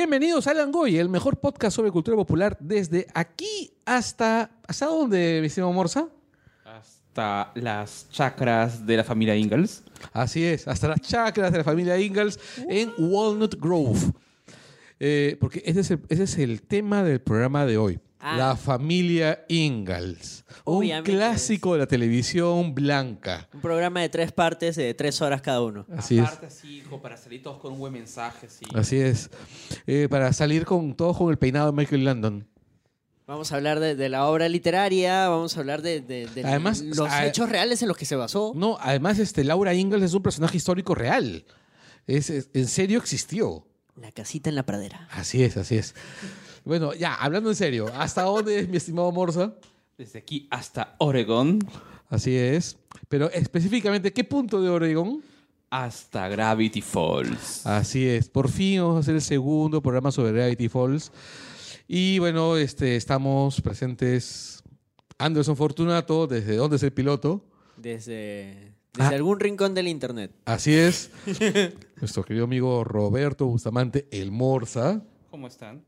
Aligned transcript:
Bienvenidos 0.00 0.46
a 0.46 0.54
Langoy, 0.54 0.96
el 0.96 1.10
mejor 1.10 1.36
podcast 1.36 1.76
sobre 1.76 1.90
cultura 1.90 2.16
popular 2.16 2.56
desde 2.58 3.06
aquí 3.12 3.70
hasta... 3.84 4.50
¿Hasta 4.66 4.86
dónde, 4.86 5.40
mi 5.42 5.48
estimado 5.48 5.74
Morsa? 5.74 6.08
Hasta 6.64 7.52
las 7.54 8.08
chakras 8.08 8.86
de 8.86 8.96
la 8.96 9.04
familia 9.04 9.36
Ingalls. 9.36 9.82
Así 10.14 10.42
es, 10.42 10.66
hasta 10.66 10.88
las 10.88 11.02
chacras 11.02 11.52
de 11.52 11.58
la 11.58 11.64
familia 11.64 12.00
Ingalls 12.00 12.40
en 12.66 12.94
Walnut 12.96 13.60
Grove. 13.60 14.00
Eh, 14.98 15.36
porque 15.38 15.62
ese 15.66 15.80
es, 15.80 15.90
el, 15.90 16.00
ese 16.08 16.22
es 16.22 16.38
el 16.38 16.62
tema 16.62 17.04
del 17.04 17.20
programa 17.20 17.66
de 17.66 17.76
hoy. 17.76 18.00
Ah. 18.22 18.36
La 18.36 18.56
familia 18.56 19.44
Ingalls. 19.48 20.44
Un 20.64 20.88
clásico 21.02 21.72
de 21.72 21.78
la 21.80 21.86
televisión 21.86 22.74
blanca. 22.74 23.48
Un 23.54 23.60
programa 23.62 24.02
de 24.02 24.08
tres 24.10 24.30
partes 24.30 24.76
de 24.76 24.92
tres 24.94 25.20
horas 25.22 25.40
cada 25.40 25.62
uno. 25.62 25.86
Así 25.96 26.18
es. 26.18 26.24
Aparte 26.26 26.46
así, 26.46 26.78
hijo, 26.78 27.00
para 27.00 27.16
salir 27.16 27.42
todos 27.42 27.58
con 27.58 27.72
un 27.72 27.78
buen 27.78 27.92
mensaje, 27.94 28.48
sí. 28.50 28.66
Así 28.74 28.98
es. 28.98 29.30
Eh, 29.86 30.06
para 30.10 30.32
salir 30.34 30.64
con 30.66 30.94
todos 30.94 31.16
con 31.16 31.30
el 31.30 31.38
peinado 31.38 31.70
de 31.70 31.76
Michael 31.76 32.04
Landon. 32.04 32.46
Vamos 33.26 33.52
a 33.52 33.56
hablar 33.56 33.78
de, 33.80 33.94
de 33.94 34.08
la 34.08 34.26
obra 34.26 34.48
literaria, 34.48 35.28
vamos 35.28 35.56
a 35.56 35.60
hablar 35.60 35.82
de, 35.82 36.00
de- 36.00 36.26
de 36.26 36.44
Además, 36.44 36.80
los 36.82 37.08
a- 37.08 37.26
hechos 37.26 37.48
reales 37.48 37.80
en 37.80 37.88
los 37.88 37.96
que 37.96 38.04
se 38.04 38.16
basó. 38.16 38.52
No, 38.56 38.76
además, 38.80 39.18
este, 39.20 39.44
Laura 39.44 39.72
Ingalls 39.72 40.04
es 40.04 40.14
un 40.14 40.22
personaje 40.22 40.56
histórico 40.56 40.94
real. 40.96 41.44
Es, 42.06 42.28
es- 42.28 42.50
en 42.54 42.66
serio 42.66 42.98
existió. 42.98 43.66
La 43.96 44.10
casita 44.12 44.48
en 44.50 44.56
la 44.56 44.64
pradera. 44.64 45.06
Así 45.12 45.44
es, 45.44 45.56
así 45.56 45.76
es. 45.76 45.94
Bueno, 46.64 46.94
ya, 46.94 47.14
hablando 47.14 47.50
en 47.50 47.56
serio, 47.56 47.90
¿hasta 47.94 48.22
dónde 48.22 48.60
es 48.60 48.68
mi 48.68 48.76
estimado 48.76 49.10
Morsa? 49.12 49.54
Desde 49.98 50.18
aquí 50.18 50.46
hasta 50.50 50.94
Oregon, 50.98 51.58
Así 52.08 52.34
es. 52.36 52.76
Pero 53.08 53.30
específicamente, 53.30 54.12
¿qué 54.12 54.24
punto 54.24 54.60
de 54.60 54.68
Oregon? 54.68 55.22
hasta 55.72 56.26
Gravity 56.28 56.80
Falls. 56.82 57.64
Así 57.64 58.04
es. 58.08 58.28
Por 58.28 58.48
fin 58.50 58.80
vamos 58.80 58.96
a 58.96 58.98
hacer 59.00 59.14
el 59.14 59.20
segundo 59.22 59.80
programa 59.80 60.10
sobre 60.10 60.32
Gravity 60.32 60.68
Falls. 60.68 61.12
Y 61.86 62.18
bueno, 62.18 62.56
este, 62.56 62.96
estamos 62.96 63.60
presentes 63.60 64.64
Anderson 65.18 65.56
Fortunato, 65.56 66.26
desde 66.26 66.56
dónde 66.56 66.74
es 66.74 66.82
el 66.82 66.92
piloto. 66.92 67.44
Desde, 67.76 68.72
desde 68.94 69.04
Ah. 69.04 69.08
algún 69.10 69.38
rincón 69.38 69.72
del 69.74 69.86
internet. 69.86 70.32
Así 70.44 70.74
es. 70.74 71.12
Nuestro 72.00 72.24
querido 72.24 72.46
amigo 72.46 72.82
Roberto 72.82 73.46
Bustamante, 73.46 74.08
el 74.10 74.32
Morsa. 74.32 75.00
¿Cómo 75.30 75.46
están? 75.46 75.84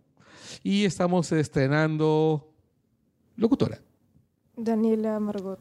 Y 0.62 0.84
estamos 0.84 1.33
estrenando 1.33 2.53
locutora. 3.36 3.81
Daniela 4.56 5.19
Margot. 5.20 5.58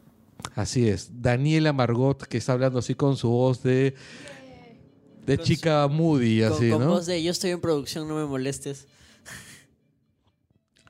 Así 0.54 0.88
es. 0.88 1.10
Daniela 1.22 1.72
Margot, 1.72 2.22
que 2.24 2.38
está 2.38 2.52
hablando 2.52 2.78
así 2.78 2.94
con 2.94 3.16
su 3.16 3.28
voz 3.30 3.62
de, 3.62 3.94
de 5.26 5.36
Con 5.36 5.46
chica 5.46 5.88
moody, 5.88 6.42
con 6.42 6.52
así, 6.52 6.70
con 6.70 6.80
¿no? 6.82 6.88
voz 6.88 7.06
de 7.06 7.22
yo 7.22 7.30
estoy 7.30 7.50
en 7.50 7.60
producción, 7.60 8.08
no 8.08 8.16
me 8.16 8.24
molestes. 8.24 8.86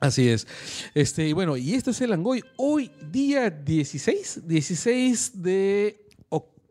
Así 0.00 0.28
es. 0.28 0.48
Este, 0.94 1.28
y 1.28 1.32
bueno, 1.32 1.56
y 1.56 1.74
esto 1.74 1.92
es 1.92 2.00
el 2.00 2.12
Angoy. 2.12 2.42
Hoy, 2.56 2.90
día 3.12 3.50
16, 3.50 4.48
16 4.48 5.42
de 5.42 6.01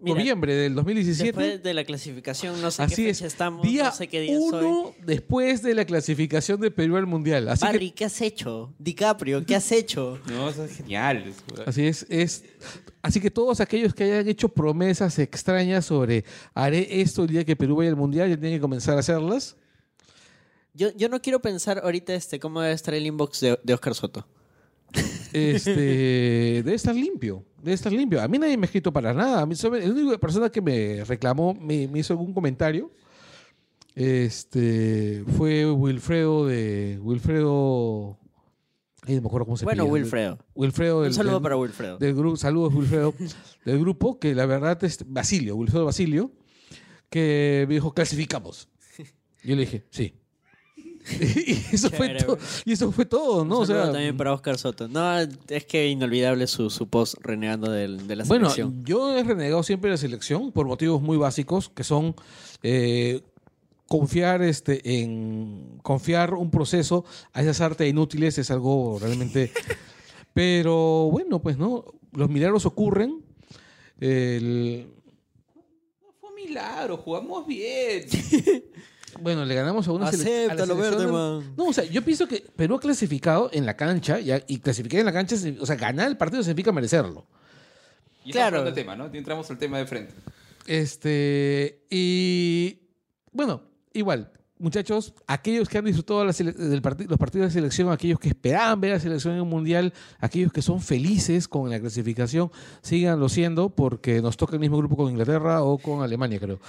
Mira, 0.02 0.18
noviembre 0.18 0.56
del 0.56 0.76
2017. 0.76 1.26
Después 1.28 1.64
de 1.64 1.74
la 1.74 1.84
clasificación, 1.84 2.62
no 2.62 2.72
sé 2.72 2.84
Así 2.84 2.96
qué 2.96 3.10
es. 3.12 3.18
fecha 3.20 3.28
estamos, 3.28 3.62
día 3.62 3.86
no 3.86 3.92
sé 3.92 4.08
qué 4.08 4.22
día 4.22 4.38
soy. 4.38 4.66
uno 4.66 4.94
después 5.06 5.62
de 5.62 5.76
la 5.76 5.86
clasificación 5.86 6.60
de 6.60 6.72
Perú 6.72 6.98
al 6.98 7.06
Mundial. 7.08 7.48
Así 7.50 7.62
que 7.66 7.72
Barry, 7.72 7.92
¿qué 7.92 8.06
has 8.06 8.20
hecho? 8.22 8.74
DiCaprio, 8.80 9.46
¿qué 9.46 9.56
has 9.56 9.72
hecho? 9.72 10.20
No, 10.28 10.50
eso 10.50 10.66
es 10.66 10.76
genial. 10.78 11.34
Así 11.66 11.86
es, 11.86 12.06
es. 12.10 12.44
Así 13.02 13.20
que 13.20 13.32
todos 13.32 13.60
aquellos 13.62 13.94
que 13.94 14.04
hayan 14.06 14.28
hecho 14.28 14.50
promesas 14.50 15.18
extrañas 15.20 15.86
sobre 15.86 16.24
haré 16.54 17.02
esto 17.02 17.24
el 17.24 17.30
día 17.30 17.46
que 17.46 17.56
Perú 17.56 17.78
vaya 17.78 17.90
al 17.90 17.96
mundial, 17.96 18.30
ya 18.30 18.38
tienen 18.38 18.58
que 18.58 18.62
comenzar 18.62 18.98
a 18.98 19.00
hacerlas. 19.02 19.56
Yo, 20.74 20.90
yo 20.96 21.10
no 21.10 21.22
quiero 21.22 21.42
pensar 21.42 21.80
ahorita 21.84 22.14
este, 22.14 22.40
cómo 22.40 22.62
debe 22.62 22.74
estar 22.74 22.94
el 22.94 23.06
inbox 23.06 23.42
de, 23.42 23.60
de 23.64 23.74
Oscar 23.74 23.94
Soto. 23.94 24.26
Este, 25.34 26.62
debe 26.64 26.74
estar 26.74 26.94
limpio, 26.96 27.46
debe 27.62 27.74
estar 27.74 27.92
limpio. 27.92 28.22
A 28.22 28.28
mí 28.28 28.38
nadie 28.38 28.58
me 28.58 28.64
ha 28.64 28.66
escrito 28.66 28.92
para 28.92 29.14
nada. 29.14 29.42
A 29.42 29.46
mí 29.46 29.56
la 29.62 29.70
única 29.70 30.18
persona 30.18 30.50
que 30.50 30.62
me 30.62 31.04
reclamó, 31.06 31.54
me, 31.54 31.88
me 31.88 32.00
hizo 32.00 32.14
algún 32.14 32.34
comentario, 32.34 32.92
este, 33.96 35.24
fue 35.38 35.70
Wilfredo 35.72 36.46
de 36.48 37.00
Wilfredo. 37.02 38.18
Ay, 39.04 39.16
no 39.16 39.22
me 39.22 39.28
acuerdo 39.28 39.46
cómo 39.46 39.58
se 39.58 39.66
Bueno. 39.66 39.86
Wilfredo. 39.86 40.38
Wilfredo 40.54 40.98
Un 41.00 41.04
del- 41.06 41.14
saludo 41.14 41.34
del- 41.36 41.42
para 41.44 41.58
Wilfredo. 41.58 41.98
del 41.98 42.14
grupo, 42.14 42.38
saludos 42.38 42.74
Wilfredo, 42.74 43.14
del 43.66 43.80
grupo, 43.80 44.20
que 44.20 44.36
la 44.36 44.46
verdad 44.46 44.82
es 44.84 45.00
Basilio, 45.08 45.56
Wilfredo 45.56 45.86
Basilio, 45.86 46.32
que 47.10 47.66
me 47.68 47.74
dijo, 47.76 47.94
clasificamos. 47.94 48.70
Yo 49.44 49.56
le 49.56 49.62
dije, 49.62 49.86
sí. 49.90 50.14
y 51.48 51.76
eso 51.76 51.90
fue 51.90 52.16
todo. 52.16 52.38
Y 52.66 52.72
eso 52.74 52.92
fue 52.92 53.06
todo, 53.06 53.44
¿no? 53.46 53.60
O 53.60 53.66
sea, 53.66 53.92
también 53.92 54.16
para 54.18 54.34
Oscar 54.34 54.58
Soto. 54.58 54.88
No, 54.88 55.18
es 55.20 55.66
que 55.66 55.88
inolvidable 55.90 56.48
su, 56.48 56.70
su 56.70 56.88
post 56.88 57.16
renegando 57.22 57.72
del- 57.72 58.08
de, 58.08 58.16
la 58.16 58.24
bueno, 58.26 58.50
selección. 58.50 58.84
yo 58.86 59.18
he 59.18 59.24
renegado 59.24 59.64
siempre 59.64 59.90
de 59.90 59.94
la 59.96 59.98
selección 59.98 60.52
por 60.52 60.68
motivos 60.68 61.02
muy 61.02 61.18
básicos, 61.18 61.70
que 61.70 61.84
son 61.84 62.16
eh, 62.64 63.22
confiar 63.88 64.42
este, 64.42 65.02
en 65.02 65.80
confiar 65.82 66.34
un 66.34 66.52
proceso 66.52 67.04
a 67.34 67.42
esas 67.42 67.60
artes 67.62 67.90
inútiles 67.90 68.38
es 68.38 68.52
algo 68.52 68.98
realmente. 69.02 69.52
Pero 70.34 71.10
bueno, 71.12 71.42
pues 71.42 71.58
no, 71.58 71.84
los 72.14 72.30
milagros 72.30 72.66
ocurren. 72.66 73.22
El- 74.00 74.88
No 76.04 76.14
fue 76.20 76.30
un 76.30 76.36
milagro, 76.36 76.98
jugamos 76.98 77.46
bien. 77.48 78.06
Bueno, 79.20 79.44
le 79.46 79.56
ganamos 79.56 79.88
a 79.88 79.92
una 79.92 80.12
sele- 80.12 80.46
a 80.46 80.48
la 80.48 80.64
Acéptalo, 80.64 80.76
selección 80.76 80.98
del- 80.98 81.12
Verdeman. 81.12 81.54
No, 81.58 81.66
o 81.66 81.74
sea, 81.74 81.84
yo 81.86 82.02
pienso 82.04 82.28
que 82.28 82.46
Perú 82.56 82.76
ha 82.76 82.80
clasificado 82.80 83.50
en 83.54 83.66
la 83.66 83.76
cancha 83.76 84.20
ya, 84.20 84.42
y 84.48 84.60
clasificar 84.60 85.00
en 85.00 85.06
la 85.06 85.14
cancha, 85.14 85.36
o 85.60 85.66
sea, 85.66 85.76
ganar 85.76 86.08
el 86.08 86.18
partido 86.18 86.44
significa 86.44 86.72
merecerlo. 86.72 87.26
Y 88.24 88.32
Claro. 88.32 88.66
el 88.68 88.74
tema, 88.74 88.96
¿no? 88.96 89.10
Y 89.12 89.18
entramos 89.18 89.50
al 89.50 89.58
tema 89.58 89.78
de 89.80 89.86
frente. 89.88 90.14
Este, 90.68 91.84
y 91.90 92.80
bueno, 93.32 93.62
igual, 93.94 94.32
muchachos, 94.60 95.14
aquellos 95.26 95.68
que 95.68 95.78
han 95.80 95.86
disfrutado 95.86 96.24
la 96.24 96.32
del 96.34 96.82
los 97.08 97.18
partidos 97.18 97.48
de 97.48 97.52
selección, 97.52 97.92
aquellos 97.92 98.20
que 98.20 98.30
esperaban 98.30 98.80
ver 98.80 98.92
a 98.92 98.94
la 98.96 99.00
selección 99.00 99.34
en 99.36 99.42
un 99.42 99.50
mundial, 99.50 99.92
aquellos 100.20 100.52
que 100.52 100.62
son 100.62 100.80
felices 100.82 101.48
con 101.48 101.70
la 101.70 101.80
clasificación, 101.80 102.52
síganlo 102.84 103.28
siendo 103.30 103.70
porque 103.70 104.22
nos 104.22 104.38
toca 104.38 104.54
el 104.56 104.60
mismo 104.60 104.78
grupo 104.78 104.96
con 104.96 105.10
Inglaterra 105.12 105.64
o 105.64 105.78
con 105.78 106.04
Alemania, 106.04 106.40
creo. 106.40 106.60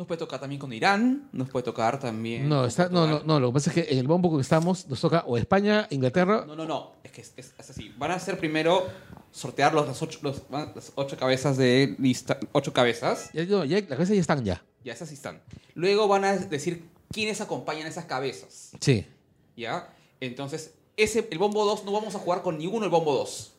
Nos 0.00 0.06
puede 0.06 0.18
tocar 0.18 0.40
también 0.40 0.58
con 0.58 0.72
Irán, 0.72 1.28
nos 1.30 1.50
puede 1.50 1.62
tocar 1.62 2.00
también. 2.00 2.48
No, 2.48 2.64
está, 2.64 2.88
no, 2.88 3.06
no, 3.06 3.20
no, 3.22 3.38
lo 3.38 3.48
que 3.50 3.52
pasa 3.52 3.68
es 3.68 3.74
que 3.84 3.92
en 3.92 3.98
el 3.98 4.06
bombo 4.08 4.34
que 4.34 4.40
estamos 4.40 4.88
nos 4.88 4.98
toca 4.98 5.24
o 5.26 5.36
España, 5.36 5.86
Inglaterra, 5.90 6.42
No, 6.46 6.56
no, 6.56 6.64
no. 6.64 6.92
Es 7.04 7.12
que 7.12 7.20
es, 7.20 7.34
es- 7.36 7.52
es 7.58 7.68
así. 7.68 7.92
Van 7.98 8.10
a 8.10 8.14
hacer 8.14 8.38
primero 8.38 8.86
sortear 9.30 9.74
los, 9.74 9.86
las, 9.86 10.00
ocho, 10.00 10.18
los- 10.22 10.40
las 10.50 10.92
ocho 10.94 11.18
cabezas 11.18 11.58
de 11.58 11.96
lista. 11.98 12.38
Ocho 12.52 12.72
cabezas. 12.72 13.28
ya, 13.34 13.44
no, 13.44 13.62
ya- 13.66 13.76
las 13.80 13.88
cabezas 13.90 14.14
ya 14.14 14.20
están 14.22 14.42
ya. 14.42 14.64
Ya 14.82 14.94
esas 14.94 15.10
sí 15.10 15.16
están. 15.16 15.42
Luego 15.74 16.08
van 16.08 16.24
a 16.24 16.34
decir 16.34 16.88
quiénes 17.12 17.42
acompañan 17.42 17.86
esas 17.86 18.06
cabezas. 18.06 18.70
Sí. 18.80 19.06
¿Ya? 19.54 19.92
Entonces, 20.20 20.72
ese, 20.96 21.28
el 21.30 21.36
bombo 21.36 21.62
2 21.66 21.84
no 21.84 21.92
vamos 21.92 22.14
a 22.14 22.18
jugar 22.20 22.40
con 22.40 22.56
ninguno 22.56 22.84
del 22.84 22.90
bombo 22.90 23.12
2. 23.16 23.52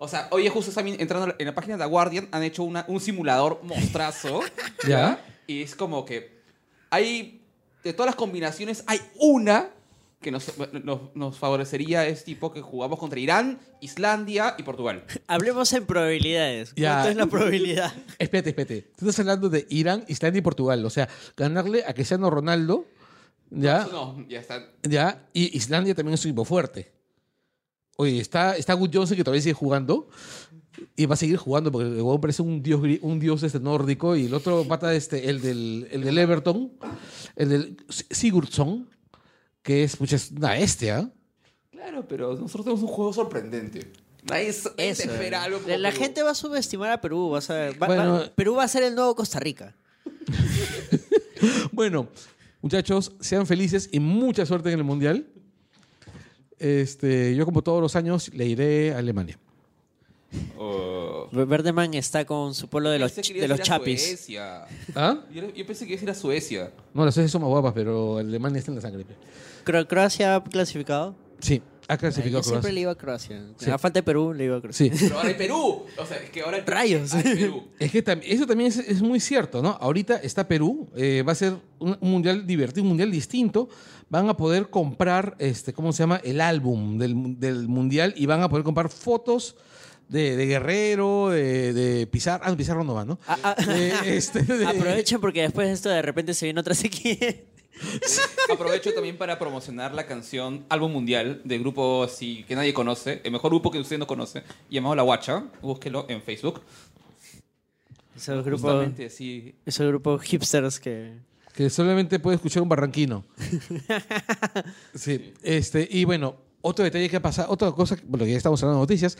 O 0.00 0.06
sea, 0.08 0.28
hoy 0.30 0.48
justo 0.48 0.70
están 0.70 0.86
entrando 0.86 1.34
en 1.38 1.46
la 1.46 1.54
página 1.54 1.76
de 1.76 1.82
The 1.82 1.88
Guardian, 1.90 2.28
han 2.30 2.42
hecho 2.44 2.62
una- 2.62 2.84
un 2.88 3.00
simulador 3.00 3.60
mostrazo. 3.64 4.40
Ya. 4.88 5.22
Y 5.46 5.62
es 5.62 5.74
como 5.74 6.04
que 6.04 6.38
hay, 6.90 7.42
de 7.82 7.92
todas 7.92 8.06
las 8.06 8.14
combinaciones, 8.14 8.84
hay 8.86 9.00
una 9.18 9.70
que 10.20 10.30
nos, 10.30 10.52
nos, 10.84 11.14
nos 11.14 11.38
favorecería, 11.38 12.06
es 12.06 12.24
tipo 12.24 12.52
que 12.52 12.60
jugamos 12.60 12.98
contra 12.98 13.18
Irán, 13.20 13.58
Islandia 13.80 14.54
y 14.58 14.62
Portugal. 14.62 15.04
Hablemos 15.26 15.72
en 15.72 15.84
probabilidades. 15.86 16.72
Ya. 16.76 16.92
¿Cuánto 16.94 17.08
es 17.10 17.16
la 17.16 17.26
probabilidad? 17.26 17.92
Espérate, 18.18 18.50
espérate. 18.50 18.82
Tú 18.96 19.08
estás 19.08 19.20
hablando 19.20 19.48
de 19.48 19.66
Irán, 19.70 20.04
Islandia 20.08 20.38
y 20.38 20.42
Portugal. 20.42 20.84
O 20.84 20.90
sea, 20.90 21.08
ganarle 21.36 21.84
a 21.86 21.92
Cristiano 21.94 22.30
Ronaldo, 22.30 22.84
¿ya? 23.50 23.82
Eso 23.82 23.92
no, 23.92 24.28
ya 24.28 24.40
está. 24.40 24.68
¿Ya? 24.82 25.26
Y 25.32 25.56
Islandia 25.56 25.94
también 25.94 26.14
es 26.14 26.24
un 26.24 26.30
equipo 26.30 26.44
fuerte. 26.44 26.92
Oye, 28.00 28.20
está, 28.20 28.56
está 28.56 28.74
Good 28.74 28.90
Johnson 28.94 29.16
que 29.16 29.24
todavía 29.24 29.42
sigue 29.42 29.54
jugando. 29.54 30.08
Y 30.94 31.06
va 31.06 31.14
a 31.14 31.16
seguir 31.16 31.36
jugando 31.36 31.72
porque 31.72 31.88
el 31.88 31.96
huevón 31.96 32.20
parece 32.20 32.40
un 32.42 32.62
dios, 32.62 32.80
un 33.02 33.18
dios 33.18 33.42
este 33.42 33.58
nórdico. 33.58 34.14
Y 34.14 34.26
el 34.26 34.34
otro 34.34 34.62
pata, 34.68 34.94
este, 34.94 35.28
el 35.28 35.40
del, 35.40 35.88
el 35.90 36.04
del 36.04 36.16
Everton, 36.18 36.70
el 37.34 37.48
del 37.48 37.76
Sigurdsson, 37.88 38.88
que 39.62 39.82
es, 39.82 39.96
pucha, 39.96 40.14
es 40.14 40.30
una 40.30 40.52
bestia. 40.52 41.10
Claro, 41.72 42.06
pero 42.06 42.34
nosotros 42.36 42.64
tenemos 42.64 42.82
un 42.82 42.88
juego 42.88 43.12
sorprendente. 43.12 43.90
Nadie 44.22 44.48
Eso. 44.50 44.72
espera 44.76 45.42
algo 45.42 45.58
como 45.58 45.76
La 45.78 45.88
Perú. 45.90 46.00
gente 46.02 46.22
va 46.22 46.30
a 46.30 46.34
subestimar 46.36 46.92
a 46.92 47.00
Perú. 47.00 47.30
vas 47.30 47.50
a 47.50 47.54
ver. 47.54 47.82
Va- 47.82 47.86
Bueno. 47.88 48.12
va- 48.14 48.32
Perú 48.36 48.54
va 48.54 48.62
a 48.64 48.68
ser 48.68 48.84
el 48.84 48.94
nuevo 48.94 49.16
Costa 49.16 49.40
Rica. 49.40 49.74
Bueno, 51.72 52.08
muchachos, 52.60 53.12
sean 53.20 53.46
felices 53.46 53.88
y 53.92 54.00
mucha 54.00 54.44
suerte 54.46 54.72
en 54.72 54.78
el 54.78 54.84
Mundial. 54.84 55.26
Este, 56.58 57.34
yo, 57.36 57.44
como 57.44 57.62
todos 57.62 57.80
los 57.80 57.94
años, 57.96 58.30
le 58.34 58.46
iré 58.46 58.92
a 58.94 58.98
Alemania. 58.98 59.38
Oh, 60.58 61.26
Verdeman 61.32 61.94
está 61.94 62.24
con 62.26 62.54
su 62.54 62.68
pueblo 62.68 62.90
de 62.90 62.98
los, 62.98 63.12
Pensé 63.12 63.32
que 63.32 63.40
de 63.40 63.48
los 63.48 63.58
a 63.58 63.62
ir 63.62 63.62
a 63.62 63.64
chapis. 63.64 64.02
Suecia. 64.06 64.66
¿Ah? 64.94 65.20
Yo, 65.32 65.54
yo 65.54 65.66
pensé 65.66 65.86
que 65.86 65.92
ibas 65.92 66.02
a 66.02 66.04
ir 66.04 66.10
a 66.10 66.14
Suecia. 66.14 66.70
No, 66.92 67.04
las 67.04 67.14
Suecia 67.14 67.30
son 67.30 67.42
más 67.42 67.48
guapas, 67.48 67.72
pero 67.74 68.18
Alemania 68.18 68.58
está 68.58 68.70
en 68.70 68.74
la 68.76 68.82
sangre. 68.82 69.04
Cro- 69.64 69.86
¿Croacia 69.86 70.34
ha 70.36 70.44
clasificado? 70.44 71.14
Sí, 71.40 71.62
ha 71.88 71.94
Yo 71.94 71.98
clasificado 72.00 72.42
siempre 72.42 72.60
Croacia. 72.60 72.72
le 72.74 72.80
iba 72.80 72.92
a 72.92 72.94
Croacia. 72.94 73.42
Sí. 73.58 73.70
A 73.70 73.78
falta 73.78 73.98
de 73.98 74.02
Perú, 74.02 74.32
le 74.34 74.44
iba 74.44 74.56
a 74.58 74.60
Croacia. 74.60 74.92
Sí. 74.94 74.98
Pero 75.04 75.16
ahora 75.16 75.28
hay 75.28 75.34
Perú. 75.34 75.84
O 75.96 76.06
sea, 76.06 76.16
es 76.18 76.30
que 76.30 76.42
ahora. 76.42 76.62
Rayos. 76.66 77.14
Hay 77.14 77.22
Perú. 77.22 77.68
Es 77.78 77.90
que 77.90 78.04
tam- 78.04 78.20
eso 78.24 78.46
también 78.46 78.68
es, 78.68 78.76
es 78.78 79.00
muy 79.02 79.18
cierto, 79.20 79.62
¿no? 79.62 79.70
Ahorita 79.80 80.16
está 80.16 80.46
Perú, 80.46 80.88
eh, 80.96 81.24
va 81.26 81.32
a 81.32 81.34
ser 81.34 81.54
un, 81.78 81.96
un 82.00 82.10
mundial 82.10 82.46
divertido, 82.46 82.82
un 82.82 82.88
mundial 82.90 83.10
distinto. 83.10 83.68
Van 84.10 84.28
a 84.28 84.36
poder 84.36 84.70
comprar, 84.70 85.34
este, 85.38 85.72
¿cómo 85.72 85.92
se 85.92 86.02
llama? 86.02 86.20
El 86.24 86.40
álbum 86.40 86.96
del, 86.98 87.14
mu- 87.14 87.34
del 87.38 87.68
mundial 87.68 88.14
y 88.16 88.26
van 88.26 88.42
a 88.42 88.48
poder 88.48 88.64
comprar 88.64 88.88
fotos 88.88 89.56
de, 90.08 90.34
de 90.36 90.46
Guerrero, 90.46 91.28
de, 91.28 91.72
de 91.74 92.06
Pizarro. 92.06 92.42
Ah, 92.46 92.50
no, 92.50 92.56
Pizarro 92.56 92.84
no 92.84 92.94
va, 92.94 93.04
¿no? 93.04 93.18
Ah, 93.26 93.36
ah. 93.42 93.54
De, 93.66 94.16
este, 94.16 94.42
de- 94.44 94.66
Aprovechen 94.66 95.20
porque 95.20 95.42
después 95.42 95.66
de 95.68 95.74
esto 95.74 95.88
de 95.90 96.00
repente 96.00 96.32
se 96.34 96.46
viene 96.46 96.58
otra 96.60 96.74
sequía. 96.74 97.16
Aprovecho 98.52 98.92
también 98.92 99.16
para 99.16 99.38
promocionar 99.38 99.94
la 99.94 100.06
canción 100.06 100.64
Álbum 100.68 100.92
Mundial 100.92 101.40
del 101.44 101.60
grupo 101.60 102.02
así 102.02 102.44
que 102.48 102.54
nadie 102.54 102.72
conoce, 102.74 103.20
el 103.24 103.32
mejor 103.32 103.50
grupo 103.50 103.70
que 103.70 103.78
usted 103.78 103.98
no 103.98 104.06
conoce, 104.06 104.42
llamado 104.70 104.94
La 104.94 105.02
Guacha. 105.02 105.44
Búsquelo 105.62 106.06
en 106.08 106.22
Facebook. 106.22 106.62
Esos 108.16 108.44
grupos, 108.44 108.62
Justamente 108.62 109.06
así. 109.06 109.54
esos 109.64 109.86
grupos 109.86 110.22
hipsters 110.22 110.80
que... 110.80 111.12
que 111.54 111.70
solamente 111.70 112.18
puede 112.18 112.36
escuchar 112.36 112.62
un 112.62 112.68
barranquino. 112.68 113.24
Sí, 114.94 115.34
este, 115.42 115.86
y 115.88 116.04
bueno, 116.04 116.36
otro 116.60 116.84
detalle 116.84 117.08
que 117.08 117.16
ha 117.16 117.22
pasado, 117.22 117.52
otra 117.52 117.70
cosa, 117.72 117.96
bueno, 118.04 118.26
ya 118.26 118.36
estamos 118.36 118.60
hablando 118.62 118.80
de 118.80 118.82
noticias, 118.82 119.16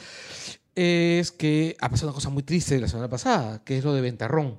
es 0.75 1.31
que 1.31 1.77
ha 1.81 1.89
pasado 1.89 2.09
una 2.09 2.15
cosa 2.15 2.31
muy 2.31 2.43
triste 2.43 2.79
la 2.81 2.89
semana 2.89 3.09
pasada, 3.09 3.63
que 3.65 3.79
es 3.79 3.85
lo 3.85 3.93
de 3.95 4.01
Ventarrón. 4.01 4.59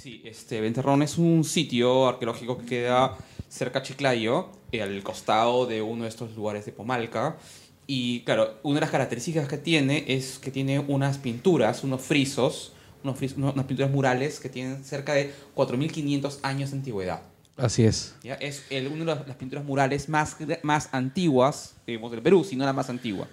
Sí, 0.00 0.22
este 0.24 0.62
Venterrón 0.62 1.02
es 1.02 1.18
un 1.18 1.44
sitio 1.44 2.08
arqueológico 2.08 2.56
que 2.56 2.64
queda 2.64 3.18
cerca 3.50 3.80
a 3.80 3.82
Chiclayo, 3.82 4.48
al 4.80 5.02
costado 5.02 5.66
de 5.66 5.82
uno 5.82 6.04
de 6.04 6.08
estos 6.08 6.34
lugares 6.34 6.64
de 6.64 6.72
Pomalca. 6.72 7.36
Y 7.86 8.20
claro, 8.20 8.58
una 8.62 8.76
de 8.76 8.80
las 8.80 8.90
características 8.90 9.46
que 9.46 9.58
tiene 9.58 10.04
es 10.08 10.38
que 10.38 10.50
tiene 10.50 10.78
unas 10.78 11.18
pinturas, 11.18 11.84
unos 11.84 12.00
frisos, 12.00 12.72
unos 13.04 13.20
unas 13.36 13.66
pinturas 13.66 13.90
murales 13.90 14.40
que 14.40 14.48
tienen 14.48 14.84
cerca 14.84 15.12
de 15.12 15.34
4.500 15.54 16.38
años 16.44 16.70
de 16.70 16.76
antigüedad. 16.78 17.22
Así 17.58 17.84
es. 17.84 18.14
¿ya? 18.22 18.36
Es 18.36 18.64
el, 18.70 18.88
una 18.88 19.14
de 19.14 19.26
las, 19.26 19.36
pinturas 19.36 19.66
murales 19.66 20.08
más, 20.08 20.34
más 20.62 20.88
antiguas 20.92 21.74
del 21.84 22.22
Perú, 22.22 22.42
si 22.42 22.56
no 22.56 22.64
la 22.64 22.72
más 22.72 22.88
antigua. 22.88 23.28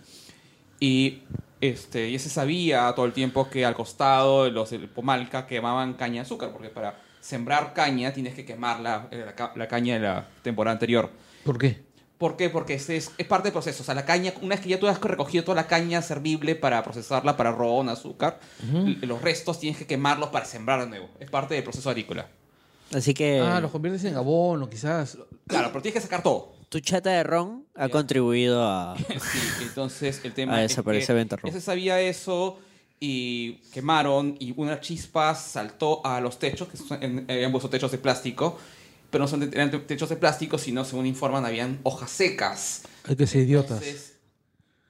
Y 0.81 1.19
este, 1.61 2.11
ya 2.11 2.19
se 2.19 2.29
sabía 2.29 2.91
todo 2.95 3.05
el 3.05 3.13
tiempo 3.13 3.49
que 3.49 3.65
al 3.65 3.73
costado 3.75 4.43
de 4.45 4.51
los 4.51 4.69
del 4.69 4.87
Pomalca 4.89 5.45
quemaban 5.47 5.93
caña 5.95 6.15
de 6.15 6.19
azúcar, 6.21 6.51
porque 6.51 6.69
para 6.69 6.99
sembrar 7.19 7.73
caña 7.73 8.13
tienes 8.13 8.33
que 8.35 8.45
quemar 8.45 8.79
la, 8.79 9.07
eh, 9.11 9.23
la 9.25 9.35
ca- 9.35 9.51
la 9.55 9.67
caña 9.67 9.95
de 9.95 9.99
la 10.01 10.27
temporada 10.43 10.73
anterior. 10.73 11.09
¿Por 11.43 11.57
qué? 11.57 11.85
¿Por 12.17 12.35
qué? 12.35 12.49
Porque 12.49 12.73
es, 12.75 12.89
es, 12.89 13.11
es 13.17 13.27
parte 13.27 13.47
del 13.47 13.53
proceso. 13.53 13.83
O 13.83 13.85
sea, 13.85 13.93
la 13.93 14.03
caña, 14.05 14.33
una 14.41 14.55
vez 14.55 14.61
que 14.61 14.69
ya 14.69 14.79
tú 14.79 14.87
has 14.87 14.99
recogido 14.99 15.43
toda 15.43 15.55
la 15.55 15.67
caña 15.67 16.01
servible 16.01 16.55
para 16.55 16.81
procesarla 16.83 17.37
para 17.37 17.51
ron, 17.51 17.89
azúcar, 17.89 18.39
los 19.01 19.21
restos 19.21 19.59
tienes 19.59 19.77
que 19.77 19.85
quemarlos 19.85 20.29
para 20.29 20.45
sembrar 20.45 20.79
de 20.81 20.87
nuevo. 20.87 21.09
Es 21.19 21.29
parte 21.29 21.53
del 21.53 21.63
proceso 21.63 21.89
agrícola. 21.91 22.27
Así 22.93 23.13
que 23.13 23.39
Ah, 23.41 23.59
los 23.61 23.69
conviertes 23.69 24.03
en 24.05 24.15
abono, 24.15 24.67
quizás. 24.69 25.17
Claro, 25.45 25.67
pero 25.71 25.81
tienes 25.83 26.01
que 26.01 26.07
sacar 26.07 26.23
todo. 26.23 26.55
Tu 26.69 26.79
chata 26.79 27.11
de 27.11 27.23
ron 27.23 27.65
ha 27.75 27.87
Ya. 27.87 27.91
contribuido 27.91 28.63
a... 28.63 28.95
Sí, 29.09 29.39
entonces 29.63 30.21
el 30.23 30.33
tema 30.35 30.55
A 30.55 30.63
es 30.63 30.69
desaparecer 30.71 31.07
que 31.07 31.13
Ventarrón. 31.13 31.51
ya 31.51 31.59
se 31.59 31.65
sabía 31.65 31.99
eso 32.01 32.59
y 32.99 33.53
quemaron 33.73 34.35
y 34.39 34.53
una 34.57 34.79
chispa 34.81 35.33
saltó 35.35 36.05
a 36.05 36.19
los 36.19 36.39
techos, 36.39 36.67
que 36.67 36.77
son, 36.77 37.01
en- 37.03 37.25
habían 37.29 37.51
puesto 37.51 37.69
techos 37.69 37.91
de 37.91 37.97
plástico, 37.99 38.57
pero 39.09 39.23
no 39.23 39.27
son 39.27 39.39
de- 39.41 39.55
eran 39.55 39.69
techos 39.85 40.09
de 40.09 40.15
plástico, 40.17 40.57
sino 40.57 40.83
según 40.83 41.05
informan 41.05 41.45
habían 41.45 41.79
hojas 41.83 42.09
secas. 42.11 42.81
Hay 43.05 43.15
que 43.15 43.27
ser 43.27 43.43
idiotas. 43.43 43.81
Entonces, 43.81 44.13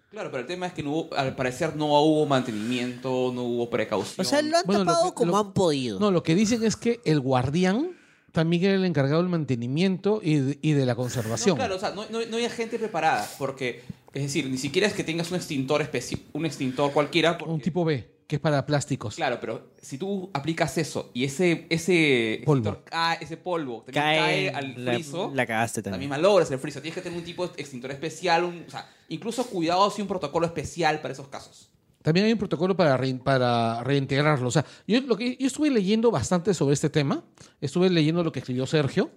claro, 0.09 0.31
pero 0.31 0.41
el 0.41 0.47
tema 0.47 0.67
es 0.67 0.73
que 0.73 0.81
no 0.83 0.91
hubo- 0.93 1.15
al 1.15 1.35
parecer 1.35 1.75
no 1.75 1.85
hubo 2.01 2.25
mantenimiento, 2.25 3.31
no 3.35 3.43
hubo 3.43 3.69
precaución. 3.69 4.25
O 4.25 4.29
sea, 4.29 4.41
lo 4.41 4.57
han 4.57 4.63
Bueno, 4.65 4.83
lo 4.85 4.91
tapado 4.91 5.09
que- 5.09 5.15
como 5.15 5.31
lo- 5.33 5.37
han 5.39 5.53
podido. 5.53 5.99
No, 5.99 6.09
lo 6.09 6.23
que 6.23 6.33
dicen 6.33 6.63
es 6.63 6.75
que 6.77 7.01
el 7.05 7.19
guardián 7.19 7.91
también 8.37 8.63
era 8.65 8.75
el 8.75 8.85
encargado 8.85 9.19
del 9.21 9.29
mantenimiento 9.31 10.19
y 10.23 10.35
de, 10.35 10.59
y 10.61 10.71
de 10.73 10.85
la 10.85 10.93
No, 10.93 10.97
conservación. 10.97 11.55
claro, 11.57 11.75
o 11.75 11.79
sea, 11.79 11.89
no, 11.91 12.05
no, 12.09 12.23
no 12.25 12.35
había 12.35 12.49
gente 12.51 12.77
preparada, 12.77 13.27
porque, 13.39 13.81
es 14.13 14.21
decir, 14.21 14.47
ni 14.47 14.57
siquiera 14.59 14.87
es 14.87 14.93
que 14.93 15.03
tengas 15.03 15.31
un 15.31 15.37
extintor 15.37 15.81
especi- 15.81 16.21
un 16.33 16.45
extintor 16.45 16.91
cualquiera. 16.93 17.37
porque- 17.37 17.51
Un 17.53 17.61
tipo 17.61 17.83
B, 17.83 18.07
que 18.27 18.35
es 18.35 18.39
para 18.39 18.65
plásticos. 18.65 19.15
Claro, 19.15 19.39
pero 19.41 19.71
si 19.81 19.97
tú 19.97 20.29
aplicas 20.33 20.77
eso 20.77 21.09
y 21.15 21.23
ese, 21.23 21.65
ese 21.69 22.41
Polvo. 22.45 22.69
extintor 22.69 22.83
cae, 22.91 23.17
ese 23.21 23.37
polvo 23.37 23.81
también 23.85 24.03
Cae, 24.03 24.17
cae, 24.19 24.49
al 24.51 24.85
la, 24.85 24.93
friso, 24.93 25.31
la 25.33 25.45
cagaste 25.47 25.81
también 25.81 25.93
también. 25.93 26.09
malogras 26.09 26.51
el 26.51 26.59
friso. 26.59 26.79
Tienes 26.81 26.95
que 26.95 27.01
tener 27.01 27.17
un 27.17 27.25
tipo 27.25 27.47
de 27.47 27.53
extintor 27.61 27.89
especial, 27.91 28.43
un- 28.43 28.65
o 28.67 28.69
sea, 28.69 28.87
incluso 29.09 29.45
cuidados 29.47 29.97
y 29.97 30.01
un 30.03 30.07
protocolo 30.07 30.45
especial 30.45 31.01
para 31.01 31.13
esos 31.13 31.27
casos. 31.29 31.69
También 32.07 32.25
hay 32.27 32.31
un 32.31 32.39
protocolo 32.39 32.73
para, 32.77 32.95
rein- 32.97 33.21
para 33.21 33.83
reintegrarlo. 33.83 34.47
O 34.47 34.51
sea, 34.51 34.65
yo, 34.87 35.01
lo 35.01 35.17
que, 35.17 35.35
yo 35.37 35.45
estuve 35.45 35.69
leyendo 35.69 36.09
bastante 36.09 36.53
sobre 36.53 36.73
este 36.73 36.89
tema. 36.89 37.25
Estuve 37.59 37.89
leyendo 37.89 38.23
lo 38.23 38.31
que 38.31 38.39
escribió 38.39 38.65
Sergio. 38.65 39.11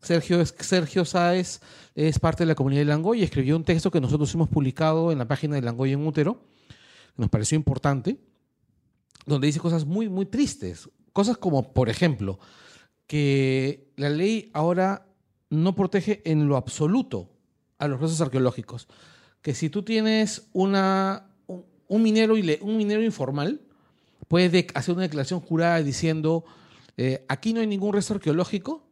Sergio, 0.00 0.40
es- 0.40 0.52
Sergio 0.58 1.04
Sáez 1.04 1.60
es 1.94 2.18
parte 2.18 2.42
de 2.42 2.48
la 2.48 2.56
comunidad 2.56 2.80
de 2.80 2.86
Langoy 2.86 3.20
y 3.20 3.22
escribió 3.22 3.54
un 3.54 3.62
texto 3.62 3.92
que 3.92 4.00
nosotros 4.00 4.34
hemos 4.34 4.48
publicado 4.48 5.12
en 5.12 5.18
la 5.18 5.28
página 5.28 5.54
de 5.54 5.62
Langoy 5.62 5.92
en 5.92 6.04
Útero. 6.04 6.42
Nos 7.16 7.28
pareció 7.30 7.54
importante. 7.54 8.18
Donde 9.24 9.46
dice 9.46 9.60
cosas 9.60 9.84
muy, 9.84 10.08
muy 10.08 10.26
tristes. 10.26 10.90
Cosas 11.12 11.36
como, 11.38 11.72
por 11.72 11.88
ejemplo, 11.88 12.40
que 13.06 13.92
la 13.94 14.10
ley 14.10 14.50
ahora 14.52 15.06
no 15.48 15.76
protege 15.76 16.22
en 16.28 16.48
lo 16.48 16.56
absoluto 16.56 17.30
a 17.78 17.86
los 17.86 18.00
restos 18.00 18.20
arqueológicos. 18.20 18.88
Que 19.42 19.54
si 19.54 19.70
tú 19.70 19.84
tienes 19.84 20.48
una, 20.52 21.28
un, 21.92 22.02
minero, 22.02 22.34
un 22.34 22.76
minero 22.76 23.02
informal, 23.02 23.60
puedes 24.28 24.50
de- 24.52 24.66
hacer 24.74 24.94
una 24.94 25.02
declaración 25.02 25.40
jurada 25.40 25.82
diciendo, 25.82 26.44
eh, 26.96 27.24
aquí 27.28 27.52
no 27.52 27.60
hay 27.60 27.66
ningún 27.66 27.92
resto 27.92 28.14
arqueológico 28.14 28.82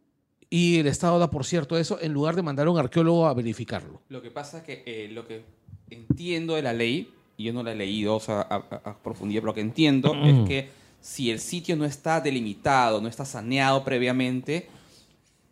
y 0.50 0.78
el 0.78 0.87
Estado 0.87 1.19
da 1.19 1.30
por 1.30 1.45
cierto 1.47 1.78
eso 1.78 1.99
en 2.00 2.12
lugar 2.12 2.37
de 2.37 2.42
mandar 2.42 2.66
a 2.66 2.71
un 2.71 2.78
arqueólogo 2.78 3.26
a 3.26 3.35
verificarlo. 3.35 4.02
Lo 4.09 4.21
que 4.21 4.30
pasa 4.30 4.59
es 4.59 4.64
que 4.64 4.83
eh, 4.85 5.09
lo 5.12 5.26
que 5.26 5.45
entiendo 5.88 6.54
de 6.57 6.62
la 6.62 6.73
ley, 6.73 7.11
y 7.38 7.45
yo 7.45 7.52
no 7.52 7.62
la 7.62 7.73
he 7.73 7.76
leído 7.76 8.16
o 8.16 8.21
sea, 8.21 8.40
a, 8.42 8.57
a- 8.57 8.90
a 8.90 8.99
profundidad, 9.02 9.40
pero 9.40 9.47
lo 9.52 9.54
que 9.54 9.61
entiendo 9.62 10.12
Mm. 10.14 10.25
es 10.26 10.49
que 10.49 10.69
si 11.00 11.30
el 11.30 11.40
sitio 11.40 11.76
no 11.76 11.87
está 11.87 12.21
delimitado, 12.21 13.00
no 13.00 13.09
está 13.09 13.25
saneado 13.25 13.83
previamente, 13.83 14.69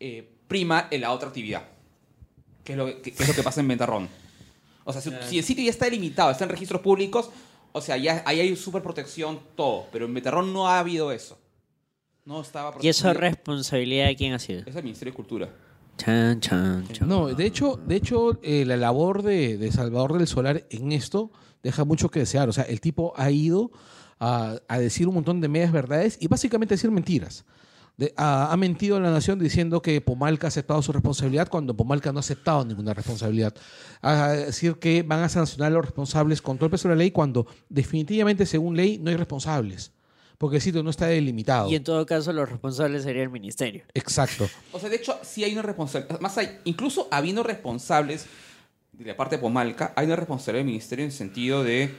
eh, 0.00 0.28
prima 0.46 0.88
en 0.90 1.00
la 1.00 1.12
otra 1.12 1.28
actividad, 1.28 1.62
que 2.64 2.72
es 2.72 2.78
lo 2.78 2.84
que, 2.86 3.00
que 3.00 3.10
es 3.22 3.28
lo 3.28 3.34
que 3.34 3.42
pasa 3.42 3.60
en 3.62 3.68
Ventarrón. 3.68 4.08
O 4.88 4.92
sea, 4.92 5.02
si, 5.02 5.10
si 5.28 5.38
el 5.38 5.44
sitio 5.44 5.64
ya 5.64 5.70
está 5.70 5.84
delimitado, 5.84 6.30
está 6.30 6.44
en 6.44 6.50
registros 6.50 6.80
públicos, 6.80 7.28
o 7.72 7.80
sea, 7.82 7.98
ya 7.98 8.22
ahí 8.24 8.40
hay 8.40 8.56
super 8.56 8.82
protección, 8.82 9.38
todo, 9.54 9.86
pero 9.92 10.06
en 10.06 10.14
Ventarrón 10.14 10.50
no 10.52 10.66
ha 10.66 10.78
habido 10.78 11.12
eso. 11.12 11.38
No 12.24 12.40
estaba 12.40 12.74
¿Y 12.80 12.88
eso 12.88 13.02
protegido. 13.04 13.10
es 13.10 13.16
responsabilidad 13.36 14.06
de 14.06 14.16
quién 14.16 14.32
ha 14.32 14.38
sido? 14.38 14.62
Es 14.64 14.74
el 14.76 14.82
Ministerio 14.84 15.12
de 15.12 15.16
Cultura. 15.16 15.50
Chan, 15.98 16.40
chan, 16.40 16.88
chan. 16.92 17.06
No, 17.08 17.26
de 17.28 17.44
hecho, 17.44 17.78
de 17.86 17.96
hecho 17.96 18.38
eh, 18.42 18.64
la 18.64 18.76
labor 18.78 19.22
de, 19.22 19.58
de 19.58 19.70
Salvador 19.72 20.16
del 20.16 20.26
Solar 20.26 20.64
en 20.70 20.92
esto 20.92 21.30
deja 21.62 21.84
mucho 21.84 22.08
que 22.10 22.20
desear. 22.20 22.48
O 22.48 22.52
sea, 22.52 22.64
el 22.64 22.80
tipo 22.80 23.12
ha 23.16 23.30
ido 23.30 23.70
a, 24.20 24.58
a 24.68 24.78
decir 24.78 25.06
un 25.06 25.14
montón 25.14 25.40
de 25.42 25.48
medias 25.48 25.70
verdades 25.72 26.16
y 26.20 26.28
básicamente 26.28 26.74
decir 26.74 26.90
mentiras. 26.90 27.44
De- 27.98 28.14
ha, 28.16 28.50
ha 28.50 28.56
mentido 28.56 28.96
a 28.96 29.00
la 29.00 29.10
nación 29.10 29.38
diciendo 29.38 29.82
que 29.82 30.00
Pomalca 30.00 30.46
ha 30.46 30.48
aceptado 30.48 30.80
su 30.80 30.92
responsabilidad 30.92 31.48
cuando 31.48 31.76
Pomalca 31.76 32.12
no 32.12 32.18
ha 32.18 32.20
aceptado 32.20 32.64
ninguna 32.64 32.94
responsabilidad. 32.94 33.54
A 34.00 34.28
decir 34.28 34.76
que 34.76 35.02
van 35.02 35.22
a 35.24 35.28
sancionar 35.28 35.72
a 35.72 35.74
los 35.74 35.84
responsables 35.84 36.40
con 36.40 36.56
todo 36.56 36.66
el 36.66 36.70
peso 36.70 36.88
de 36.88 36.94
la 36.94 36.98
ley 37.00 37.10
cuando 37.10 37.46
definitivamente, 37.68 38.46
según 38.46 38.76
ley, 38.76 38.98
no 38.98 39.10
hay 39.10 39.16
responsables. 39.16 39.92
Porque 40.38 40.56
el 40.56 40.62
sitio 40.62 40.84
no 40.84 40.90
está 40.90 41.06
delimitado. 41.08 41.68
Y 41.68 41.74
en 41.74 41.82
todo 41.82 42.06
caso, 42.06 42.32
los 42.32 42.48
responsables 42.48 43.02
sería 43.02 43.24
el 43.24 43.30
ministerio. 43.30 43.82
Exacto. 43.92 44.48
O 44.72 44.78
sea, 44.78 44.88
de 44.88 44.94
hecho, 44.94 45.18
sí 45.22 45.42
hay 45.42 45.52
una 45.52 45.62
responsabilidad. 45.62 46.20
Más 46.20 46.38
hay, 46.38 46.60
incluso 46.62 47.08
habiendo 47.10 47.42
responsables 47.42 48.26
de 48.92 49.04
la 49.06 49.16
parte 49.16 49.34
de 49.34 49.42
Pomalca, 49.42 49.92
hay 49.96 50.06
una 50.06 50.14
responsabilidad 50.14 50.60
del 50.64 50.66
ministerio 50.70 51.04
en 51.04 51.10
el 51.10 51.16
sentido 51.16 51.64
de. 51.64 51.92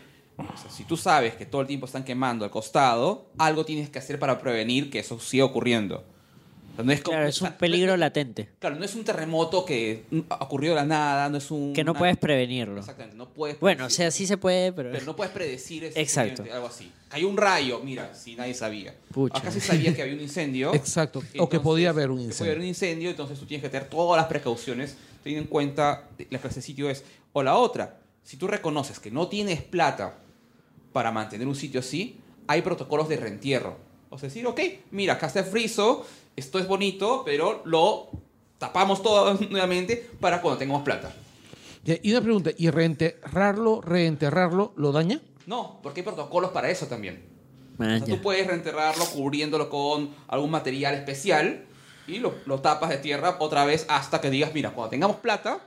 O 0.43 0.57
sea, 0.57 0.69
si 0.71 0.83
tú 0.83 0.95
sabes 0.97 1.35
que 1.35 1.45
todo 1.45 1.61
el 1.61 1.67
tiempo 1.67 1.85
están 1.85 2.03
quemando 2.03 2.45
al 2.45 2.51
costado, 2.51 3.27
algo 3.37 3.65
tienes 3.65 3.89
que 3.89 3.99
hacer 3.99 4.19
para 4.19 4.39
prevenir 4.39 4.89
que 4.89 4.99
eso 4.99 5.19
siga 5.19 5.45
ocurriendo. 5.45 6.03
O 6.71 6.75
sea, 6.75 6.85
no 6.85 6.91
es 6.93 7.01
como- 7.01 7.13
Claro, 7.15 7.25
o 7.25 7.29
es 7.29 7.35
sea, 7.35 7.49
un 7.49 7.53
peligro 7.57 7.87
no 7.89 7.93
es- 7.95 7.99
latente. 7.99 8.49
claro, 8.59 8.75
no 8.77 8.85
es 8.85 8.95
un 8.95 9.03
terremoto 9.03 9.65
que 9.65 10.05
ha 10.29 10.43
ocurrido 10.45 10.75
de 10.75 10.79
la 10.81 10.85
nada, 10.85 11.27
no 11.29 11.37
es 11.37 11.51
un. 11.51 11.73
Que 11.73 11.83
no 11.83 11.91
una- 11.91 11.99
puedes 11.99 12.15
prevenirlo. 12.17 12.79
Exactamente, 12.79 13.17
no 13.17 13.27
puedes. 13.27 13.59
Bueno, 13.59 13.83
o 13.83 13.87
predecir- 13.87 13.95
sea, 13.97 14.11
sí 14.11 14.25
se 14.27 14.37
puede, 14.37 14.71
pero... 14.71 14.91
Pero 14.91 15.05
no 15.05 15.15
puedes 15.15 15.33
predecir 15.33 15.83
eso, 15.83 15.99
Exacto. 15.99 16.43
algo 16.53 16.67
así. 16.67 16.89
Cayó 17.09 17.27
un 17.27 17.35
rayo, 17.35 17.81
mira, 17.83 18.15
si 18.15 18.35
nadie 18.35 18.53
sabía. 18.53 18.95
Pucha. 19.11 19.37
Acá 19.39 19.51
sí 19.51 19.59
sabía 19.59 19.93
que 19.93 20.03
había 20.03 20.13
un 20.13 20.21
incendio. 20.21 20.73
Exacto. 20.73 21.19
o 21.19 21.21
que 21.21 21.37
Entonces, 21.39 21.59
podía 21.59 21.89
haber 21.89 22.11
un 22.11 22.17
que 22.19 22.23
incendio. 22.25 22.37
Puede 22.39 22.51
haber 22.51 22.61
un 22.61 22.67
incendio, 22.67 23.09
entonces 23.09 23.37
tú 23.39 23.45
tienes 23.45 23.63
que 23.63 23.69
tener 23.69 23.89
todas 23.89 24.15
las 24.21 24.27
precauciones, 24.29 24.95
teniendo 25.23 25.43
en 25.43 25.49
cuenta 25.49 26.07
la 26.29 26.39
clase 26.39 26.55
de 26.57 26.61
sitio 26.61 26.89
es. 26.89 27.03
O 27.33 27.43
la 27.43 27.57
otra, 27.57 27.97
si 28.23 28.37
tú 28.37 28.47
reconoces 28.47 28.99
que 28.99 29.11
no 29.11 29.27
tienes 29.27 29.61
plata 29.63 30.15
para 30.93 31.11
mantener 31.11 31.47
un 31.47 31.55
sitio 31.55 31.79
así, 31.79 32.17
hay 32.47 32.61
protocolos 32.61 33.07
de 33.09 33.17
reentierro. 33.17 33.77
O 34.09 34.17
sea, 34.17 34.27
decir, 34.29 34.45
ok, 34.47 34.59
mira, 34.91 35.13
acá 35.13 35.27
está 35.27 35.39
el 35.41 35.45
friso, 35.45 36.05
esto 36.35 36.57
es 36.59 36.67
bonito, 36.67 37.23
pero 37.25 37.61
lo 37.65 38.09
tapamos 38.57 39.01
todo 39.03 39.33
nuevamente 39.49 40.09
para 40.19 40.41
cuando 40.41 40.57
tengamos 40.57 40.83
plata. 40.83 41.13
Y 41.85 42.11
una 42.11 42.21
pregunta, 42.21 42.51
¿y 42.57 42.69
reenterrarlo, 42.69 43.81
reenterrarlo, 43.81 44.73
lo 44.75 44.91
daña? 44.91 45.21
No, 45.45 45.79
porque 45.81 46.01
hay 46.01 46.05
protocolos 46.05 46.51
para 46.51 46.69
eso 46.69 46.87
también. 46.87 47.23
O 47.79 47.83
Ah, 47.83 47.97
sea, 47.97 47.99
ya. 47.99 48.15
tú 48.15 48.21
puedes 48.21 48.45
reenterrarlo 48.45 49.05
cubriéndolo 49.05 49.69
con 49.69 50.09
algún 50.27 50.51
material 50.51 50.95
especial 50.95 51.65
y 52.07 52.19
lo, 52.19 52.33
lo 52.45 52.59
tapas 52.59 52.89
de 52.89 52.97
tierra 52.97 53.37
otra 53.39 53.63
vez 53.63 53.85
hasta 53.87 54.19
que 54.19 54.29
digas, 54.29 54.53
mira, 54.53 54.71
cuando 54.71 54.89
tengamos 54.89 55.17
plata, 55.17 55.59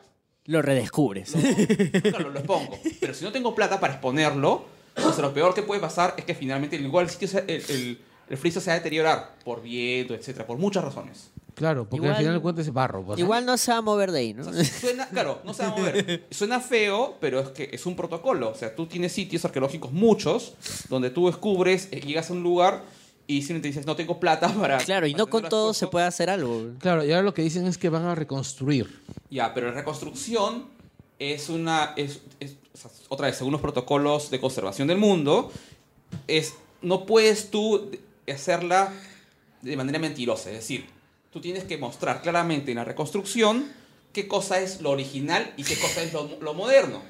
Lo 0.45 0.61
redescubres. 0.61 1.35
lo, 1.35 2.00
claro, 2.11 2.31
lo 2.33 2.38
expongo. 2.41 2.79
Pero 3.00 3.14
si 3.14 3.25
no 3.25 3.33
tengo 3.33 3.55
plata 3.55 3.81
para 3.81 3.95
exponerlo, 3.95 4.67
o 4.96 5.12
sea, 5.12 5.22
lo 5.22 5.32
peor 5.34 5.54
que 5.54 5.62
puede 5.62 5.80
pasar 5.80 6.14
es 6.16 6.25
que 6.25 6.34
finalmente 6.34 6.76
igual 6.76 7.04
el 7.06 7.11
sitio, 7.11 7.28
se- 7.28 7.44
el, 7.49 7.62
el, 7.68 7.99
el 8.28 8.37
friso 8.38 8.61
se 8.61 8.68
va 8.70 8.75
a 8.75 8.76
deteriorar 8.78 9.34
por 9.44 9.62
viento, 9.62 10.14
etcétera, 10.14 10.46
por 10.46 10.58
muchas 10.58 10.84
razones. 10.84 11.30
Claro, 11.54 11.82
porque 11.84 11.96
Igual- 11.96 12.12
al 12.12 12.18
final 12.18 12.34
de 12.34 12.40
cuentas 12.40 12.66
es 12.66 12.72
barro. 12.72 13.04
pues, 13.04 13.18
¿no? 13.18 13.25
Igual 13.25 13.44
no 13.44 13.58
se 13.58 13.70
va 13.72 13.78
a 13.78 13.82
mover 13.82 14.11
de 14.11 14.18
ahí, 14.20 14.32
¿no? 14.32 14.49
O 14.49 14.52
sea, 14.52 14.64
suena, 14.64 15.06
claro, 15.08 15.40
no 15.44 15.52
se 15.52 15.62
va 15.64 15.68
a 15.68 15.76
mover. 15.76 16.25
Suena 16.30 16.61
feo, 16.61 17.16
pero 17.20 17.40
es 17.40 17.49
que 17.50 17.68
es 17.72 17.84
un 17.84 17.94
protocolo. 17.94 18.49
O 18.50 18.54
sea, 18.54 18.75
tú 18.75 18.87
tienes 18.87 19.12
sitios 19.12 19.44
arqueológicos 19.44 19.92
muchos 19.92 20.54
donde 20.88 21.11
tú 21.11 21.26
descubres, 21.26 21.88
eh, 21.90 22.00
llegas 22.00 22.30
a 22.30 22.32
un 22.32 22.42
lugar 22.42 22.82
y 23.26 23.40
simplemente 23.42 23.68
dices, 23.68 23.84
no 23.84 23.96
tengo 23.96 24.18
plata 24.18 24.49
para. 24.54 24.78
Claro, 24.78 25.06
y 25.06 25.12
para 25.12 25.25
no 25.25 25.30
con 25.30 25.46
todo 25.50 25.75
se 25.75 25.80
cosas". 25.80 25.90
puede 25.90 26.06
hacer 26.06 26.30
algo. 26.30 26.70
Claro, 26.78 27.04
y 27.04 27.11
ahora 27.12 27.22
lo 27.22 27.34
que 27.34 27.42
dicen 27.42 27.66
es 27.66 27.76
que 27.76 27.90
van 27.90 28.04
a 28.06 28.14
reconstruir. 28.14 29.02
Ya, 29.28 29.52
pero 29.52 29.68
la 29.68 29.75
reconstrucción 29.75 30.64
es 31.18 31.50
una. 31.50 31.92
Es, 31.96 32.20
es- 32.40 32.52
sea, 32.52 32.62
otra 33.09 33.26
vez, 33.26 33.37
según 33.37 33.52
los 33.52 33.61
protocolos 33.61 34.31
de 34.31 34.41
conservación 34.41 34.88
del 34.88 34.99
mundo, 34.99 35.52
es, 36.26 36.55
no 36.81 37.07
puedes 37.07 37.50
tú 37.50 37.91
hacerla 38.26 38.93
de 39.61 39.76
manera 39.76 39.99
mentirosa. 39.99 40.50
Es 40.50 40.57
decir, 40.57 40.87
tú 41.33 41.41
tienes 41.41 41.64
que 41.64 41.79
mostrar 41.79 42.23
claramente 42.23 42.71
en 42.71 42.79
la 42.79 42.85
reconstrucción 42.85 43.73
qué 44.12 44.29
cosa 44.29 44.61
es 44.61 44.81
lo 44.81 44.91
original 44.91 45.52
y 45.57 45.64
qué 45.64 45.79
cosa 45.79 46.02
es 46.02 46.12
lo, 46.12 46.38
lo 46.41 46.55
moderno. 46.55 47.02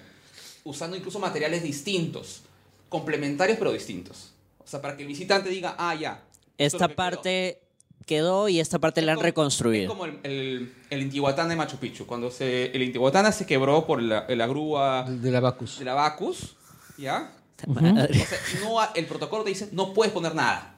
Usando 0.65 0.97
incluso 0.97 1.19
materiales 1.19 1.63
distintos, 1.63 2.43
complementarios 2.89 3.59
pero 3.59 3.73
distintos. 3.73 4.33
O 4.65 4.67
sea, 4.67 4.81
para 4.81 4.97
que 4.97 5.03
el 5.03 5.09
visitante 5.09 5.49
diga, 5.49 5.75
ah, 5.79 5.95
ya. 5.95 6.23
es 6.59 6.75
Esta 6.75 6.85
lo 6.85 6.89
que 6.89 6.95
quedó". 6.95 6.97
parte 6.97 7.63
quedó 8.03 8.49
y 8.49 8.61
esta 8.61 8.79
parte 8.79 9.03
la 9.03 9.13
han 9.13 9.17
como- 9.17 9.27
Es 9.27 9.31
reconstruido. 9.33 9.89
como 9.89 10.05
el, 10.07 10.19
el, 10.23 10.75
el 10.91 11.03
Intihuatán 11.03 11.49
de 11.49 11.57
Machu 11.57 11.77
Picchu. 11.79 12.07
Cuando 12.07 12.31
se, 12.31 12.67
el 12.67 12.83
Intihuatán 12.83 13.33
se 13.33 13.47
quebró 13.47 13.87
por 13.87 14.03
la, 14.03 14.27
la 14.29 14.47
grúa 14.47 15.05
De, 15.09 15.19
de 15.19 15.31
la 15.31 15.41
Bacus. 15.41 15.79
de 15.79 15.85
la 15.85 15.95
Bacus, 15.95 16.57
¿ya? 16.99 17.33
Madre. 17.67 18.21
O 18.21 18.27
sea, 18.27 18.39
no, 18.65 18.95
el 18.95 19.07
protocolo 19.07 19.45
te 19.45 19.51
dice, 19.51 19.69
no 19.73 19.93
puedes 19.95 20.13
poner 20.13 20.35
nada. 20.35 20.77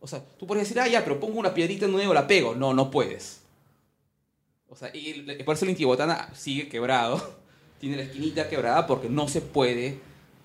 O 0.00 0.06
sea, 0.06 0.22
tú 0.38 0.46
puedes 0.46 0.64
decir, 0.64 0.80
ah, 0.80 0.88
ya, 0.88 1.02
pero 1.04 1.18
pongo 1.20 1.38
una 1.38 1.52
piedrita 1.52 1.86
nueva, 1.88 2.14
la 2.14 2.26
pego. 2.26 2.54
No, 2.54 2.72
no 2.72 2.90
puedes. 2.90 3.40
O 4.68 4.76
sea, 4.76 4.90
y 4.94 5.10
el- 5.10 5.44
por 5.44 5.54
eso 5.56 5.64
el 5.64 5.70
Intihuatana 5.72 6.30
sigue 6.34 6.68
quebrado. 6.68 7.36
Tiene 7.80 7.96
la 7.96 8.02
esquinita 8.04 8.48
quebrada 8.48 8.86
porque 8.86 9.08
no 9.10 9.28
se 9.28 9.40
puede 9.42 9.98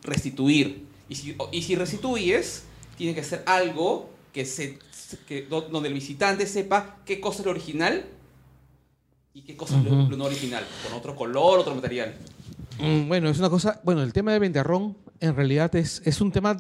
restituir. 0.03 0.86
Y 1.08 1.15
si, 1.15 1.36
y 1.51 1.62
si 1.63 1.75
restituyes, 1.75 2.63
tiene 2.98 3.15
que 3.15 3.24
ser 3.24 3.44
algo 3.46 4.10
que 4.34 4.46
se, 4.46 4.80
que, 5.27 5.44
donde 5.48 5.88
el 5.88 5.94
visitante 5.94 6.46
sepa 6.48 6.98
qué 7.06 7.20
cosa 7.20 7.39
es 7.39 7.46
lo 7.46 7.51
original 7.51 8.06
y 9.34 9.41
qué 9.44 9.56
cosa 9.56 9.77
es 9.77 9.86
lo- 9.86 9.91
Ujú. 10.01 10.12
lo 10.12 10.18
no 10.18 10.25
original. 10.25 10.63
Con 10.88 10.98
otro 10.98 11.15
color, 11.15 11.60
otro 11.60 11.74
material. 11.75 12.13
Mm, 12.80 13.08
Bueno, 13.08 13.30
es 13.30 13.39
una 13.39 13.50
cosa. 13.50 13.80
Bueno, 13.84 14.03
el 14.03 14.13
tema 14.13 14.34
de 14.34 14.39
Ventarrón 14.39 14.98
en 15.20 15.36
realidad 15.36 15.75
es, 15.75 16.01
es 16.06 16.20
un 16.22 16.32
tema 16.32 16.58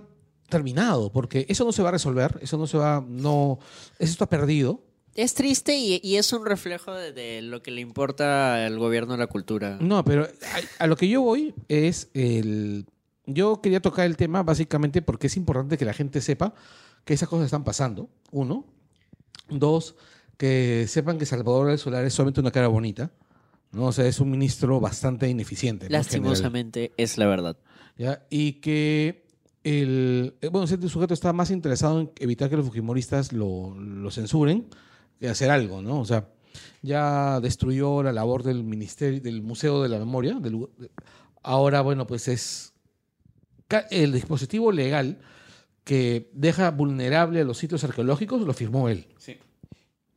terminado, 0.49 1.11
porque 1.11 1.45
eso 1.49 1.63
no 1.65 1.71
se 1.71 1.81
va 1.81 1.89
a 1.89 1.93
resolver, 1.93 2.37
eso 2.41 2.57
no 2.57 2.67
se 2.67 2.77
va. 2.77 3.03
No, 3.07 3.59
eso 3.99 4.11
está 4.11 4.27
perdido. 4.27 4.81
Es 5.15 5.33
triste 5.33 5.75
y, 5.77 5.99
y 6.03 6.15
es 6.15 6.31
un 6.31 6.45
reflejo 6.45 6.93
de, 6.93 7.11
de 7.11 7.41
lo 7.41 7.61
que 7.61 7.71
le 7.71 7.81
importa 7.81 8.65
al 8.65 8.79
gobierno 8.79 9.13
de 9.13 9.19
la 9.19 9.27
cultura. 9.27 9.77
No, 9.81 10.05
pero 10.05 10.23
a, 10.23 10.83
a 10.83 10.87
lo 10.87 10.95
que 10.95 11.09
yo 11.09 11.21
voy 11.21 11.53
es 11.67 12.09
el. 12.13 12.85
Yo 13.25 13.61
quería 13.61 13.81
tocar 13.81 14.05
el 14.05 14.17
tema 14.17 14.43
básicamente 14.43 15.01
porque 15.01 15.27
es 15.27 15.35
importante 15.37 15.77
que 15.77 15.85
la 15.85 15.93
gente 15.93 16.21
sepa 16.21 16.53
que 17.05 17.13
esas 17.13 17.29
cosas 17.29 17.45
están 17.45 17.63
pasando. 17.63 18.09
Uno. 18.31 18.65
Dos, 19.49 19.95
que 20.37 20.85
sepan 20.87 21.17
que 21.17 21.25
Salvador 21.25 21.67
del 21.67 21.77
Solar 21.77 22.05
es 22.05 22.13
solamente 22.13 22.39
una 22.41 22.51
cara 22.51 22.67
bonita. 22.67 23.11
¿no? 23.71 23.85
O 23.87 23.91
sea, 23.91 24.05
es 24.05 24.19
un 24.19 24.31
ministro 24.31 24.79
bastante 24.79 25.27
ineficiente. 25.29 25.89
Lastimosamente 25.89 26.91
es 26.97 27.17
la 27.17 27.25
verdad. 27.27 27.57
¿ya? 27.97 28.25
Y 28.29 28.53
que 28.53 29.25
el, 29.63 30.35
eh, 30.41 30.47
bueno, 30.49 30.65
este 30.65 30.87
sujeto 30.89 31.13
está 31.13 31.33
más 31.33 31.51
interesado 31.51 31.99
en 32.01 32.11
evitar 32.19 32.49
que 32.49 32.57
los 32.57 32.65
fujimoristas 32.65 33.31
lo, 33.31 33.73
lo 33.75 34.09
censuren 34.11 34.67
que 35.19 35.29
hacer 35.29 35.51
algo, 35.51 35.81
¿no? 35.81 35.99
O 35.99 36.05
sea, 36.05 36.29
ya 36.81 37.39
destruyó 37.41 38.01
la 38.03 38.11
labor 38.11 38.43
del 38.43 38.63
ministerio, 38.63 39.21
del 39.21 39.41
Museo 39.41 39.81
de 39.83 39.89
la 39.89 39.99
Memoria. 39.99 40.33
del- 40.39 40.67
de- 40.77 40.89
ahora, 41.43 41.81
bueno, 41.81 42.07
pues 42.07 42.27
es 42.27 42.73
el 43.89 44.11
dispositivo 44.11 44.71
legal 44.71 45.19
que 45.91 46.29
deja 46.31 46.71
vulnerable 46.71 47.41
a 47.41 47.43
los 47.43 47.57
sitios 47.57 47.83
arqueológicos 47.83 48.39
lo 48.43 48.53
firmó 48.53 48.87
él. 48.87 49.07
Sí. 49.17 49.35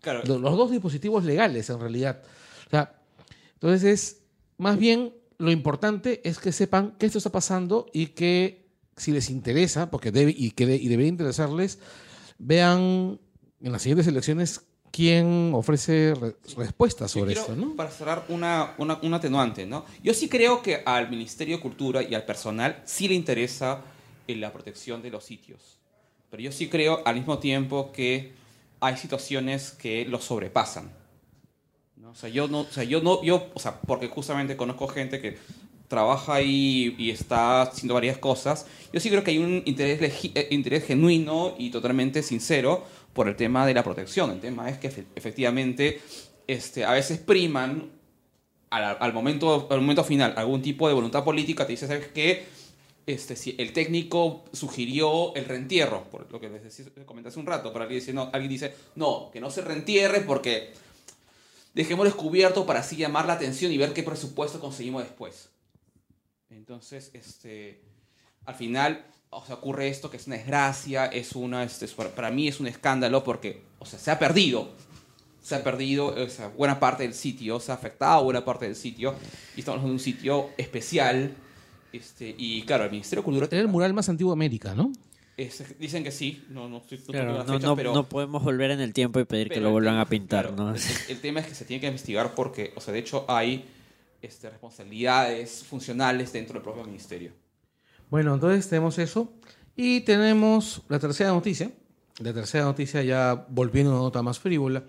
Claro. 0.01 0.23
Lo- 0.25 0.39
Los 0.39 0.57
dos 0.57 0.71
dispositivos 0.71 1.25
legales, 1.25 1.69
en 1.69 1.81
realidad. 1.81 2.23
O 2.69 2.71
sea, 2.71 2.95
entonces 3.55 3.83
es 3.85 4.21
más 4.57 4.79
bien 4.79 5.15
lo 5.39 5.51
importante 5.51 6.21
es 6.23 6.39
que 6.39 6.53
sepan 6.53 6.93
que 6.97 7.07
esto 7.07 7.19
está 7.19 7.31
pasando 7.33 7.87
y 7.93 8.07
que 8.09 8.69
si 8.97 9.11
les 9.11 9.31
interesa, 9.31 9.91
porque 9.91 10.13
debe 10.13 10.33
y 10.37 10.53
que 10.53 10.65
de- 10.65 10.77
y 10.77 10.87
debería 10.87 11.09
interesarles, 11.09 11.81
vean 12.39 13.19
en 13.61 13.73
las 13.73 13.83
siguientes 13.83 14.07
elecciones 14.07 14.61
quién 14.93 15.51
ofrece 15.55 16.15
re- 16.15 16.37
respuestas 16.57 17.11
sobre 17.11 17.33
esto, 17.33 17.57
¿no? 17.57 17.75
Para 17.75 17.91
cerrar 17.91 18.25
una, 18.29 18.75
una- 18.79 19.01
un 19.03 19.13
atenuante, 19.13 19.67
¿no? 19.67 19.85
Yo 20.05 20.15
sí 20.15 20.29
creo 20.29 20.63
que 20.63 20.83
al 20.87 21.11
Ministerio 21.11 21.57
de 21.57 21.63
Cultura 21.63 22.01
y 22.01 22.15
al 22.15 22.25
personal 22.25 22.81
sí 22.85 23.09
le 23.09 23.15
interesa 23.15 23.83
eh, 24.29 24.37
la 24.37 24.53
protección 24.53 25.03
de 25.03 25.11
los 25.11 25.25
sitios. 25.25 25.79
Pero 26.31 26.43
yo 26.43 26.53
sí 26.53 26.69
creo 26.69 27.03
al 27.05 27.15
mismo 27.17 27.39
tiempo 27.39 27.93
que 27.93 28.33
hay 28.81 28.97
situaciones 28.97 29.71
que 29.71 30.05
los 30.05 30.25
sobrepasan. 30.25 30.91
¿no? 31.97 32.11
O 32.11 32.15
sea, 32.15 32.29
yo 32.29 32.49
no, 32.49 32.61
o 32.61 32.71
sea, 32.71 32.85
yo 32.85 33.01
no, 33.01 33.23
yo, 33.23 33.51
o 33.55 33.61
sea, 33.61 33.81
porque 33.81 34.09
justamente 34.09 34.57
conozco 34.57 34.89
gente 34.89 35.21
que 35.21 35.39
trabaja 35.89 36.35
ahí 36.35 36.95
y 36.99 37.11
está 37.11 37.63
haciendo 37.63 37.95
varias 37.95 38.19
cosas. 38.19 38.67
Yo 38.93 39.01
sí 39.01 39.11
creo 39.11 39.23
que 39.23 39.31
hay 39.31 39.39
un 39.39 39.63
interés, 39.65 40.01
eh, 40.35 40.49
interés 40.51 40.85
genuino 40.85 41.55
y 41.59 41.71
totalmente 41.71 42.23
sincero 42.23 42.85
por 43.13 43.29
el 43.29 43.37
tema 43.37 43.65
de 43.67 43.75
la 43.75 43.85
protección. 43.85 44.31
El 44.33 44.41
tema 44.41 44.69
es 44.69 44.79
que 44.79 44.91
efe- 44.91 45.05
efectivamente 45.15 46.01
este, 46.47 46.85
a 46.85 46.93
veces 46.93 47.19
priman 47.19 47.91
al, 48.71 48.97
al 48.99 49.13
momento, 49.13 49.69
al 49.71 49.81
momento 49.81 50.03
final 50.03 50.35
algún 50.37 50.63
tipo 50.63 50.89
de 50.89 50.95
voluntad 50.95 51.23
política. 51.23 51.65
Te 51.65 51.73
dice, 51.73 51.87
¿sabes 51.87 52.09
qué? 52.09 52.45
Este, 53.07 53.37
si 53.37 53.55
el 53.59 53.75
técnico 53.75 54.45
sugirió 54.53 55.35
el 55.35 55.45
reentierro, 55.45 56.05
por 56.05 56.31
lo 56.33 56.41
que 56.41 56.49
les 56.49 57.05
comenté 57.05 57.29
hace 57.29 57.39
un 57.39 57.45
rato, 57.47 57.71
pero 57.73 57.83
alguien 57.85 58.01
dice, 58.01 58.15
no, 58.15 58.31
alguien 58.33 58.49
dice, 58.49 58.75
no, 58.97 59.31
que 59.31 59.41
no 59.41 59.51
se 59.51 59.61
reentierre 59.61 60.21
porque 60.23 60.73
dejémoslo 61.75 62.11
descubierto 62.11 62.65
para 62.65 62.81
así 62.81 62.97
llamar 62.97 63.27
la 63.27 63.35
atención 63.35 63.71
y 63.73 63.77
ver 63.77 63.93
qué 63.93 64.03
presupuesto 64.03 64.59
conseguimos 64.59 65.03
después. 65.03 65.51
Entonces, 66.49 67.11
este, 67.13 67.83
al 68.47 68.55
final, 68.55 69.05
o 69.29 69.45
sea, 69.45 69.57
ocurre 69.57 69.89
esto 69.89 70.11
que 70.11 70.17
es 70.17 70.27
una 70.27 70.37
desgracia, 70.37 71.05
es 71.07 71.33
una, 71.33 71.63
este, 71.65 71.85
es- 71.85 71.93
para, 71.93 72.31
mí 72.31 72.49
es 72.49 72.59
un 72.61 72.69
escándalo 72.69 73.23
porque, 73.23 73.61
o 73.81 73.87
sea, 73.87 73.99
se 73.99 74.11
ha 74.13 74.19
perdido, 74.19 74.71
se 75.43 75.57
ha 75.57 75.63
perdido 75.63 76.07
o 76.07 76.29
sea, 76.31 76.49
buena 76.49 76.81
parte 76.81 77.03
del 77.03 77.13
sitio, 77.13 77.61
se 77.61 77.71
ha 77.71 77.75
afectado 77.75 78.25
buena 78.25 78.45
parte 78.47 78.65
del 78.65 78.77
sitio, 78.77 79.15
y 79.57 79.61
estamos 79.61 79.85
de 79.85 79.91
un 79.91 79.99
sitio 79.99 80.51
especial, 80.57 81.37
este, 81.97 82.35
y 82.37 82.63
claro, 82.63 82.85
el 82.85 82.91
Ministerio 82.91 83.23
de 83.23 83.25
Cultura... 83.25 83.49
Era 83.51 83.61
el 83.61 83.69
mural 83.69 83.93
más 83.95 84.09
antiguo 84.09 84.33
de 84.33 84.37
América, 84.39 84.75
¿no? 84.75 84.93
es- 85.37 85.79
dicen 85.81 86.05
que 86.05 86.11
sí, 86.13 86.45
no, 86.51 86.69
no 86.69 86.79
estoy 86.79 86.99
no 86.99 87.05
Claro, 87.07 87.35
las 87.39 87.47
no, 87.47 87.53
fechas, 87.55 87.69
no- 87.71 87.77
pero... 87.77 87.95
no 87.95 88.09
podemos 88.09 88.43
volver 88.45 88.71
en 88.71 88.81
el 88.81 88.93
tiempo 88.93 89.19
y 89.21 89.25
pedir 89.25 89.49
que 89.49 89.55
Pero 89.55 89.63
lo 89.63 89.69
el 89.69 89.73
vuelvan 89.75 89.95
tema- 89.95 90.03
a 90.03 90.09
pintar, 90.09 90.47
claro, 90.55 90.65
¿no? 90.71 90.75
El, 90.75 90.81
el 91.09 91.21
tema 91.21 91.41
es 91.41 91.47
que 91.49 91.55
se 91.55 91.65
tiene 91.65 91.81
que 91.81 91.87
investigar 91.89 92.35
porque, 92.35 92.73
o 92.77 92.81
sea, 92.81 92.93
de 92.93 93.01
hecho 93.01 93.25
hay 93.29 93.65
este, 94.23 94.49
responsabilidades 94.51 95.65
funcionales 95.65 96.33
dentro 96.33 96.55
del 96.55 96.63
propio 96.63 96.85
ministerio. 96.85 97.33
Bueno, 98.11 98.35
entonces 98.35 98.69
tenemos 98.69 98.99
eso. 98.99 99.33
Y 99.77 100.03
tenemos 100.03 100.83
la 100.89 101.01
tercera 101.01 101.31
noticia. 101.31 101.71
La 102.21 102.33
tercera 102.33 102.65
noticia 102.65 103.03
ya 103.03 103.35
volviendo 103.49 103.91
a 103.91 103.95
una 103.95 104.03
nota 104.05 104.23
más 104.23 104.39
frívola, 104.39 104.85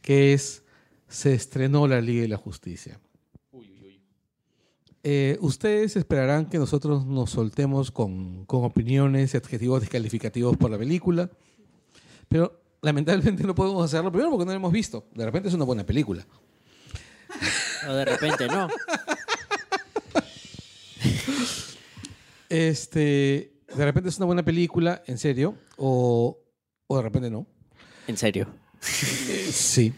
que 0.00 0.32
es 0.32 0.62
se 1.08 1.34
estrenó 1.34 1.88
la 1.88 2.00
Liga 2.00 2.22
de 2.22 2.28
la 2.28 2.36
Justicia. 2.36 3.00
Eh, 5.04 5.36
ustedes 5.40 5.96
esperarán 5.96 6.46
que 6.46 6.58
nosotros 6.58 7.04
nos 7.06 7.30
soltemos 7.30 7.90
con, 7.90 8.44
con 8.46 8.64
opiniones 8.64 9.34
y 9.34 9.36
adjetivos 9.36 9.80
descalificativos 9.80 10.56
por 10.56 10.70
la 10.70 10.78
película, 10.78 11.28
pero 12.28 12.62
lamentablemente 12.82 13.42
no 13.44 13.54
podemos 13.54 13.84
hacerlo, 13.84 14.12
primero 14.12 14.30
porque 14.30 14.44
no 14.44 14.52
la 14.52 14.56
hemos 14.56 14.72
visto. 14.72 15.06
De 15.14 15.24
repente 15.24 15.48
es 15.48 15.54
una 15.54 15.64
buena 15.64 15.84
película. 15.84 16.26
O 17.88 17.92
de 17.94 18.04
repente 18.04 18.46
no. 18.46 18.68
Este, 22.48 23.54
De 23.74 23.84
repente 23.84 24.08
es 24.10 24.18
una 24.18 24.26
buena 24.26 24.44
película, 24.44 25.02
en 25.06 25.18
serio, 25.18 25.56
o, 25.76 26.38
o 26.86 26.96
de 26.96 27.02
repente 27.02 27.28
no. 27.30 27.46
En 28.06 28.16
serio. 28.16 28.46
Sí. 28.80 29.92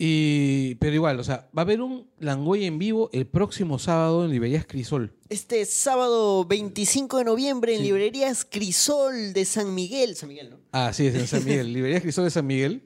Y, 0.00 0.76
pero 0.76 0.94
igual, 0.94 1.18
o 1.18 1.24
sea, 1.24 1.48
va 1.56 1.62
a 1.62 1.64
haber 1.64 1.80
un 1.80 2.06
Langoy 2.20 2.64
en 2.66 2.78
vivo 2.78 3.10
el 3.12 3.26
próximo 3.26 3.80
sábado 3.80 4.24
en 4.24 4.30
Librerías 4.30 4.64
Crisol. 4.64 5.12
Este 5.28 5.64
sábado 5.64 6.44
25 6.44 7.18
de 7.18 7.24
noviembre 7.24 7.72
en 7.74 7.78
Sí. 7.80 7.84
librerías 7.86 8.44
Crisol 8.44 9.32
de 9.32 9.44
San 9.44 9.74
Miguel. 9.74 10.14
San 10.14 10.28
Miguel, 10.28 10.50
¿no? 10.50 10.56
Ah, 10.70 10.92
sí, 10.92 11.06
es 11.08 11.16
en 11.16 11.26
San 11.26 11.44
Miguel. 11.44 11.72
Librerías 11.72 12.02
Crisol 12.02 12.24
de 12.24 12.30
San 12.30 12.46
Miguel. 12.46 12.82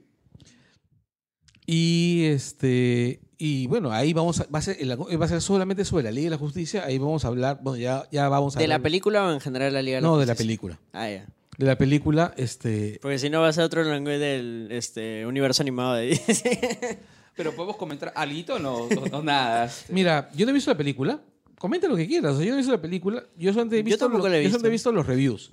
Y 1.66 2.24
este. 2.26 3.20
Y 3.38 3.66
bueno, 3.66 3.92
ahí 3.92 4.12
vamos 4.12 4.40
a, 4.40 4.46
va 4.46 4.60
a 4.60 4.62
ser, 4.62 4.76
va 4.88 5.24
a 5.24 5.28
ser 5.28 5.42
solamente 5.42 5.84
sobre 5.84 6.04
la 6.04 6.10
Liga 6.12 6.26
de 6.26 6.30
la 6.30 6.38
Justicia. 6.38 6.84
Ahí 6.84 6.98
vamos 6.98 7.24
a 7.24 7.28
hablar. 7.28 7.60
Bueno, 7.62 7.76
ya, 7.78 8.08
ya 8.10 8.28
vamos 8.28 8.56
a 8.56 8.60
¿De 8.60 8.68
la 8.68 8.78
película 8.80 9.26
o 9.26 9.32
en 9.32 9.40
general 9.40 9.72
la 9.74 9.82
Liga 9.82 10.00
No, 10.00 10.16
de 10.18 10.26
la 10.26 10.32
Justicia? 10.32 10.44
película. 10.46 10.80
Ah, 10.92 11.10
ya. 11.10 11.26
De 11.58 11.66
la 11.66 11.76
película, 11.76 12.32
este. 12.36 12.98
Porque 13.02 13.18
si 13.18 13.28
no 13.28 13.40
va 13.42 13.48
a 13.48 13.52
ser 13.52 13.64
otro 13.64 13.82
lenguaje 13.84 14.18
del 14.18 14.68
este, 14.70 15.26
universo 15.26 15.62
animado 15.62 15.94
de 15.94 16.06
Disney. 16.06 16.58
Pero 17.36 17.54
podemos 17.54 17.76
comentar 17.76 18.12
algo 18.16 18.54
o 18.54 18.58
no, 18.58 18.74
o, 18.76 18.88
o 19.18 19.22
nada. 19.22 19.66
este. 19.66 19.92
Mira, 19.92 20.30
yo 20.34 20.44
no 20.46 20.50
he 20.50 20.54
visto 20.54 20.70
la 20.70 20.76
película. 20.76 21.20
Comenta 21.58 21.86
lo 21.88 21.96
que 21.96 22.06
quieras. 22.06 22.32
o 22.34 22.36
sea, 22.38 22.44
yo 22.44 22.50
no 22.50 22.56
he 22.56 22.58
visto 22.58 22.72
la 22.72 22.80
película. 22.80 23.22
Yo 23.36 23.52
solamente 23.52 23.76
he 23.76 23.80
Yo 23.80 23.84
visto, 23.84 23.98
tampoco 24.06 24.24
lo- 24.26 24.32
la 24.32 24.38
he 24.38 24.42
yo 24.44 24.48
solamente 24.48 24.68
he 24.68 24.70
visto. 24.72 24.90
visto 24.90 24.92
los 24.92 25.06
reviews. 25.06 25.50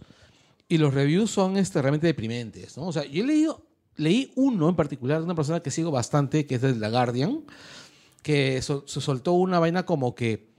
Y 0.67 0.77
los 0.77 0.93
reviews 0.93 1.29
son 1.31 1.57
este, 1.57 1.81
realmente 1.81 2.07
deprimentes. 2.07 2.77
¿no? 2.77 2.87
O 2.87 2.91
sea, 2.93 3.03
yo 3.05 3.23
he 3.23 3.27
leído, 3.27 3.65
leí 3.95 4.31
uno 4.35 4.69
en 4.69 4.75
particular 4.75 5.19
de 5.19 5.25
una 5.25 5.35
persona 5.35 5.59
que 5.61 5.71
sigo 5.71 5.91
bastante, 5.91 6.45
que 6.45 6.55
es 6.55 6.61
de 6.61 6.73
The 6.73 6.89
Guardian, 6.89 7.43
que 8.23 8.61
so- 8.61 8.83
se 8.87 9.01
soltó 9.01 9.33
una 9.33 9.59
vaina 9.59 9.85
como 9.85 10.15
que. 10.15 10.49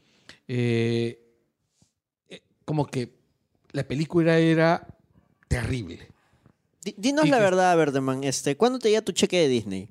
eh, 0.49 1.27
eh, 2.29 2.43
como 2.65 2.87
que 2.87 3.19
la 3.73 3.85
película 3.89 4.39
era 4.39 4.87
terrible. 5.51 6.07
Di- 6.85 6.95
Dinos 6.97 7.27
Y 7.27 7.29
la 7.29 7.39
que- 7.39 7.43
verdad, 7.43 7.77
Verdeman. 7.77 8.25
Este, 8.25 8.57
¿Cuándo 8.57 8.79
te 8.79 8.89
llega 8.89 9.03
tu 9.03 9.13
cheque 9.13 9.39
de 9.41 9.49
Disney? 9.49 9.89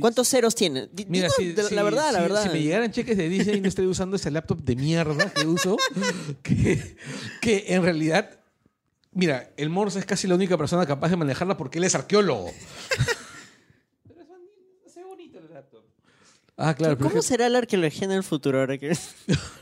¿Cuántos 0.00 0.26
ceros 0.28 0.54
tiene? 0.54 0.88
Mira, 1.06 1.28
dinos 1.28 1.34
si, 1.36 1.52
de- 1.52 1.64
si- 1.64 1.74
la 1.74 1.82
verdad, 1.82 2.12
la 2.12 2.20
verdad. 2.22 2.42
Si 2.44 2.48
me 2.48 2.62
llegaran 2.62 2.90
cheques 2.90 3.16
de 3.16 3.28
Disney, 3.28 3.60
no 3.60 3.68
estaría 3.68 3.90
usando 3.90 4.16
ese 4.16 4.30
laptop 4.30 4.62
de 4.62 4.76
mierda 4.76 5.30
que 5.32 5.46
uso. 5.46 5.76
Que, 6.42 6.96
que 7.42 7.64
en 7.68 7.82
realidad, 7.82 8.38
mira, 9.12 9.50
el 9.56 9.68
Morse 9.68 9.98
es 9.98 10.06
casi 10.06 10.26
la 10.26 10.34
única 10.36 10.56
persona 10.56 10.86
capaz 10.86 11.10
de 11.10 11.16
manejarla 11.16 11.56
porque 11.58 11.78
él 11.78 11.84
es 11.84 11.94
arqueólogo. 11.94 12.50
Pero 14.08 14.20
es 14.22 14.28
bonito, 14.28 14.52
se 14.92 15.04
bonito 15.04 15.38
el 15.38 15.52
laptop. 15.52 15.82
Ah, 16.56 16.74
claro. 16.74 16.96
pero 16.96 17.10
¿Cómo 17.10 17.20
que- 17.20 17.26
será 17.26 17.48
la 17.50 17.58
arqueología 17.58 18.04
en 18.06 18.12
el 18.12 18.22
futuro 18.22 18.60
ahora 18.60 18.78
que... 18.78 18.96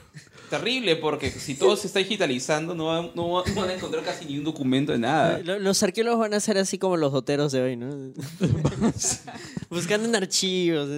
Terrible, 0.50 0.96
porque 0.96 1.30
si 1.30 1.54
todo 1.54 1.76
se 1.76 1.86
está 1.86 2.00
digitalizando, 2.00 2.74
no, 2.74 2.86
va- 2.86 3.10
no, 3.14 3.30
va- 3.30 3.44
no 3.54 3.60
van 3.60 3.70
a 3.70 3.74
encontrar 3.74 4.02
casi 4.04 4.24
ni 4.26 4.36
un 4.38 4.44
documento 4.44 4.90
de 4.92 4.98
nada. 4.98 5.38
Lo- 5.44 5.58
Los 5.60 5.82
arqueólogos 5.82 6.18
van 6.20 6.34
a 6.34 6.40
ser 6.40 6.58
así 6.58 6.76
como 6.76 6.96
los 6.96 7.12
doteros 7.12 7.52
de 7.52 7.62
hoy, 7.62 7.76
¿no? 7.76 7.88
Buscando 9.70 10.08
en 10.08 10.16
archivos. 10.16 10.88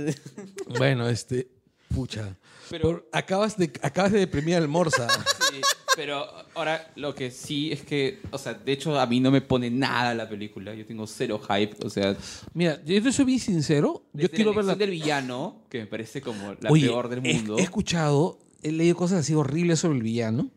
Bueno, 0.78 1.08
este. 1.08 1.48
Pucha. 1.94 2.36
Pero- 2.70 2.82
Por- 2.82 3.08
acabas, 3.12 3.56
de, 3.58 3.70
acabas 3.82 4.12
de 4.12 4.20
deprimir 4.20 4.56
al 4.56 4.66
Morsa. 4.68 5.06
Sí, 5.50 5.60
pero 5.94 6.24
ahora 6.54 6.90
lo 6.96 7.14
que 7.14 7.30
sí 7.30 7.70
es 7.70 7.82
que, 7.82 8.20
o 8.30 8.38
sea, 8.38 8.54
de 8.54 8.72
hecho 8.72 8.98
a 8.98 9.04
mí 9.06 9.20
no 9.20 9.30
me 9.30 9.42
pone 9.42 9.68
nada 9.70 10.14
la 10.14 10.26
película. 10.26 10.74
Yo 10.74 10.86
tengo 10.86 11.06
cero 11.06 11.38
hype, 11.46 11.76
o 11.84 11.90
sea, 11.90 12.16
Mira, 12.54 12.80
yo 12.84 13.02
te 13.02 13.12
soy 13.12 13.26
bien 13.26 13.38
sincero. 13.40 14.04
Yo 14.14 14.22
desde 14.22 14.30
quiero 14.30 14.52
la 14.52 14.56
ver 14.56 14.64
la. 14.64 14.72
elección 14.72 14.78
del 14.78 14.90
villano, 14.98 15.62
que 15.68 15.80
me 15.80 15.86
parece 15.86 16.22
como 16.22 16.54
la 16.58 16.70
Oye, 16.70 16.86
peor 16.86 17.10
del 17.10 17.26
he- 17.26 17.34
mundo. 17.34 17.58
He, 17.58 17.62
escuchado, 17.62 18.38
he 18.62 18.72
leído 18.72 18.96
cosas 18.96 19.20
así 19.20 19.34
horribles 19.34 19.80
sobre 19.80 19.96
el 19.98 20.02
villano. 20.02 20.50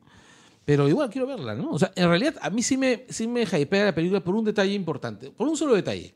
Pero 0.66 0.90
igual 0.90 1.10
quiero 1.12 1.28
verla, 1.28 1.54
¿no? 1.54 1.70
O 1.72 1.78
sea, 1.80 1.92
en 1.96 2.08
realidad 2.10 2.36
a 2.42 2.50
mí 2.50 2.64
sí 2.64 2.76
me, 2.76 3.06
sí 3.10 3.28
me 3.28 3.44
hypea 3.44 3.86
la 3.86 3.94
película 3.96 4.24
por 4.24 4.34
un 4.36 4.46
detalle 4.46 4.74
importante. 4.74 5.30
Por 5.30 5.48
un 5.48 5.56
solo 5.58 5.76
detalle. 5.76 6.16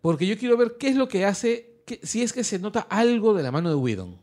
Porque 0.00 0.26
yo 0.26 0.36
quiero 0.36 0.56
ver 0.56 0.76
qué 0.78 0.88
es 0.88 0.96
lo 0.96 1.08
que 1.08 1.24
hace. 1.24 1.70
que- 1.86 2.00
si 2.02 2.22
es 2.22 2.32
que 2.32 2.44
se 2.44 2.58
nota 2.58 2.80
algo 2.88 3.34
de 3.34 3.42
la 3.42 3.52
mano 3.52 3.68
de 3.68 3.74
Whedon. 3.74 4.16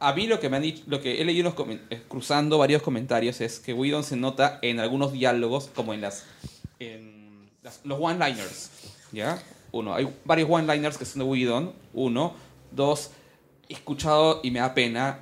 A 0.00 0.12
mí 0.14 0.26
lo 0.26 0.40
que 0.40 0.48
me 0.50 0.56
han 0.56 0.64
dicho, 0.64 0.82
lo 0.88 1.00
que 1.00 1.22
he 1.22 1.24
leído 1.24 1.54
los 1.56 1.68
eh, 1.90 2.02
cruzando 2.08 2.58
varios 2.58 2.82
comentarios 2.82 3.40
es 3.40 3.60
que 3.60 3.72
Whedon 3.72 4.02
se 4.02 4.16
nota 4.16 4.58
en 4.60 4.80
algunos 4.80 5.12
diálogos, 5.12 5.70
como 5.74 5.94
en 5.94 6.00
las, 6.00 6.24
en 6.80 7.48
los 7.84 7.98
one-liners, 8.00 8.70
¿ya? 9.12 9.40
Uno, 9.70 9.94
hay 9.94 10.12
varios 10.24 10.50
one-liners 10.50 10.98
que 10.98 11.04
son 11.04 11.20
de 11.20 11.24
Whedon, 11.24 11.72
uno. 11.94 12.34
Dos, 12.72 13.10
he 13.68 13.72
escuchado 13.74 14.40
y 14.42 14.50
me 14.50 14.60
da 14.60 14.74
pena 14.74 15.20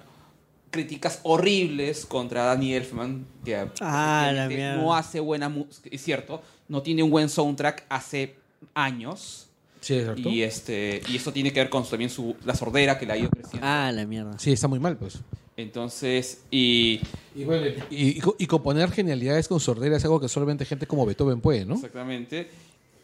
críticas 0.71 1.21
horribles 1.25 2.07
contra 2.07 2.45
Danny 2.45 2.73
Elfman, 2.75 3.27
que 3.45 3.57
Ah, 3.81 4.31
la 4.35 4.49
no 4.77 4.95
hace 4.95 5.21
buena 5.21 5.49
música, 5.51 5.89
es 5.93 6.03
cierto, 6.03 6.43
no 6.69 6.81
tiene 6.83 7.03
un 7.03 7.11
buen 7.11 7.29
soundtrack 7.29 7.85
hace 7.91 8.37
años. 8.75 9.49
Sí, 9.81 9.95
es 9.97 10.05
cierto. 10.05 10.29
Y, 10.29 10.43
este, 10.43 11.03
y 11.09 11.17
esto 11.17 11.33
tiene 11.33 11.53
que 11.53 11.61
ver 11.61 11.69
con 11.69 11.85
también 11.85 12.09
su, 12.09 12.37
la 12.45 12.55
sordera 12.55 12.99
que 12.99 13.05
le 13.05 13.13
ha 13.13 13.17
ido 13.17 13.29
creciendo. 13.31 13.67
Ah, 13.67 13.91
la 13.93 14.07
mierda. 14.07 14.39
Sí, 14.39 14.53
está 14.53 14.69
muy 14.69 14.79
mal, 14.79 14.97
pues. 14.97 15.19
Entonces, 15.57 16.41
y 16.51 17.01
Y, 17.35 17.45
bueno, 17.45 17.67
y- 17.91 18.17
y 18.17 18.21
co- 18.21 18.37
y 18.39 18.47
componer 18.47 18.91
genialidades 18.91 19.49
con 19.49 19.61
sordera 19.61 19.97
es 19.97 20.05
algo 20.05 20.21
que 20.21 20.29
solamente 20.29 20.65
gente 20.65 20.87
como 20.87 21.05
Beethoven 21.05 21.41
puede, 21.41 21.67
¿no? 21.67 21.75
exactamente. 21.75 22.49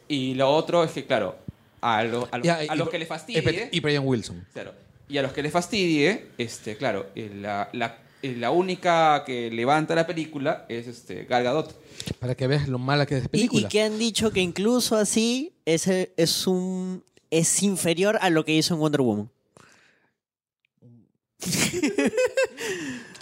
Y 0.08 0.34
lo 0.34 0.48
otro 0.50 0.82
es 0.84 0.92
que, 0.92 1.04
claro, 1.04 1.36
a, 1.82 2.02
lo- 2.04 2.28
a, 2.30 2.38
lo- 2.38 2.44
Ya, 2.44 2.56
a 2.56 2.74
y- 2.74 2.78
los 2.78 2.88
que 2.88 2.98
le 2.98 3.04
fastidie, 3.06 3.68
Y 3.72 3.80
Brian 3.80 4.06
Wilson. 4.06 4.46
claro, 4.54 4.72
y 5.08 5.18
a 5.18 5.22
los 5.22 5.32
que 5.32 5.42
le 5.42 5.50
fastidie, 5.50 6.26
este, 6.38 6.76
claro, 6.76 7.06
eh, 7.14 7.30
la, 7.34 7.68
la, 7.72 7.98
eh, 8.22 8.34
la 8.36 8.50
única 8.50 9.24
que 9.24 9.50
levanta 9.50 9.94
la 9.94 10.06
película 10.06 10.66
es 10.68 10.86
este, 10.86 11.24
Gal 11.24 11.44
Gadot. 11.44 11.80
Para 12.18 12.34
que 12.34 12.46
veas 12.46 12.68
lo 12.68 12.78
mala 12.78 13.06
que 13.06 13.16
es 13.16 13.20
la 13.22 13.26
Y, 13.26 13.28
película. 13.30 13.60
y 13.62 13.68
que 13.68 13.82
han 13.82 13.98
dicho 13.98 14.30
que 14.32 14.40
incluso 14.40 14.96
así 14.96 15.52
ese 15.64 16.12
es 16.16 16.46
un 16.46 17.02
es 17.30 17.62
inferior 17.62 18.18
a 18.22 18.30
lo 18.30 18.44
que 18.44 18.54
hizo 18.54 18.74
en 18.74 18.80
Wonder 18.80 19.00
Woman. 19.02 19.30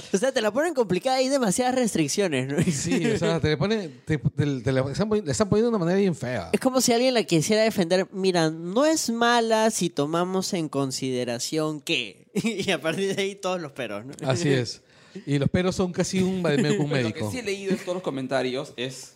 o 0.12 0.18
sea, 0.18 0.32
te 0.32 0.40
la 0.40 0.52
ponen 0.52 0.74
complicada 0.74 1.20
y 1.20 1.24
hay 1.24 1.28
demasiadas 1.30 1.74
restricciones, 1.74 2.46
¿no? 2.48 2.56
Sí, 2.72 3.04
o 3.06 3.18
sea, 3.18 3.40
te 3.40 3.48
le 3.48 3.56
ponen. 3.56 4.00
Te, 4.04 4.18
te- 4.18 4.60
te 4.60 4.72
la 4.72 4.80
están, 4.90 5.08
poni- 5.08 5.24
le 5.24 5.32
están 5.32 5.48
poniendo 5.48 5.70
de 5.70 5.76
una 5.76 5.84
manera 5.84 5.98
bien 5.98 6.14
fea. 6.14 6.50
Es 6.52 6.60
como 6.60 6.80
si 6.80 6.92
alguien 6.92 7.14
la 7.14 7.22
quisiera 7.24 7.62
defender. 7.62 8.08
Mira, 8.12 8.50
no 8.50 8.84
es 8.86 9.10
mala 9.10 9.70
si 9.70 9.90
tomamos 9.90 10.52
en 10.54 10.68
consideración 10.68 11.80
que. 11.80 12.26
y 12.34 12.70
a 12.70 12.80
partir 12.80 13.14
de 13.14 13.22
ahí 13.22 13.34
todos 13.34 13.60
los 13.60 13.72
peros, 13.72 14.04
¿no? 14.04 14.12
Así 14.28 14.48
es. 14.50 14.82
Y 15.24 15.38
los 15.38 15.48
peros 15.48 15.74
son 15.74 15.92
casi 15.92 16.20
un, 16.22 16.42
vademécum 16.42 16.84
un 16.84 16.90
Pero 16.90 17.02
lo 17.02 17.08
médico. 17.10 17.30
que 17.30 17.32
sí 17.32 17.38
he 17.38 17.42
leído 17.42 17.72
en 17.72 17.78
todos 17.78 17.94
los 17.94 18.02
comentarios 18.02 18.74
es. 18.76 19.14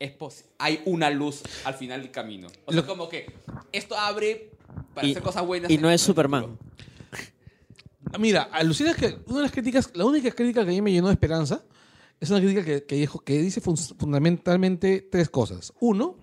es 0.00 0.12
hay 0.58 0.80
una 0.86 1.10
luz 1.10 1.42
al 1.64 1.74
final 1.74 2.02
del 2.02 2.10
camino. 2.10 2.48
O 2.64 2.72
sea, 2.72 2.80
Lo- 2.82 2.86
como 2.86 3.08
que 3.08 3.26
esto 3.72 3.96
abre 3.96 4.50
para 4.94 5.06
Y- 5.06 5.12
hacer 5.12 5.22
cosas 5.22 5.46
buenas. 5.46 5.70
Y 5.70 5.78
no 5.78 5.90
es 5.90 6.00
Superman. 6.00 6.42
futuro. 6.42 6.68
Mira, 8.18 8.42
alucinas 8.52 8.96
que 8.96 9.18
una 9.26 9.38
de 9.38 9.42
las 9.42 9.52
críticas, 9.52 9.90
la 9.94 10.04
única 10.04 10.30
crítica 10.30 10.62
que 10.64 10.70
a 10.70 10.72
mí 10.72 10.82
me 10.82 10.92
llenó 10.92 11.08
de 11.08 11.12
esperanza 11.14 11.62
es 12.20 12.30
una 12.30 12.40
crítica 12.40 12.64
que, 12.64 12.84
que 12.84 12.94
dijo, 12.96 13.20
que 13.20 13.38
dice 13.40 13.60
fun- 13.60 13.76
fundamentalmente 13.76 15.02
tres 15.10 15.28
cosas. 15.28 15.72
Uno, 15.80 16.16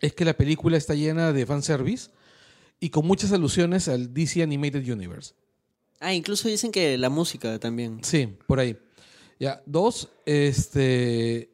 es 0.00 0.14
que 0.14 0.24
la 0.24 0.34
película 0.34 0.76
está 0.76 0.94
llena 0.94 1.32
de 1.32 1.46
fanservice 1.46 2.10
y 2.80 2.90
con 2.90 3.06
muchas 3.06 3.32
alusiones 3.32 3.88
al 3.88 4.12
DC 4.12 4.42
Animated 4.42 4.90
Universe. 4.90 5.34
Ah, 6.00 6.12
incluso 6.14 6.48
dicen 6.48 6.72
que 6.72 6.98
la 6.98 7.10
música 7.10 7.58
también. 7.60 8.00
Sí, 8.02 8.28
por 8.46 8.58
ahí. 8.58 8.76
Ya. 9.38 9.62
Dos, 9.66 10.08
este. 10.26 11.50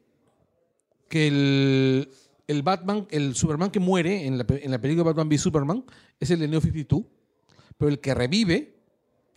Que 1.07 1.27
el, 1.27 2.09
el 2.47 2.61
Batman, 2.63 3.07
el 3.11 3.35
Superman 3.35 3.69
que 3.71 3.79
muere 3.79 4.25
en 4.25 4.37
la, 4.39 4.45
en 4.47 4.71
la 4.71 4.79
película 4.81 5.03
Batman 5.03 5.27
v 5.27 5.37
Superman 5.37 5.83
es 6.19 6.31
el 6.31 6.39
de 6.39 6.47
Neo 6.47 6.61
52, 6.61 7.03
pero 7.77 7.89
el 7.89 7.99
que 7.99 8.13
revive 8.15 8.78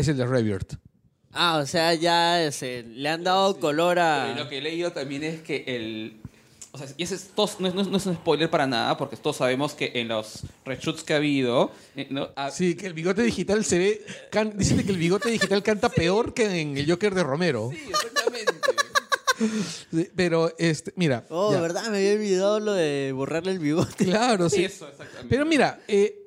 es 0.03 0.09
el 0.09 0.17
de 0.19 0.27
Rebirth. 0.27 0.75
Ah, 1.33 1.59
o 1.59 1.67
sea, 1.67 1.95
ya 1.95 2.51
se, 2.53 2.83
le 2.83 3.09
han 3.09 3.25
dado 3.25 3.59
color 3.59 3.99
a. 3.99 4.35
lo 4.37 4.49
que 4.49 4.59
he 4.59 4.61
leído 4.61 4.93
también 4.93 5.25
es 5.25 5.41
que 5.43 5.65
el. 5.67 6.19
O 6.75 6.79
sea, 6.79 6.87
y 6.97 7.03
ese 7.03 7.15
es, 7.17 7.29
todos- 7.35 7.61
no, 7.61 7.69
es- 7.69 7.75
no 7.75 7.83
es- 7.83 7.89
no 7.89 7.97
es 7.99 8.07
un 8.07 8.15
spoiler 8.15 8.49
para 8.51 8.67
nada, 8.67 8.97
porque 8.97 9.17
todos 9.17 9.37
sabemos 9.37 9.75
que 9.75 9.93
en 9.95 10.09
los 10.09 10.41
reshoots 10.65 11.03
que 11.05 11.13
ha 11.15 11.17
habido. 11.17 11.71
eh, 11.97 12.07
¿no? 12.11 12.29
Ah, 12.37 12.51
Sí, 12.51 12.75
que 12.77 12.87
el 12.87 12.95
bigote 12.95 13.23
digital 13.23 13.65
se 13.65 13.79
ve. 13.79 14.07
can- 14.31 14.57
dicen 14.57 14.83
que 14.85 14.91
el 14.93 14.99
bigote 14.99 15.31
digital 15.31 15.63
canta 15.63 15.89
peor 15.91 16.33
que 16.35 16.61
en 16.61 16.77
el 16.79 16.91
Joker 16.91 17.15
de 17.15 17.23
Romero. 17.23 17.71
sí, 17.73 17.79
exactamente. 17.89 18.53
Sí, 19.91 20.09
Pero, 20.15 20.55
este, 20.59 20.93
mira. 20.95 21.25
Oh, 21.29 21.53
ya. 21.53 21.61
¿verdad? 21.61 21.89
Me 21.91 21.97
había 21.99 22.13
olvidado 22.13 22.61
lo 22.61 22.73
de 22.75 23.11
borrarle 23.13 23.51
el 23.53 23.59
bigote. 23.59 24.05
Claro, 24.05 24.49
sí. 24.49 24.65
Eso, 24.65 24.87
exactamente. 24.87 25.27
Pero 25.29 25.45
mira, 25.45 25.81
eh, 25.89 26.22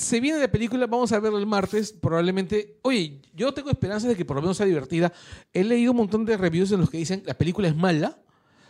se 0.00 0.20
viene 0.20 0.38
la 0.38 0.50
película, 0.50 0.86
vamos 0.86 1.12
a 1.12 1.20
verla 1.20 1.38
el 1.38 1.46
martes, 1.46 1.92
probablemente. 1.92 2.78
Oye, 2.82 3.20
yo 3.34 3.52
tengo 3.54 3.70
esperanzas 3.70 4.08
de 4.08 4.16
que 4.16 4.24
por 4.24 4.36
lo 4.36 4.42
menos 4.42 4.56
sea 4.56 4.66
divertida. 4.66 5.12
He 5.52 5.62
leído 5.64 5.92
un 5.92 5.98
montón 5.98 6.24
de 6.24 6.36
reviews 6.36 6.72
en 6.72 6.80
los 6.80 6.90
que 6.90 6.98
dicen 6.98 7.22
la 7.26 7.34
película 7.34 7.68
es 7.68 7.76
mala 7.76 8.18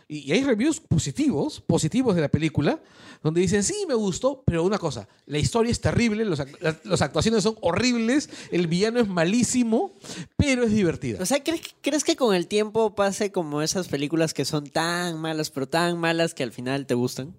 Y, 0.07 0.31
hay 0.33 0.43
reviews 0.43 0.81
positivos, 0.81 1.61
positivos 1.61 2.15
de 2.15 2.21
la 2.21 2.27
película, 2.27 2.81
donde 3.23 3.39
dicen, 3.39 3.63
sí, 3.63 3.85
me 3.87 3.93
gustó, 3.93 4.43
pero 4.45 4.63
una 4.63 4.77
cosa, 4.77 5.07
la 5.25 5.37
historia 5.37 5.71
es 5.71 5.79
terrible, 5.79 6.25
los, 6.25 6.41
las, 6.83 7.01
actuaciones 7.01 7.43
son 7.43 7.55
horribles, 7.61 8.29
el 8.51 8.67
villano 8.67 8.99
es 8.99 9.07
malísimo, 9.07 9.93
pero 10.35 10.63
es 10.63 10.71
divertida. 10.71 11.19
O 11.21 11.25
sea, 11.25 11.41
¿crees, 11.41 11.61
que- 11.61 11.71
¿crees 11.81 12.03
que 12.03 12.17
con 12.17 12.35
el 12.35 12.47
tiempo 12.47 12.93
pase 12.93 13.31
como 13.31 13.61
esas 13.61 13.87
películas 13.87 14.33
que 14.33 14.43
son 14.43 14.65
tan 14.67 15.17
malas, 15.17 15.49
pero 15.49 15.67
tan 15.67 15.97
malas 15.97 16.33
que 16.33 16.43
al 16.43 16.51
final 16.51 16.85
te 16.85 16.93
gustan? 16.95 17.33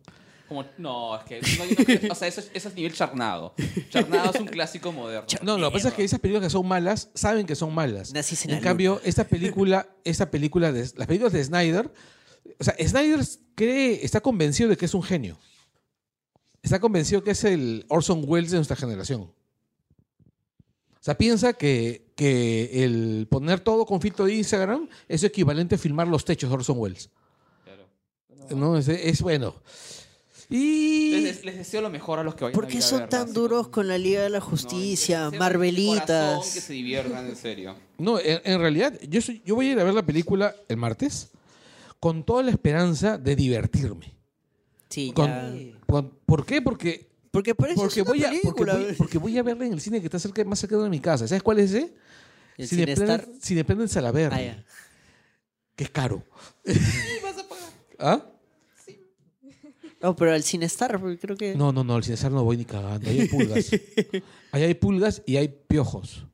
Como, 0.52 0.68
no, 0.78 1.16
es 1.18 1.24
que. 1.24 1.40
no, 1.40 1.64
yo 1.64 1.74
no 1.78 1.84
creo- 1.84 2.12
o 2.12 2.14
sea, 2.14 2.28
eso 2.28 2.40
es, 2.40 2.50
eso 2.52 2.68
es 2.68 2.74
nivel 2.74 2.92
Charnado. 2.92 3.54
Charnado 3.90 4.30
es 4.32 4.40
un 4.40 4.46
clásico 4.46 4.92
moderno. 4.92 5.26
No, 5.42 5.56
lo 5.58 5.70
que 5.70 5.74
pasa 5.78 5.88
es 5.88 5.94
que 5.94 6.04
esas 6.04 6.20
películas 6.20 6.46
que 6.46 6.50
son 6.50 6.66
malas 6.66 7.08
saben 7.14 7.46
que 7.46 7.54
son 7.54 7.74
malas. 7.74 8.12
En 8.14 8.50
en 8.50 8.56
la 8.56 8.60
cambio, 8.60 9.00
esta 9.04 9.24
película, 9.24 9.88
esta 10.04 10.30
película 10.30 10.70
de 10.72 10.80
las 10.96 11.06
películas 11.06 11.32
de 11.32 11.42
Snyder, 11.44 11.92
o 12.58 12.64
sea, 12.64 12.74
Snyder 12.78 13.20
cree, 13.54 14.04
está 14.04 14.20
convencido 14.20 14.68
de 14.68 14.76
que 14.76 14.84
es 14.86 14.94
un 14.94 15.02
genio. 15.02 15.38
Está 16.62 16.78
convencido 16.78 17.24
que 17.24 17.32
es 17.32 17.42
el 17.44 17.84
Orson 17.88 18.22
Welles 18.26 18.50
de 18.52 18.58
nuestra 18.58 18.76
generación. 18.76 19.22
O 19.22 21.04
sea, 21.04 21.18
piensa 21.18 21.52
que, 21.54 22.12
que 22.14 22.84
el 22.84 23.26
poner 23.28 23.58
todo 23.58 23.84
con 23.86 24.00
filtro 24.00 24.26
de 24.26 24.34
Instagram 24.34 24.88
es 25.08 25.24
equivalente 25.24 25.74
a 25.74 25.78
filmar 25.78 26.06
los 26.06 26.24
techos 26.24 26.48
de 26.48 26.54
Orson 26.54 26.78
Welles. 26.78 27.10
Claro. 27.64 27.88
¿No? 28.56 28.78
Es, 28.78 28.86
es 28.86 29.20
bueno. 29.20 29.56
Y. 30.52 31.20
Les, 31.22 31.44
les 31.44 31.56
deseo 31.56 31.80
lo 31.80 31.90
mejor 31.90 32.18
a 32.18 32.22
los 32.24 32.34
que 32.34 32.44
vayan 32.44 32.54
¿Por 32.54 32.64
a 32.66 32.68
qué 32.68 32.78
a 32.78 32.82
son 32.82 33.00
verla, 33.00 33.08
tan 33.08 33.32
duros 33.32 33.68
con 33.68 33.88
la 33.88 33.96
Liga 33.98 34.22
de 34.22 34.30
la 34.30 34.38
No, 34.38 34.44
Justicia, 34.44 35.30
de 35.30 35.38
Marvelitas? 35.38 36.52
Que 36.52 36.60
se 36.60 36.72
diviertan, 36.72 37.26
en 37.28 37.36
serio. 37.36 37.74
No, 37.98 38.18
en, 38.20 38.40
en 38.44 38.60
realidad, 38.60 38.98
yo, 39.08 39.20
soy- 39.22 39.42
yo 39.44 39.54
voy 39.54 39.68
a 39.68 39.72
ir 39.72 39.80
a 39.80 39.84
ver 39.84 39.94
la 39.94 40.04
película 40.04 40.54
el 40.68 40.76
martes 40.76 41.30
con 42.00 42.24
toda 42.24 42.42
la 42.42 42.50
esperanza 42.50 43.16
de 43.18 43.34
divertirme. 43.36 44.12
Sí, 44.90 45.12
Con- 45.14 45.26
ya. 45.28 45.78
con- 45.86 46.10
¿Por 46.26 46.44
qué? 46.44 46.60
Porque, 46.60 47.08
Porque 47.30 47.54
por 47.54 47.68
eso 47.70 47.80
porque, 47.80 48.00
es 48.00 48.06
una 48.06 48.10
voy 48.14 48.24
a, 48.24 48.32
porque, 48.42 48.64
voy, 48.64 48.92
porque 48.98 49.18
voy 49.18 49.38
a 49.38 49.42
verla 49.42 49.64
en 49.66 49.72
el 49.72 49.80
cine 49.80 50.00
que 50.00 50.06
está 50.06 50.18
cerca, 50.18 50.44
más 50.44 50.58
cerca 50.58 50.76
de 50.76 50.88
mi 50.90 51.00
casa. 51.00 51.26
¿Sabes 51.26 51.42
cuál 51.42 51.60
es 51.60 51.70
ese? 51.72 51.94
El 52.58 52.68
Cinestar. 52.68 53.26
Cineplanet 53.40 53.90
Ah, 53.96 54.56
que 55.74 55.84
es 55.84 55.90
caro. 55.90 56.22
¿Ah? 57.98 58.20
No, 60.02 60.16
pero 60.16 60.34
el 60.34 60.42
Cinestar, 60.42 60.98
porque 61.00 61.18
creo 61.18 61.36
que... 61.36 61.54
No, 61.54 61.72
no, 61.72 61.84
no, 61.84 61.94
al 61.94 62.02
Cinesar 62.04 62.32
no 62.32 62.42
voy 62.44 62.56
ni 62.56 62.64
cagando. 62.64 63.08
Ahí 63.08 63.20
hay 63.20 63.28
pulgas. 63.28 63.70
Ahí 64.52 64.62
hay 64.64 64.74
pulgas 64.74 65.22
y 65.26 65.36
hay 65.36 65.48
piojos. 65.48 66.24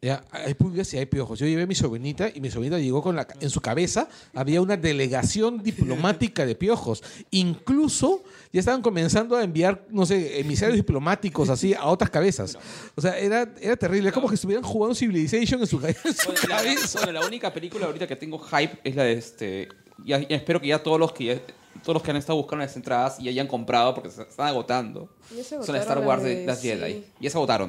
Ya, 0.00 0.24
hay 0.32 0.54
pulgas 0.54 0.92
y 0.94 0.98
hay 0.98 1.06
piojos. 1.06 1.38
Yo 1.38 1.46
llevé 1.46 1.62
a 1.62 1.66
mi 1.68 1.76
sobrinita 1.76 2.28
y 2.34 2.40
mi 2.40 2.50
sobrinita 2.50 2.76
llegó 2.80 3.02
con 3.02 3.14
la 3.14 3.24
en 3.40 3.50
su 3.50 3.60
cabeza 3.60 4.08
había 4.34 4.60
una 4.60 4.76
delegación 4.76 5.62
diplomática 5.62 6.44
de 6.44 6.56
piojos. 6.56 7.04
Incluso 7.30 8.24
ya 8.52 8.58
estaban 8.58 8.82
comenzando 8.82 9.36
a 9.36 9.44
enviar, 9.44 9.86
no 9.90 10.04
sé, 10.04 10.40
emisarios 10.40 10.76
diplomáticos 10.76 11.48
así 11.50 11.72
a 11.74 11.84
otras 11.84 12.10
cabezas. 12.10 12.58
O 12.96 13.00
sea, 13.00 13.16
era, 13.16 13.54
era 13.60 13.76
terrible. 13.76 14.08
Era 14.08 14.14
como 14.14 14.28
que 14.28 14.34
estuvieran 14.34 14.64
jugando 14.64 14.96
Civilization 14.96 15.60
en 15.60 15.66
su, 15.68 15.80
ca- 15.80 15.90
en 15.90 15.94
su 15.94 16.26
Bueno, 16.32 16.40
la, 16.48 16.56
cabeza. 16.56 16.98
bueno, 16.98 17.20
la 17.20 17.26
única 17.26 17.52
película 17.52 17.86
ahorita 17.86 18.08
que 18.08 18.16
tengo 18.16 18.40
hype 18.40 18.80
es 18.82 18.96
la 18.96 19.04
de 19.04 19.12
este. 19.12 19.68
Ya, 20.04 20.18
ya 20.18 20.34
espero 20.36 20.60
que 20.60 20.66
ya 20.66 20.82
todos 20.82 20.98
los 20.98 21.12
que 21.12 21.24
ya- 21.26 21.40
todos 21.82 21.94
los 21.94 22.02
que 22.02 22.10
han 22.10 22.16
estado 22.16 22.36
buscando 22.38 22.64
las 22.64 22.74
entradas 22.76 23.18
y 23.20 23.28
hayan 23.28 23.46
comprado 23.46 23.94
porque 23.94 24.10
se 24.10 24.22
están 24.22 24.46
agotando. 24.48 25.08
Ya 25.36 25.42
se 25.44 25.62
Son 25.62 25.74
las 25.74 25.82
Star 25.82 25.98
Wars 25.98 26.22
de 26.22 26.46
las 26.46 26.60
sí. 26.60 26.68
Jedi. 26.68 27.04
Ya 27.20 27.30
se 27.30 27.36
agotaron. 27.36 27.68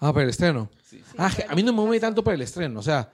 Ah, 0.00 0.12
para 0.12 0.24
el 0.24 0.30
estreno. 0.30 0.68
Ah, 1.16 1.30
a 1.48 1.54
mí 1.54 1.62
no 1.62 1.72
me 1.72 1.80
mueve 1.82 2.00
tanto 2.00 2.22
para 2.24 2.34
el 2.34 2.42
estreno. 2.42 2.80
O 2.80 2.82
sea, 2.82 3.10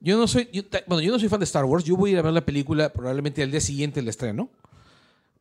yo 0.00 0.16
no 0.16 0.26
soy. 0.28 0.48
yo 0.52 0.62
bueno, 0.86 1.00
yo 1.02 1.12
no 1.12 1.18
soy 1.18 1.28
fan 1.28 1.40
de 1.40 1.44
Star 1.44 1.64
Wars. 1.64 1.84
Yo 1.84 1.96
voy 1.96 2.10
a 2.10 2.12
ir 2.14 2.18
a 2.18 2.22
ver 2.22 2.32
la 2.32 2.44
película 2.44 2.92
probablemente 2.92 3.42
al 3.42 3.50
día 3.50 3.60
siguiente 3.60 4.00
del 4.00 4.08
estreno. 4.08 4.48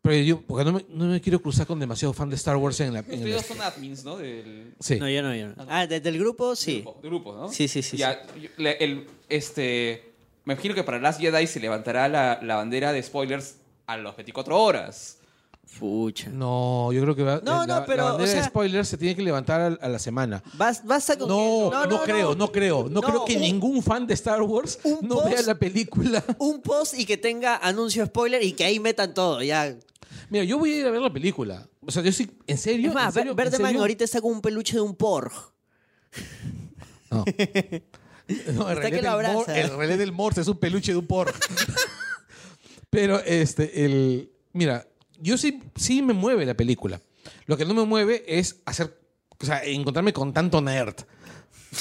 Pero 0.01 0.15
yo, 0.23 0.41
porque 0.41 0.63
no 0.65 0.73
me, 0.73 0.85
no 0.89 1.05
me 1.05 1.19
quiero 1.19 1.41
cruzar 1.41 1.65
con 1.65 1.79
demasiado 1.79 2.13
fan 2.13 2.29
de 2.29 2.35
Star 2.35 2.57
Wars 2.57 2.79
en 2.79 2.93
la. 2.93 2.99
en 2.99 3.05
el 3.05 3.13
Ustedes 3.19 3.35
estreno. 3.41 3.63
son 3.63 3.73
admins, 3.73 4.03
¿no? 4.05 4.17
Del 4.17 4.73
Sí. 4.79 4.99
No, 4.99 5.09
yo 5.09 5.23
no, 5.23 5.35
yo 5.35 5.47
no. 5.47 5.55
Ah, 5.67 5.87
desde 5.87 6.09
el 6.09 6.19
grupo, 6.19 6.55
sí. 6.55 6.81
grupo, 6.81 6.99
del 7.01 7.09
grupo, 7.09 7.33
¿no? 7.35 7.49
Sí, 7.49 7.67
sí, 7.67 7.81
sí, 7.81 7.97
Ya, 7.97 8.21
el, 8.57 9.07
este, 9.29 10.13
me 10.45 10.53
imagino 10.53 10.75
que 10.75 10.83
para 10.83 10.99
Last 10.99 11.19
Jedi 11.19 11.47
se 11.47 11.59
levantará 11.59 12.07
la, 12.07 12.39
la 12.43 12.55
bandera 12.55 12.93
de 12.93 13.01
spoilers 13.01 13.55
a 13.87 13.97
las 13.97 14.15
24 14.15 14.59
horas. 14.59 15.17
Pucha. 15.79 16.29
No, 16.29 16.91
yo 16.93 17.01
creo 17.01 17.15
que 17.15 17.23
va, 17.23 17.41
No, 17.43 17.65
la, 17.65 17.79
no, 17.79 17.85
pero, 17.85 18.03
la 18.03 18.09
bandera 18.11 18.23
o 18.29 18.31
sea- 18.33 18.41
de 18.43 18.47
spoilers 18.47 18.87
se 18.87 18.97
tiene 18.97 19.15
que 19.15 19.23
levantar 19.23 19.59
a, 19.61 19.67
a 19.85 19.89
la 19.89 19.97
semana. 19.99 20.41
Bas- 20.57 20.83
Basta 20.85 21.17
con 21.17 21.27
No, 21.27 21.71
no, 21.87 22.01
creo, 22.03 22.35
no, 22.35 22.51
creo. 22.51 22.83
No, 22.83 23.01
No, 23.01 23.01
creo 23.01 23.25
que 23.25 23.35
un- 23.35 23.41
ningún 23.41 23.81
fan 23.83 24.05
de 24.05 24.13
Star 24.13 24.41
Wars 24.43 24.79
un 24.83 24.99
no 25.07 25.15
post- 25.15 25.29
vea 25.29 25.41
la 25.41 25.55
película. 25.55 26.23
Un 26.39 26.61
post 26.61 26.93
y 26.99 27.05
que 27.05 27.17
tenga 27.17 27.57
anuncio 27.57 28.05
spoiler 28.05 28.43
y 28.43 28.53
que 28.53 28.63
ahí 28.63 28.79
metan 28.79 29.13
todo, 29.13 29.41
ya. 29.41 29.75
Mira, 30.29 30.43
yo 30.45 30.57
voy 30.59 30.71
a 30.73 30.77
ir 30.77 30.85
a 30.87 30.91
ver 30.91 31.01
la 31.01 31.11
película. 31.11 31.67
O 31.85 31.91
sea, 31.91 32.03
yo 32.03 32.11
sí, 32.11 32.29
¿en 32.47 32.57
serio? 32.57 32.89
Es 32.89 32.95
más, 32.95 33.07
¿En 33.07 33.13
serio? 33.13 33.31
¿En 33.31 33.35
Verdeman 33.35 33.67
serio? 33.69 33.81
ahorita 33.81 34.03
está 34.03 34.21
con 34.21 34.31
un 34.33 34.41
peluche 34.41 34.73
de 34.75 34.81
un 34.81 34.95
Porg. 34.95 35.31
No. 37.11 37.25
No, 38.27 38.67
en 38.71 38.77
Está 38.77 38.89
que 38.89 39.01
realidad, 39.01 39.11
lo 39.13 39.19
el, 39.21 39.27
mor, 39.33 39.43
abraza. 39.43 39.59
en 39.61 39.77
realidad 39.77 40.01
el 40.01 40.11
Morse 40.11 40.41
es 40.41 40.47
un 40.47 40.57
peluche 40.57 40.91
de 40.93 40.97
un 40.97 41.05
porro. 41.05 41.31
Pero, 42.95 43.19
este, 43.23 43.85
el. 43.85 44.31
Mira, 44.53 44.87
yo 45.19 45.37
sí, 45.37 45.61
sí 45.75 46.01
me 46.01 46.13
mueve 46.13 46.45
la 46.45 46.53
película. 46.55 47.01
Lo 47.45 47.57
que 47.57 47.65
no 47.65 47.73
me 47.73 47.83
mueve 47.85 48.23
es 48.27 48.57
hacer. 48.65 48.97
O 49.39 49.45
sea, 49.45 49.63
encontrarme 49.63 50.13
con 50.13 50.31
tanto 50.33 50.61
nerd. 50.61 50.95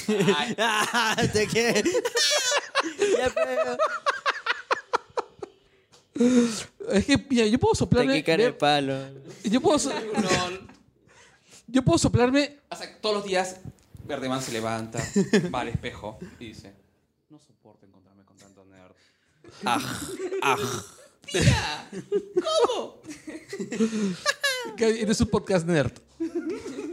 Te 1.33 1.47
que- 1.47 1.85
Ya, 3.19 3.33
pero- 3.33 3.77
Es 6.93 7.05
que, 7.07 7.27
mira, 7.31 7.47
yo 7.47 7.59
puedo 7.59 7.73
Te 7.73 7.79
soplarme. 7.79 8.23
cara 8.25 8.45
de 8.45 8.53
palo. 8.53 8.95
Yo 9.45 9.61
puedo, 9.61 9.79
so- 9.79 9.91
No, 10.15 10.69
yo 11.69 11.83
puedo 11.83 11.99
soplarme. 11.99 12.59
o 12.71 12.77
sea, 12.77 13.01
todos 13.01 13.17
los 13.17 13.25
días 13.25 13.57
Verdeman 14.07 14.43
se 14.43 14.53
levanta, 14.53 14.99
va 15.55 15.61
al 15.63 15.69
espejo 15.69 16.19
y 16.39 16.47
dice, 16.49 16.75
no 17.31 17.39
soporto 17.39 17.87
encontrarme 17.87 18.25
con 18.25 18.37
tanto 18.37 18.65
nerd. 18.65 18.93
Ah, 19.65 19.79
ah. 20.43 20.57
Que 24.77 24.89
Este 25.01 25.13
es 25.13 25.21
un 25.21 25.29
podcast 25.29 25.67
nerd. 25.67 25.93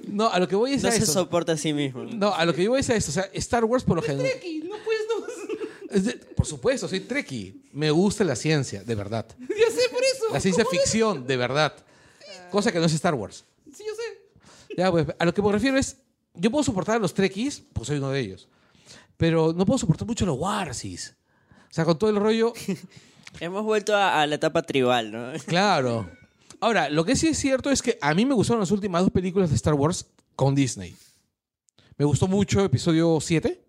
No, 0.08 0.30
a 0.30 0.40
lo 0.40 0.48
que 0.48 0.56
voy 0.56 0.74
es 0.74 0.84
No 0.84 0.90
a 0.90 0.92
se 0.92 1.04
eso. 1.04 1.14
soporta 1.14 1.54
a 1.54 1.58
sí 1.58 1.74
mismo. 1.74 2.04
No, 2.04 2.34
a 2.34 2.46
lo 2.46 2.54
que 2.54 2.64
yo 2.64 2.72
voy 2.72 2.82
es 2.82 2.90
a 2.90 2.96
eso. 2.96 3.12
O 3.12 3.14
sea, 3.14 3.30
Star 3.34 3.64
Wars 3.66 3.84
por 3.84 3.96
lo 3.96 4.02
general. 4.02 4.30
no 4.64 4.76
puedes, 4.84 5.02
no. 5.08 6.36
Por 6.36 6.46
supuesto, 6.46 6.88
soy 6.88 7.02
Trekkie. 7.02 7.62
Me 7.74 7.92
gusta 7.92 8.24
la 8.24 8.36
ciencia, 8.36 8.84
de 8.84 8.96
verdad. 8.96 9.26
Ya 9.40 9.70
sé 9.74 9.90
por 9.92 10.04
eso. 10.04 10.26
La 10.34 10.40
ciencia 10.40 10.66
ficción, 10.70 11.26
de 11.28 11.38
verdad. 11.38 11.74
Cosa 12.50 12.72
que 12.72 12.80
no 12.80 12.86
es 12.86 12.94
Star 12.94 13.14
Wars. 13.14 13.46
Sí, 13.74 13.84
yo 13.88 13.94
sé. 13.96 14.76
Ya, 14.78 14.92
pues, 14.92 15.06
a 15.18 15.26
lo 15.26 15.34
que 15.34 15.42
me 15.42 15.52
refiero 15.52 15.78
es, 15.78 15.98
yo 16.34 16.50
puedo 16.52 16.64
soportar 16.64 16.96
a 16.98 17.00
los 17.00 17.14
Trekkies, 17.14 17.62
pues 17.74 17.88
soy 17.88 17.98
uno 17.98 18.10
de 18.12 18.20
ellos. 18.20 18.48
Pero 19.18 19.54
no 19.54 19.66
puedo 19.66 19.78
soportar 19.78 20.08
mucho 20.08 20.26
a 20.26 20.28
los 20.28 20.38
Warsis. 20.38 21.14
O 21.70 21.74
sea, 21.74 21.86
con 21.86 21.98
todo 21.98 22.10
el 22.10 22.16
rollo, 22.18 22.54
Hemos 23.40 23.64
vuelto 23.64 23.96
a, 23.96 24.22
a 24.22 24.28
la 24.28 24.36
etapa 24.36 24.62
tribal, 24.62 25.12
¿no? 25.12 25.32
claro. 25.48 26.10
Ahora, 26.60 26.90
lo 26.90 27.06
que 27.06 27.16
sí 27.16 27.28
es 27.30 27.38
cierto 27.40 27.72
es 27.72 27.82
que 27.82 27.98
a 28.02 28.14
mí 28.14 28.26
me 28.26 28.34
gustaron 28.36 28.60
las 28.60 28.72
últimas 28.72 29.02
dos 29.02 29.12
películas 29.12 29.50
de 29.50 29.56
Star 29.56 29.74
Wars 29.74 30.06
con 30.36 30.54
Disney. 30.54 30.96
Me 31.98 32.06
gustó 32.06 32.28
mucho 32.28 32.64
episodio 32.64 33.20
7 33.20 33.60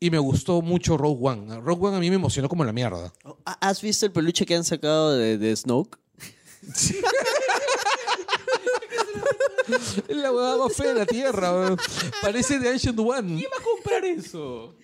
y 0.00 0.10
me 0.10 0.18
gustó 0.18 0.62
mucho 0.62 0.96
Rogue 0.96 1.18
One. 1.20 1.60
Rogue 1.60 1.86
One 1.86 1.96
a 1.96 2.00
mí 2.00 2.10
me 2.10 2.16
emocionó 2.16 2.48
como 2.48 2.64
la 2.64 2.72
mierda. 2.72 3.12
¿Has 3.44 3.80
visto 3.82 4.06
el 4.06 4.12
peluche 4.12 4.46
que 4.46 4.54
han 4.54 4.64
sacado 4.64 5.16
de, 5.16 5.38
de 5.38 5.56
Snoke? 5.56 5.98
Es 6.66 6.94
la 10.08 10.32
huevada 10.32 10.58
más 10.58 10.76
fea 10.76 10.92
de 10.92 11.00
la 11.00 11.06
Tierra. 11.06 11.52
weón. 11.52 11.78
Parece 12.20 12.58
de 12.58 12.68
Ancient 12.68 12.98
One. 12.98 13.38
¿Quién 13.38 13.50
va 13.52 13.58
a 13.58 13.62
comprar 13.62 14.04
eso? 14.04 14.74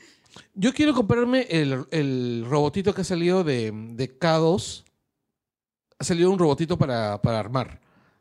Yo 0.55 0.73
quiero 0.73 0.95
comprarme 0.95 1.47
el, 1.51 1.87
el 1.90 2.47
robotito 2.49 2.95
que 2.95 3.01
ha 3.01 3.05
salido 3.05 3.45
de, 3.45 3.73
de 3.73 4.19
K2. 4.19 4.85
Ha 5.99 6.05
salido 6.05 6.31
un 6.31 6.38
robotito 6.38 6.79
para, 6.79 7.21
para 7.21 7.38
armar 7.38 7.81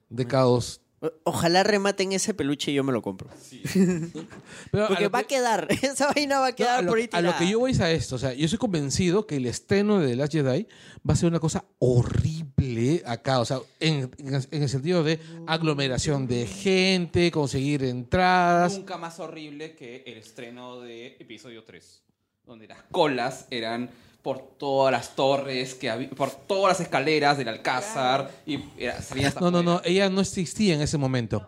de 0.10 0.28
K2. 0.28 0.80
Ojalá 1.24 1.64
rematen 1.64 2.12
ese 2.12 2.34
peluche 2.34 2.72
y 2.72 2.74
yo 2.74 2.84
me 2.84 2.92
lo 2.92 3.02
compro. 3.02 3.30
Pero 4.72 4.88
Porque 4.88 5.08
va 5.08 5.20
a 5.20 5.24
que- 5.24 5.36
quedar. 5.36 5.68
Esa 5.82 6.12
vaina 6.14 6.40
va 6.40 6.48
a 6.48 6.50
no, 6.52 6.56
quedar 6.56 6.80
a, 6.80 6.82
lo, 6.82 6.90
por 6.90 6.98
ahí 6.98 7.10
a 7.12 7.22
lo 7.22 7.30
que 7.32 7.38
tirada. 7.38 7.52
yo 7.52 7.60
voy 7.60 7.72
es 7.72 7.80
a 7.80 7.90
esto. 7.92 8.16
O 8.16 8.20
sea, 8.20 8.34
yo 8.34 8.46
estoy 8.46 8.60
convencido 8.60 9.26
que 9.26 9.38
el 9.38 9.46
estreno 9.46 10.00
de 10.00 10.10
The 10.10 10.16
Last 10.18 10.34
Jedi 10.34 10.68
va 11.10 11.14
a 11.14 11.16
ser 11.16 11.30
una 11.30 11.40
cosa 11.40 11.64
horrible 11.80 13.02
acá. 13.06 13.40
O 13.40 13.46
sea, 13.46 13.60
en, 13.80 14.12
en- 14.18 14.48
en 14.52 14.64
el 14.64 14.70
sentido 14.70 15.04
de 15.04 15.20
aglomeración 15.48 16.28
de 16.28 16.46
gente, 16.48 17.32
conseguir 17.32 17.84
entradas. 17.84 18.78
Nunca 18.78 18.98
más 18.98 19.20
horrible 19.20 19.76
que 19.76 20.04
el 20.06 20.18
estreno 20.18 20.82
de 20.82 21.16
episodio 21.20 21.64
3, 21.64 22.04
donde 22.46 22.68
las 22.68 22.84
colas 22.92 23.48
eran 23.52 23.90
por 24.22 24.40
todas 24.58 24.92
las 24.92 25.16
torres, 25.16 25.76
que 25.76 25.90
había- 25.90 26.10
por 26.10 26.30
todas 26.32 26.74
las 26.78 26.82
escaleras 26.82 27.38
del 27.38 27.48
Alcázar 27.48 28.30
y 28.46 28.60
era, 28.78 29.02
salían 29.02 29.28
hasta 29.30 29.40
No, 29.40 29.50
no, 29.52 29.64
no. 29.64 29.82
Ella 29.86 30.10
no 30.10 30.22
existía 30.22 30.76
en 30.76 30.82
ese 30.82 30.98
momento. 30.98 31.48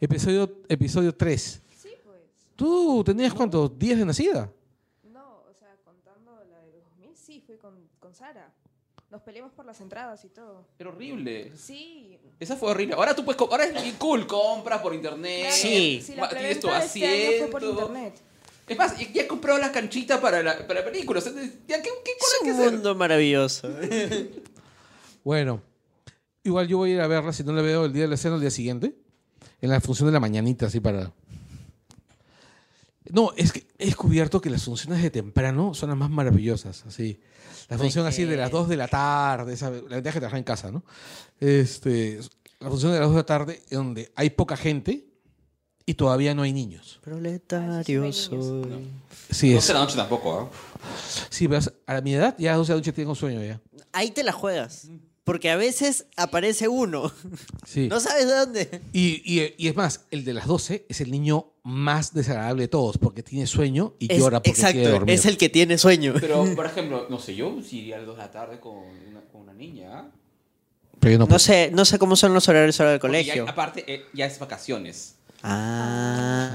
Episodio, 0.00 0.50
episodio 0.68 1.14
3. 1.14 1.60
Sí, 1.76 1.90
pues. 2.04 2.18
¿Tú 2.56 3.02
tenías 3.04 3.34
cuántos? 3.34 3.78
¿Días 3.78 3.98
de 3.98 4.06
nacida? 4.06 4.50
No, 5.12 5.42
o 5.48 5.52
sea, 5.58 5.76
contando 5.84 6.32
la 6.50 6.58
de 6.64 6.72
2000 6.72 7.14
sí, 7.14 7.42
fui 7.46 7.56
con, 7.58 7.74
con 7.98 8.14
Sara. 8.14 8.50
Nos 9.10 9.20
peleamos 9.22 9.52
por 9.52 9.66
las 9.66 9.78
entradas 9.80 10.24
y 10.24 10.28
todo. 10.28 10.64
Era 10.78 10.88
horrible. 10.90 11.52
Sí. 11.56 12.16
Esa 12.38 12.56
fue 12.56 12.70
horrible. 12.70 12.94
Ahora 12.94 13.14
tú 13.14 13.24
puedes. 13.24 13.40
Ahora 13.42 13.64
es 13.66 13.74
bien 13.82 13.96
cool. 13.98 14.26
Compras 14.26 14.80
por 14.80 14.94
internet. 14.94 15.40
Claro, 15.42 15.56
Sí. 15.56 16.00
sí, 16.02 16.14
la 16.14 16.28
Tienes 16.28 16.60
tu 16.60 16.68
de 16.68 16.78
este 16.78 17.06
año 17.06 17.38
fue 17.40 17.46
por 17.50 17.60
asiento. 17.62 17.80
internet. 17.82 18.14
Es 18.68 18.78
más, 18.78 18.96
ya- 18.98 19.22
he 19.22 19.26
comprado 19.26 19.58
la 19.58 19.72
canchita 19.72 20.20
para 20.20 20.42
la, 20.42 20.66
para 20.66 20.80
la 20.80 20.86
película. 20.86 21.18
O 21.18 21.22
sea, 21.22 21.32
ya, 21.32 21.82
¿qué, 21.82 21.90
qué 22.04 22.10
Es 22.18 22.36
que 22.44 22.50
un 22.52 22.56
hacer? 22.60 22.72
mundo 22.72 22.94
maravilloso. 22.94 23.68
Bueno, 25.22 25.60
igual 26.44 26.66
yo 26.66 26.78
voy 26.78 26.92
a 26.92 26.94
ir 26.94 27.00
a 27.02 27.06
verla, 27.06 27.32
si 27.34 27.44
no 27.44 27.52
la 27.52 27.60
veo 27.60 27.84
el 27.84 27.92
día 27.92 28.02
de 28.04 28.08
la 28.08 28.14
escena, 28.14 28.36
el 28.36 28.40
día 28.40 28.50
siguiente, 28.50 28.94
en 29.60 29.68
la 29.68 29.78
función 29.82 30.06
de 30.08 30.12
la 30.14 30.20
mañanita, 30.20 30.66
así 30.66 30.80
para... 30.80 31.12
No, 33.10 33.32
es 33.36 33.52
que 33.52 33.66
he 33.78 33.86
descubierto 33.86 34.40
que 34.40 34.48
las 34.50 34.64
funciones 34.64 35.02
de 35.02 35.10
temprano 35.10 35.74
son 35.74 35.88
las 35.90 35.98
más 35.98 36.08
maravillosas, 36.10 36.86
así. 36.86 37.20
La 37.68 37.76
función 37.76 38.06
así 38.06 38.24
de 38.24 38.36
las 38.36 38.50
2 38.50 38.68
de 38.68 38.76
la 38.76 38.88
tarde, 38.88 39.52
esa, 39.52 39.70
la 39.70 39.96
ventaja 39.96 40.14
que 40.14 40.20
trabajar 40.20 40.38
en 40.38 40.44
casa, 40.44 40.70
¿no? 40.70 40.84
Este, 41.38 42.18
la 42.60 42.68
función 42.70 42.92
de 42.92 42.98
las 43.00 43.08
2 43.08 43.16
de 43.16 43.20
la 43.20 43.26
tarde, 43.26 43.62
donde 43.70 44.10
hay 44.16 44.30
poca 44.30 44.56
gente 44.56 45.06
y 45.86 45.94
todavía 45.94 46.34
no 46.34 46.42
hay 46.42 46.52
niños. 46.52 46.98
Proletario 47.02 47.72
Ah, 47.78 47.82
sí, 47.84 47.94
no 47.96 48.12
soy. 48.12 48.88
Sí, 49.30 49.52
No 49.52 49.58
es, 49.58 49.64
sé 49.64 49.72
la 49.72 49.80
noche 49.80 49.96
tampoco, 49.96 50.50
¿ah? 50.50 50.50
sí, 51.30 51.46
pero 51.48 51.60
a 51.86 52.00
mi 52.00 52.14
edad, 52.14 52.34
ya 52.38 52.50
a 52.50 52.58
las 52.58 52.58
12 52.68 52.72
de 52.72 52.74
la 52.74 52.80
noche 52.80 52.92
tengo 52.92 53.14
sueño 53.14 53.42
ya. 53.44 53.60
Ahí 53.92 54.10
te 54.10 54.22
la 54.22 54.32
juegas. 54.32 54.88
Porque 55.24 55.50
a 55.50 55.56
veces 55.56 56.06
aparece 56.16 56.66
uno. 56.66 57.12
Sí. 57.66 57.86
No 57.88 58.00
sabes 58.00 58.26
de 58.26 58.34
dónde. 58.34 58.80
Y, 58.92 59.22
y- 59.24 59.54
y 59.58 59.68
es 59.68 59.76
más, 59.76 60.06
el 60.10 60.24
de 60.24 60.32
las 60.34 60.46
12 60.46 60.86
es 60.88 61.00
el 61.00 61.10
niño 61.12 61.52
más 61.62 62.14
desagradable 62.14 62.62
de 62.62 62.68
todos, 62.68 62.98
porque 62.98 63.22
tiene 63.22 63.46
sueño 63.46 63.94
y 64.00 64.12
Es- 64.12 64.18
llora 64.18 64.38
porque 64.42 64.54
quiere 64.54 64.70
exacto, 64.70 64.90
dormir. 64.90 65.14
es 65.14 65.26
el 65.26 65.36
que 65.36 65.48
tiene 65.48 65.78
sueño. 65.78 66.14
Pero, 66.20 66.44
por 66.56 66.66
ejemplo, 66.66 67.06
no 67.10 67.18
sé, 67.20 67.36
yo 67.36 67.60
si 67.62 67.78
iría 67.80 67.96
a 67.96 67.98
las 67.98 68.06
2 68.08 68.16
de 68.16 68.22
la 68.22 68.30
tarde 68.32 68.58
con 68.58 68.76
una, 68.78 69.20
con 69.30 69.42
una 69.42 69.52
niña. 69.54 69.90
¿ah? 70.00 70.08
Pero 70.98 71.12
yo 71.12 71.18
no 71.18 71.26
No 71.26 71.38
sé, 71.38 71.70
no 71.72 71.84
sé 71.84 71.98
cómo 71.98 72.16
son 72.16 72.34
los 72.34 72.48
horarios 72.48 72.80
ahora 72.80 72.92
del 72.92 73.00
colegio. 73.00 73.44
Ya, 73.44 73.50
aparte, 73.52 73.84
eh, 73.86 74.06
ya 74.12 74.26
es 74.26 74.38
vacaciones. 74.38 75.14
Ah, 75.42 76.50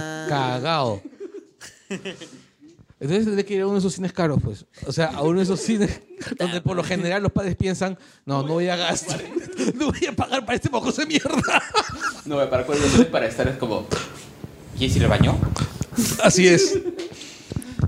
Ah. 0.00 0.26
cagado. 0.28 1.00
Entonces 3.00 3.24
tendré 3.26 3.44
que 3.44 3.54
ir 3.54 3.60
a 3.62 3.66
uno 3.66 3.74
de 3.74 3.78
esos 3.80 3.94
cines 3.94 4.12
caros, 4.12 4.40
pues. 4.42 4.66
O 4.86 4.92
sea, 4.92 5.06
a 5.06 5.22
uno 5.22 5.38
de 5.38 5.44
esos 5.44 5.60
cines 5.60 6.00
donde 6.38 6.60
por 6.60 6.76
lo 6.76 6.82
general 6.82 7.22
los 7.22 7.30
padres 7.32 7.54
piensan, 7.56 7.96
no, 8.26 8.42
no 8.42 8.54
voy 8.54 8.68
a 8.68 8.76
gastar, 8.76 9.22
no 9.74 9.86
voy 9.92 10.06
a 10.06 10.12
pagar 10.16 10.44
para 10.44 10.56
este 10.56 10.68
mocoso 10.68 11.00
de 11.02 11.06
mierda. 11.06 11.62
No, 12.26 12.36
para 12.50 12.66
cuál 12.66 12.78
para 13.10 13.26
estar 13.26 13.46
es 13.48 13.56
como. 13.56 13.86
¿Quieres 14.76 14.96
ir 14.96 15.04
al 15.04 15.10
baño? 15.10 15.38
Así 16.22 16.46
es. 16.48 16.78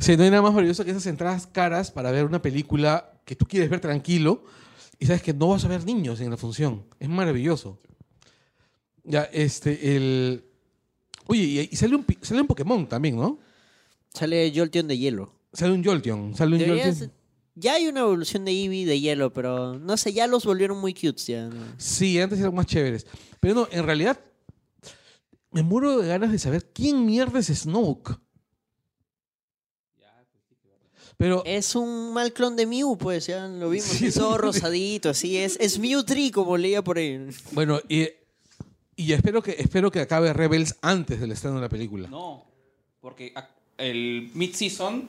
Sí, 0.00 0.16
no 0.16 0.22
hay 0.24 0.30
nada 0.30 0.42
más 0.42 0.52
maravilloso 0.52 0.84
que 0.84 0.92
esas 0.92 1.06
entradas 1.06 1.46
caras 1.46 1.90
para 1.90 2.10
ver 2.10 2.24
una 2.24 2.40
película 2.40 3.10
que 3.24 3.36
tú 3.36 3.46
quieres 3.46 3.68
ver 3.68 3.80
tranquilo 3.80 4.44
y 4.98 5.06
sabes 5.06 5.22
que 5.22 5.34
no 5.34 5.48
vas 5.48 5.64
a 5.64 5.68
ver 5.68 5.84
niños 5.84 6.20
en 6.20 6.30
la 6.30 6.36
función. 6.36 6.84
Es 6.98 7.08
maravilloso. 7.08 7.78
Ya, 9.04 9.24
este, 9.32 9.96
el... 9.96 10.44
Oye, 11.26 11.42
y, 11.42 11.68
y 11.72 11.76
sale, 11.76 11.94
un, 11.96 12.04
pi- 12.04 12.18
sale 12.22 12.40
un 12.40 12.46
Pokémon 12.46 12.86
también, 12.88 13.16
¿no? 13.16 13.38
Sale 14.12 14.52
Jolteon 14.54 14.88
de 14.88 14.98
hielo. 14.98 15.32
Sale 15.52 15.72
un 15.72 15.84
Jolteon. 15.84 16.34
Sale 16.36 16.52
un 16.56 16.58
Deberías- 16.62 16.88
Jolteon. 16.98 17.12
Ya 17.56 17.74
hay 17.74 17.88
una 17.88 18.00
evolución 18.00 18.44
de 18.44 18.52
Eevee 18.52 18.86
de 18.86 19.00
hielo, 19.00 19.32
pero 19.32 19.78
no 19.78 19.96
sé, 19.96 20.12
ya 20.12 20.26
los 20.26 20.44
volvieron 20.46 20.78
muy 20.80 20.94
cutes 20.94 21.26
ya. 21.26 21.48
¿no? 21.48 21.62
Sí, 21.78 22.18
antes 22.20 22.38
eran 22.38 22.54
más 22.54 22.66
chéveres. 22.66 23.06
Pero 23.40 23.54
no, 23.54 23.68
en 23.70 23.84
realidad 23.84 24.18
me 25.50 25.62
muero 25.62 25.98
de 25.98 26.08
ganas 26.08 26.30
de 26.32 26.38
saber 26.38 26.70
quién 26.72 27.04
mierda 27.04 27.38
es 27.40 27.46
Snoke. 27.48 28.18
Pero 31.16 31.42
Es 31.44 31.74
un 31.74 32.14
mal 32.14 32.32
clon 32.32 32.56
de 32.56 32.64
Mew, 32.66 32.96
pues 32.96 33.26
ya 33.26 33.46
lo 33.46 33.68
vimos. 33.68 33.86
Sí, 33.88 34.06
es 34.06 34.14
todo 34.14 34.30
es 34.30 34.34
un- 34.36 34.40
rosadito, 34.40 35.10
así 35.10 35.36
es. 35.36 35.58
Es 35.60 35.78
Mewtwo, 35.78 36.30
como 36.32 36.56
leía 36.56 36.82
por 36.82 36.96
ahí. 36.96 37.28
bueno, 37.52 37.78
y, 37.90 38.08
y 39.00 39.12
espero 39.12 39.42
que 39.42 39.52
espero 39.52 39.90
que 39.90 40.00
acabe 40.00 40.32
Rebels 40.32 40.76
antes 40.82 41.20
del 41.20 41.32
estreno 41.32 41.56
de 41.56 41.62
la 41.62 41.68
película. 41.68 42.08
No. 42.08 42.44
Porque 43.00 43.32
el 43.78 44.30
mid-season. 44.34 45.08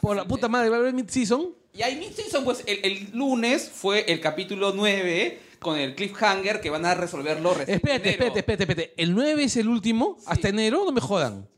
Por 0.00 0.16
la 0.16 0.24
puta 0.24 0.48
madre, 0.48 0.70
va 0.70 0.76
a 0.76 0.78
haber 0.80 0.94
mid-season. 0.94 1.48
Y 1.74 1.82
hay 1.82 1.96
mid-season, 1.96 2.44
pues 2.44 2.62
el, 2.66 2.78
el 2.84 3.10
lunes 3.12 3.68
fue 3.74 4.04
el 4.12 4.20
capítulo 4.20 4.72
9 4.74 5.40
con 5.58 5.78
el 5.78 5.94
cliffhanger 5.94 6.60
que 6.60 6.70
van 6.70 6.84
a 6.86 6.94
resolverlo 6.94 7.54
recién 7.54 7.76
Espérate, 7.76 8.10
enero. 8.10 8.24
espérate, 8.26 8.38
espérate, 8.38 8.62
espérate. 8.72 9.02
El 9.02 9.14
9 9.14 9.44
es 9.44 9.56
el 9.56 9.68
último, 9.68 10.18
hasta 10.26 10.48
enero, 10.50 10.84
no 10.84 10.92
me 10.92 11.00
jodan. 11.00 11.48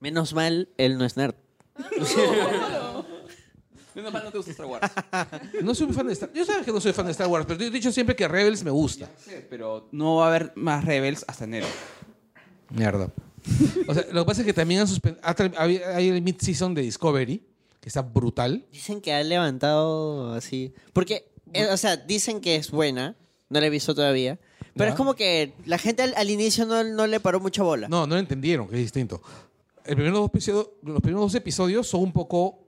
Menos 0.00 0.34
mal, 0.34 0.68
él 0.76 0.98
no 0.98 1.04
es 1.04 1.16
nerd. 1.16 1.34
Menos 3.98 4.12
mal 4.12 4.24
no 4.24 4.30
te 4.30 4.36
gusta 4.38 4.52
Star 4.52 4.66
Wars. 4.66 4.90
No 5.62 5.74
soy 5.74 5.86
un 5.88 5.94
fan 5.94 6.06
de 6.06 6.12
Star 6.12 6.30
Yo 6.32 6.44
sabes 6.44 6.64
que 6.64 6.72
no 6.72 6.80
soy 6.80 6.92
fan 6.92 7.04
de 7.06 7.12
Star 7.12 7.26
Wars, 7.26 7.44
pero 7.46 7.58
yo 7.60 7.66
he 7.66 7.70
dicho 7.70 7.90
siempre 7.92 8.14
que 8.16 8.26
Rebels 8.28 8.62
me 8.64 8.70
gusta. 8.70 9.10
Sí, 9.24 9.32
pero 9.50 9.88
no 9.92 10.16
va 10.16 10.26
a 10.26 10.28
haber 10.28 10.52
más 10.54 10.84
Rebels 10.84 11.24
hasta 11.26 11.44
enero. 11.44 11.66
Mierda. 12.70 13.10
O 13.86 13.94
sea, 13.94 14.04
lo 14.12 14.22
que 14.22 14.26
pasa 14.26 14.40
es 14.42 14.46
que 14.46 14.52
también 14.52 14.80
han 14.82 14.86
suspen- 14.86 15.18
ha 15.22 15.34
ter- 15.34 15.54
había- 15.56 15.96
hay 15.96 16.08
el 16.08 16.22
mid-season 16.22 16.74
de 16.74 16.82
Discovery, 16.82 17.42
que 17.80 17.88
está 17.88 18.02
brutal. 18.02 18.66
Dicen 18.72 19.00
que 19.00 19.12
ha 19.12 19.22
levantado 19.22 20.32
así. 20.34 20.74
Porque, 20.92 21.30
eh, 21.52 21.66
o 21.70 21.76
sea, 21.76 21.96
dicen 21.96 22.40
que 22.40 22.56
es 22.56 22.70
buena. 22.70 23.16
No 23.48 23.60
la 23.60 23.66
he 23.66 23.70
visto 23.70 23.94
todavía. 23.94 24.38
Pero 24.74 24.84
Ya. 24.86 24.90
es 24.90 24.94
como 24.96 25.14
que 25.14 25.54
la 25.64 25.78
gente 25.78 26.02
al, 26.02 26.14
al 26.16 26.28
inicio 26.30 26.66
no, 26.66 26.84
no 26.84 27.06
le 27.06 27.18
paró 27.20 27.40
mucha 27.40 27.62
bola. 27.62 27.88
No, 27.88 28.06
no 28.06 28.14
lo 28.14 28.20
entendieron, 28.20 28.68
que 28.68 28.76
es 28.76 28.82
distinto. 28.82 29.20
El 29.84 29.94
primeros 29.96 30.18
dos 30.20 30.28
episodios, 30.28 30.68
los 30.82 31.00
primeros 31.00 31.22
dos 31.32 31.34
episodios 31.34 31.86
son 31.88 32.02
un 32.02 32.12
poco, 32.12 32.58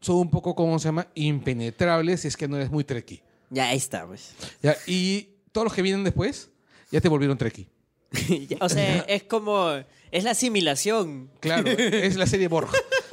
son 0.00 0.16
un 0.16 0.30
poco, 0.30 0.54
¿cómo 0.54 0.78
se 0.78 0.86
llama? 0.88 1.06
Impenetrables 1.14 2.20
si 2.22 2.28
es 2.28 2.36
que 2.36 2.48
no 2.48 2.56
eres 2.56 2.70
muy 2.70 2.84
trekkie. 2.84 3.22
Ya, 3.50 3.68
ahí 3.68 3.76
está, 3.78 4.06
pues. 4.06 4.34
Ya, 4.62 4.76
y 4.86 5.28
todos 5.52 5.64
los 5.66 5.74
que 5.74 5.82
vienen 5.82 6.04
después 6.04 6.50
ya 6.90 7.00
te 7.00 7.08
volvieron 7.08 7.36
trekkie. 7.38 7.68
Ya, 8.48 8.56
o 8.60 8.68
sea, 8.68 9.00
es 9.00 9.22
como. 9.24 9.70
Es 10.10 10.24
la 10.24 10.32
asimilación. 10.32 11.30
Claro, 11.40 11.68
es 11.70 12.16
la 12.16 12.26
serie 12.26 12.48
Borg. 12.48 12.70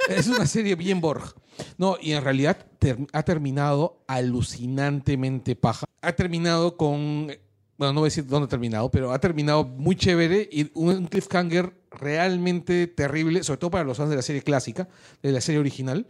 Es 0.08 0.26
una 0.26 0.46
serie 0.46 0.74
bien 0.74 1.00
Borg. 1.00 1.34
No, 1.76 1.96
y 2.00 2.12
en 2.12 2.24
realidad 2.24 2.66
ter- 2.78 2.98
ha 3.12 3.22
terminado 3.22 4.02
alucinantemente 4.08 5.54
paja. 5.56 5.86
Ha 6.02 6.12
terminado 6.12 6.76
con. 6.76 7.28
Bueno, 7.76 7.92
no 7.92 8.00
voy 8.00 8.08
a 8.08 8.10
decir 8.10 8.26
dónde 8.26 8.46
ha 8.46 8.48
terminado, 8.48 8.90
pero 8.90 9.12
ha 9.12 9.20
terminado 9.20 9.64
muy 9.64 9.94
chévere 9.94 10.48
y 10.50 10.68
un 10.74 11.06
cliffhanger 11.06 11.72
realmente 11.92 12.88
terrible, 12.88 13.44
sobre 13.44 13.58
todo 13.58 13.70
para 13.70 13.84
los 13.84 13.96
fans 13.96 14.10
de 14.10 14.16
la 14.16 14.22
serie 14.22 14.42
clásica, 14.42 14.88
de 15.22 15.30
la 15.30 15.40
serie 15.40 15.60
original. 15.60 16.06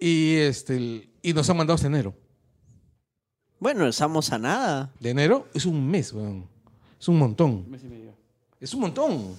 Y, 0.00 0.36
este, 0.36 1.10
y 1.22 1.32
nos 1.34 1.48
han 1.50 1.58
mandado 1.58 1.74
hasta 1.74 1.86
enero. 1.86 2.14
Bueno, 3.58 3.86
estamos 3.86 4.32
a 4.32 4.38
nada. 4.38 4.90
De 4.98 5.10
enero 5.10 5.46
es 5.52 5.66
un 5.66 5.86
mes, 5.88 6.12
weón. 6.14 6.46
Es 6.98 7.06
un 7.08 7.18
montón. 7.18 7.66
Es 8.58 8.72
un 8.72 8.80
montón. 8.80 9.36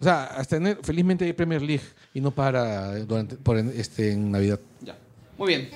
O 0.00 0.04
sea, 0.04 0.24
hasta 0.26 0.56
enero, 0.56 0.80
felizmente 0.82 1.24
hay 1.24 1.32
Premier 1.32 1.60
League 1.60 1.84
y 2.14 2.20
no 2.20 2.30
para 2.30 2.94
durante, 3.00 3.34
por 3.36 3.58
este, 3.58 4.12
en 4.12 4.30
Navidad. 4.30 4.60
Ya. 4.80 4.96
Muy 5.36 5.48
bien. 5.48 5.70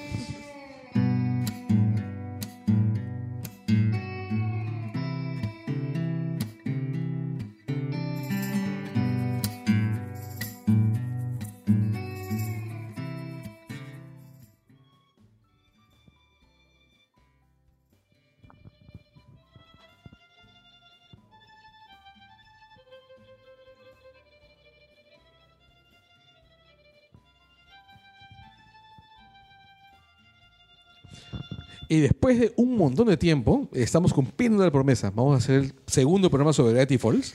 Y 31.88 32.00
después 32.00 32.38
de 32.38 32.52
un 32.56 32.76
montón 32.76 33.08
de 33.08 33.16
tiempo, 33.16 33.68
estamos 33.72 34.12
cumpliendo 34.12 34.62
la 34.62 34.70
promesa. 34.70 35.10
Vamos 35.10 35.34
a 35.34 35.38
hacer 35.38 35.60
el 35.62 35.72
segundo 35.86 36.28
programa 36.28 36.52
sobre 36.52 36.74
Gravity 36.74 36.98
Falls. 36.98 37.34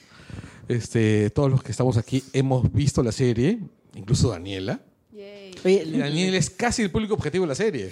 Este, 0.68 1.32
todos 1.32 1.50
los 1.50 1.64
que 1.64 1.72
estamos 1.72 1.98
aquí 1.98 2.24
hemos 2.34 2.72
visto 2.72 3.02
la 3.02 3.12
serie, 3.12 3.60
incluso 3.96 4.30
Daniela. 4.30 4.80
Yay. 5.12 5.56
Oye, 5.66 5.84
Y 5.86 5.98
Daniela 5.98 6.38
es 6.38 6.52
casi 6.52 6.84
el 6.84 6.92
público 6.92 7.16
objetivo 7.16 7.46
de 7.46 7.50
la 7.50 7.56
serie. 7.56 7.92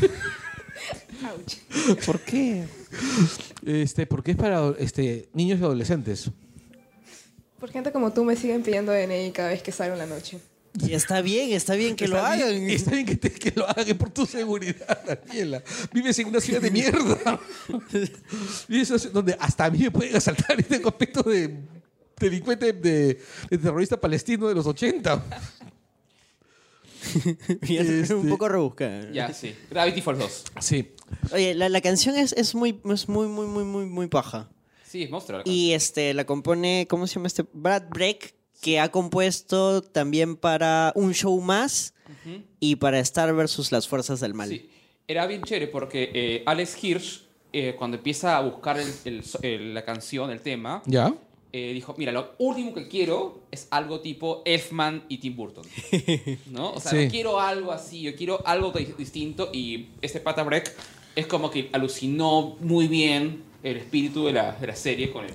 Ouch. 1.24 1.56
¿por 2.06 2.20
qué? 2.20 2.64
Este, 3.66 4.06
porque 4.06 4.30
es 4.32 4.36
para 4.36 4.74
este, 4.78 5.28
niños 5.32 5.58
y 5.58 5.64
adolescentes. 5.64 6.30
Por 7.58 7.70
gente 7.70 7.90
como 7.90 8.12
tú 8.12 8.24
me 8.24 8.36
siguen 8.36 8.62
pidiendo 8.62 8.92
DNI 8.92 9.32
cada 9.32 9.48
vez 9.48 9.62
que 9.62 9.72
salgo 9.72 9.94
en 9.94 9.98
la 9.98 10.06
noche. 10.06 10.38
Y 10.80 10.92
está 10.92 11.20
bien, 11.20 11.52
está 11.52 11.74
bien 11.74 11.94
que 11.94 12.08
lo 12.08 12.16
bien- 12.16 12.26
hagan. 12.26 12.70
está 12.70 12.90
bien 12.90 13.06
que, 13.06 13.16
te- 13.16 13.30
que 13.32 13.52
lo 13.54 13.68
hagan 13.68 13.96
por 13.96 14.10
tu 14.10 14.26
seguridad, 14.26 15.00
Daniela. 15.06 15.62
Vives 15.92 16.18
en 16.18 16.26
una 16.28 16.40
ciudad 16.40 16.60
de 16.60 16.70
mierda. 16.70 17.40
Vives 18.68 18.88
en 18.88 18.94
una 18.94 18.98
ciudad 18.98 19.12
donde 19.12 19.36
hasta 19.38 19.66
a 19.66 19.70
mí 19.70 19.78
me 19.78 19.90
pueden 19.90 20.16
asaltar 20.16 20.58
y 20.58 20.64
tengo 20.64 20.88
aspecto 20.88 21.22
de 21.22 21.60
delincuente, 22.18 22.72
de, 22.72 23.20
de 23.50 23.58
terrorista 23.58 24.00
palestino 24.00 24.48
de 24.48 24.54
los 24.54 24.66
80. 24.66 25.24
Y 27.62 27.76
es 27.76 27.88
Este- 27.88 28.14
un 28.14 28.28
poco 28.28 28.48
rebuscada. 28.48 29.10
Ya, 29.12 29.32
sí. 29.32 29.54
Gravity 29.70 30.00
Falls 30.00 30.18
2. 30.18 30.44
Sí. 30.60 30.90
Oye, 31.32 31.54
la, 31.54 31.68
la 31.68 31.80
canción 31.80 32.16
es, 32.16 32.32
es 32.32 32.54
muy, 32.54 32.80
es 32.92 33.08
muy, 33.08 33.28
muy, 33.28 33.46
muy, 33.46 33.64
muy, 33.64 33.84
muy 33.86 34.06
paja. 34.08 34.50
Sí, 34.88 35.02
es 35.04 35.10
monstruo. 35.10 35.38
la 35.38 35.44
Y 35.44 35.72
este 35.72 36.14
la 36.14 36.24
compone, 36.24 36.86
¿cómo 36.88 37.06
se 37.06 37.14
llama 37.16 37.26
este? 37.26 37.44
Brad 37.52 37.84
Breck, 37.90 38.34
que 38.64 38.80
ha 38.80 38.90
compuesto 38.90 39.82
también 39.82 40.36
para 40.36 40.90
Un 40.96 41.12
Show 41.12 41.38
Más 41.42 41.92
Ujú. 42.08 42.40
y 42.60 42.76
para 42.76 42.98
Star 43.00 43.34
versus 43.34 43.70
las 43.72 43.86
Fuerzas 43.86 44.20
del 44.20 44.32
Mal. 44.32 44.48
Sí. 44.48 44.70
Era 45.06 45.26
bien 45.26 45.42
chévere 45.42 45.66
porque 45.66 46.10
eh, 46.14 46.42
Alex 46.46 46.82
Hirsch, 46.82 47.24
eh, 47.52 47.74
cuando 47.76 47.98
empieza 47.98 48.38
a 48.38 48.40
buscar 48.40 48.78
el- 48.80 48.90
el- 49.04 49.22
el- 49.42 49.74
la 49.74 49.84
canción, 49.84 50.30
el 50.30 50.40
tema, 50.40 50.82
¿Ya? 50.86 51.14
eh, 51.52 51.72
dijo, 51.74 51.94
mira, 51.98 52.10
lo 52.10 52.32
último 52.38 52.72
que 52.72 52.88
quiero 52.88 53.40
es 53.50 53.68
algo 53.70 54.00
tipo 54.00 54.40
Elfman 54.46 55.04
y 55.10 55.18
Tim 55.18 55.36
Burton. 55.36 55.64
¿No? 56.50 56.72
O 56.72 56.80
sea, 56.80 56.92
Sí. 56.92 57.04
no 57.04 57.10
quiero 57.10 57.40
algo 57.40 57.70
así, 57.70 58.00
yo 58.00 58.16
quiero 58.16 58.40
algo 58.46 58.70
di- 58.72 58.94
distinto 58.96 59.50
y 59.52 59.88
este 60.00 60.20
Pata 60.20 60.42
Breck 60.42 60.74
es 61.14 61.26
como 61.26 61.50
que 61.50 61.68
alucinó 61.72 62.56
muy 62.60 62.88
bien 62.88 63.42
el 63.62 63.76
espíritu 63.76 64.24
de 64.24 64.32
la, 64.32 64.52
de 64.52 64.66
la 64.68 64.74
serie 64.74 65.12
con, 65.12 65.26
el, 65.26 65.32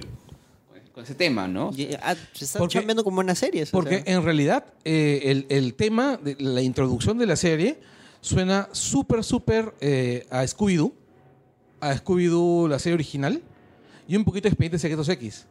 con 0.99 1.05
ese 1.05 1.15
tema, 1.15 1.47
¿no? 1.47 1.71
Y, 1.75 1.89
ah, 2.01 2.13
se 2.33 2.43
está 2.45 2.59
Porque- 2.59 2.73
chambeando 2.73 3.03
con 3.05 3.15
buenas 3.15 3.39
series. 3.39 3.69
o 3.69 3.71
Porque 3.71 4.01
sea. 4.03 4.13
en 4.13 4.23
realidad 4.23 4.65
eh, 4.83 5.21
el, 5.25 5.45
el 5.49 5.73
tema, 5.75 6.17
de 6.17 6.35
la 6.39 6.61
introducción 6.61 7.17
de 7.17 7.25
la 7.25 7.35
serie, 7.37 7.79
suena 8.21 8.67
súper, 8.73 9.23
súper 9.23 9.73
eh, 9.79 10.27
a 10.29 10.43
Scooby-Doo. 10.43 10.91
A 11.79 11.95
Scooby-Doo, 11.95 12.67
la 12.67 12.79
serie 12.79 12.95
original. 12.95 13.41
Y 14.07 14.15
un 14.17 14.25
poquito 14.25 14.43
de 14.43 14.49
Expedientes 14.49 14.81
Secretos 14.81 15.07
X. 15.07 15.45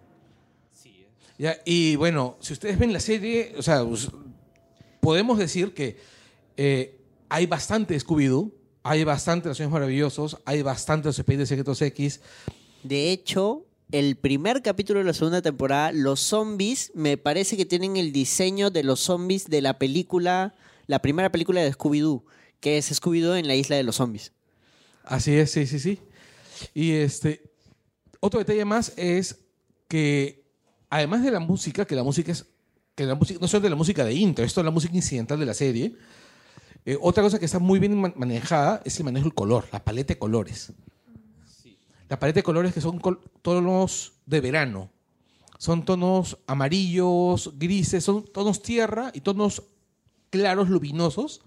Sí. 0.72 1.06
Ya, 1.38 1.56
y 1.64 1.96
bueno, 1.96 2.36
si 2.40 2.52
ustedes 2.52 2.78
ven 2.78 2.92
la 2.92 3.00
serie, 3.00 3.54
o 3.56 3.62
sea, 3.62 3.82
pues, 3.84 4.08
podemos 5.00 5.38
decir 5.38 5.72
que 5.72 5.96
eh, 6.58 7.00
hay 7.30 7.46
bastante 7.46 7.96
Scooby-Doo, 7.98 8.52
hay 8.82 9.04
bastante 9.04 9.48
Los 9.48 9.56
Sueños 9.56 9.72
Maravillosos, 9.72 10.36
hay 10.44 10.60
bastante 10.62 11.08
Los 11.08 11.18
Expedientes 11.18 11.48
Secretos 11.48 11.80
X. 11.80 12.20
De 12.82 13.12
hecho, 13.12 13.64
el 13.90 14.16
primer 14.16 14.62
capítulo 14.62 14.98
de 15.00 15.04
la 15.06 15.14
segunda 15.14 15.40
temporada, 15.42 15.92
los 15.92 16.20
zombies, 16.20 16.92
me 16.94 17.16
parece 17.16 17.56
que 17.56 17.64
tienen 17.64 17.96
el 17.96 18.12
diseño 18.12 18.70
de 18.70 18.82
los 18.82 19.00
zombies 19.00 19.46
de 19.46 19.62
la 19.62 19.78
película, 19.78 20.54
la 20.86 21.00
primera 21.00 21.32
película 21.32 21.62
de 21.62 21.72
Scooby-Doo, 21.72 22.24
que 22.60 22.78
es 22.78 22.90
Scooby-Doo 23.00 23.38
en 23.38 23.46
la 23.46 23.54
isla 23.54 23.76
de 23.76 23.82
los 23.82 23.96
zombies. 23.96 24.32
Así 25.04 25.34
es, 25.34 25.50
sí, 25.50 25.66
sí, 25.66 25.78
sí. 25.78 26.00
Y 26.74 26.92
este, 26.92 27.42
otro 28.20 28.40
detalle 28.40 28.64
más 28.64 28.92
es 28.96 29.38
que 29.88 30.44
además 30.90 31.22
de 31.22 31.30
la 31.30 31.40
música, 31.40 31.86
que 31.86 31.94
la 31.94 32.02
música 32.02 32.32
es, 32.32 32.44
que 32.94 33.04
la 33.06 33.14
música, 33.14 33.38
no 33.40 33.48
solamente 33.48 33.70
la 33.70 33.76
música 33.76 34.04
de 34.04 34.12
intro, 34.12 34.44
esto 34.44 34.60
es 34.60 34.64
la 34.64 34.70
música 34.70 34.94
incidental 34.94 35.38
de 35.38 35.46
la 35.46 35.54
serie, 35.54 35.96
eh, 36.84 36.98
otra 37.00 37.22
cosa 37.22 37.38
que 37.38 37.44
está 37.44 37.58
muy 37.58 37.78
bien 37.78 37.98
man- 37.98 38.14
manejada 38.16 38.82
es 38.84 38.98
el 38.98 39.04
manejo 39.04 39.24
del 39.24 39.34
color, 39.34 39.66
la 39.72 39.84
paleta 39.84 40.14
de 40.14 40.18
colores. 40.18 40.72
La 42.08 42.18
paleta 42.18 42.38
de 42.38 42.42
colores 42.42 42.72
que 42.72 42.80
son 42.80 42.98
col- 42.98 43.20
tonos 43.42 44.14
de 44.26 44.40
verano. 44.40 44.90
Son 45.58 45.84
tonos 45.84 46.38
amarillos, 46.46 47.52
grises, 47.58 48.04
son 48.04 48.24
tonos 48.24 48.62
tierra 48.62 49.10
y 49.12 49.20
tonos 49.20 49.62
claros, 50.30 50.68
luminosos. 50.68 51.40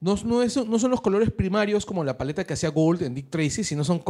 No, 0.00 0.16
no, 0.24 0.42
es- 0.42 0.56
no 0.66 0.78
son 0.78 0.90
los 0.90 1.00
colores 1.00 1.30
primarios 1.30 1.84
como 1.86 2.04
la 2.04 2.16
paleta 2.18 2.44
que 2.44 2.54
hacía 2.54 2.70
Gold 2.70 3.02
en 3.02 3.14
Dick 3.14 3.30
Tracy, 3.30 3.62
sino 3.64 3.84
son 3.84 4.02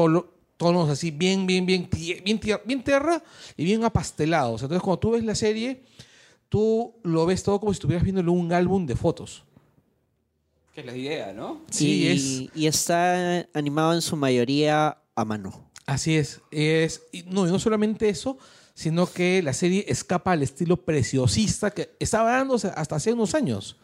tonos 0.57 0.89
así 0.89 1.11
bien, 1.11 1.47
bien, 1.47 1.67
bien, 1.67 1.89
bien, 2.25 2.41
bien 2.65 2.83
tierra 2.85 3.23
y 3.57 3.65
bien 3.65 3.85
apastelados. 3.85 4.63
Entonces, 4.63 4.83
cuando 4.83 5.01
tú 5.01 5.11
ves 5.13 5.25
la 5.25 5.35
serie, 5.35 5.83
tú 6.49 6.95
lo 7.03 7.27
ves 7.27 7.43
todo 7.43 7.59
como 7.61 7.73
si 7.73 7.77
estuvieras 7.77 8.05
viendo 8.05 8.31
un 8.33 8.53
álbum 8.53 8.87
de 8.87 8.97
fotos. 8.97 9.45
Que 10.73 10.81
es 10.81 10.87
la 10.87 10.97
idea, 10.97 11.33
¿no? 11.33 11.63
Sí, 11.71 12.03
y, 12.05 12.07
es- 12.09 12.51
y 12.57 12.67
está 12.67 13.47
animado 13.53 13.95
en 13.95 14.03
su 14.03 14.17
mayoría 14.17 14.99
a 15.17 15.25
mano. 15.25 15.64
Así 15.87 16.17
es. 16.17 16.41
es 16.51 17.03
y 17.13 17.23
no, 17.25 17.47
y 17.47 17.51
no 17.51 17.59
solamente 17.59 18.09
eso, 18.09 18.39
sino 18.75 19.07
que 19.07 19.43
la 19.43 19.53
serie 19.53 19.85
escapa 19.89 20.33
al 20.33 20.43
estilo 20.43 20.77
preciosista 20.79 21.71
que 21.71 21.91
estaba 22.01 22.33
dándose 22.33 22.69
hasta 22.75 22.97
hace 22.97 23.13
unos 23.13 23.35
años. 23.35 23.77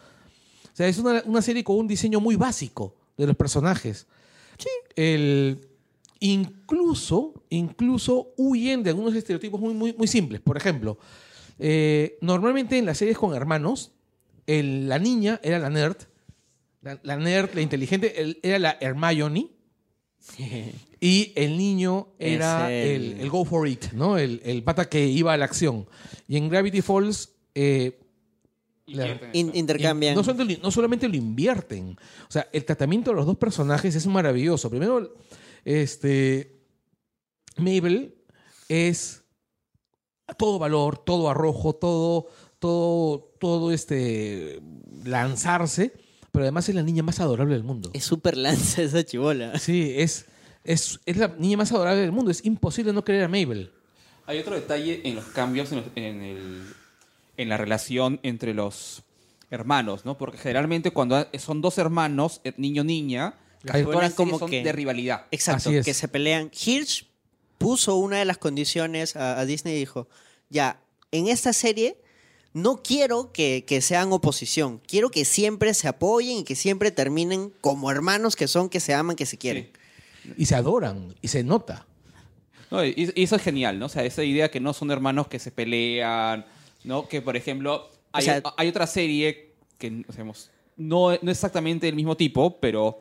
O 0.73 0.77
sea, 0.77 0.89
es 0.89 0.99
una, 0.99 1.23
una 1.27 1.43
serie 1.43 1.63
con 1.63 1.77
un 1.77 1.87
diseño 1.87 2.21
muy 2.21 2.37
básico 2.37 2.97
de 3.17 3.27
los 3.27 3.37
personajes. 3.37 4.07
El, 4.97 5.69
incluso, 6.21 7.45
incluso 7.51 8.33
huyen 8.37 8.83
de 8.83 8.91
algunos 8.91 9.15
estereotipos 9.15 9.61
muy, 9.61 9.75
muy, 9.75 9.93
muy 9.93 10.07
simples. 10.07 10.41
Por 10.41 10.57
ejemplo, 10.57 10.99
eh, 11.59 12.17
normalmente 12.21 12.79
en 12.79 12.87
las 12.87 12.99
series 12.99 13.19
con 13.19 13.35
hermanos, 13.35 13.93
el- 14.47 14.89
la 14.89 14.99
niña 14.99 15.39
era 15.43 15.59
la 15.59 15.71
nerd, 15.71 15.97
la, 16.83 16.99
la 17.03 17.17
nerd, 17.17 17.51
la 17.55 17.61
inteligente, 17.61 18.21
el- 18.21 18.39
era 18.43 18.59
la 18.59 18.77
Hermione. 18.81 19.51
Y 21.01 21.33
el 21.35 21.57
niño 21.57 22.09
era 22.19 22.71
el, 22.71 23.13
el- 23.15 23.21
el 23.21 23.31
go 23.31 23.45
for 23.47 23.67
it, 23.67 23.93
¿no? 23.93 24.19
El, 24.19 24.41
el 24.45 24.63
pata 24.63 24.89
que 24.89 25.07
iba 25.07 25.33
a 25.33 25.37
la 25.39 25.47
acción. 25.47 25.87
Y 26.29 26.37
en 26.37 26.49
Gravity 26.51 26.83
Falls, 26.83 27.31
eh, 27.55 27.99
La- 28.87 29.19
In- 29.33 29.53
intercambian. 29.55 30.15
no, 30.15 30.23
solamente, 30.23 30.61
no 30.63 30.71
solamente 30.71 31.09
lo 31.09 31.17
invierten. 31.17 31.97
O 32.29 32.31
sea, 32.31 32.49
el 32.53 32.65
tratamiento 32.65 33.11
de 33.13 33.17
los 33.17 33.25
dos 33.27 33.39
personajes 33.39 33.95
es 33.95 34.07
maravilloso. 34.07 34.69
Primero, 34.69 35.15
este, 35.65 36.61
Mabel 37.57 38.15
es 38.69 39.23
todo 40.39 40.59
valor, 40.59 40.99
todo 40.99 41.31
arrojo, 41.31 41.75
todo, 41.75 42.27
todo, 42.59 43.33
todo 43.41 43.73
este 43.73 44.61
lanzarse, 45.05 45.93
pero 46.31 46.45
además 46.45 46.69
es 46.69 46.75
la 46.75 46.83
niña 46.83 47.03
más 47.03 47.21
adorable 47.21 47.55
del 47.55 47.65
mundo. 47.65 47.91
Es 47.95 48.05
súper 48.05 48.37
lanza 48.37 48.83
esa 48.83 49.03
chibola. 49.05 49.59
Sí, 49.59 49.93
es, 49.97 50.27
es, 50.65 51.01
es 51.07 51.17
la 51.17 51.29
niña 51.39 51.57
más 51.57 51.73
adorable 51.73 52.01
del 52.01 52.13
mundo. 52.13 52.31
Es 52.31 52.45
imposible 52.45 52.93
no 52.93 53.05
querer 53.05 53.25
a 53.25 53.29
Mabel. 53.29 53.73
Hay 54.27 54.39
otro 54.39 54.55
detalle 54.55 55.01
en 55.05 55.15
los 55.17 55.25
cambios 55.27 55.73
en, 55.73 55.79
los- 55.79 55.87
en 55.97 56.23
el- 56.23 56.65
en 57.37 57.49
la 57.49 57.57
relación 57.57 58.21
entre 58.23 58.53
los 58.55 59.03
hermanos, 59.51 60.05
¿no? 60.05 60.17
Porque 60.19 60.37
generalmente 60.39 60.91
cuando 60.91 61.27
son 61.39 61.61
dos 61.63 61.79
hermanos, 61.79 62.41
eh, 62.45 62.53
niño-niña, 62.57 63.35
como 64.15 64.39
son 64.39 64.51
que- 64.51 64.63
de 64.63 64.73
rivalidad. 64.73 65.27
Exacto, 65.31 65.71
Así 65.71 65.79
es. 65.79 65.85
que 65.85 65.95
se 65.95 66.07
pelean. 66.09 66.51
Hirsch 66.53 67.07
puso 67.59 67.97
una 67.97 68.19
de 68.19 68.25
las 68.25 68.39
condiciones 68.39 69.17
a, 69.17 69.41
a 69.41 69.45
Disney 69.47 69.75
y 69.75 69.79
dijo, 69.79 70.09
ya, 70.51 70.81
en 71.13 71.27
esta 71.29 71.53
serie 71.53 71.97
no 72.53 72.83
quiero 72.83 73.33
que, 73.33 73.65
que 73.67 73.81
sean 73.81 74.13
oposición, 74.13 74.81
quiero 74.87 75.11
que 75.11 75.25
siempre 75.25 75.73
se 75.75 75.89
apoyen 75.89 76.39
y 76.39 76.45
que 76.45 76.55
siempre 76.57 76.91
terminen 76.91 77.53
como 77.61 77.91
hermanos 77.91 78.37
que 78.37 78.49
son, 78.49 78.69
que 78.69 78.81
se 78.81 78.95
aman, 78.95 79.17
que 79.17 79.27
se 79.27 79.39
quieren. 79.39 79.71
Y 80.37 80.47
se 80.47 80.55
adoran, 80.55 81.15
y 81.21 81.29
se 81.29 81.43
nota. 81.45 81.87
No, 82.71 82.85
y, 82.85 83.13
y 83.15 83.23
eso 83.25 83.37
es 83.37 83.43
genial, 83.43 83.79
¿no? 83.79 83.87
O 83.87 83.89
sea, 83.89 84.05
esa 84.05 84.23
idea 84.23 84.51
que 84.51 84.61
no 84.61 84.73
son 84.73 84.91
hermanos 84.91 85.27
que 85.29 85.39
se 85.39 85.51
pelean, 85.51 86.45
¿no? 86.85 87.09
Que, 87.09 87.21
por 87.21 87.37
ejemplo, 87.37 87.91
hay, 88.13 88.25
sea- 88.25 88.43
hay 88.57 88.69
otra 88.69 88.87
serie 88.87 89.55
que 89.79 90.05
o 90.09 90.13
sea, 90.13 90.23
hemos- 90.23 90.51
no, 90.77 91.11
no 91.21 91.31
exactamente 91.31 91.87
del 91.87 91.97
mismo 91.97 92.17
tipo, 92.17 92.59
pero 92.61 93.01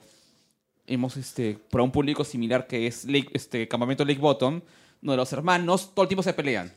hemos, 0.88 1.18
este, 1.18 1.58
para 1.70 1.84
un 1.84 1.92
público 1.92 2.24
similar 2.24 2.65
que 2.68 2.88
es 2.88 3.06
Lake- 3.06 3.30
este, 3.34 3.68
Campamento 3.68 4.04
Lake 4.04 4.20
Bottom, 4.20 4.62
donde 5.02 5.18
los 5.18 5.32
hermanos 5.34 5.92
todo 5.94 6.04
el 6.04 6.10
tiempo 6.10 6.24
se 6.24 6.34
pelean. 6.34 6.73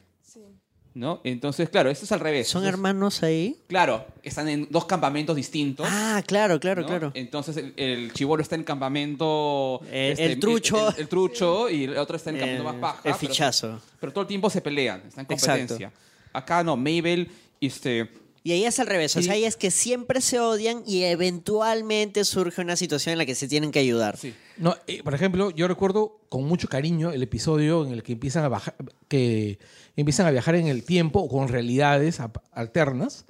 ¿No? 0.94 1.20
Entonces, 1.24 1.68
claro, 1.70 1.90
esto 1.90 2.04
es 2.04 2.12
al 2.12 2.20
revés. 2.20 2.48
¿Son 2.48 2.62
Entonces, 2.62 2.74
hermanos 2.74 3.22
ahí? 3.22 3.56
Claro, 3.66 4.04
están 4.22 4.48
en 4.48 4.68
dos 4.70 4.84
campamentos 4.84 5.34
distintos. 5.36 5.86
Ah, 5.90 6.22
claro, 6.26 6.60
claro, 6.60 6.82
¿no? 6.82 6.88
claro. 6.88 7.10
Entonces 7.14 7.56
el, 7.56 7.72
el 7.76 8.12
chivolo 8.12 8.42
está 8.42 8.54
en 8.56 8.64
campamento... 8.64 9.80
El- 9.90 10.12
este, 10.12 10.24
el 10.26 10.40
trucho. 10.40 10.88
El, 10.90 11.00
el 11.00 11.08
trucho 11.08 11.70
y 11.70 11.84
el 11.84 11.96
otro 11.96 12.16
está 12.16 12.30
en 12.30 12.36
campamento 12.36 12.68
El- 12.68 12.72
más 12.74 12.80
baja. 12.80 12.96
el 12.98 13.02
pero- 13.02 13.16
fichazo. 13.18 13.80
Pero, 14.00 14.12
todo 14.12 14.22
el 14.22 14.28
tiempo 14.28 14.50
se 14.50 14.60
pelean, 14.60 15.02
están 15.08 15.26
en 15.28 15.32
Exacto. 15.32 15.58
competencia. 15.60 15.92
Acá 16.32 16.62
no, 16.64 16.76
Mabel, 16.76 17.30
este... 17.60 18.08
Y 18.44 18.50
ahí 18.50 18.64
es 18.64 18.80
al 18.80 18.88
revés, 18.88 19.14
o 19.16 19.20
Y- 19.20 19.22
sea, 19.22 19.34
ahí 19.34 19.44
es 19.44 19.56
que 19.56 19.70
siempre 19.70 20.20
se 20.20 20.40
odian 20.40 20.82
y 20.84 21.04
eventualmente 21.04 22.24
surge 22.24 22.60
una 22.60 22.74
situación 22.74 23.12
en 23.12 23.18
la 23.18 23.26
que 23.26 23.36
se 23.36 23.46
tienen 23.46 23.70
que 23.70 23.78
ayudar. 23.78 24.16
Sí. 24.16 24.34
No, 24.56 24.76
eh, 24.88 25.00
por 25.04 25.14
ejemplo, 25.14 25.50
yo 25.50 25.68
recuerdo 25.68 26.18
con 26.28 26.42
mucho 26.44 26.66
cariño 26.68 27.12
el 27.12 27.22
episodio 27.22 27.86
en 27.86 27.92
el 27.92 28.02
que 28.02 28.12
empiezan 28.14 28.42
a 28.44 28.48
bajar, 28.48 28.74
que 29.06 29.58
empiezan 29.96 30.26
a 30.26 30.30
viajar 30.30 30.54
en 30.54 30.66
el 30.66 30.84
tiempo 30.84 31.28
con 31.28 31.48
realidades 31.48 32.20
alternas 32.52 33.26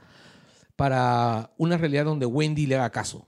para 0.77 1.51
una 1.59 1.77
realidad 1.77 2.05
donde 2.05 2.27
Wendy 2.27 2.67
le 2.67 2.77
haga 2.77 2.91
caso. 2.91 3.27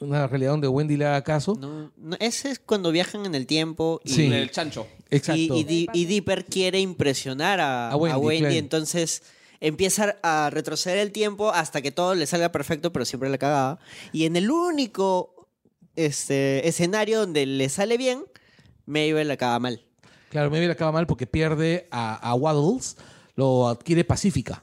Una 0.00 0.26
realidad 0.26 0.50
donde 0.50 0.68
Wendy 0.68 0.96
le 0.98 1.06
haga 1.06 1.22
caso. 1.24 1.54
No, 1.58 1.90
no, 1.96 2.16
ese 2.20 2.50
es 2.50 2.58
cuando 2.58 2.92
viajan 2.92 3.24
en 3.24 3.34
el 3.34 3.46
tiempo 3.46 4.00
y, 4.04 4.10
Sí. 4.12 4.26
El 4.32 4.50
chancho. 4.50 4.86
Exacto. 5.10 5.40
y, 5.40 5.60
y 5.60 5.64
Di- 5.64 5.86
y 5.92 6.04
Dipper 6.04 6.44
quiere 6.44 6.80
impresionar 6.80 7.60
a, 7.60 7.88
A 7.88 7.92
a 7.92 7.96
Wendy, 7.96 8.40
claro. 8.40 8.54
entonces 8.56 9.22
empieza 9.60 10.16
a 10.22 10.50
retroceder 10.50 10.98
el 10.98 11.12
tiempo 11.12 11.50
hasta 11.50 11.80
que 11.80 11.92
todo 11.92 12.14
le 12.14 12.26
salga 12.26 12.52
perfecto, 12.52 12.92
pero 12.92 13.06
siempre 13.06 13.30
le 13.30 13.38
cagaba. 13.38 13.78
Y 14.12 14.26
en 14.26 14.36
el 14.36 14.50
único 14.50 15.48
este, 15.94 16.68
escenario 16.68 17.20
donde 17.20 17.46
le 17.46 17.68
sale 17.70 17.96
bien, 17.96 18.22
Mabel 18.84 19.30
acaba 19.30 19.58
mal. 19.60 19.82
Claro, 20.30 20.50
Mabel 20.50 20.70
acaba 20.70 20.92
mal 20.92 21.06
porque 21.06 21.26
pierde 21.26 21.86
a, 21.90 22.14
a 22.16 22.34
Waddles, 22.34 22.96
lo 23.36 23.68
adquiere 23.68 24.04
Pacífica. 24.04 24.62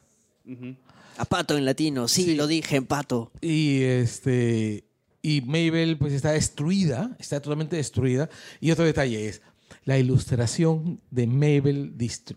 A 1.18 1.26
pato 1.26 1.58
en 1.58 1.66
latino, 1.66 2.08
sí, 2.08 2.24
Sí. 2.26 2.36
lo 2.36 2.48
dije, 2.48 2.76
en 2.76 2.86
pato. 2.86 3.32
Y 3.42 3.82
este 3.84 4.84
y 5.22 5.40
Mabel 5.42 5.98
pues 5.98 6.12
está 6.12 6.32
destruida, 6.32 7.16
está 7.20 7.40
totalmente 7.40 7.76
destruida. 7.78 8.30
Y 8.60 8.72
otro 8.72 8.84
detalle 8.84 9.28
es 9.30 9.42
la 9.86 9.98
ilustración 9.98 11.02
de 11.12 11.28
Mabel 11.28 11.94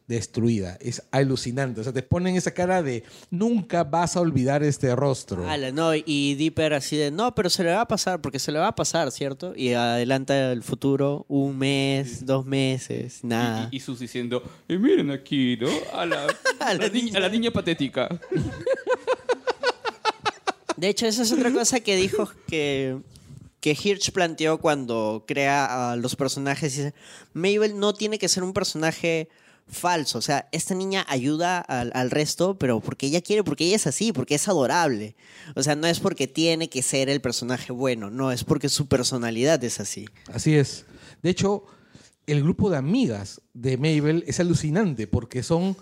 destruida. 0.09 0.77
Es 0.81 1.03
alucinante. 1.13 1.81
O 1.81 1.85
sea, 1.85 1.93
te 1.93 2.03
ponen 2.03 2.35
esa 2.37 2.51
cara 2.53 2.83
de 2.83 3.05
nunca 3.31 3.85
vas 3.85 4.17
a 4.17 4.21
olvidar 4.21 4.63
este 4.65 4.95
rostro. 4.97 5.49
Ala, 5.49 5.71
no, 5.71 5.93
y 5.95 6.35
Dipper 6.35 6.75
así 6.75 6.97
de, 6.97 7.11
no, 7.13 7.35
pero 7.35 7.49
se 7.51 7.63
le 7.63 7.71
va 7.73 7.83
a 7.83 7.89
pasar, 7.89 8.21
porque 8.21 8.39
se 8.41 8.51
le 8.51 8.59
va 8.59 8.69
a 8.69 8.75
pasar, 8.75 9.13
¿cierto? 9.13 9.53
Y 9.57 9.73
adelanta 9.75 10.51
el 10.51 10.63
futuro, 10.65 11.25
un 11.29 11.57
mes, 11.57 12.27
dos 12.27 12.45
meses, 12.47 13.21
nada. 13.23 13.69
Y, 13.71 13.77
y 13.77 13.81
Sus 13.81 14.01
diciendo, 14.01 14.43
"Y 14.69 14.77
miren 14.77 15.11
aquí, 15.13 15.57
¿no? 15.61 15.69
A 15.95 16.05
la, 16.05 16.27
A 16.61 16.75
la 16.75 16.81
la 16.81 16.89
ni- 16.89 17.03
niña. 17.03 17.17
a 17.19 17.21
la 17.21 17.29
niña 17.29 17.51
patética. 17.53 18.09
De 20.77 20.89
hecho, 20.89 21.07
esa 21.07 21.23
es 21.23 21.33
otra 21.33 21.51
cosa 21.53 21.81
que 21.81 21.97
dijo 21.97 22.31
que, 22.47 22.99
que 23.67 23.73
Hirsch 23.73 24.13
planteó 24.13 24.59
cuando 24.59 25.25
crea 25.27 25.91
a 25.91 25.97
los 25.97 26.15
personajes. 26.15 26.77
Dice, 26.77 26.95
Mabel 27.33 27.81
no 27.81 27.95
tiene 27.95 28.17
que 28.17 28.29
ser 28.29 28.45
un 28.45 28.53
personaje 28.53 29.29
falso. 29.67 30.19
O 30.19 30.23
sea, 30.23 30.49
esta 30.53 30.77
niña 30.77 31.05
ayuda 31.09 31.59
al, 31.59 32.13
resto, 32.13 32.57
pero 32.57 32.79
porque 32.79 33.07
ella 33.09 33.21
quiere, 33.23 33.43
porque 33.43 33.65
ella 33.65 33.75
es 33.75 33.89
así, 33.89 34.13
porque 34.13 34.37
es 34.37 34.47
adorable. 34.47 35.17
O 35.57 35.65
sea, 35.65 35.75
no 35.75 35.89
es 35.89 35.99
porque 35.99 36.29
tiene 36.29 36.69
que 36.69 36.81
ser 36.81 37.09
el 37.09 37.21
personaje 37.21 37.73
bueno, 37.73 38.09
no, 38.09 38.31
es 38.31 38.45
porque 38.45 38.69
su 38.69 38.87
personalidad 38.87 39.65
es 39.65 39.81
así. 39.81 40.07
Así 40.33 40.55
es. 40.55 40.85
De 41.25 41.31
hecho, 41.31 41.65
el 42.29 42.45
grupo 42.45 42.71
de 42.71 42.77
amigas 42.77 43.41
de 43.53 43.79
Mabel 43.79 44.23
es 44.29 44.39
alucinante 44.39 45.09
porque 45.09 45.43
son 45.43 45.77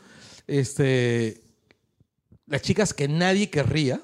este, 0.46 1.42
las 2.46 2.62
chicas 2.62 2.94
que 2.94 3.08
nadie 3.08 3.50
querría. 3.50 4.00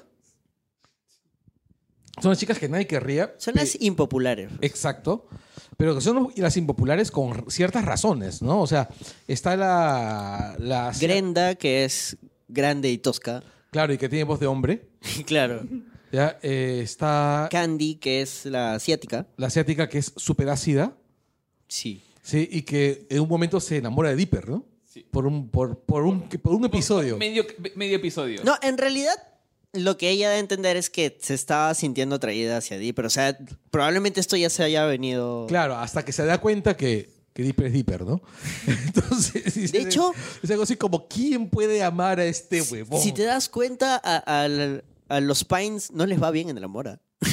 Son 2.21 2.29
las 2.29 2.39
chicas 2.39 2.59
que 2.59 2.69
nadie 2.69 2.87
querría. 2.87 3.33
Son 3.37 3.55
las 3.55 3.79
impopulares. 3.81 4.51
Exacto. 4.61 5.27
Pero 5.77 5.95
que 5.95 6.01
son 6.01 6.31
las 6.35 6.57
impopulares 6.57 7.09
con 7.09 7.49
ciertas 7.49 7.85
razones, 7.85 8.41
¿no? 8.41 8.61
O 8.61 8.67
sea, 8.67 8.89
está 9.27 9.55
la. 9.55 10.55
la 10.59 10.91
Grenda, 10.99 11.55
que 11.55 11.85
es 11.85 12.17
grande 12.47 12.89
y 12.91 12.97
tosca. 12.97 13.43
Claro, 13.71 13.93
y 13.93 13.97
que 13.97 14.09
tiene 14.09 14.25
voz 14.25 14.39
de 14.39 14.47
hombre. 14.47 14.89
claro. 15.25 15.63
¿ya? 16.11 16.37
Eh, 16.43 16.81
está 16.83 17.47
Candy, 17.49 17.95
que 17.95 18.21
es 18.21 18.45
la 18.45 18.73
asiática. 18.75 19.27
la 19.37 19.47
asiática 19.47 19.89
que 19.89 19.97
es 19.97 20.13
súper 20.15 20.49
ácida. 20.49 20.95
Sí. 21.67 22.03
Sí, 22.21 22.47
y 22.51 22.61
que 22.61 23.07
en 23.09 23.21
un 23.21 23.29
momento 23.29 23.59
se 23.59 23.77
enamora 23.77 24.09
de 24.09 24.17
Dipper, 24.17 24.49
¿no? 24.49 24.65
Sí. 24.85 25.05
Por 25.09 25.25
un, 25.25 25.49
por, 25.49 25.79
por 25.79 26.03
un, 26.03 26.27
por 26.27 26.53
un 26.53 26.65
episodio. 26.65 27.17
Medio, 27.17 27.45
medio 27.75 27.95
episodio. 27.95 28.41
No, 28.43 28.55
en 28.61 28.77
realidad 28.77 29.15
lo 29.73 29.97
que 29.97 30.09
ella 30.09 30.29
da 30.29 30.35
a 30.35 30.39
entender 30.39 30.75
es 30.77 30.89
que 30.89 31.17
se 31.21 31.33
estaba 31.33 31.73
sintiendo 31.73 32.15
atraída 32.15 32.57
hacia 32.57 32.77
Dipper. 32.77 33.05
O 33.05 33.09
sea, 33.09 33.37
probablemente 33.69 34.19
esto 34.19 34.35
ya 34.35 34.49
se 34.49 34.63
haya 34.63 34.85
venido... 34.85 35.45
Claro, 35.47 35.77
hasta 35.77 36.03
que 36.03 36.11
se 36.11 36.25
da 36.25 36.39
cuenta 36.39 36.75
que, 36.75 37.09
que 37.33 37.43
Dipper 37.43 37.67
es 37.67 37.73
Dipper, 37.73 38.01
¿no? 38.03 38.21
Entonces, 38.67 39.71
De 39.71 39.79
hecho- 39.79 40.13
es 40.43 40.51
algo 40.51 40.63
así 40.63 40.75
como, 40.75 41.07
¿quién 41.07 41.49
puede 41.49 41.83
amar 41.83 42.19
a 42.19 42.25
este 42.25 42.61
huevón? 42.61 43.01
Si 43.01 43.11
te 43.13 43.23
das 43.23 43.47
cuenta, 43.49 43.99
a, 44.03 44.23
a- 44.43 44.81
a 45.09 45.19
los 45.19 45.43
Pines 45.43 45.91
no 45.91 46.05
les 46.05 46.21
va 46.21 46.31
bien 46.31 46.49
en 46.49 46.57
el 46.57 46.63
amor. 46.63 46.87
¿ah? 46.89 46.99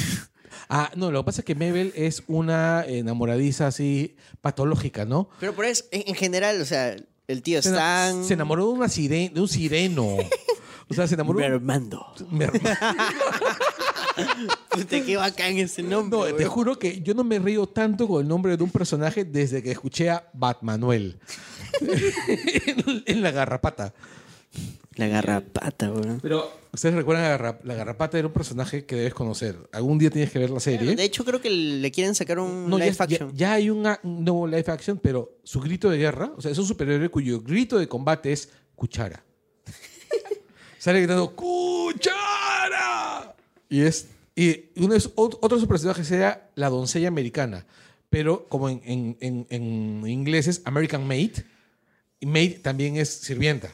Ah, 0.71 0.91
no, 0.95 1.09
lo 1.11 1.21
que 1.23 1.25
pasa 1.25 1.41
es 1.41 1.45
que 1.45 1.55
Mabel 1.55 1.91
es 1.95 2.21
una 2.27 2.85
enamoradiza 2.87 3.65
así 3.65 4.15
patológica, 4.39 5.03
¿no? 5.03 5.27
Pero 5.39 5.55
por 5.55 5.65
eso, 5.65 5.83
en, 5.89 6.03
en 6.09 6.13
general, 6.13 6.61
o 6.61 6.65
sea, 6.65 6.95
el 7.27 7.41
tío 7.41 7.59
Se, 7.63 7.69
Stan... 7.69 8.23
se 8.23 8.35
enamoró 8.35 8.67
de, 8.67 8.73
una 8.73 8.85
sire- 8.87 9.31
de 9.33 9.41
un 9.41 9.47
sireno. 9.47 10.17
O 10.89 10.93
sea, 10.93 11.07
se 11.07 11.13
enamoró... 11.15 11.39
Mermando. 11.39 12.05
Me- 12.31 12.47
Puta, 14.69 15.03
qué 15.05 15.17
bacán 15.17 15.57
ese 15.57 15.81
nombre. 15.83 16.31
No, 16.31 16.35
te 16.35 16.45
juro 16.45 16.77
que 16.77 17.01
yo 17.01 17.13
no 17.13 17.23
me 17.23 17.39
río 17.39 17.67
tanto 17.67 18.07
con 18.07 18.21
el 18.21 18.27
nombre 18.27 18.57
de 18.57 18.63
un 18.63 18.71
personaje 18.71 19.23
desde 19.23 19.61
que 19.63 19.71
escuché 19.71 20.09
a 20.09 20.29
Batmanuel. 20.33 21.19
en, 21.81 23.03
en 23.05 23.21
La 23.21 23.31
Garrapata. 23.31 23.93
La 24.95 25.07
garrapata, 25.07 25.91
weón. 25.93 26.19
Pero 26.21 26.51
¿Ustedes 26.73 26.93
recuerdan 26.93 27.23
a 27.25 27.29
Garra- 27.29 27.59
La 27.63 27.73
Garrapata? 27.73 28.17
Era 28.19 28.27
un 28.27 28.33
personaje 28.33 28.85
que 28.85 28.95
debes 28.97 29.13
conocer. 29.13 29.55
Algún 29.71 29.97
día 29.97 30.09
tienes 30.09 30.29
que 30.29 30.39
ver 30.39 30.49
la 30.49 30.59
serie. 30.59 30.93
De 30.95 31.03
hecho, 31.03 31.23
creo 31.23 31.39
que 31.39 31.49
le 31.49 31.89
quieren 31.91 32.13
sacar 32.15 32.37
un 32.39 32.69
No, 32.69 32.77
ya, 32.77 32.85
live 32.85 32.97
ya- 32.97 33.03
action. 33.05 33.31
ya 33.33 33.53
hay 33.53 33.69
una- 33.69 33.99
un 34.03 34.25
nuevo 34.25 34.45
live 34.45 34.65
action, 34.67 34.97
pero 35.01 35.37
su 35.43 35.61
grito 35.61 35.89
de 35.89 35.97
guerra, 35.99 36.31
o 36.35 36.41
sea, 36.41 36.51
es 36.51 36.57
un 36.57 36.65
superhéroe 36.65 37.07
cuyo 37.09 37.39
grito 37.41 37.79
de 37.79 37.87
combate 37.87 38.33
es 38.33 38.49
cuchara. 38.75 39.23
Sale 40.79 40.99
gritando 41.01 41.35
¡Cuchara! 41.35 43.35
Y 43.69 43.81
es. 43.81 44.07
Y 44.35 44.65
uno 44.77 44.95
ot- 44.95 45.37
otro 45.41 45.57
de 45.57 45.59
sus 45.59 45.67
personajes 45.67 46.09
era 46.11 46.49
la 46.55 46.69
doncella 46.69 47.09
americana. 47.09 47.65
Pero 48.09 48.47
como 48.47 48.69
en, 48.69 48.81
en- 48.85 49.17
en- 49.19 49.47
en 49.49 50.07
inglés 50.07 50.47
es 50.47 50.61
American 50.65 51.05
Maid, 51.05 51.31
y 52.19 52.25
Maid 52.25 52.61
también 52.61 52.95
es 52.97 53.09
sirvienta. 53.09 53.69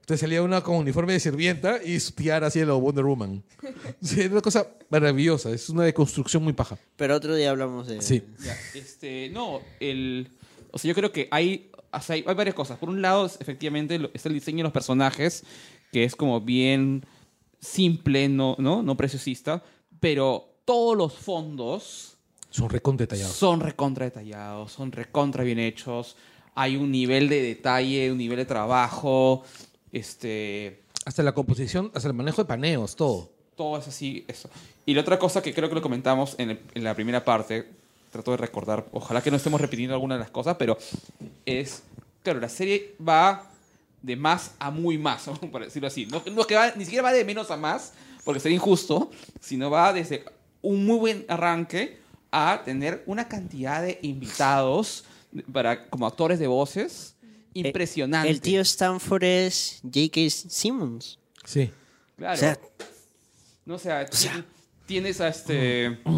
Entonces 0.00 0.20
salía 0.20 0.42
una 0.42 0.60
con 0.60 0.76
uniforme 0.76 1.14
de 1.14 1.20
sirvienta 1.20 1.82
y 1.82 1.98
su 1.98 2.12
tiara 2.12 2.48
así 2.48 2.60
de 2.60 2.66
la 2.66 2.74
Wonder 2.74 3.04
Woman. 3.04 3.42
Sí, 4.02 4.20
es 4.20 4.30
una 4.30 4.42
cosa 4.42 4.68
maravillosa, 4.90 5.50
es 5.50 5.68
una 5.70 5.82
deconstrucción 5.84 6.42
muy 6.44 6.52
paja. 6.52 6.78
Pero 6.96 7.16
otro 7.16 7.34
día 7.34 7.50
hablamos 7.50 7.86
de... 7.86 8.02
Sí. 8.02 8.22
Ya, 8.40 8.56
este, 8.74 9.30
no, 9.30 9.62
el, 9.80 10.30
o 10.70 10.78
sea, 10.78 10.90
yo 10.90 10.94
creo 10.94 11.10
que 11.10 11.26
hay, 11.30 11.70
o 11.90 12.00
sea, 12.02 12.14
hay, 12.16 12.22
varias 12.22 12.54
cosas. 12.54 12.78
Por 12.78 12.90
un 12.90 13.00
lado, 13.00 13.24
es- 13.26 13.38
efectivamente, 13.40 13.98
está 14.12 14.28
el 14.28 14.34
diseño 14.34 14.58
de 14.58 14.62
los 14.64 14.72
personajes, 14.72 15.42
que 15.94 16.02
es 16.02 16.16
como 16.16 16.40
bien 16.40 17.06
simple, 17.60 18.28
no, 18.28 18.56
no, 18.58 18.82
no 18.82 18.96
preciosista, 18.96 19.62
pero 20.00 20.44
todos 20.64 20.96
los 20.96 21.12
fondos 21.12 22.16
Son 22.50 22.68
recontra 22.68 23.04
detallados. 23.06 23.32
son 23.36 23.60
recontra 23.60 24.04
detallados, 24.06 24.72
son 24.72 24.90
recontra 24.90 25.44
bien 25.44 25.60
hechos. 25.60 26.16
Hay 26.56 26.74
un 26.74 26.90
nivel 26.90 27.28
de 27.28 27.40
detalle, 27.42 28.10
un 28.10 28.18
nivel 28.18 28.38
de 28.38 28.44
trabajo, 28.44 29.44
este, 29.92 30.82
Hasta 31.04 31.22
la 31.22 31.32
composición, 31.32 31.92
hasta 31.94 32.08
el 32.08 32.14
manejo 32.14 32.42
de 32.42 32.48
paneos, 32.48 32.96
todo. 32.96 33.30
todo 33.56 33.78
es 33.78 33.86
así, 33.86 34.24
eso. 34.26 34.50
Y 34.86 34.94
la 34.94 35.02
otra 35.02 35.16
cosa 35.20 35.42
que 35.42 35.54
creo 35.54 35.68
que 35.68 35.76
lo 35.76 35.82
comentamos 35.82 36.34
en, 36.38 36.50
el- 36.50 36.60
en 36.74 36.82
la 36.82 36.92
primera 36.96 37.24
parte, 37.24 37.68
trato 38.10 38.32
de 38.32 38.36
recordar, 38.38 38.84
ojalá 38.92 39.22
que 39.22 39.30
no 39.30 39.36
estemos 39.36 39.60
repitiendo 39.60 39.94
alguna 39.94 40.14
de 40.14 40.20
las 40.20 40.30
cosas, 40.30 40.56
pero 40.58 40.76
es, 41.46 41.84
claro, 42.24 42.40
la 42.40 42.48
serie 42.48 42.96
va 43.00 43.48
de 44.04 44.16
más 44.16 44.52
a 44.58 44.70
muy 44.70 44.98
más, 44.98 45.24
por 45.50 45.64
decirlo 45.64 45.88
así. 45.88 46.06
No, 46.06 46.22
no 46.30 46.46
que 46.46 46.54
va, 46.54 46.72
ni 46.76 46.84
siquiera 46.84 47.02
va 47.02 47.12
de 47.12 47.24
menos 47.24 47.50
a 47.50 47.56
más, 47.56 47.94
porque 48.24 48.38
sería 48.38 48.56
injusto, 48.56 49.10
sino 49.40 49.70
va 49.70 49.92
desde 49.92 50.24
un 50.60 50.84
muy 50.84 50.98
buen 50.98 51.24
arranque 51.28 51.98
a 52.30 52.62
tener 52.64 53.02
una 53.06 53.28
cantidad 53.28 53.82
de 53.82 53.98
invitados 54.02 55.04
para, 55.52 55.88
como 55.88 56.06
actores 56.06 56.38
de 56.38 56.46
voces 56.46 57.16
impresionante. 57.54 58.28
Eh, 58.28 58.32
El 58.32 58.40
tío 58.40 58.60
Stanford 58.60 59.24
es 59.24 59.80
J.K. 59.82 60.20
Simmons. 60.28 61.18
Sí. 61.44 61.70
Claro. 62.16 62.34
O 62.34 62.36
sea, 62.36 62.58
No, 63.64 63.74
o 63.76 63.78
sea, 63.78 64.06
tienes 64.86 65.20
a 65.20 65.28
este. 65.28 65.98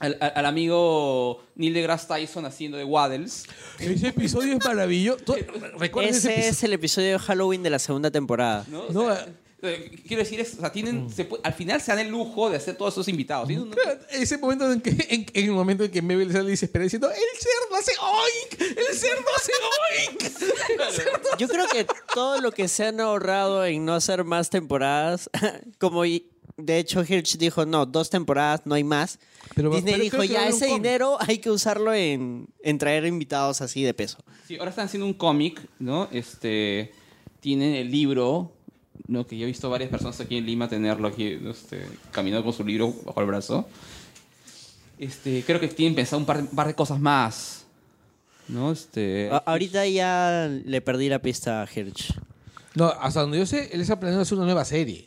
al- 0.00 0.16
al 0.20 0.46
amigo 0.46 1.42
Neil 1.56 1.74
deGrasse 1.74 2.06
Tyson 2.08 2.44
haciendo 2.46 2.76
de 2.78 2.84
Waddles. 2.84 3.44
Ese 3.78 4.08
episodio 4.08 4.54
es 4.56 4.64
maravilloso. 4.64 5.36
¿Recuerdas 5.78 6.16
ese 6.16 6.38
ese 6.40 6.48
es 6.50 6.62
el 6.64 6.72
episodio 6.74 7.12
de 7.12 7.18
Halloween 7.18 7.62
de 7.62 7.70
la 7.70 7.78
segunda 7.78 8.10
temporada. 8.10 8.64
¿no? 8.68 8.82
O 8.82 8.92
No, 8.92 9.06
sea, 9.14 9.26
eh, 9.62 9.90
quiero 10.06 10.22
decir, 10.22 10.38
es, 10.38 10.54
o 10.54 10.60
sea, 10.60 10.70
tienen, 10.70 11.10
se 11.12 11.28
pu- 11.28 11.40
al 11.42 11.52
final 11.52 11.80
se 11.80 11.90
dan 11.90 11.98
el 11.98 12.08
lujo 12.08 12.48
de 12.48 12.58
hacer 12.58 12.76
todos 12.76 12.94
esos 12.94 13.08
invitados. 13.08 13.48
Un- 13.50 13.74
Ese 14.12 14.38
momento 14.38 14.70
en 14.72 14.80
que, 14.80 14.90
en, 14.90 15.26
en 15.34 15.44
el 15.46 15.50
momento 15.50 15.82
en 15.82 15.90
que 15.90 16.00
Mabel 16.00 16.30
sale 16.32 16.50
desesperada 16.50 16.84
diciendo 16.84 17.08
¡El 17.10 17.16
cerdo 17.40 17.76
hace 17.76 17.92
oink! 18.00 18.78
¡El 18.78 18.96
cerdo 18.96 19.24
hace 19.36 19.52
oink! 19.98 21.38
Yo 21.38 21.48
creo 21.48 21.66
que 21.66 21.86
todo 22.14 22.40
lo 22.40 22.52
que 22.52 22.68
se 22.68 22.84
han 22.86 23.00
ahorrado 23.00 23.64
en 23.64 23.84
no 23.84 23.94
hacer 23.94 24.22
más 24.22 24.48
temporadas, 24.50 25.28
como 25.78 26.04
y- 26.04 26.24
de 26.58 26.78
hecho 26.78 27.02
Hirsch 27.02 27.38
dijo, 27.38 27.64
no, 27.64 27.86
dos 27.86 28.10
temporadas, 28.10 28.62
no 28.66 28.74
hay 28.74 28.84
más. 28.84 29.18
Pero- 29.54 29.70
Disney 29.70 29.94
pero 29.94 30.04
dijo, 30.04 30.24
ya 30.24 30.46
ese 30.48 30.66
cómic". 30.66 30.82
dinero 30.82 31.16
hay 31.20 31.38
que 31.38 31.50
usarlo 31.50 31.94
en, 31.94 32.48
en 32.62 32.78
traer 32.78 33.06
invitados 33.06 33.60
así 33.62 33.82
de 33.82 33.94
peso. 33.94 34.18
Sí, 34.46 34.56
ahora 34.58 34.70
están 34.70 34.86
haciendo 34.86 35.06
un 35.06 35.14
cómic, 35.14 35.60
¿no? 35.78 36.08
Este, 36.12 36.92
tienen 37.40 37.74
el 37.74 37.90
libro, 37.90 38.52
¿no? 39.06 39.26
Que 39.26 39.38
yo 39.38 39.44
he 39.44 39.46
visto 39.46 39.70
varias 39.70 39.88
personas 39.90 40.20
aquí 40.20 40.36
en 40.36 40.44
Lima 40.46 40.68
tenerlo 40.68 41.08
aquí, 41.08 41.38
este, 41.48 41.86
caminando 42.10 42.44
con 42.44 42.52
su 42.52 42.64
libro 42.64 42.92
bajo 43.06 43.20
el 43.20 43.26
brazo. 43.26 43.68
Este, 44.98 45.44
creo 45.46 45.60
que 45.60 45.68
tienen 45.68 45.94
pensado 45.94 46.18
un 46.18 46.26
par, 46.26 46.42
de- 46.42 46.48
par 46.54 46.66
de 46.66 46.74
cosas 46.74 46.98
más, 46.98 47.64
¿no? 48.48 48.72
Este, 48.72 49.30
A- 49.30 49.36
ahorita 49.46 49.86
ya 49.86 50.48
le 50.64 50.80
perdí 50.80 51.08
la 51.08 51.20
pista 51.22 51.62
a 51.62 51.68
Hirsch. 51.72 52.12
No, 52.74 52.86
hasta 52.88 53.20
donde 53.20 53.38
yo 53.38 53.46
sé, 53.46 53.70
él 53.72 53.80
está 53.80 53.98
planeando 53.98 54.22
hacer 54.22 54.36
una 54.36 54.44
nueva 54.46 54.64
serie. 54.64 55.06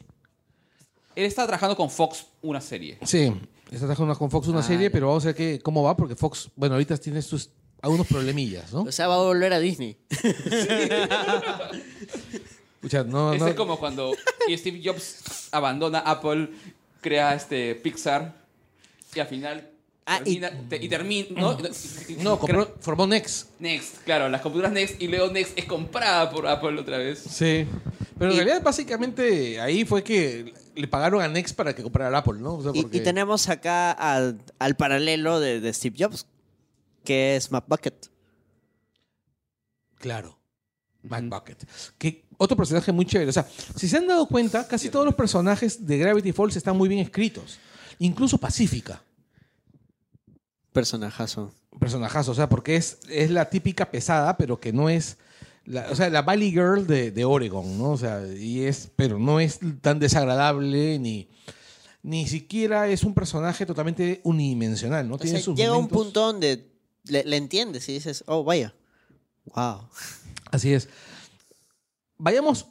Él 1.15 1.25
está 1.25 1.43
trabajando 1.45 1.75
con 1.75 1.89
Fox 1.89 2.25
una 2.41 2.61
serie. 2.61 2.97
Sí, 3.03 3.33
está 3.71 3.85
trabajando 3.85 4.15
con 4.17 4.29
Fox 4.31 4.47
una 4.47 4.59
Ah, 4.59 4.63
serie, 4.63 4.87
ya. 4.87 4.91
pero 4.91 5.07
vamos 5.07 5.23
a 5.23 5.27
ver 5.27 5.35
qué, 5.35 5.59
cómo 5.61 5.83
va, 5.83 5.95
porque 5.95 6.15
Fox, 6.15 6.49
bueno, 6.55 6.75
ahorita 6.75 6.97
tiene 6.97 7.21
sus 7.21 7.49
algunos 7.81 8.05
problemillas, 8.07 8.71
¿no? 8.73 8.81
O 8.83 8.91
sea, 8.91 9.07
va 9.07 9.15
a 9.15 9.23
volver 9.23 9.53
a 9.53 9.59
Disney. 9.59 9.97
Pucha, 10.09 11.71
Pucha, 12.81 13.03
no, 13.03 13.31
Este 13.33 13.43
no- 13.45 13.49
es 13.49 13.55
como 13.55 13.79
cuando 13.79 14.11
Steve 14.49 14.81
Jobs 14.83 15.49
abandona 15.51 15.99
Apple, 15.99 16.49
crea 17.01 17.33
este 17.35 17.75
Pixar 17.75 18.35
y 19.15 19.19
al 19.19 19.27
final 19.27 19.70
Ah, 20.05 20.19
y- 20.25 20.41
y 20.81 20.89
termina, 20.89 21.27
¿no? 21.39 21.57
no, 22.19 22.39
compró- 22.39 22.73
formó 22.79 23.05
Next. 23.07 23.49
Next, 23.59 23.97
claro, 24.03 24.27
las 24.29 24.41
computadoras 24.41 24.73
Next 24.73 25.01
y 25.01 25.07
luego 25.07 25.31
Next 25.31 25.57
es 25.57 25.65
comprada 25.65 26.29
por 26.31 26.47
Apple 26.47 26.79
otra 26.79 26.97
vez. 26.97 27.19
Sí. 27.19 27.65
Pero 28.17 28.31
en 28.31 28.35
Y- 28.37 28.39
realidad, 28.39 28.61
básicamente, 28.63 29.59
ahí 29.61 29.85
fue 29.85 30.03
que 30.03 30.53
le 30.75 30.87
pagaron 30.87 31.21
a 31.21 31.27
Next 31.27 31.55
para 31.55 31.75
que 31.75 31.83
comprara 31.83 32.15
Apple, 32.17 32.39
¿no? 32.39 32.55
O 32.55 32.61
sea, 32.63 32.71
Y, 32.73 32.81
porque- 32.81 32.97
y 32.97 33.01
tenemos 33.01 33.47
acá 33.47 33.91
al, 33.91 34.41
al 34.59 34.75
paralelo 34.75 35.39
de, 35.39 35.59
de 35.61 35.71
Steve 35.73 35.95
Jobs, 35.99 36.25
que 37.03 37.35
es 37.35 37.51
Matt 37.51 37.65
Bucket. 37.67 38.09
Claro. 39.99 40.37
Matt 41.03 41.25
Bucket. 41.29 41.63
Que 41.97 42.25
otro 42.37 42.57
personaje 42.57 42.91
muy 42.91 43.05
chévere. 43.05 43.29
O 43.29 43.33
sea, 43.33 43.47
si 43.75 43.87
se 43.87 43.97
han 43.97 44.07
dado 44.07 44.27
cuenta, 44.27 44.67
casi 44.67 44.89
todos 44.89 45.05
los 45.05 45.15
personajes 45.15 45.85
de 45.85 45.97
Gravity 45.97 46.31
Falls 46.31 46.55
están 46.55 46.75
muy 46.77 46.89
bien 46.89 47.01
escritos. 47.01 47.59
Incluso 47.99 48.37
Pacífica. 48.37 49.03
Personajazo. 50.73 51.53
Personajazo. 51.79 52.31
O 52.31 52.35
sea, 52.35 52.49
porque 52.49 52.75
es, 52.75 52.99
es 53.09 53.29
la 53.31 53.49
típica 53.49 53.91
pesada, 53.91 54.37
pero 54.37 54.59
que 54.59 54.71
no 54.73 54.89
es. 54.89 55.17
La, 55.65 55.89
o 55.91 55.95
sea, 55.95 56.09
la 56.09 56.21
Valley 56.23 56.51
Girl 56.51 56.87
de, 56.87 57.11
de 57.11 57.25
Oregon, 57.25 57.77
¿no? 57.77 57.91
O 57.91 57.97
sea, 57.97 58.25
y 58.27 58.63
es. 58.63 58.89
Pero 58.95 59.19
no 59.19 59.39
es 59.39 59.59
tan 59.81 59.99
desagradable 59.99 60.97
ni. 60.99 61.29
Ni 62.03 62.27
siquiera 62.27 62.87
es 62.87 63.03
un 63.03 63.13
personaje 63.13 63.63
totalmente 63.65 64.21
unidimensional, 64.23 65.07
¿no? 65.07 65.15
O 65.15 65.17
Tiene 65.19 65.37
sea, 65.37 65.45
sus 65.45 65.55
llega 65.55 65.77
un 65.77 65.87
punto 65.87 66.21
donde 66.25 66.71
le, 67.03 67.23
le 67.25 67.37
entiendes 67.37 67.87
y 67.89 67.93
dices, 67.93 68.23
oh, 68.25 68.43
vaya. 68.43 68.73
Wow. 69.53 69.87
Así 70.51 70.73
es. 70.73 70.89
Vayamos 72.17 72.65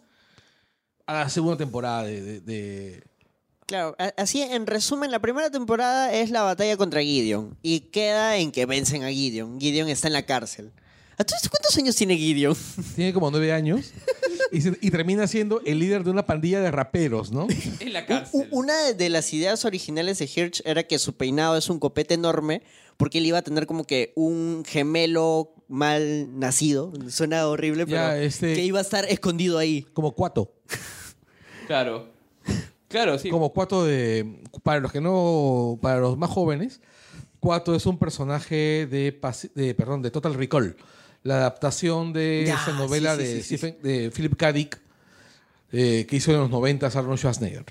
a 1.06 1.14
la 1.14 1.28
segunda 1.28 1.56
temporada 1.56 2.04
de- 2.04 2.22
de- 2.22 2.40
de, 2.40 3.04
Claro, 3.70 3.94
así 4.16 4.42
en 4.42 4.66
resumen, 4.66 5.12
la 5.12 5.20
primera 5.20 5.48
temporada 5.48 6.12
es 6.12 6.30
la 6.30 6.42
batalla 6.42 6.76
contra 6.76 7.00
Gideon 7.02 7.56
y 7.62 7.78
queda 7.80 8.36
en 8.36 8.50
que 8.50 8.66
vencen 8.66 9.04
a 9.04 9.10
Gideon. 9.10 9.60
Gideon 9.60 9.88
está 9.88 10.08
en 10.08 10.14
la 10.14 10.26
cárcel. 10.26 10.72
¿A 11.16 11.22
tú 11.22 11.34
cuántos 11.50 11.76
años 11.78 11.94
tiene 11.94 12.16
Gideon? 12.16 12.56
Tiene 12.96 13.12
como 13.12 13.30
nueve 13.30 13.52
años 13.52 13.92
y, 14.50 14.60
se- 14.62 14.76
y 14.80 14.90
termina 14.90 15.26
siendo 15.28 15.60
el 15.64 15.78
líder 15.78 16.02
de 16.02 16.10
una 16.10 16.26
pandilla 16.26 16.60
de 16.60 16.70
raperos, 16.72 17.30
¿no? 17.30 17.46
En 17.80 17.92
la 17.92 18.06
cárcel. 18.06 18.48
u- 18.50 18.58
Una 18.58 18.76
de- 18.86 18.94
de 18.94 19.08
las 19.08 19.32
ideas 19.32 19.64
originales 19.64 20.18
de 20.18 20.24
Hirsch 20.34 20.62
era 20.64 20.82
que 20.82 20.98
su 20.98 21.12
peinado 21.16 21.56
es 21.56 21.68
un 21.70 21.78
copete 21.78 22.14
enorme 22.14 22.62
porque 22.96 23.18
él 23.18 23.26
iba 23.26 23.38
a 23.38 23.42
tener 23.42 23.66
como 23.66 23.84
que 23.84 24.12
un 24.16 24.64
gemelo 24.66 25.52
mal 25.68 26.36
nacido. 26.40 26.92
Suena 27.08 27.46
horrible, 27.46 27.84
pero 27.86 27.98
Ya, 27.98 28.18
este- 28.20 28.54
que 28.54 28.64
iba 28.64 28.80
a 28.80 28.82
estar 28.82 29.04
escondido 29.04 29.58
ahí. 29.58 29.86
Como 29.92 30.12
cuato. 30.16 30.52
Claro. 31.66 32.08
Claro, 32.90 33.18
sí. 33.18 33.30
Como 33.30 33.52
cuato 33.54 33.84
de. 33.86 34.42
Para 34.62 34.80
los 34.80 34.92
que 34.92 35.00
no. 35.00 35.78
Para 35.80 36.00
los 36.00 36.18
más 36.18 36.28
jóvenes, 36.28 36.80
Cuato 37.38 37.74
es 37.74 37.86
un 37.86 37.98
personaje 37.98 38.86
de, 38.86 39.18
de 39.54 39.74
perdón, 39.74 40.02
de 40.02 40.10
Total 40.10 40.34
Recall. 40.34 40.76
La 41.22 41.36
adaptación 41.36 42.12
de 42.12 42.44
Ya, 42.46 42.56
esa 42.56 42.72
novela 42.72 43.16
sí, 43.16 43.22
sí, 43.22 43.26
de, 43.28 43.42
sí, 43.42 43.42
sí, 43.42 43.56
Stephen- 43.56 43.80
de 43.82 44.10
Philip 44.10 44.36
K. 44.36 44.52
Dick 44.52 44.78
eh, 45.72 46.04
que 46.08 46.16
hizo 46.16 46.32
en 46.32 46.38
los 46.38 46.50
90 46.50 46.86
Arnold 46.88 47.18
Schwarzenegger. 47.18 47.64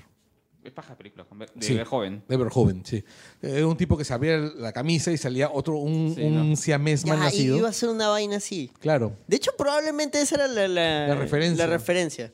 Es 0.64 0.72
paja 0.72 0.96
película, 0.96 1.26
de 1.56 1.66
Sí. 1.66 1.74
ver 1.74 1.86
joven. 1.86 2.24
De 2.28 2.38
Verhoeven, 2.38 2.86
sí. 2.86 3.04
Era 3.42 3.66
un 3.68 3.78
tipo 3.78 3.98
que 3.98 4.06
se 4.06 4.14
abría 4.14 4.38
la 4.38 4.72
camisa 4.72 5.12
y 5.12 5.18
salía 5.18 5.50
otro, 5.52 5.78
un, 5.78 6.14
Sí, 6.16 6.22
un 6.24 6.50
¿no? 6.52 6.56
siamés 6.56 7.06
mal 7.06 7.18
Ya, 7.18 7.24
y 7.24 7.26
nacido. 7.26 7.58
iba 7.58 7.70
a 7.70 7.74
ser 7.74 7.90
una 7.90 8.08
vaina 8.10 8.38
así. 8.38 8.72
Claro. 8.80 9.14
De 9.28 9.36
hecho, 9.38 9.52
probablemente 9.58 10.22
esa 10.22 10.36
era 10.36 10.48
la, 10.48 10.68
la- 10.68 11.08
La 11.08 11.16
referencia. 11.16 11.66
la 11.68 11.72
referencia. 11.74 12.32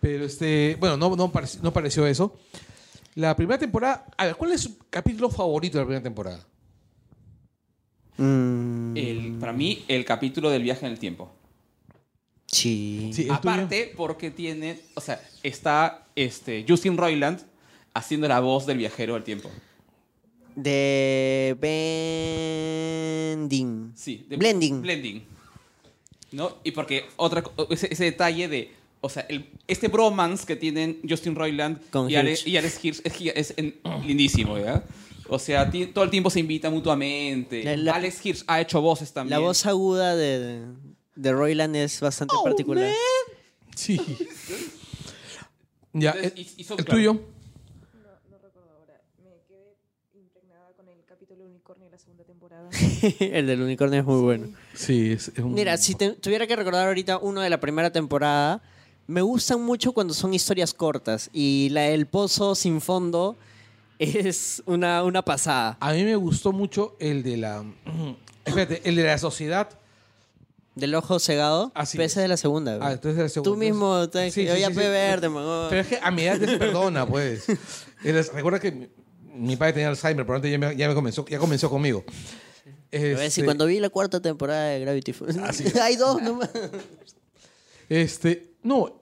Pero 0.00 0.24
este, 0.24 0.76
bueno, 0.78 0.96
no, 0.96 1.14
no, 1.16 1.32
parec- 1.32 1.60
no 1.62 1.72
pareció 1.72 2.06
eso. 2.06 2.36
La 3.14 3.34
primera 3.36 3.58
temporada. 3.58 4.06
A 4.16 4.26
ver, 4.26 4.36
¿cuál 4.36 4.52
es 4.52 4.60
su 4.62 4.76
capítulo 4.90 5.30
favorito 5.30 5.78
de 5.78 5.82
la 5.84 5.86
primera 5.86 6.02
temporada? 6.02 6.46
Mm, 8.18 8.96
El, 8.96 9.36
para 9.40 9.52
mí, 9.52 9.84
el 9.88 10.04
capítulo 10.04 10.50
del 10.50 10.62
viaje 10.62 10.86
en 10.86 10.92
el 10.92 10.98
tiempo. 10.98 11.30
sí. 12.46 13.10
Sí. 13.12 13.26
Aparte, 13.30 13.92
porque 13.96 14.30
tiene, 14.30 14.80
o 14.94 15.00
sea, 15.00 15.20
está 15.42 16.06
este, 16.14 16.64
Justin 16.68 16.96
Roiland 16.96 17.40
haciendo 17.94 18.28
la 18.28 18.40
voz 18.40 18.66
del 18.66 18.78
viajero 18.78 19.14
del 19.14 19.24
tiempo. 19.24 19.50
De 20.54 21.56
Bending. 23.36 23.92
Sí, 23.94 24.26
de- 24.28 24.36
Blending. 24.36 24.80
Blending. 24.82 25.24
¿No? 26.32 26.56
Y 26.64 26.70
porque 26.72 27.04
otra, 27.16 27.42
ese, 27.70 27.88
ese 27.92 28.04
detalle 28.04 28.48
de, 28.48 28.72
o 29.00 29.08
sea, 29.08 29.24
el- 29.28 29.48
este 29.68 29.88
bromance 29.88 30.46
que 30.46 30.56
tienen 30.56 31.00
Justin 31.08 31.34
Roiland 31.34 31.78
Con 31.90 32.10
y, 32.10 32.16
Ale- 32.16 32.32
Hirsch. 32.32 32.46
y 32.46 32.56
Alex 32.56 32.84
Hirsch 32.84 33.00
es, 33.04 33.12
gi- 33.14 33.32
es 33.34 33.54
en- 33.56 33.76
lindísimo, 34.06 34.58
¿ya? 34.58 34.82
O 35.28 35.38
sea, 35.38 35.68
ti- 35.70 35.86
todo 35.86 36.04
el 36.04 36.10
tiempo 36.10 36.30
se 36.30 36.40
invita 36.40 36.70
mutuamente. 36.70 37.62
La- 37.64 37.76
la- 37.76 37.94
Alex 37.96 38.24
Hirsch 38.24 38.44
ha 38.46 38.60
hecho 38.60 38.80
voces 38.80 39.12
también. 39.12 39.30
La 39.38 39.38
voz 39.44 39.64
aguda 39.66 40.14
de, 40.16 40.62
de 41.14 41.32
Royland 41.32 41.74
es 41.76 42.00
bastante 42.00 42.34
Oh, 42.38 42.44
particular. 42.44 42.90
Sí. 43.74 44.00
ya, 45.92 46.10
Entonces, 46.10 46.32
el, 46.34 46.38
y- 46.40 46.50
hizo- 46.62 46.76
el 46.78 46.84
claro. 46.84 46.98
tuyo. 46.98 47.12
No, 47.14 47.20
no 48.30 48.38
recuerdo 48.42 48.70
ahora. 48.78 49.00
Me 49.22 49.30
quedé 49.48 49.76
impregnada 50.14 50.72
con 50.76 50.88
el 50.88 51.04
capítulo 51.06 51.44
Unicornio 51.44 51.86
de 51.86 51.90
la 51.90 51.98
segunda 51.98 52.24
temporada. 52.24 52.68
el 53.20 53.46
del 53.46 53.62
unicornio 53.62 54.00
es 54.00 54.06
muy 54.06 54.20
bueno. 54.20 54.48
Sí, 54.74 55.12
es, 55.12 55.28
es 55.28 55.38
un- 55.38 55.54
Mira, 55.54 55.76
si 55.76 55.94
te- 55.94 56.12
tuviera 56.12 56.46
que 56.46 56.56
recordar 56.56 56.86
ahorita 56.86 57.18
uno 57.18 57.40
de 57.40 57.50
la 57.50 57.60
primera 57.60 57.90
temporada, 57.90 58.62
me 59.06 59.22
gustan 59.22 59.62
mucho 59.62 59.92
cuando 59.92 60.14
son 60.14 60.34
historias 60.34 60.74
cortas 60.74 61.30
y 61.32 61.68
la 61.70 61.82
del 61.82 62.06
pozo 62.06 62.54
sin 62.54 62.80
fondo 62.80 63.36
es 63.98 64.62
una, 64.66 65.02
una 65.04 65.22
pasada. 65.22 65.76
A 65.80 65.92
mí 65.92 66.02
me 66.04 66.16
gustó 66.16 66.52
mucho 66.52 66.96
el 66.98 67.22
de 67.22 67.36
la. 67.36 67.64
Espérate, 68.44 68.82
el 68.88 68.96
de 68.96 69.04
la 69.04 69.18
sociedad. 69.18 69.68
Del 70.74 70.94
ojo 70.94 71.18
cegado, 71.18 71.72
Así 71.74 71.96
pero 71.96 72.06
es. 72.06 72.16
es 72.18 72.28
la 72.28 72.36
segunda. 72.36 72.78
Ah, 72.82 72.92
entonces 72.92 73.18
la 73.22 73.28
segunda. 73.30 73.50
Tú 73.50 73.56
mismo, 73.56 74.10
te, 74.10 74.30
Sí, 74.30 74.42
sí, 74.42 74.46
yo 74.46 74.56
ya 74.56 74.68
sí, 74.68 74.74
pe 74.74 74.82
sí. 75.22 75.28
man. 75.30 75.66
Pero 75.70 75.80
es 75.80 75.86
que 75.86 75.98
a 76.02 76.10
mi 76.10 76.22
edad 76.22 76.38
ya 76.38 76.46
se 76.48 76.58
perdona, 76.58 77.06
pues. 77.06 77.46
Recuerda 78.02 78.60
que 78.60 78.72
mi, 78.72 78.88
mi 79.34 79.56
padre 79.56 79.72
tenía 79.72 79.88
Alzheimer, 79.88 80.26
pero 80.26 80.36
antes 80.36 80.50
ya, 80.52 80.58
me, 80.58 80.76
ya 80.76 80.86
me 80.86 80.94
comenzó, 80.94 81.24
ya 81.26 81.38
comenzó 81.38 81.70
conmigo. 81.70 82.04
A 82.92 82.98
ver, 82.98 83.16
si 83.18 83.24
Este, 83.24 83.44
cuando 83.44 83.64
vi 83.64 83.80
la 83.80 83.88
cuarta 83.88 84.20
temporada 84.20 84.66
de 84.68 84.80
Gravity 84.80 85.14
Falls. 85.14 85.76
Hay 85.80 85.96
dos 85.96 86.20
nomás. 86.20 86.50
Este, 87.88 88.55
no, 88.66 89.00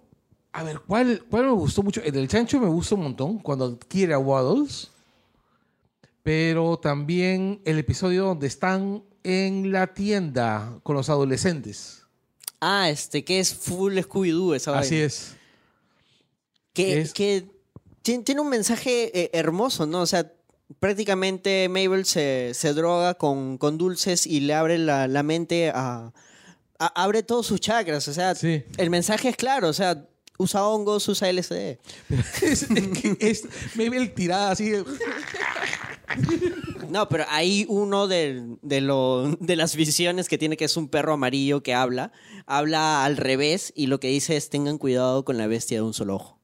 a 0.53 0.63
ver, 0.63 0.81
¿cuál, 0.87 1.25
¿cuál 1.29 1.47
me 1.47 1.53
gustó 1.53 1.83
mucho? 1.83 2.01
El 2.03 2.13
del 2.13 2.29
chancho 2.29 2.61
me 2.61 2.69
gusta 2.69 2.95
un 2.95 3.03
montón, 3.03 3.39
cuando 3.39 3.79
quiere 3.89 4.15
a 4.15 4.19
Waddles. 4.19 4.91
Pero 6.23 6.79
también 6.79 7.61
el 7.65 7.79
episodio 7.79 8.25
donde 8.27 8.47
están 8.47 9.03
en 9.23 9.73
la 9.73 9.93
tienda 9.93 10.79
con 10.83 10.97
los 10.97 11.11
adolescentes. 11.11 12.03
Ah, 12.61 12.89
este, 12.89 13.25
que 13.25 13.41
es 13.41 13.53
full 13.55 13.99
Scooby-Doo 13.99 14.55
esa 14.55 14.79
Así 14.79 14.95
vaina. 14.95 15.07
es. 15.07 15.37
Que, 16.73 17.01
Es- 17.03 17.13
que 17.13 17.47
ti- 18.03 18.19
tiene 18.21 18.41
un 18.41 18.49
mensaje 18.49 19.11
eh, 19.19 19.31
hermoso, 19.35 19.87
¿no? 19.87 20.01
O 20.01 20.07
sea, 20.07 20.33
prácticamente 20.81 21.69
Mabel 21.69 22.07
se, 22.07 22.53
se 22.55 22.73
droga 22.73 23.15
con, 23.15 23.59
con 23.59 23.77
dulces 23.77 24.27
y 24.27 24.41
le 24.41 24.55
abre 24.55 24.79
la, 24.79 25.07
la 25.09 25.23
mente 25.23 25.71
a- 25.75 26.13
Abre 26.89 27.23
todos 27.23 27.47
sus 27.47 27.61
chakras, 27.61 28.07
o 28.09 28.13
sea, 28.13 28.35
Sí. 28.35 28.63
el 28.77 28.91
mensaje 28.91 29.29
es 29.29 29.37
claro, 29.37 29.69
o 29.69 29.73
sea, 29.73 30.07
usa 30.39 30.67
hongos, 30.67 31.07
usa 31.09 31.29
LSD. 31.31 31.79
es, 32.43 32.63
es 32.63 32.69
que 32.69 33.17
es 33.21 34.15
tirada 34.15 34.51
así. 34.51 34.71
de- 34.71 34.85
No, 36.91 37.09
pero 37.09 37.25
hay 37.29 37.67
uno 37.69 38.07
de, 38.07 38.57
de, 38.63 38.81
lo- 38.81 39.31
de 39.41 39.57
las 39.57 39.75
visiones 39.75 40.29
que 40.29 40.39
tiene 40.39 40.57
que 40.57 40.65
es 40.65 40.77
un 40.77 40.89
perro 40.89 41.15
amarillo 41.15 41.63
que 41.63 41.75
habla, 41.75 42.13
habla 42.47 43.05
al 43.05 43.17
revés 43.17 43.73
y 43.75 43.87
lo 43.87 43.99
que 44.01 44.09
dice 44.09 44.37
es 44.37 44.49
tengan 44.51 44.79
cuidado 44.79 45.25
con 45.25 45.39
la 45.39 45.47
bestia 45.47 45.79
de 45.79 45.83
un 45.83 45.95
solo 45.95 46.17
ojo. 46.17 46.39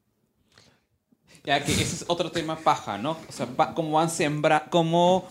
Ya 1.43 1.63
que 1.63 1.71
ese 1.71 1.83
es 1.83 2.05
otro 2.07 2.31
tema 2.31 2.57
paja, 2.59 2.97
¿no? 2.97 3.17
O 3.27 3.31
sea, 3.31 3.45
va- 3.59 3.73
cómo 3.73 3.91
van 3.93 4.09
sembra 4.09 4.67
cómo 4.69 5.27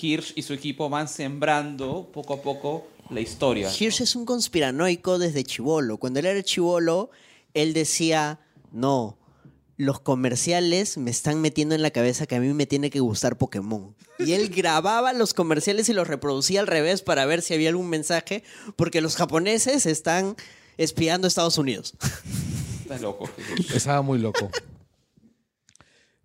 Hirsch 0.00 0.32
y 0.36 0.42
su 0.42 0.52
equipo 0.54 0.88
van 0.88 1.08
sembrando 1.08 2.10
poco 2.12 2.34
a 2.34 2.42
poco 2.42 2.86
la 3.10 3.20
historia. 3.20 3.68
¿no? 3.68 3.74
Hirsch 3.78 4.00
es 4.00 4.16
un 4.16 4.24
conspiranoico 4.26 5.18
desde 5.18 5.44
chivolo. 5.44 5.98
Cuando 5.98 6.20
él 6.20 6.26
era 6.26 6.42
chivolo, 6.42 7.10
él 7.54 7.72
decía, 7.74 8.40
no, 8.72 9.18
los 9.76 10.00
comerciales 10.00 10.96
me 10.98 11.10
están 11.10 11.40
metiendo 11.40 11.74
en 11.74 11.82
la 11.82 11.90
cabeza 11.90 12.26
que 12.26 12.36
a 12.36 12.40
mí 12.40 12.52
me 12.52 12.66
tiene 12.66 12.90
que 12.90 13.00
gustar 13.00 13.36
Pokémon. 13.38 13.94
Y 14.18 14.32
él 14.32 14.48
grababa 14.54 15.12
los 15.12 15.34
comerciales 15.34 15.88
y 15.88 15.92
los 15.92 16.06
reproducía 16.08 16.60
al 16.60 16.66
revés 16.66 17.02
para 17.02 17.26
ver 17.26 17.42
si 17.42 17.54
había 17.54 17.68
algún 17.70 17.88
mensaje, 17.90 18.42
porque 18.76 19.00
los 19.00 19.16
japoneses 19.16 19.86
están 19.86 20.36
espiando 20.78 21.26
a 21.26 21.28
Estados 21.28 21.58
Unidos. 21.58 21.94
Está 22.82 22.98
loco. 22.98 23.28
Estaba 23.74 24.02
muy 24.02 24.18
loco. 24.18 24.50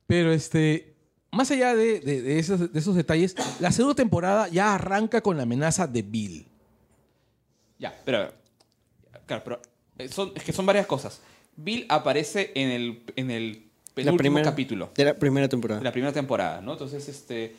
Pero 0.07 0.32
este, 0.34 0.95
más 1.32 1.49
allá 1.51 1.75
de, 1.75 1.99
de- 1.99 2.21
de 2.21 2.39
esos, 2.39 2.71
de 2.73 2.80
esos 2.80 2.95
detalles, 2.95 3.36
la 3.59 3.71
segunda 3.71 3.95
temporada 3.95 4.47
ya 4.49 4.75
arranca 4.75 5.21
con 5.21 5.38
la 5.38 5.43
amenaza 5.43 5.88
de 5.88 6.01
Bill. 6.01 6.47
Ya, 7.80 7.97
pero. 8.05 8.32
Claro, 9.25 9.43
pero. 9.43 9.61
eh, 9.97 10.07
Son, 10.09 10.32
es 10.36 10.43
que 10.43 10.53
son 10.53 10.65
varias 10.65 10.86
cosas. 10.86 11.21
Bill 11.55 11.86
aparece 11.89 12.51
en 12.55 12.69
el, 12.69 13.01
en 13.15 13.32
el 13.32 13.63
penúltimo 13.93 14.17
primera- 14.17 14.43
capítulo 14.45 14.91
De 14.95 15.03
la 15.05 15.13
primera 15.15 15.49
temporada. 15.49 15.80
de 15.80 15.84
la 15.84 15.91
primera 15.91 16.13
temporada, 16.13 16.61
¿no? 16.61 16.73
Entonces, 16.73 17.07
este, 17.09 17.55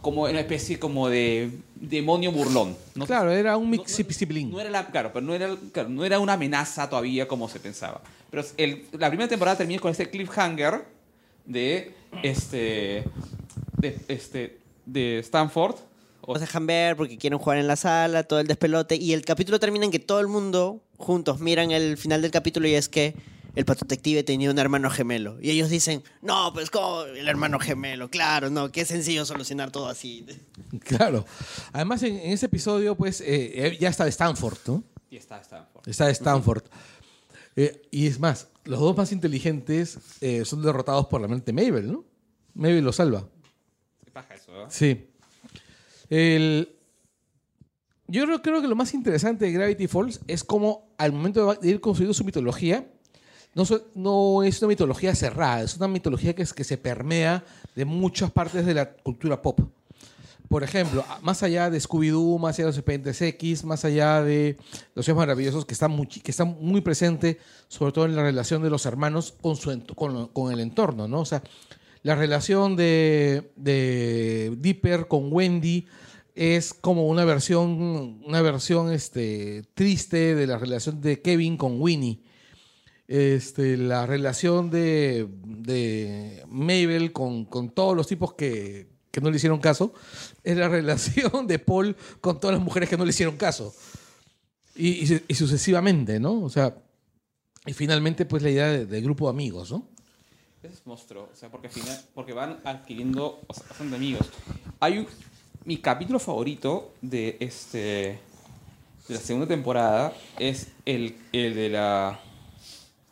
como 0.00 0.22
una 0.22 0.40
especie 0.40 0.78
como 0.78 1.08
de 1.08 1.50
demonio 1.76 2.32
burlón. 2.32 2.76
¿no? 2.94 3.06
Claro, 3.06 3.30
era 3.30 3.56
un 3.56 3.64
No- 3.64 3.70
mix 3.72 3.98
no- 3.98 4.10
siblin. 4.12 4.50
No 4.50 4.60
era 4.60 4.70
la, 4.70 4.86
claro, 4.86 5.10
pero 5.12 5.24
no 5.26 5.34
era, 5.34 5.54
claro, 5.72 5.88
no 5.90 6.04
era 6.04 6.18
una 6.18 6.32
amenaza 6.34 6.88
todavía 6.88 7.28
como 7.28 7.48
se 7.48 7.60
pensaba. 7.60 8.00
Pero 8.30 8.42
el- 8.56 8.86
la 8.92 9.08
primera 9.10 9.28
temporada 9.28 9.58
termina 9.58 9.80
con 9.80 9.90
este 9.90 10.08
cliffhanger 10.08 10.84
de 11.44 11.92
este 12.22 13.04
de 13.78 14.00
este 14.08 14.58
de 14.86 15.18
Stanford. 15.18 15.76
O- 16.22 16.32
Los 16.34 16.40
dejan 16.40 16.66
ver 16.66 16.96
porque 16.96 17.18
quieren 17.18 17.38
jugar 17.38 17.58
en 17.58 17.66
la 17.66 17.76
sala, 17.76 18.22
todo 18.24 18.40
el 18.40 18.46
despelote. 18.46 18.96
Y 18.96 19.12
el 19.12 19.24
capítulo 19.24 19.60
termina 19.60 19.84
en 19.84 19.90
que 19.90 19.98
todo 19.98 20.20
el 20.20 20.28
mundo 20.28 20.82
juntos 20.96 21.40
miran 21.40 21.70
el 21.70 21.96
final 21.96 22.22
del 22.22 22.30
capítulo 22.30 22.66
y 22.68 22.74
es 22.74 22.88
que 22.88 23.14
el 23.54 23.64
pato 23.66 23.84
detective 23.84 24.22
tenía 24.22 24.50
un 24.50 24.58
hermano 24.58 24.88
gemelo. 24.88 25.36
Y 25.40 25.50
ellos 25.50 25.68
dicen, 25.68 26.02
no, 26.22 26.52
pues 26.54 26.70
como 26.70 27.02
el 27.02 27.28
hermano 27.28 27.58
gemelo, 27.58 28.08
claro, 28.08 28.48
no, 28.48 28.72
qué 28.72 28.84
sencillo 28.86 29.24
solucionar 29.26 29.70
todo 29.70 29.88
así. 29.88 30.24
Claro. 30.84 31.26
Además, 31.72 32.02
en, 32.02 32.16
en 32.16 32.32
ese 32.32 32.46
episodio, 32.46 32.94
pues, 32.94 33.20
eh, 33.20 33.26
eh, 33.66 33.76
ya 33.78 33.90
está 33.90 34.04
de 34.04 34.10
Stanford, 34.10 34.56
¿no? 34.66 34.82
y 35.10 35.16
está 35.18 35.38
Stanford. 35.40 35.86
Está 35.86 36.06
de 36.06 36.12
Stanford. 36.12 36.62
Eh, 37.56 37.82
y 37.90 38.06
es 38.06 38.18
más, 38.18 38.48
los 38.64 38.80
dos 38.80 38.96
más 38.96 39.12
inteligentes 39.12 39.98
eh, 40.22 40.46
son 40.46 40.62
derrotados 40.62 41.06
por 41.08 41.20
la 41.20 41.28
mente 41.28 41.52
de 41.52 41.62
Mabel, 41.62 41.92
¿no? 41.92 42.04
Mabel 42.54 42.82
lo 42.82 42.92
salva. 42.94 43.28
Qué 44.02 44.10
paja 44.10 44.34
eso, 44.34 44.52
¿eh? 44.62 44.66
Sí. 44.70 45.08
Yo 48.08 48.26
creo, 48.42 48.60
que 48.60 48.68
lo 48.68 48.76
más 48.76 48.92
interesante 48.92 49.46
de 49.46 49.52
Gravity 49.52 49.86
Falls 49.86 50.20
es 50.26 50.44
cómo 50.44 50.94
al 50.98 51.12
momento 51.12 51.54
de 51.54 51.70
ir 51.70 51.80
construyendo 51.80 52.12
su 52.12 52.24
mitología, 52.24 52.86
no, 53.54 54.42
es 54.42 54.60
una 54.60 54.68
mitología 54.68 55.14
cerrada, 55.14 55.62
es 55.62 55.76
una 55.76 55.88
mitología 55.88 56.34
que, 56.34 56.44
se 56.44 56.76
permea 56.76 57.42
de 57.74 57.86
muchas 57.86 58.30
partes 58.30 58.66
de 58.66 58.74
la 58.74 58.92
cultura 58.92 59.40
pop. 59.40 59.60
Por 60.48 60.62
ejemplo, 60.62 61.02
más 61.22 61.42
allá 61.42 61.70
de 61.70 61.78
Scooby-Doo, 61.78 62.38
más 62.38 62.56
allá 62.56 62.66
de 62.66 62.70
los 62.72 62.76
expedientes 62.76 63.22
X, 63.22 63.64
más 63.64 63.86
allá 63.86 64.22
de 64.22 64.58
los 64.94 65.06
Cielos 65.06 65.20
maravillosos, 65.20 65.64
que 65.64 65.72
están, 65.72 65.92
muy, 65.92 66.06
que 66.06 66.44
muy 66.44 66.82
presentes, 66.82 67.38
sobre 67.68 67.92
todo 67.92 68.04
en 68.04 68.14
la 68.14 68.22
relación 68.22 68.62
de 68.62 68.68
los 68.68 68.84
hermanos 68.84 69.32
con, 69.40 69.56
su, 69.56 69.82
con, 69.94 70.26
con 70.28 70.52
el 70.52 70.60
entorno, 70.60 71.08
¿no? 71.08 71.20
O 71.20 71.24
sea, 71.24 71.42
la 72.02 72.14
relación 72.14 72.76
de 72.76 73.50
Dipper 74.58 75.08
con 75.08 75.32
Wendy 75.32 75.86
es 76.34 76.72
como 76.74 77.06
una 77.08 77.24
versión, 77.24 78.20
una 78.24 78.40
versión 78.42 78.92
este, 78.92 79.64
triste 79.74 80.34
de 80.34 80.46
la 80.46 80.58
relación 80.58 81.00
de 81.00 81.20
Kevin 81.20 81.56
con 81.56 81.80
Winnie. 81.80 82.20
Este, 83.08 83.76
la 83.76 84.06
relación 84.06 84.70
de, 84.70 85.28
de 85.44 86.44
Mabel 86.48 87.12
con, 87.12 87.44
con 87.44 87.70
todos 87.70 87.94
los 87.96 88.06
tipos 88.06 88.32
que, 88.34 88.88
que 89.10 89.20
no 89.20 89.28
le 89.30 89.36
hicieron 89.36 89.58
caso 89.60 89.92
es 90.42 90.56
la 90.56 90.68
relación 90.70 91.46
de 91.46 91.58
Paul 91.58 91.94
con 92.20 92.40
todas 92.40 92.56
las 92.56 92.64
mujeres 92.64 92.88
que 92.88 92.96
no 92.96 93.04
le 93.04 93.10
hicieron 93.10 93.36
caso. 93.36 93.74
Y, 94.74 94.88
y 95.02 95.06
su- 95.06 95.20
y 95.28 95.34
sucesivamente, 95.34 96.18
¿no? 96.18 96.40
O 96.42 96.48
sea, 96.48 96.74
y 97.66 97.74
finalmente, 97.74 98.24
pues 98.24 98.42
la 98.42 98.48
idea 98.50 98.68
de- 98.68 98.86
del 98.86 99.04
grupo 99.04 99.26
de 99.26 99.30
amigos, 99.30 99.70
¿no? 99.70 99.86
Es 100.62 100.86
monstruo, 100.86 101.28
o 101.30 101.36
sea, 101.36 101.50
porque, 101.50 101.66
al 101.66 101.72
final, 101.72 102.00
porque 102.14 102.32
van 102.32 102.60
adquiriendo 102.64 103.42
o 103.46 103.52
sea, 103.52 103.64
bastante 103.68 103.96
amigos. 103.96 104.26
Hay 104.80 104.98
un, 104.98 105.06
mi 105.64 105.78
capítulo 105.78 106.18
favorito 106.18 106.92
de 107.00 107.36
este 107.40 108.18
de 109.08 109.14
la 109.14 109.20
segunda 109.20 109.46
temporada 109.48 110.12
es 110.38 110.68
el, 110.86 111.16
el 111.32 111.54
de 111.54 111.68
la 111.68 112.20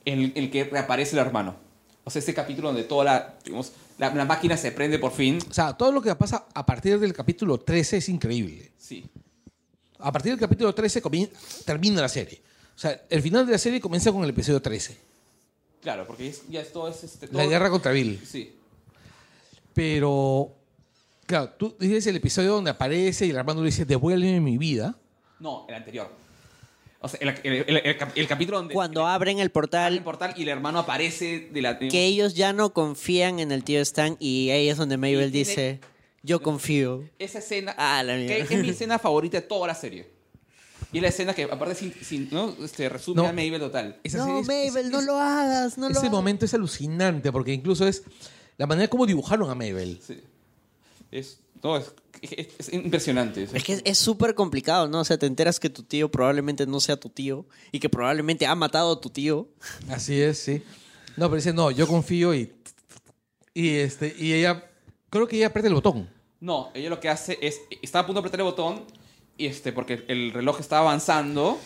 el, 0.04 0.32
el 0.34 0.50
que 0.50 0.64
reaparece 0.64 1.16
el 1.16 1.20
hermano. 1.26 1.56
O 2.04 2.10
sea, 2.10 2.20
ese 2.20 2.32
capítulo 2.34 2.68
donde 2.68 2.84
toda 2.84 3.04
la 3.04 3.34
digamos, 3.44 3.72
la, 3.98 4.12
la 4.14 4.24
máquina 4.24 4.56
se 4.56 4.72
prende 4.72 4.98
por 4.98 5.12
fin. 5.12 5.38
O 5.48 5.52
sea, 5.52 5.74
todo 5.76 5.92
lo 5.92 6.00
que 6.00 6.14
pasa 6.14 6.46
a 6.54 6.64
partir 6.64 6.98
del 6.98 7.12
capítulo 7.12 7.58
13 7.58 7.98
es 7.98 8.08
increíble. 8.08 8.70
Sí. 8.78 9.04
A 9.98 10.10
partir 10.10 10.32
del 10.32 10.40
capítulo 10.40 10.74
13 10.74 11.02
comien- 11.02 11.30
termina 11.64 12.00
la 12.00 12.08
serie. 12.08 12.40
O 12.74 12.78
sea, 12.78 13.02
el 13.10 13.20
final 13.20 13.44
de 13.46 13.52
la 13.52 13.58
serie 13.58 13.80
comienza 13.80 14.10
con 14.10 14.24
el 14.24 14.30
episodio 14.30 14.62
13. 14.62 14.96
Claro, 15.82 16.06
porque 16.06 16.28
es- 16.28 16.42
ya 16.48 16.60
esto 16.62 16.88
es 16.88 17.04
este 17.04 17.26
La 17.26 17.32
todo- 17.32 17.48
guerra 17.50 17.68
contra 17.68 17.92
Bill. 17.92 18.20
Sí. 18.26 18.54
Pero, 19.74 20.52
claro, 21.30 21.50
tú 21.58 21.76
dices 21.80 22.06
el 22.06 22.16
episodio 22.16 22.52
donde 22.52 22.70
aparece 22.70 23.26
y 23.26 23.30
el 23.30 23.36
hermano 23.36 23.60
le 23.60 23.66
dice, 23.66 23.84
devuélveme 23.84 24.40
mi 24.40 24.58
vida. 24.58 24.96
No, 25.38 25.64
el 25.68 25.74
anterior. 25.74 26.10
O 27.02 27.08
sea, 27.08 27.18
el, 27.22 27.28
el- 27.44 27.64
el- 27.66 27.76
el 27.78 27.96
cap- 27.96 28.12
el 28.14 28.26
capítulo 28.26 28.58
donde 28.58 28.74
Cuando 28.74 29.06
abren 29.06 29.36
el 29.38 29.40
abre 29.40 29.44
el 29.44 29.50
portal, 29.50 30.02
portal 30.04 30.34
y 30.36 30.42
el 30.42 30.48
hermano 30.50 30.80
aparece 30.80 31.48
de 31.50 31.62
la 31.62 31.78
que 31.78 32.04
ellos 32.04 32.34
ya 32.34 32.52
no 32.52 32.74
confían 32.74 33.38
en 33.40 33.52
el 33.52 33.64
tío 33.64 33.80
Stan 33.80 34.16
y 34.20 34.50
ahí 34.50 34.68
es 34.68 34.76
donde 34.76 34.98
Mabel 34.98 35.30
tiene- 35.32 35.48
dice, 35.48 35.80
yo 36.22 36.42
confío. 36.42 37.08
esa 37.18 37.38
escena 37.38 37.74
Ah, 37.78 38.02
la 38.02 38.16
que 38.16 38.40
es 38.42 38.50
mi 38.50 38.68
escena 38.68 38.98
favorita 38.98 39.40
de 39.40 39.46
toda 39.46 39.66
la 39.68 39.74
serie. 39.74 40.10
Y 40.92 40.96
es 40.98 41.02
la 41.02 41.08
escena 41.08 41.32
que, 41.34 41.44
aparte, 41.44 41.74
sin, 41.74 41.94
sin- 42.04 42.28
¿no? 42.32 42.54
este, 42.62 42.88
resume 42.90 43.22
No. 43.22 43.28
a 43.28 43.32
Mabel 43.32 43.60
total. 43.60 43.98
Esa 44.04 44.18
No, 44.18 44.40
es- 44.40 44.46
Mabel, 44.46 44.84
es- 44.86 44.90
no 44.90 44.98
es- 45.00 45.06
lo 45.06 45.16
hagas, 45.16 45.78
no 45.78 45.86
lo 45.86 45.92
Ese 45.92 46.00
hagas. 46.00 46.10
momento 46.12 46.44
es 46.44 46.52
alucinante 46.52 47.32
porque 47.32 47.54
incluso 47.54 47.86
es 47.88 48.02
la 48.58 48.66
manera 48.66 48.88
como 48.88 49.06
dibujaron 49.06 49.48
a 49.48 49.54
Mabel. 49.54 49.98
Sí. 50.06 50.20
Es, 51.10 51.40
no, 51.62 51.76
es, 51.76 51.92
es- 52.22 52.48
es 52.58 52.72
impresionante. 52.72 53.48
Es 53.52 53.64
que 53.64 53.80
es- 53.84 53.98
súper 53.98 54.34
complicado, 54.34 54.88
¿no? 54.88 55.00
O 55.00 55.04
sea, 55.04 55.18
te 55.18 55.26
enteras 55.26 55.58
que 55.60 55.70
tu 55.70 55.82
tío 55.82 56.10
probablemente 56.10 56.66
no 56.66 56.80
sea 56.80 56.96
tu 56.98 57.08
tío 57.08 57.46
y 57.72 57.80
que 57.80 57.88
probablemente 57.88 58.46
ha 58.46 58.54
matado 58.54 58.92
a 58.92 59.00
tu 59.00 59.10
tío. 59.10 59.48
Así 59.88 60.20
es, 60.20 60.38
sí. 60.38 60.62
No, 61.16 61.26
pero 61.26 61.36
dice, 61.36 61.52
no, 61.52 61.70
yo 61.70 61.86
confío 61.86 62.34
y... 62.34 62.52
Y, 63.52 63.70
este, 63.70 64.14
y 64.16 64.32
ella, 64.32 64.64
creo 65.10 65.26
que 65.26 65.36
ella 65.36 65.48
aprieta 65.48 65.68
el 65.68 65.74
botón. 65.74 66.08
No, 66.40 66.70
ella 66.72 66.88
lo 66.88 67.00
que 67.00 67.08
hace 67.08 67.36
es, 67.42 67.60
está 67.82 67.98
a 68.00 68.06
punto 68.06 68.20
de 68.22 68.28
apretar 68.28 68.40
el 68.40 68.44
botón, 68.46 68.84
y 69.36 69.46
este, 69.46 69.72
porque 69.72 70.04
el 70.06 70.32
reloj 70.32 70.60
está 70.60 70.78
avanzando, 70.78 71.58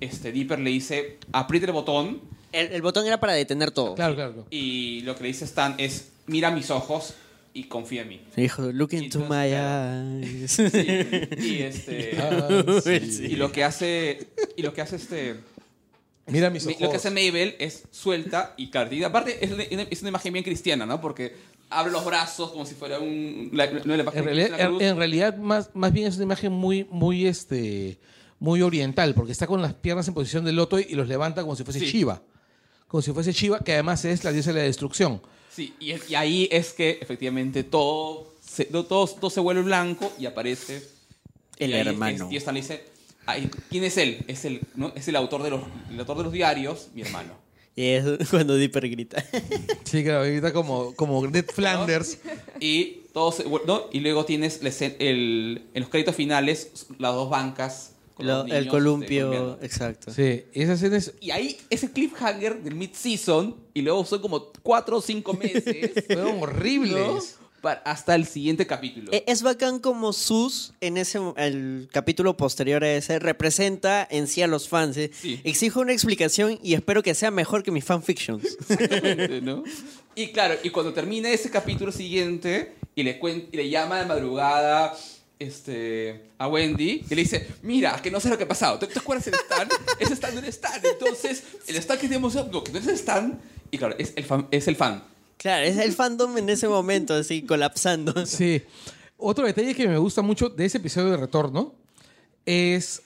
este, 0.00 0.32
Dipper 0.32 0.58
le 0.60 0.70
dice, 0.70 1.18
apriete 1.32 1.66
el 1.66 1.72
botón, 1.72 2.20
El, 2.52 2.66
el 2.72 2.82
botón 2.82 3.06
era 3.06 3.18
para 3.18 3.32
detener 3.32 3.70
todo. 3.70 3.94
Claro, 3.94 4.14
claro. 4.14 4.32
claro. 4.34 4.46
y 4.50 5.00
lo 5.00 5.16
que 5.16 5.22
le 5.22 5.28
dice 5.28 5.46
Stan 5.46 5.74
es, 5.78 6.10
mira 6.26 6.50
mis 6.50 6.70
ojos 6.70 7.14
y 7.52 7.64
confía 7.64 8.02
en 8.02 8.08
mí. 8.08 8.20
Dijo, 8.36 8.62
look 8.72 8.92
into 8.92 9.20
Entonces, 9.20 9.28
my 9.28 9.54
eyes. 9.54 10.58
Y 11.44 11.62
este... 11.62 12.16
Ah, 12.20 12.64
sí. 12.82 13.26
Y 13.30 13.36
lo 13.36 13.50
que 13.52 13.64
hace, 13.64 14.28
y 14.56 14.62
lo 14.62 14.72
que 14.72 14.80
hace 14.82 14.96
este... 14.96 15.36
Mira 16.26 16.48
mis 16.50 16.64
Mi- 16.66 16.72
ojos. 16.74 16.82
Lo 16.82 16.90
que 16.90 16.96
hace 16.96 17.10
Mabel 17.10 17.56
es 17.58 17.84
suelta 17.90 18.54
y 18.56 18.70
y 18.92 19.02
aparte 19.04 19.44
es 19.44 19.50
una, 19.50 19.62
es 19.64 20.00
una 20.00 20.08
imagen 20.10 20.32
bien 20.32 20.44
cristiana, 20.44 20.86
¿no? 20.86 21.00
Porque 21.00 21.34
abre 21.70 21.90
los 21.90 22.04
brazos 22.04 22.50
como 22.52 22.64
si 22.66 22.74
fuera 22.74 23.00
un... 23.00 23.50
La, 23.52 23.68
no, 23.70 23.96
la 23.96 24.02
imagen 24.02 24.18
En 24.20 24.24
de 24.26 24.32
realidad, 24.34 24.60
en, 24.60 24.66
cruz. 24.68 24.82
en 24.82 24.96
realidad 24.96 25.36
más, 25.38 25.70
más 25.74 25.92
bien 25.92 26.06
es 26.06 26.14
una 26.16 26.24
imagen 26.24 26.52
muy, 26.52 26.86
muy, 26.90 27.26
este, 27.26 27.98
muy 28.38 28.62
oriental, 28.62 29.14
porque 29.14 29.32
está 29.32 29.46
con 29.48 29.60
las 29.60 29.74
piernas 29.74 30.06
en 30.06 30.14
posición 30.14 30.44
de 30.44 30.52
loto 30.52 30.78
y 30.78 30.94
los 30.94 31.08
levanta 31.08 31.42
como 31.42 31.56
si 31.56 31.64
fuese 31.64 31.80
Sí. 31.80 31.86
Shiva. 31.86 32.22
Como 32.86 33.02
si 33.02 33.12
fuese 33.12 33.32
Shiva, 33.32 33.60
que 33.60 33.72
además 33.72 34.04
es 34.04 34.22
la 34.24 34.32
diosa 34.32 34.52
de 34.52 34.58
la 34.60 34.64
destrucción. 34.66 35.20
Sí, 35.54 35.74
y, 35.80 36.14
ahí 36.14 36.48
es 36.50 36.72
que 36.72 36.98
efectivamente 37.00 37.64
todo 37.64 38.32
se, 38.40 38.66
todo, 38.66 38.84
todo 39.06 39.30
se 39.30 39.40
vuelve 39.40 39.62
blanco 39.62 40.12
y 40.18 40.26
aparece... 40.26 40.82
El 41.58 41.70
y 41.70 41.74
ahí 41.74 41.80
es- 41.80 41.86
hermano. 41.88 42.28
y 42.30 42.36
Stan 42.36 42.54
le 42.54 42.60
dice, 42.62 42.84
"Ay, 43.26 43.50
¿quién 43.68 43.84
es 43.84 43.96
él? 43.98 44.24
Es 44.28 44.44
el, 44.44 44.62
¿no? 44.74 44.92
es 44.94 45.06
el, 45.08 45.16
autor 45.16 45.42
de 45.42 45.50
los, 45.50 45.60
el 45.90 46.00
autor 46.00 46.16
de 46.18 46.22
los 46.24 46.32
diarios, 46.32 46.88
mi 46.94 47.02
hermano. 47.02 47.34
Y 47.76 47.84
es 47.84 48.04
cuando 48.30 48.56
Dipper 48.56 48.88
grita. 48.88 49.24
Sí, 49.84 50.02
claro, 50.02 50.20
ahorita 50.20 50.52
como, 50.52 50.94
como 50.94 51.26
Ned 51.26 51.46
Flanders. 51.46 52.18
Y, 52.60 53.00
todo 53.12 53.32
se 53.32 53.44
¿no? 53.44 53.86
y 53.92 54.00
luego 54.00 54.24
tienes 54.24 54.60
el, 54.98 55.62
en 55.74 55.80
los 55.80 55.88
créditos 55.88 56.14
finales 56.14 56.86
las 56.98 57.14
dos 57.14 57.28
bancas. 57.28 57.89
Lo- 58.22 58.44
el 58.44 58.52
este, 58.52 58.68
columpio, 58.68 59.58
exacto. 59.62 60.12
Sí, 60.12 60.44
esa 60.52 60.74
escena 60.74 60.96
es 60.96 61.12
Y 61.20 61.30
ahí 61.30 61.56
ese 61.70 61.90
cliffhanger 61.92 62.62
del 62.62 62.74
mid-season, 62.74 63.56
y 63.74 63.82
luego 63.82 64.04
son 64.04 64.20
como 64.20 64.52
cuatro 64.62 64.98
o 64.98 65.00
cinco 65.00 65.34
meses. 65.34 65.92
fueron 66.06 66.42
horribles. 66.42 66.96
¿no? 66.96 67.40
Para- 67.60 67.80
hasta 67.82 68.14
el 68.14 68.24
siguiente 68.26 68.66
capítulo. 68.66 69.12
E- 69.12 69.22
Es 69.26 69.42
bacán 69.42 69.80
como 69.80 70.14
Sus, 70.14 70.72
en 70.80 70.96
ese 70.96 71.18
el 71.36 71.90
capítulo 71.92 72.34
posterior 72.36 72.82
a 72.84 72.90
ese, 72.94 73.18
representa 73.18 74.08
en 74.10 74.28
sí 74.28 74.40
a 74.40 74.46
los 74.46 74.66
fans. 74.66 74.96
¿eh? 74.96 75.10
Sí. 75.12 75.40
Exijo 75.44 75.80
una 75.80 75.92
explicación 75.92 76.58
y 76.62 76.72
espero 76.72 77.02
que 77.02 77.14
sea 77.14 77.30
mejor 77.30 77.62
que 77.62 77.70
mis 77.70 77.84
fanfictions. 77.84 78.44
Exactamente, 78.70 79.42
¿no? 79.42 79.62
Y 80.14 80.28
claro, 80.28 80.54
y 80.62 80.70
cuando 80.70 80.94
termina 80.94 81.28
ese 81.30 81.50
capítulo 81.50 81.92
siguiente 81.92 82.76
y 82.94 83.02
le, 83.02 83.20
cuen- 83.20 83.48
y 83.52 83.56
le 83.58 83.68
llama 83.68 83.98
de 84.00 84.06
madrugada 84.06 84.96
este, 85.40 86.30
a 86.38 86.46
Wendy 86.46 87.04
y 87.10 87.14
le 87.14 87.22
dice, 87.22 87.48
mira, 87.62 88.00
que 88.00 88.10
no 88.12 88.20
sé 88.20 88.28
lo 88.28 88.38
que 88.38 88.44
ha 88.44 88.48
pasado. 88.48 88.78
¿Te, 88.78 88.86
te 88.86 88.98
acuerdas 89.00 89.24
del 89.24 89.34
Stan? 89.34 89.68
Ese 89.98 90.14
Stan 90.14 90.32
no 90.34 90.38
era 90.40 90.48
Stan. 90.48 90.80
Entonces, 90.84 91.42
el 91.66 91.76
Stan 91.76 91.98
que 91.98 92.06
tenemos, 92.06 92.34
no, 92.34 92.62
que 92.62 92.70
no 92.70 92.78
es 92.78 92.86
el 92.86 92.94
Stan. 92.94 93.40
Y 93.72 93.78
claro, 93.78 93.96
es 93.98 94.12
el 94.16 94.24
fan. 94.24 94.46
Es 94.52 94.68
el 94.68 94.76
fan. 94.76 95.02
claro, 95.38 95.64
es 95.64 95.76
el 95.78 95.92
fandom 95.92 96.38
en 96.38 96.48
ese 96.50 96.68
momento, 96.68 97.14
así, 97.14 97.42
colapsando. 97.42 98.24
Sí. 98.26 98.62
Otro 99.16 99.44
detalle 99.46 99.74
que 99.74 99.88
me 99.88 99.98
gusta 99.98 100.22
mucho 100.22 100.48
de 100.48 100.64
ese 100.66 100.78
episodio 100.78 101.10
de 101.10 101.16
retorno 101.16 101.74
es, 102.46 103.02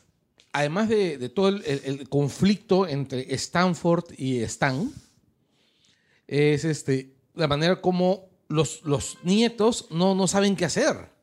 además 0.53 0.89
de, 0.89 1.19
de 1.19 1.29
todo 1.29 1.49
el, 1.49 1.63
el- 1.65 1.83
el 1.85 2.09
conflicto 2.09 2.87
entre 2.87 3.33
Stanford 3.35 4.05
y 4.19 4.39
Stan, 4.43 4.93
es 6.27 6.65
este, 6.65 7.11
la 7.35 7.49
manera 7.49 7.81
como 7.81 8.29
los, 8.49 8.83
los 8.85 9.19
nietos 9.23 9.87
no, 9.91 10.15
no 10.15 10.27
saben 10.29 10.57
qué 10.57 10.65
hacer. 10.65 11.14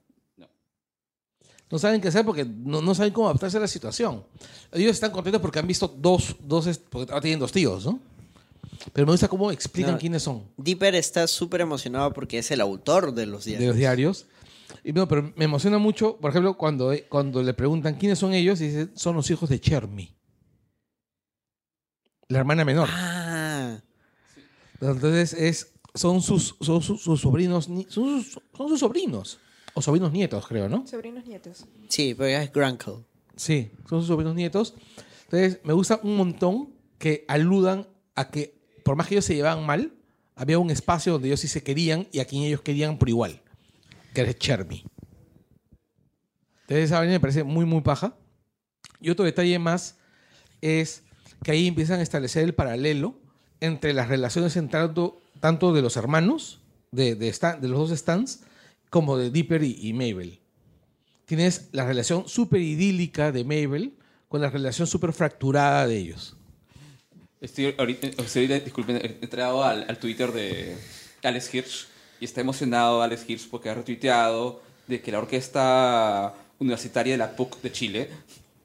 No. 1.72 1.80
Saben 1.80 2.02
qué 2.02 2.10
hacer 2.10 2.26
porque 2.26 2.44
no, 2.46 2.82
no 2.82 2.94
saben 2.94 3.14
cómo 3.14 3.28
adaptarse 3.28 3.58
a 3.58 3.62
la 3.62 3.68
situación. 3.68 4.24
Ellos 4.72 4.92
están 4.92 5.12
contentos 5.12 5.42
porque 5.42 5.60
han 5.60 5.68
visto 5.68 5.88
dos, 5.88 6.36
dos 6.42 6.68
porque 6.90 7.12
ahora 7.12 7.22
tienen 7.22 7.40
dos 7.40 7.52
tíos, 7.52 7.86
¿no? 7.86 8.00
Pero 8.94 9.06
me 9.06 9.14
gusta 9.14 9.28
cómo 9.28 9.52
explican 9.52 9.94
No. 9.94 10.00
quiénes 10.00 10.24
son 10.24 10.44
Dipper 10.58 10.96
está 10.96 11.28
súper 11.28 11.62
emocionado 11.62 12.12
porque 12.14 12.40
es 12.40 12.50
el 12.52 12.62
autor 12.62 13.14
de 13.14 13.26
los 13.28 13.46
de 13.46 13.52
diarios. 13.52 13.68
los 13.70 13.78
diarios. 13.78 14.26
Y 14.84 14.92
no, 14.94 15.08
pero 15.08 15.32
me 15.36 15.46
emociona 15.46 15.78
mucho, 15.78 16.18
por 16.18 16.32
ejemplo, 16.32 16.58
cuando, 16.58 16.92
cuando 17.10 17.44
le 17.44 17.54
preguntan 17.54 17.96
quiénes 17.96 18.18
son 18.20 18.34
ellos 18.34 18.60
y 18.62 18.68
dicen, 18.68 18.92
son 18.96 19.16
los 19.16 19.30
hijos 19.30 19.50
de 19.50 19.60
Chermi, 19.60 20.16
la 22.30 22.40
hermana 22.40 22.64
menor. 22.66 22.88
Ah, 22.92 23.78
Entonces 24.80 25.34
es, 25.34 25.74
son 25.94 26.22
sus, 26.22 26.56
son 26.62 26.82
sus, 26.82 27.02
sus 27.02 27.22
sobrinos, 27.22 27.68
ni- 27.70 27.86
son 27.90 28.24
sus, 28.24 28.40
son 28.58 28.70
sus 28.70 28.80
sobrinos, 28.80 29.40
o 29.74 29.82
sobrinos 29.82 30.12
nietos, 30.12 30.46
creo, 30.48 30.68
¿no? 30.70 30.86
Sobrinos 30.88 31.26
nietos. 31.26 31.66
sí, 31.88 32.14
porque 32.14 32.36
es 32.42 32.52
Grunkle. 32.52 33.06
Sí, 33.36 33.72
son 33.90 34.00
sus 34.02 34.08
sobrinos 34.08 34.36
nietos. 34.36 34.74
Entonces 35.26 35.60
me 35.64 35.74
gusta 35.74 36.00
un 36.04 36.16
montón 36.18 36.70
que 37.00 37.26
aludan 37.28 37.88
a 38.16 38.30
que, 38.30 38.54
por 38.84 38.96
más 38.96 39.08
que 39.08 39.16
ellos 39.16 39.26
se 39.26 39.36
llevaban 39.36 39.66
mal, 39.66 39.94
había 40.36 40.60
un 40.60 40.70
espacio 40.72 41.14
donde 41.14 41.30
ellos 41.30 41.40
sí 41.40 41.48
se 41.48 41.64
querían 41.64 42.08
y 42.12 42.20
a 42.20 42.26
quien 42.26 42.44
ellos 42.44 42.62
querían 42.62 42.98
por 42.98 43.10
igual, 43.10 43.42
que 44.14 44.22
era 44.22 44.34
Chermi. 44.34 44.84
Entonces 46.64 46.86
esa 46.86 47.00
vaina 47.00 47.14
me 47.14 47.20
parece 47.20 47.44
muy, 47.44 47.66
muy 47.66 47.82
paja. 47.82 48.16
Y 49.00 49.10
otro 49.10 49.26
detalle 49.26 49.58
más 49.60 49.98
es 50.62 51.04
que 51.44 51.52
ahí 51.52 51.68
empiezan 51.68 52.00
a 52.00 52.04
establecer 52.04 52.44
el 52.44 52.54
paralelo 52.54 53.16
entre 53.60 53.94
las 53.94 54.08
relaciones 54.10 54.56
en 54.58 54.70
tanto, 54.70 55.22
tanto 55.40 55.74
de 55.74 55.82
los 55.82 55.98
hermanos, 55.98 56.62
de, 56.92 57.16
de, 57.16 57.30
Stan- 57.30 57.60
de 57.62 57.68
los 57.68 57.90
dos 57.90 57.98
Stans, 57.98 58.42
como 58.92 59.18
de 59.18 59.32
Dipper 59.32 59.64
y, 59.64 59.76
y 59.82 59.94
Mabel. 59.94 60.38
Tienes 61.26 61.70
la 61.72 61.86
relación 61.86 62.28
súper 62.28 62.62
idílica 62.62 63.32
de 63.32 63.44
Mabel 63.44 63.94
con 64.28 64.42
la 64.42 64.50
relación 64.52 64.86
súper 64.86 65.14
fracturada 65.14 65.88
de 65.88 65.98
ellos. 65.98 66.36
Estoy 67.40 67.74
ahorita, 67.78 68.08
estoy 68.08 68.44
ahorita, 68.46 68.60
disculpen, 68.66 68.98
he 68.98 69.18
entrado 69.22 69.64
al, 69.64 69.86
al 69.90 69.98
Twitter 69.98 70.32
de 70.32 70.78
Alex 71.24 71.54
Hirsch 71.56 71.88
y 72.20 72.26
está 72.26 72.42
emocionado 72.42 73.02
Alex 73.02 73.28
Hirsch 73.28 73.50
porque 73.50 73.70
ha 73.70 73.74
retuiteado 73.74 74.62
de 74.88 75.02
que 75.02 75.12
la 75.12 75.18
orquesta 75.20 76.36
universitaria 76.60 77.14
de 77.14 77.18
la 77.18 77.36
PUC 77.36 77.62
de 77.62 77.72
Chile 77.72 78.10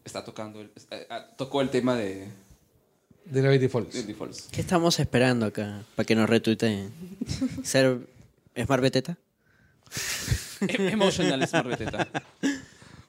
está 0.05 0.24
tocando, 0.24 0.61
el- 0.61 0.70
eh, 0.91 1.07
ah, 1.09 1.27
tocó 1.39 1.62
el 1.62 1.70
tema 1.70 1.97
de, 1.97 2.27
De 3.24 3.41
Gravity 3.41 3.68
Falls. 3.68 4.49
¿Qué 4.53 4.61
estamos 4.61 4.99
esperando 5.01 5.47
acá 5.47 5.83
para 5.95 6.05
que 6.07 6.14
nos 6.14 6.29
retuiteen? 6.29 6.91
¿Ser 7.62 8.01
Smart 8.62 8.83
Beteta? 8.83 9.16
Em- 10.61 10.89
Emotional 10.89 11.47
Smart 11.47 11.68
Beteta. 11.68 12.09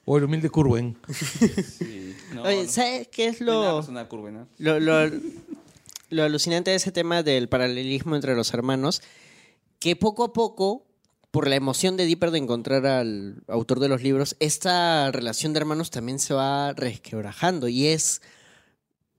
O 0.04 0.16
el 0.16 0.24
humilde 0.24 0.48
Curwen. 0.50 0.96
Sí, 1.12 2.14
no, 2.34 2.42
Oye, 2.42 2.64
no. 2.64 2.68
¿sabes 2.68 3.08
qué 3.08 3.26
es 3.28 3.40
No 3.40 3.52
hay 3.52 3.58
nada 3.58 3.70
lo, 3.70 3.76
personal, 3.76 4.08
Curwen, 4.08 4.34
¿no? 4.34 4.48
lo, 4.58 4.80
lo, 4.80 5.10
lo 6.10 6.22
alucinante 6.24 6.70
de 6.70 6.76
ese 6.76 6.92
tema 6.92 7.22
del 7.22 7.48
paralelismo 7.48 8.16
entre 8.16 8.34
los 8.34 8.52
hermanos? 8.54 9.02
Que 9.78 9.96
poco 9.96 10.24
a 10.24 10.32
poco, 10.32 10.86
por 11.30 11.46
la 11.46 11.56
emoción 11.56 11.96
de 11.96 12.06
Dipper 12.06 12.30
de 12.30 12.38
encontrar 12.38 12.86
al 12.86 13.42
autor 13.48 13.80
de 13.80 13.88
los 13.88 14.02
libros, 14.02 14.36
esta 14.40 15.12
relación 15.12 15.52
de 15.52 15.58
hermanos 15.60 15.90
también 15.90 16.18
se 16.18 16.32
va 16.34 16.72
resquebrajando 16.72 17.68
y 17.68 17.86
es 17.88 18.22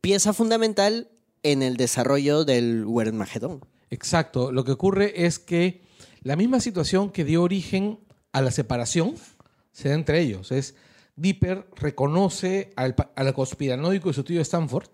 pieza 0.01 0.34
fundamental 0.34 1.10
en 1.43 1.62
el 1.62 1.78
desarrollo 1.78 2.45
del 2.45 2.86
Wernmagedón. 2.86 3.64
Exacto. 3.91 4.51
Lo 4.51 4.64
que 4.64 4.72
ocurre 4.72 5.26
es 5.26 5.39
que 5.39 5.84
la 6.22 6.36
misma 6.36 6.59
situación 6.59 7.11
que 7.11 7.24
dio 7.24 7.43
origen 7.43 7.99
a 8.32 8.41
la 8.41 8.51
separación 8.51 9.15
se 9.72 9.89
da 9.89 9.95
entre 9.95 10.20
ellos. 10.20 10.51
Es 10.51 10.76
Dipper 11.15 11.67
reconoce 11.76 12.72
al, 12.76 12.95
al 13.15 13.34
conspiranoico 13.34 14.09
de 14.09 14.13
su 14.13 14.24
tío 14.24 14.41
Stanford 14.41 14.89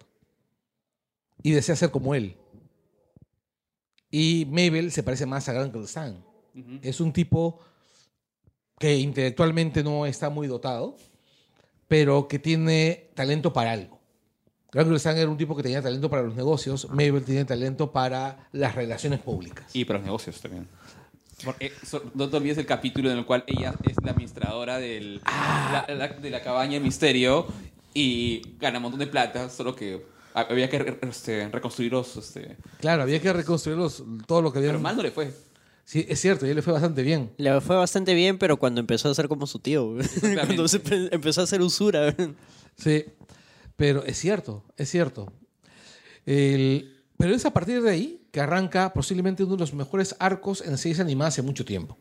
y 1.43 1.51
desea 1.51 1.75
ser 1.75 1.91
como 1.91 2.15
él. 2.15 2.37
Y 4.09 4.45
Mabel 4.49 4.91
se 4.91 5.03
parece 5.03 5.25
más 5.25 5.47
a 5.49 5.53
Grant 5.53 5.75
Stan. 5.75 6.23
Es 6.81 7.01
un 7.01 7.11
tipo 7.11 7.59
que 8.79 8.95
intelectualmente 8.97 9.83
no 9.83 10.05
está 10.05 10.29
muy 10.29 10.47
dotado, 10.47 10.95
pero 11.87 12.27
que 12.27 12.39
tiene 12.39 13.11
talento 13.13 13.51
para 13.51 13.73
algo. 13.73 13.99
Grant 14.71 14.91
Stan 14.93 15.17
era 15.17 15.29
un 15.29 15.37
tipo 15.37 15.55
que 15.55 15.63
tenía 15.63 15.81
talento 15.81 16.09
para 16.09 16.23
los 16.23 16.35
negocios, 16.35 16.89
Mabel 16.89 17.23
tiene 17.23 17.45
talento 17.45 17.91
para 17.91 18.49
las 18.51 18.73
relaciones 18.75 19.19
públicas. 19.19 19.75
Y 19.75 19.85
para 19.85 19.99
los 19.99 20.05
negocios 20.05 20.41
también. 20.41 20.67
Porque, 21.43 21.71
so- 21.85 22.03
no 22.13 22.29
te 22.29 22.37
olvides 22.37 22.57
el 22.57 22.65
capítulo 22.65 23.11
en 23.11 23.17
el 23.17 23.25
cual 23.25 23.43
ella 23.47 23.75
es 23.83 23.95
la 24.03 24.11
administradora 24.11 24.77
del, 24.77 25.21
la- 25.25 25.85
la- 25.89 26.07
de 26.07 26.29
la 26.29 26.41
cabaña 26.41 26.73
del 26.73 26.83
misterio 26.83 27.45
y 27.93 28.41
gana 28.59 28.77
un 28.79 28.83
montón 28.83 28.99
de 28.99 29.07
plata, 29.07 29.49
solo 29.49 29.75
que 29.75 30.05
había 30.33 30.69
que 30.69 30.97
este, 31.01 31.47
reconstruir 31.49 31.91
los... 31.91 32.15
Este, 32.17 32.57
Claro, 32.79 33.03
había 33.03 33.21
que 33.21 33.31
reconstruir 33.33 33.77
los- 33.77 34.03
todo 34.27 34.41
lo 34.41 34.51
que 34.51 34.59
había. 34.59 34.71
pero 34.71 34.81
mal 34.81 34.95
no 34.95 35.03
le 35.03 35.11
fue. 35.11 35.31
Sí, 35.83 36.05
es 36.09 36.19
cierto, 36.19 36.45
y 36.45 36.49
a 36.49 36.51
él 36.51 36.55
le 36.55 36.61
fue 36.61 36.73
bastante 36.73 37.03
bien. 37.03 37.31
Le 37.37 37.61
fue 37.61 37.75
bastante 37.75 38.13
bien, 38.15 38.37
pero 38.39 38.57
cuando 38.57 38.79
empezó 38.81 39.09
a 39.09 39.13
ser 39.15 39.27
como 39.27 39.45
su 39.45 39.59
tío, 39.59 39.95
cuando 40.35 40.67
se 40.67 40.81
empezó 41.11 41.41
a 41.41 41.43
hacer 41.43 41.61
usura. 41.61 42.15
Sí, 42.75 43.05
pero 43.75 44.03
es 44.03 44.17
cierto, 44.17 44.63
es 44.77 44.89
cierto. 44.89 45.31
El- 46.25 46.91
pero 47.17 47.33
es 47.35 47.45
a 47.45 47.51
partir 47.53 47.81
de 47.81 47.89
ahí 47.91 48.24
que 48.35 48.41
arranca 48.41 48.91
posiblemente 48.91 49.45
uno 49.45 49.53
de 49.55 49.61
los 49.61 49.73
mejores 49.73 50.13
arcos 50.19 50.59
en 50.59 50.77
series 50.77 50.99
animadas 50.99 51.35
hace 51.35 51.41
mucho 51.41 51.63
tiempo, 51.63 51.97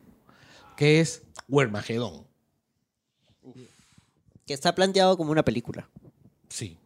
que 0.77 0.99
es 0.99 1.23
Wermagedón. 1.49 2.27
Que 4.45 4.53
está 4.53 4.75
planteado 4.75 5.17
como 5.17 5.31
una 5.31 5.45
película. 5.45 5.89
Sí. 6.49 6.77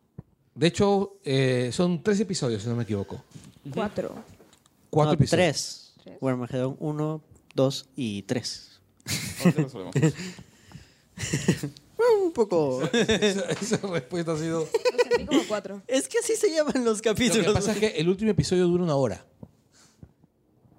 De 0.54 0.66
hecho, 0.66 1.16
eh, 1.24 1.70
son 1.72 2.02
tres 2.02 2.20
episodios, 2.20 2.62
si 2.62 2.68
no 2.68 2.76
me 2.76 2.82
equivoco. 2.82 3.24
Cuatro. 3.72 4.16
Cuatro 4.90 5.12
No, 5.12 5.14
episodios. 5.14 5.46
Tres. 5.46 5.94
Tres. 6.04 6.18
Warmagedón 6.20 6.76
1, 6.78 7.22
2 7.54 7.88
y 7.96 8.22
3. 8.24 8.80
Ahorita 9.44 9.62
resolvemos. 9.62 9.94
Un 12.22 12.32
poco. 12.34 12.82
esa, 12.92 13.48
esa 13.48 13.76
respuesta 13.78 14.32
ha 14.32 14.36
sido... 14.36 14.60
Lo 14.60 14.68
sentí 15.08 15.24
como 15.24 15.42
cuatro. 15.48 15.80
es 15.86 16.06
que 16.06 16.18
así 16.18 16.36
se 16.36 16.54
llaman 16.54 16.84
los 16.84 16.98
Lo 16.98 17.02
capítulos. 17.02 17.46
que 17.46 17.52
pasa 17.54 17.72
es 17.72 17.78
que 17.78 17.86
el 17.98 18.10
último 18.10 18.30
episodio 18.30 18.66
dura 18.66 18.84
una 18.84 18.94
hora. 18.94 19.24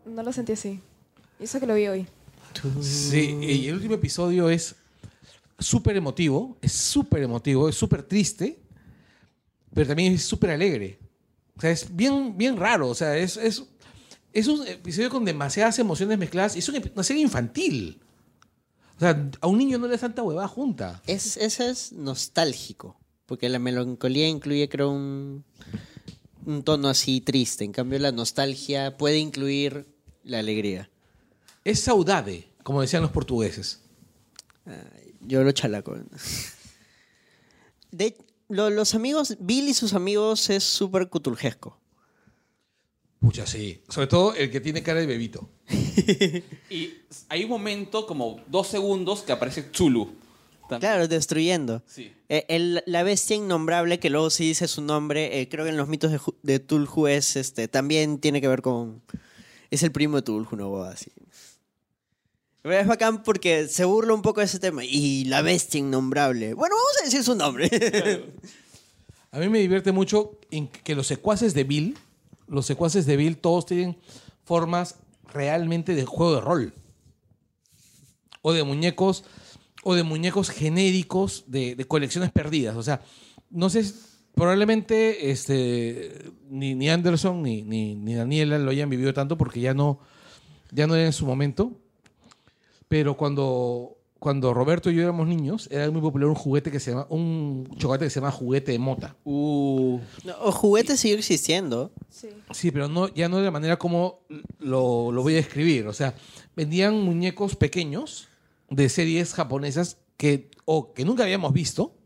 No 0.09 0.23
lo 0.23 0.33
sentí 0.33 0.53
así. 0.53 0.79
Y 1.39 1.43
eso 1.43 1.59
que 1.59 1.67
lo 1.67 1.75
vi 1.75 1.87
hoy. 1.87 2.07
Sí, 2.81 3.37
y 3.41 3.67
el 3.67 3.75
último 3.75 3.95
episodio 3.95 4.49
es 4.49 4.75
súper 5.59 5.95
emotivo, 5.97 6.57
es 6.61 6.71
súper 6.71 7.23
emotivo, 7.23 7.69
es 7.69 7.75
súper 7.75 8.03
triste, 8.03 8.59
pero 9.73 9.87
también 9.87 10.13
es 10.13 10.23
súper 10.23 10.51
alegre. 10.51 10.99
O 11.57 11.61
sea, 11.61 11.71
es 11.71 11.93
bien, 11.95 12.37
bien 12.37 12.57
raro. 12.57 12.89
O 12.89 12.95
sea, 12.95 13.17
es, 13.17 13.37
es, 13.37 13.63
es 14.33 14.47
un 14.47 14.65
episodio 14.67 15.09
con 15.09 15.25
demasiadas 15.25 15.77
emociones 15.79 16.17
mezcladas 16.17 16.55
y 16.55 16.59
es 16.59 16.69
una 16.69 17.03
serie 17.03 17.21
infantil. 17.21 17.99
O 18.97 18.99
sea, 18.99 19.29
a 19.39 19.47
un 19.47 19.57
niño 19.57 19.77
no 19.77 19.87
le 19.87 19.93
da 19.93 19.99
tanta 19.99 20.23
huevada 20.23 20.47
junta. 20.47 21.01
Es, 21.05 21.37
ese 21.37 21.69
es 21.69 21.91
nostálgico. 21.91 22.97
Porque 23.25 23.47
la 23.47 23.59
melancolía 23.59 24.27
incluye, 24.27 24.67
creo, 24.69 24.89
un, 24.89 25.45
un 26.45 26.63
tono 26.63 26.87
así 26.89 27.21
triste. 27.21 27.63
En 27.63 27.71
cambio, 27.71 27.99
la 27.99 28.11
nostalgia 28.11 28.97
puede 28.97 29.19
incluir 29.19 29.85
la 30.23 30.39
alegría. 30.39 30.89
Es 31.63 31.79
saudade, 31.81 32.47
como 32.63 32.81
decían 32.81 33.01
los 33.01 33.11
portugueses. 33.11 33.81
Ay, 34.65 35.13
Yo 35.21 35.43
lo 35.43 35.51
chalaco. 35.51 35.97
De, 37.91 38.15
lo- 38.47 38.69
los 38.69 38.95
amigos, 38.95 39.35
Bill 39.39 39.67
y 39.69 39.73
sus 39.73 39.93
amigos 39.93 40.49
es 40.49 40.63
súper 40.63 41.09
cutuljesco. 41.09 41.77
Pucha, 43.19 43.45
sí. 43.45 43.81
Sobre 43.89 44.07
todo 44.07 44.33
el 44.35 44.49
que 44.49 44.61
tiene 44.61 44.81
cara 44.83 44.99
de 44.99 45.05
bebito. 45.05 45.49
Y 46.69 46.93
hay 47.27 47.43
un 47.43 47.49
momento, 47.49 48.05
como 48.07 48.39
dos 48.47 48.67
segundos, 48.67 49.21
que 49.23 49.31
aparece 49.33 49.69
Zulu. 49.75 50.13
También. 50.69 50.79
Claro, 50.91 51.07
destruyendo. 51.07 51.81
Sí. 51.87 52.13
Eh, 52.29 52.45
el- 52.47 52.83
la 52.85 53.01
bestia 53.03 53.35
innombrable, 53.35 53.99
que 53.99 54.09
luego 54.11 54.29
sí 54.29 54.45
dice 54.47 54.67
su 54.67 54.81
nombre, 54.83 55.41
eh, 55.41 55.49
creo 55.49 55.65
que 55.65 55.71
en 55.71 55.77
los 55.77 55.87
mitos 55.89 56.11
de, 56.11 56.19
de 56.43 56.59
Tulhu 56.59 57.07
es, 57.07 57.35
este, 57.35 57.67
también 57.67 58.19
tiene 58.19 58.39
que 58.39 58.47
ver 58.47 58.61
con... 58.61 59.01
Es 59.71 59.83
el 59.83 59.91
primo 59.91 60.17
de 60.17 60.21
Tulhu, 60.23 60.47
una 60.51 60.65
boda 60.65 60.91
así. 60.91 61.11
Es 62.63 62.87
bacán 62.87 63.23
porque 63.23 63.67
se 63.67 63.85
burla 63.85 64.13
un 64.13 64.21
poco 64.21 64.41
de 64.41 64.45
ese 64.45 64.59
tema. 64.59 64.83
Y 64.83 65.25
la 65.25 65.41
bestia 65.41 65.79
innombrable. 65.79 66.53
Bueno, 66.53 66.75
vamos 66.75 67.01
a 67.01 67.05
decir 67.05 67.23
su 67.23 67.35
nombre. 67.35 67.69
A 69.31 69.39
mí 69.39 69.47
me 69.47 69.59
divierte 69.59 69.91
mucho 69.91 70.39
en 70.51 70.67
que 70.67 70.95
los 70.95 71.07
secuaces 71.07 71.53
de 71.53 71.63
Bill, 71.63 71.97
los 72.47 72.65
secuaces 72.65 73.05
de 73.05 73.15
Bill, 73.15 73.37
todos 73.37 73.65
tienen 73.67 73.95
formas 74.43 74.95
realmente 75.31 75.93
de 75.93 76.05
juego 76.05 76.35
de 76.35 76.41
rol. 76.41 76.73
O 78.41 78.53
de 78.53 78.63
muñecos, 78.63 79.23
o 79.83 79.93
de 79.93 80.03
muñecos 80.03 80.49
genéricos 80.49 81.43
de, 81.47 81.75
de 81.75 81.85
colecciones 81.85 82.31
perdidas. 82.31 82.75
O 82.75 82.83
sea, 82.83 83.01
no 83.51 83.69
sé, 83.69 83.85
probablemente 84.39 85.31
este, 85.31 86.31
ni, 86.49 86.73
ni 86.73 86.89
Anderson 86.89 87.43
ni, 87.43 87.61
ni, 87.61 87.95
ni 87.95 88.15
Daniela 88.15 88.57
lo 88.57 88.71
hayan 88.71 88.89
vivido 88.89 89.13
tanto 89.13 89.37
porque 89.37 89.59
ya 89.59 89.73
no, 89.73 89.99
ya 90.71 90.87
no 90.87 90.95
era 90.95 91.05
en 91.05 91.13
su 91.13 91.25
momento. 91.25 91.73
Pero 92.87 93.17
cuando, 93.17 93.97
cuando 94.17 94.53
Roberto 94.53 94.89
y 94.89 94.95
yo 94.95 95.03
éramos 95.03 95.27
niños, 95.27 95.67
era 95.69 95.91
muy 95.91 96.01
popular 96.01 96.29
un 96.29 96.35
juguete 96.35 96.71
que 96.71 96.79
se 96.79 96.91
llama, 96.91 97.05
un 97.09 97.69
chocolate 97.77 98.05
que 98.05 98.09
se 98.09 98.19
llama 98.19 98.31
juguete 98.31 98.71
de 98.71 98.79
mota. 98.79 99.15
Uh, 99.25 99.99
No, 100.23 100.35
o 100.41 100.51
juguete 100.51 100.97
sigue 100.97 101.15
existiendo. 101.15 101.91
Sí. 102.09 102.29
Sí, 102.51 102.71
pero 102.71 102.87
no, 102.87 103.13
ya 103.13 103.29
no 103.29 103.37
de 103.37 103.43
la 103.43 103.51
manera 103.51 103.77
como 103.77 104.21
lo, 104.57 105.11
lo 105.11 105.21
voy 105.21 105.33
a 105.33 105.37
describir. 105.37 105.85
O 105.85 105.93
sea, 105.93 106.15
vendían 106.55 106.99
muñecos 107.03 107.55
pequeños 107.55 108.27
de 108.69 108.87
series 108.89 109.33
japonesas 109.33 109.97
que 110.17 110.49
o 110.65 110.93
que 110.93 111.03
nunca 111.05 111.23
habíamos 111.23 111.53
visto 111.53 111.98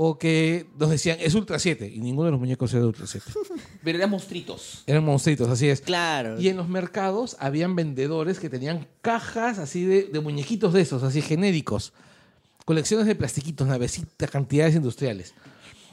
o 0.00 0.16
que 0.16 0.64
nos 0.78 0.90
decían 0.90 1.18
es 1.20 1.34
Ultra 1.34 1.58
7 1.58 1.90
y 1.92 1.98
ninguno 1.98 2.26
de 2.26 2.30
los 2.30 2.38
muñecos 2.38 2.72
era 2.72 2.82
de 2.82 2.86
Ultra 2.86 3.08
7. 3.08 3.32
pero 3.82 3.98
eran 3.98 4.08
monstruitos. 4.08 4.84
Eran 4.86 5.04
monstruitos, 5.04 5.48
así 5.48 5.68
es. 5.68 5.80
Claro. 5.80 6.40
Y 6.40 6.46
en 6.48 6.56
los 6.56 6.68
mercados 6.68 7.36
habían 7.40 7.74
vendedores 7.74 8.38
que 8.38 8.48
tenían 8.48 8.86
cajas 9.02 9.58
así 9.58 9.84
de, 9.84 10.04
de 10.04 10.20
muñequitos 10.20 10.72
de 10.72 10.82
esos, 10.82 11.02
así 11.02 11.20
genéricos. 11.20 11.92
Colecciones 12.64 13.08
de 13.08 13.16
plastiquitos, 13.16 13.66
navecitas, 13.66 14.30
cantidades 14.30 14.76
industriales. 14.76 15.34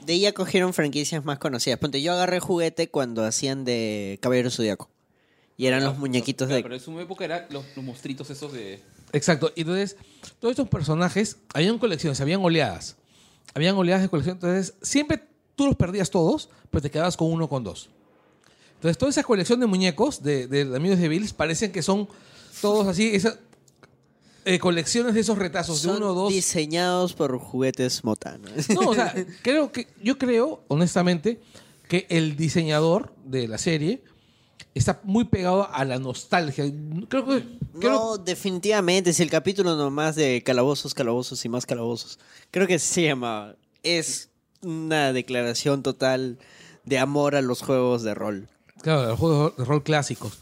De 0.05 0.19
ya 0.19 0.33
cogieron 0.33 0.75
franquicias 0.75 1.25
más 1.25 1.39
conocidas. 1.39 1.79
Ponte, 1.79 1.99
yo 1.99 2.13
agarré 2.13 2.39
juguete 2.39 2.89
cuando 2.89 3.25
hacían 3.25 3.65
de 3.65 4.19
Caballero 4.21 4.51
Zodíaco. 4.51 4.87
Y 5.57 5.65
eran 5.65 5.83
los 5.83 5.97
muñequitos 5.97 6.47
Claro, 6.47 6.57
de... 6.57 6.61
Pero 6.61 6.75
en 6.75 6.81
su 6.81 6.99
época 6.99 7.25
eran 7.25 7.45
los, 7.49 7.65
los 7.75 7.83
monstruitos 7.83 8.29
esos 8.29 8.53
de. 8.53 8.81
Exacto. 9.13 9.51
Y 9.55 9.61
entonces, 9.61 9.97
todos 10.39 10.51
estos 10.51 10.69
personajes, 10.69 11.37
habían 11.55 11.79
colecciones, 11.79 12.21
habían 12.21 12.41
oleadas. 12.43 12.97
Habían 13.55 13.75
oleadas 13.75 14.03
de 14.03 14.09
colección. 14.09 14.35
Entonces, 14.35 14.75
siempre 14.81 15.23
tú 15.55 15.65
los 15.65 15.75
perdías 15.75 16.11
todos, 16.11 16.49
pero 16.69 16.83
te 16.83 16.91
quedabas 16.91 17.17
con 17.17 17.31
uno 17.31 17.49
con 17.49 17.63
dos. 17.63 17.89
Entonces, 18.75 18.97
toda 18.97 19.09
esa 19.09 19.23
colección 19.23 19.59
de 19.59 19.65
muñecos 19.65 20.21
de, 20.21 20.47
de 20.47 20.75
amigos 20.75 20.99
de 20.99 21.07
Bills 21.07 21.33
parecen 21.33 21.71
que 21.71 21.81
son 21.81 22.07
todos 22.61 22.87
así, 22.87 23.15
esas 23.15 23.39
eh, 24.47 24.59
colecciones 24.59 25.15
de 25.15 25.21
esos 25.21 25.39
retazos 25.39 25.81
de 25.81 25.89
uno 25.89 26.11
o 26.11 26.13
dos. 26.13 26.31
diseñados 26.31 27.13
por 27.13 27.35
juguetes 27.39 28.03
Motano. 28.03 28.47
No, 28.69 28.89
o 28.89 28.93
sea, 28.93 29.11
creo 29.41 29.71
que, 29.71 29.87
yo 30.03 30.19
creo, 30.19 30.63
honestamente, 30.67 31.39
que 31.87 32.05
el 32.09 32.35
diseñador 32.35 33.11
de 33.25 33.47
la 33.47 33.57
serie 33.57 34.03
está 34.75 34.99
muy 35.03 35.25
pegado 35.25 35.67
a 35.73 35.83
la 35.85 35.97
nostalgia. 35.97 36.65
Creo 37.09 37.25
que. 37.25 37.43
creo- 37.79 37.91
No, 37.93 38.17
definitivamente, 38.17 39.09
es 39.09 39.19
el 39.19 39.29
capítulo 39.29 39.75
nomás 39.75 40.15
de 40.15 40.43
calabozos, 40.43 40.93
calabozos 40.93 41.43
y 41.45 41.49
más 41.49 41.65
calabozos. 41.65 42.19
Creo 42.51 42.67
que 42.67 42.77
se 42.79 43.03
llama. 43.03 43.55
Es 43.83 44.29
una 44.61 45.13
declaración 45.13 45.81
total 45.83 46.37
de 46.85 46.99
amor 46.99 47.35
a 47.35 47.41
los 47.41 47.61
juegos 47.61 48.03
de 48.03 48.13
rol. 48.13 48.47
Claro, 48.81 49.07
los 49.07 49.19
juegos 49.19 49.57
de 49.57 49.65
rol 49.65 49.81
clásicos. 49.83 50.39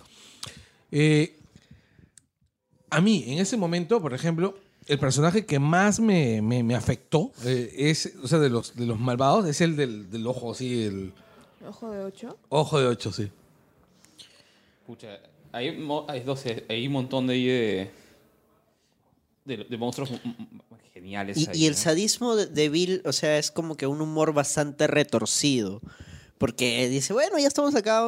Eh, 0.91 1.37
a 2.89 3.01
mí, 3.01 3.23
en 3.27 3.39
ese 3.39 3.57
momento, 3.57 4.01
por 4.01 4.13
ejemplo, 4.13 4.55
el 4.85 4.99
personaje 4.99 5.45
que 5.45 5.59
más 5.59 5.99
me, 5.99 6.41
me- 6.41 6.63
me 6.63 6.75
afectó, 6.75 7.31
eh, 7.45 7.73
es, 7.77 8.13
o 8.21 8.27
sea, 8.27 8.39
de 8.39 8.49
los, 8.49 8.75
de 8.75 8.85
los 8.85 8.99
malvados, 8.99 9.45
es 9.47 9.61
el 9.61 9.75
del, 9.75 10.09
del 10.11 10.27
ojo, 10.27 10.51
así, 10.51 10.83
el 10.83 11.13
Ojo 11.67 11.89
de 11.91 12.03
ocho. 12.03 12.37
ojo 12.49 12.79
de 12.79 12.87
ocho, 12.87 13.11
sí. 13.13 13.31
Pucha, 14.85 15.19
hay, 15.51 15.77
mo- 15.77 16.05
hay, 16.09 16.87
un 16.87 16.93
montón 16.93 17.27
de, 17.27 17.89
de, 19.45 19.57
de, 19.57 19.63
de 19.63 19.77
monstruos 19.77 20.11
geniales. 20.93 21.37
Y, 21.37 21.49
ahí, 21.49 21.59
y 21.61 21.65
el 21.67 21.73
¿no? 21.73 21.79
sadismo 21.79 22.35
de, 22.35 22.47
de 22.47 22.69
Bill, 22.69 23.01
o 23.05 23.13
sea, 23.13 23.37
es 23.37 23.51
como 23.51 23.75
que 23.75 23.87
un 23.87 24.01
humor 24.01 24.33
bastante 24.33 24.87
retorcido. 24.87 25.81
Porque 26.37 26.89
dice, 26.89 27.13
bueno, 27.13 27.37
ya 27.39 27.47
estamos 27.47 27.75
acá. 27.75 28.03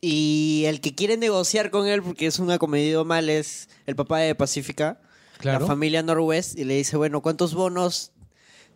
Y 0.00 0.64
el 0.66 0.80
que 0.80 0.94
quiere 0.94 1.16
negociar 1.16 1.70
con 1.70 1.86
él, 1.86 2.02
porque 2.02 2.26
es 2.26 2.38
un 2.38 2.50
acomedido 2.50 3.04
mal, 3.04 3.28
es 3.28 3.68
el 3.86 3.94
papá 3.94 4.18
de 4.20 4.34
Pacífica, 4.34 5.00
Claro. 5.38 5.60
la 5.60 5.66
familia 5.66 6.02
Norwest, 6.02 6.58
y 6.58 6.64
le 6.64 6.74
dice, 6.74 6.96
bueno, 6.96 7.22
¿cuántos 7.22 7.54
bonos 7.54 8.12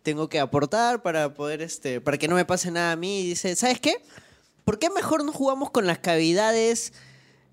tengo 0.03 0.29
que 0.29 0.39
aportar 0.39 1.01
para 1.03 1.33
poder, 1.33 1.61
este, 1.61 1.99
para 2.01 2.17
que 2.17 2.27
no 2.27 2.35
me 2.35 2.45
pase 2.45 2.71
nada 2.71 2.91
a 2.93 2.95
mí? 2.95 3.19
Y 3.21 3.29
dice, 3.29 3.55
¿sabes 3.55 3.79
qué? 3.79 3.95
¿Por 4.63 4.79
qué 4.79 4.89
mejor 4.89 5.23
no 5.23 5.31
jugamos 5.31 5.69
con 5.71 5.85
las 5.85 5.99
cavidades 5.99 6.93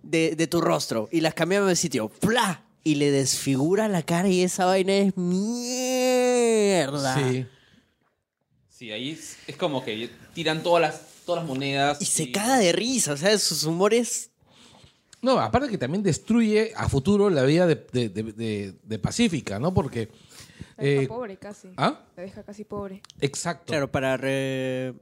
de, 0.02 0.34
de 0.36 0.46
tu 0.46 0.60
rostro? 0.60 1.08
Y 1.12 1.20
las 1.20 1.34
cambiamos 1.34 1.68
de 1.68 1.76
sitio. 1.76 2.08
¡Pla! 2.08 2.62
Y 2.84 2.96
le 2.96 3.10
desfigura 3.10 3.88
la 3.88 4.02
cara 4.02 4.28
y 4.28 4.42
esa 4.42 4.64
vaina 4.66 4.92
es 4.94 5.16
mierda. 5.16 7.14
Sí. 7.16 7.46
Sí, 8.68 8.90
ahí 8.90 9.10
es, 9.12 9.36
es 9.46 9.56
como 9.56 9.84
que 9.84 10.10
tiran 10.34 10.62
todas 10.62 10.82
las, 10.82 11.00
todas 11.24 11.42
las 11.42 11.48
monedas. 11.48 12.02
Y 12.02 12.06
se 12.06 12.32
caga 12.32 12.58
de 12.58 12.72
risa, 12.72 13.12
o 13.12 13.16
sea, 13.16 13.38
sus 13.38 13.62
humores. 13.64 14.30
No, 15.20 15.38
aparte 15.38 15.68
que 15.68 15.78
también 15.78 16.02
destruye 16.02 16.72
a 16.74 16.88
futuro 16.88 17.30
la 17.30 17.44
vida 17.44 17.66
de, 17.68 17.76
de- 17.92 18.08
de- 18.08 18.32
de- 18.32 18.74
de 18.82 18.98
Pacífica, 18.98 19.60
¿no? 19.60 19.72
Porque. 19.72 20.08
La 20.78 20.84
deja 20.84 21.02
eh, 21.02 21.06
pobre 21.06 21.36
casi. 21.36 21.68
¿Ah? 21.76 22.00
La 22.16 22.24
deja 22.24 22.42
casi 22.42 22.64
pobre. 22.64 23.02
Exacto. 23.20 23.66
Claro, 23.66 23.92
para 23.92 24.16
re- 24.16 24.94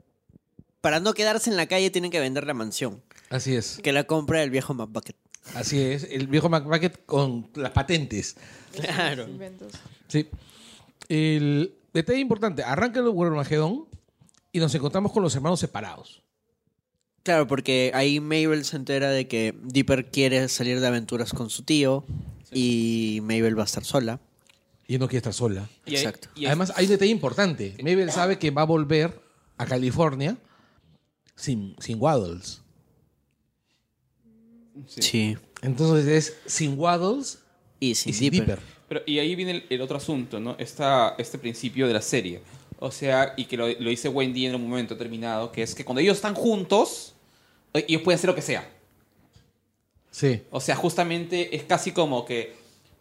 para 0.82 1.00
no 1.00 1.14
quedarse 1.14 1.48
en 1.48 1.56
la 1.56 1.66
calle 1.66 1.88
tienen 1.90 2.10
que 2.10 2.20
vender 2.20 2.46
la 2.46 2.52
mansión. 2.52 3.02
Así 3.30 3.54
es. 3.54 3.78
Que 3.82 3.92
la 3.92 4.04
compra 4.04 4.42
el 4.42 4.50
viejo 4.50 4.74
McBucket. 4.74 5.16
Así 5.54 5.80
es. 5.80 6.04
El 6.04 6.26
viejo 6.26 6.48
McBucket 6.48 7.06
con 7.06 7.48
las 7.54 7.70
patentes. 7.70 8.36
Claro. 8.72 9.26
Sí. 10.08 10.28
El 11.08 11.74
detalle 11.94 12.18
importante: 12.18 12.62
arranca 12.62 13.00
el 13.00 13.06
Armagedón 13.06 13.86
y 14.52 14.58
nos 14.58 14.74
encontramos 14.74 15.12
con 15.12 15.22
los 15.22 15.34
hermanos 15.34 15.60
separados. 15.60 16.22
Claro, 17.22 17.46
porque 17.46 17.92
ahí 17.94 18.18
Mabel 18.18 18.64
se 18.64 18.76
entera 18.76 19.10
de 19.10 19.28
que 19.28 19.54
Dipper 19.62 20.10
quiere 20.10 20.48
salir 20.48 20.80
de 20.80 20.86
aventuras 20.86 21.32
con 21.32 21.50
su 21.50 21.62
tío 21.62 22.04
y 22.50 23.20
Mabel 23.22 23.56
va 23.56 23.62
a 23.62 23.66
estar 23.66 23.84
sola. 23.84 24.20
Y 24.88 24.98
no 24.98 25.06
quiere 25.06 25.18
estar 25.18 25.34
sola. 25.34 25.68
Y 25.86 25.94
Exacto. 25.94 26.28
y 26.34 26.46
Además, 26.46 26.72
hay 26.74 26.86
un 26.86 26.90
detalle 26.90 27.12
importante. 27.12 27.76
Mabel 27.78 28.10
sabe 28.10 28.38
que 28.38 28.50
va 28.50 28.62
a 28.62 28.64
volver 28.64 29.20
a 29.56 29.66
California 29.66 30.36
sin, 31.36 31.76
sin 31.78 32.00
Waddles. 32.00 32.62
Sí. 34.86 35.02
Sí. 35.02 35.36
Entonces 35.62 36.06
es 36.06 36.36
sin 36.46 36.78
Waddles 36.78 37.38
Y 37.80 37.90
y 37.90 37.94
sin 37.94 38.12
Dipper. 38.12 38.40
Dipper. 38.40 38.58
Pero, 38.88 39.02
y 39.06 39.18
ahí 39.18 39.34
viene 39.36 39.52
el, 39.52 39.64
el 39.70 39.80
otro 39.82 39.96
asunto, 39.96 40.40
¿no? 40.40 40.56
Esta, 40.58 41.14
este 41.18 41.38
principio 41.38 41.86
de 41.86 41.92
la 41.94 42.02
serie. 42.02 42.40
O 42.78 42.90
sea, 42.90 43.34
y 43.36 43.44
que 43.44 43.56
lo, 43.56 43.68
lo 43.68 43.90
dice 43.90 44.08
Wendy 44.08 44.46
en 44.46 44.54
un 44.54 44.68
momento 44.68 44.94
determinado, 44.94 45.52
que 45.52 45.62
es 45.62 45.74
que 45.74 45.84
cuando 45.84 46.00
ellos 46.00 46.16
están 46.16 46.34
juntos, 46.34 47.14
eh, 47.74 47.84
ellos 47.88 48.02
pueden 48.02 48.16
hacer 48.18 48.28
lo 48.28 48.34
que 48.34 48.42
sea. 48.42 48.68
Sí. 50.10 50.42
O 50.50 50.60
sea, 50.60 50.74
justamente 50.76 51.54
es 51.54 51.62
casi 51.64 51.92
como 51.92 52.24
que 52.24 52.54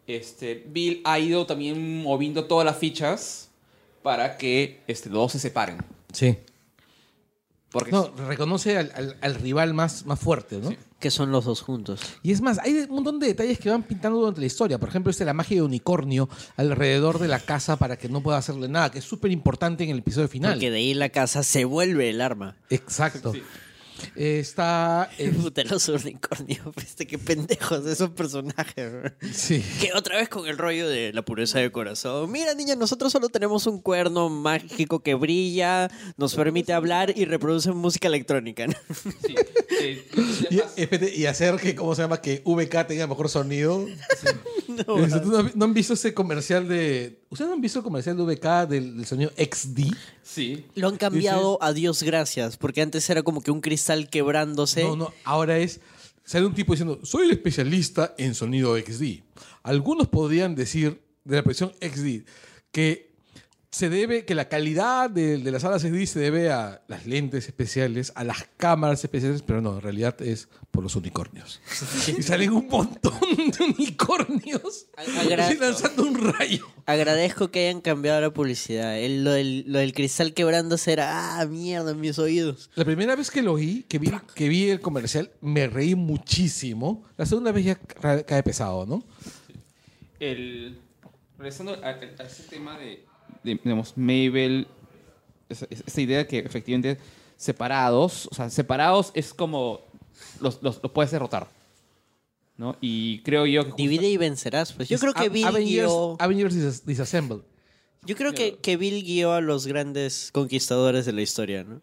este, 0.05 0.63
Bill 0.67 1.01
ha 1.05 1.17
ido 1.19 1.45
también 1.45 2.03
moviendo 2.03 2.45
todas 2.45 2.65
las 2.65 2.77
fichas 2.77 3.49
para 4.03 4.37
que 4.37 4.81
este, 4.87 5.09
los 5.09 5.17
dos 5.19 5.31
se 5.31 5.39
separen. 5.39 5.77
Sí. 6.13 6.37
Porque 7.71 7.91
No, 7.91 8.11
reconoce 8.27 8.77
al, 8.77 8.91
al- 8.95 9.17
al 9.21 9.35
rival 9.35 9.73
más, 9.73 10.05
más 10.05 10.19
fuerte, 10.19 10.57
¿no? 10.57 10.69
Sí. 10.71 10.77
Que 10.99 11.11
son 11.11 11.31
los 11.31 11.45
dos 11.45 11.61
juntos. 11.61 12.01
Y 12.23 12.31
es 12.31 12.41
más, 12.41 12.59
hay 12.59 12.73
un 12.73 12.95
montón 12.95 13.19
de 13.19 13.27
detalles 13.27 13.57
que 13.57 13.69
van 13.69 13.83
pintando 13.83 14.19
durante 14.19 14.41
la 14.41 14.47
historia. 14.47 14.77
Por 14.77 14.89
ejemplo, 14.89 15.11
este 15.11 15.23
la 15.23 15.33
magia 15.33 15.55
de 15.55 15.61
unicornio 15.63 16.27
alrededor 16.57 17.19
de 17.19 17.27
la 17.29 17.39
casa 17.39 17.77
para 17.77 17.97
que 17.97 18.09
no 18.09 18.21
pueda 18.21 18.37
hacerle 18.37 18.67
nada, 18.67 18.91
que 18.91 18.99
es 18.99 19.05
súper 19.05 19.31
importante 19.31 19.83
en 19.85 19.91
el 19.91 19.99
episodio 19.99 20.27
final. 20.27 20.53
Porque 20.53 20.71
de 20.71 20.77
ahí 20.77 20.93
la 20.93 21.09
casa 21.09 21.43
se 21.43 21.65
vuelve 21.65 22.09
el 22.09 22.19
arma. 22.19 22.57
Exacto. 22.69 23.31
Sí. 23.33 23.41
Está. 24.15 25.09
Puta, 25.41 25.63
los 25.63 25.87
unicornios. 25.89 26.59
Viste 26.75 27.05
qué 27.07 27.17
pendejos 27.17 27.85
esos 27.85 28.09
personajes. 28.11 28.91
bro. 28.91 29.11
sí. 29.31 29.63
Que 29.81 29.91
otra 29.93 30.17
vez 30.17 30.29
con 30.29 30.47
el 30.47 30.57
rollo 30.57 30.87
de 30.87 31.13
la 31.13 31.23
pureza 31.23 31.59
de 31.59 31.71
corazón. 31.71 32.31
Mira, 32.31 32.53
niña, 32.53 32.75
nosotros 32.75 33.11
solo 33.11 33.29
tenemos 33.29 33.65
un 33.67 33.81
cuerno 33.81 34.29
mágico 34.29 34.99
que 35.01 35.13
brilla, 35.15 35.89
nos 36.17 36.35
permite 36.35 36.73
hablar 36.73 37.13
y 37.15 37.25
reproduce 37.25 37.71
música 37.71 38.07
electrónica. 38.07 38.67
¿no? 38.67 38.73
sí, 39.25 39.35
eh, 39.81 40.05
Y, 40.49 40.59
espérate, 40.81 41.15
y 41.15 41.25
hacer 41.25 41.55
que, 41.57 41.75
¿cómo 41.75 41.95
se 41.95 42.01
llama? 42.01 42.21
Que 42.21 42.41
VK 42.45 42.87
tenga 42.87 43.07
mejor 43.07 43.29
sonido. 43.29 43.85
No, 44.87 45.03
Este, 45.03 45.19
¿tú 45.21 45.31
¿No, 45.31 45.37
han- 45.39 45.51
no 45.55 45.65
han 45.65 45.73
visto 45.73 45.93
ese 45.95 46.13
comercial 46.13 46.67
de. 46.67 47.18
¿Ustedes 47.29 47.47
no 47.49 47.55
han 47.55 47.61
visto 47.61 47.79
el 47.79 47.83
comercial 47.83 48.17
de 48.17 48.23
VK 48.23 48.67
del, 48.67 48.97
del 48.97 49.05
sonido 49.05 49.31
XD? 49.37 49.93
sí. 50.23 50.65
Lo 50.75 50.87
han 50.87 50.97
cambiado 50.97 51.61
a 51.61 51.73
Dios 51.73 52.01
gracias, 52.01 52.57
porque 52.57 52.81
antes 52.81 53.07
era 53.09 53.21
como 53.21 53.41
que 53.41 53.51
un 53.51 53.61
cristal 53.61 54.09
quebrándose. 54.09 54.83
No, 54.83 54.95
no, 54.95 55.13
ahora 55.23 55.59
es. 55.59 55.79
Sale 56.23 56.45
un 56.45 56.53
tipo 56.55 56.73
diciendo: 56.73 56.99
Soy 57.03 57.25
el 57.25 57.31
especialista 57.31 58.15
en 58.17 58.33
sonido 58.33 58.75
XD. 58.77 59.21
Algunos 59.61 60.07
podrían 60.07 60.55
decir 60.55 61.01
de 61.23 61.35
la 61.35 61.43
presión 61.43 61.71
XD 61.81 62.25
que 62.71 63.08
se 63.79 63.89
debe, 63.89 64.25
que 64.25 64.35
la 64.35 64.49
calidad 64.49 65.09
de, 65.09 65.37
de 65.37 65.51
las 65.51 65.61
salas 65.61 65.81
SD 65.83 66.05
se 66.05 66.19
debe 66.19 66.51
a 66.51 66.81
las 66.89 67.05
lentes 67.05 67.47
especiales, 67.47 68.11
a 68.15 68.23
las 68.25 68.45
cámaras 68.57 69.01
especiales, 69.03 69.41
pero 69.41 69.61
no, 69.61 69.75
en 69.75 69.81
realidad 69.81 70.21
es 70.21 70.49
por 70.71 70.83
los 70.83 70.95
unicornios. 70.97 71.61
y 72.17 72.21
salen 72.21 72.51
un 72.51 72.67
montón 72.67 73.17
de 73.21 73.63
unicornios 73.63 74.87
Agra- 74.97 75.53
lanzando 75.59 76.03
un 76.03 76.33
rayo. 76.33 76.67
Agradezco 76.85 77.51
que 77.51 77.67
hayan 77.69 77.81
cambiado 77.81 78.19
la 78.19 78.31
publicidad. 78.33 78.99
El- 78.99 79.23
lo, 79.23 79.31
del, 79.31 79.63
lo 79.67 79.79
del 79.79 79.93
cristal 79.93 80.33
quebrándose 80.33 80.91
era, 80.91 81.39
ah, 81.39 81.45
mierda, 81.45 81.91
en 81.91 81.99
mis 82.01 82.19
oídos. 82.19 82.69
La 82.75 82.83
primera 82.85 83.15
vez 83.15 83.31
que 83.31 83.41
lo 83.41 83.53
oí, 83.53 83.85
que 83.87 83.97
vi, 83.97 84.11
que 84.35 84.49
vi 84.49 84.69
el 84.69 84.81
comercial, 84.81 85.31
me 85.41 85.67
reí 85.67 85.95
muchísimo. 85.95 87.05
La 87.17 87.25
segunda 87.25 87.51
vez 87.53 87.63
ya 87.65 87.75
ca- 87.75 88.23
cae 88.23 88.43
pesado, 88.43 88.85
¿no? 88.85 89.03
El, 90.19 90.77
regresando 91.37 91.73
a, 91.83 91.87
a 91.89 92.23
ese 92.25 92.43
tema 92.49 92.77
de, 92.77 93.05
digamos, 93.43 93.93
Mabel, 93.97 94.67
esa, 95.49 95.67
esa 95.69 96.01
idea 96.01 96.27
que 96.27 96.39
efectivamente 96.39 96.97
separados, 97.37 98.27
o 98.31 98.35
sea, 98.35 98.49
separados 98.49 99.11
es 99.13 99.33
como 99.33 99.81
los, 100.41 100.61
los, 100.61 100.79
los 100.83 100.91
puedes 100.91 101.11
derrotar. 101.11 101.47
¿no? 102.57 102.75
Y 102.81 103.19
creo 103.21 103.45
yo 103.45 103.61
que... 103.63 103.71
justo- 103.71 103.81
Divide 103.81 104.09
y 104.09 104.17
vencerás. 104.17 104.73
Pues 104.73 104.89
yo 104.89 104.99
creo 104.99 105.13
que 105.13 105.29
Bill 105.29 105.45
Avengers, 105.45 105.69
guió, 105.69 106.17
Avengers 106.19 106.55
Dis- 106.55 106.83
Disassemble. 106.85 107.39
yo 108.05 108.15
creo 108.17 108.33
que, 108.33 108.57
que 108.57 108.75
Bill 108.75 109.01
guió 109.03 109.31
a 109.31 109.39
los 109.39 109.65
grandes 109.65 110.29
conquistadores 110.33 111.05
de 111.05 111.13
la 111.13 111.21
historia, 111.21 111.63
¿no? 111.63 111.81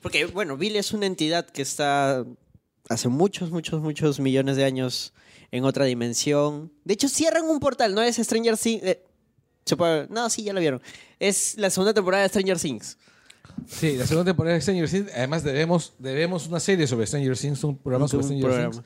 Porque, 0.00 0.24
bueno, 0.26 0.56
Bill 0.56 0.76
es 0.76 0.92
una 0.92 1.04
entidad 1.04 1.44
que 1.46 1.60
está 1.60 2.24
hace 2.88 3.08
muchos, 3.08 3.50
muchos, 3.50 3.82
muchos 3.82 4.18
millones 4.20 4.56
de 4.56 4.64
años 4.64 5.12
en 5.50 5.64
otra 5.64 5.84
dimensión. 5.84 6.72
De 6.84 6.94
hecho, 6.94 7.08
cierran 7.10 7.44
un 7.44 7.60
portal, 7.60 7.94
¿no? 7.94 8.00
Es 8.02 8.16
Stranger 8.16 8.56
Things. 8.56 8.82
eh, 8.82 9.02
No, 10.10 10.30
sí, 10.30 10.42
ya 10.44 10.52
lo 10.52 10.60
vieron. 10.60 10.80
Es 11.18 11.56
la 11.58 11.70
segunda 11.70 11.92
temporada 11.92 12.22
de 12.22 12.28
Stranger 12.28 12.58
Things. 12.58 12.96
Sí, 13.66 13.96
la 13.96 14.06
segunda 14.06 14.30
temporada 14.30 14.54
de 14.54 14.60
Stranger 14.60 14.88
Things. 14.88 15.10
Además, 15.14 15.42
debemos, 15.42 15.94
debemos 15.98 16.46
una 16.46 16.60
serie 16.60 16.86
sobre 16.86 17.06
Stranger 17.06 17.36
Things, 17.36 17.64
un 17.64 17.76
programa 17.76 18.06
sobre 18.06 18.24
Un 18.26 18.28
Stranger 18.32 18.48
programa. 18.48 18.72
Things. 18.72 18.84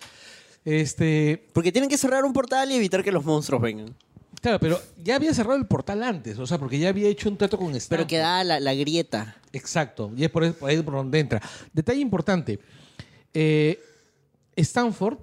Este, 0.64 1.49
Porque 1.53 1.72
tienen 1.72 1.89
que 1.91 1.99
cerrar 1.99 2.24
un 2.24 2.33
portal 2.33 2.70
y 2.70 2.74
evitar 2.76 3.03
que 3.03 3.11
los 3.12 3.24
monstruos 3.24 3.61
vengan. 3.62 3.95
claro, 4.41 4.59
pero 4.61 4.81
ya 5.03 5.16
había 5.16 5.33
cerrado 5.35 5.57
el 5.57 5.66
portal 5.66 6.03
antes, 6.03 6.39
o 6.39 6.47
sea, 6.47 6.59
porque 6.59 6.78
ya 6.78 6.91
había 6.91 7.09
hecho 7.09 7.28
un 7.28 7.37
trato 7.37 7.59
con 7.59 7.74
Stanford. 7.74 7.89
Pero 7.89 8.07
queda 8.07 8.45
la, 8.45 8.61
la 8.61 8.74
grieta. 8.74 9.37
Exacto, 9.53 10.12
y 10.16 10.24
es 10.24 10.31
por, 10.31 10.53
por 10.55 10.70
ahí 10.70 10.81
por 10.83 10.95
donde 10.95 11.18
entra. 11.18 11.43
Detalle 11.72 12.01
importante. 12.01 12.59
eh, 13.35 13.78
Stanford, 14.57 15.18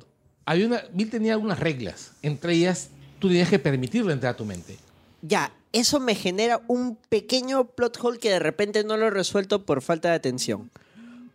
había 0.45 0.65
una, 0.67 0.83
Bill 0.93 1.09
tenía 1.09 1.33
algunas 1.33 1.59
reglas. 1.59 2.11
Entre 2.23 2.53
ellas, 2.53 2.89
tú 3.19 3.27
tenías 3.27 3.49
que 3.49 3.59
permitirle 3.59 4.13
entrar 4.13 4.33
a 4.33 4.37
tu 4.37 4.45
mente. 4.45 4.77
Ya, 5.21 5.53
eso 5.73 5.99
me 5.99 6.15
genera 6.15 6.61
un 6.67 6.97
pequeño 7.09 7.65
plot 7.65 7.97
hole 8.01 8.19
que 8.19 8.29
de 8.29 8.39
repente 8.39 8.83
no 8.83 8.97
lo 8.97 9.07
he 9.07 9.11
resuelto 9.11 9.65
por 9.65 9.81
falta 9.81 10.09
de 10.09 10.15
atención. 10.15 10.71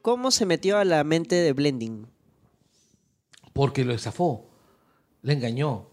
¿Cómo 0.02 0.30
se 0.30 0.46
metió 0.46 0.78
a 0.78 0.84
la 0.84 1.04
mente 1.04 1.36
de 1.36 1.52
Blending? 1.52 2.06
Porque 3.52 3.84
lo 3.84 3.92
estafó. 3.92 4.46
Le 5.22 5.34
engañó. 5.34 5.86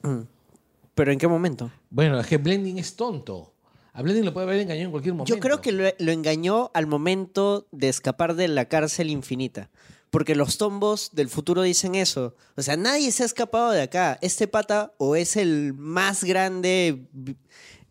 ¿Pero 0.95 1.11
en 1.11 1.19
qué 1.19 1.27
momento? 1.27 1.71
Bueno, 1.89 2.19
es 2.19 2.27
que 2.27 2.37
Blending 2.37 2.79
es 2.79 2.95
tonto. 2.95 3.53
A 3.93 4.01
Blending 4.01 4.25
lo 4.25 4.33
puede 4.33 4.47
haber 4.47 4.61
engañado 4.61 4.85
en 4.85 4.91
cualquier 4.91 5.13
momento. 5.13 5.33
Yo 5.33 5.39
creo 5.39 5.61
que 5.61 5.71
lo, 5.71 5.83
lo 5.99 6.11
engañó 6.11 6.71
al 6.73 6.87
momento 6.87 7.67
de 7.71 7.89
escapar 7.89 8.35
de 8.35 8.47
la 8.47 8.65
cárcel 8.65 9.09
infinita. 9.09 9.69
Porque 10.09 10.33
los 10.33 10.57
tombos 10.57 11.11
del 11.13 11.29
futuro 11.29 11.61
dicen 11.61 11.93
eso. 11.93 12.35
O 12.55 12.63
sea, 12.63 12.77
nadie 12.77 13.11
se 13.11 13.21
ha 13.21 13.25
escapado 13.27 13.71
de 13.71 13.83
acá. 13.83 14.17
Este 14.21 14.47
pata 14.47 14.93
o 14.97 15.15
es 15.15 15.37
el 15.37 15.73
más 15.75 16.23
grande 16.23 17.07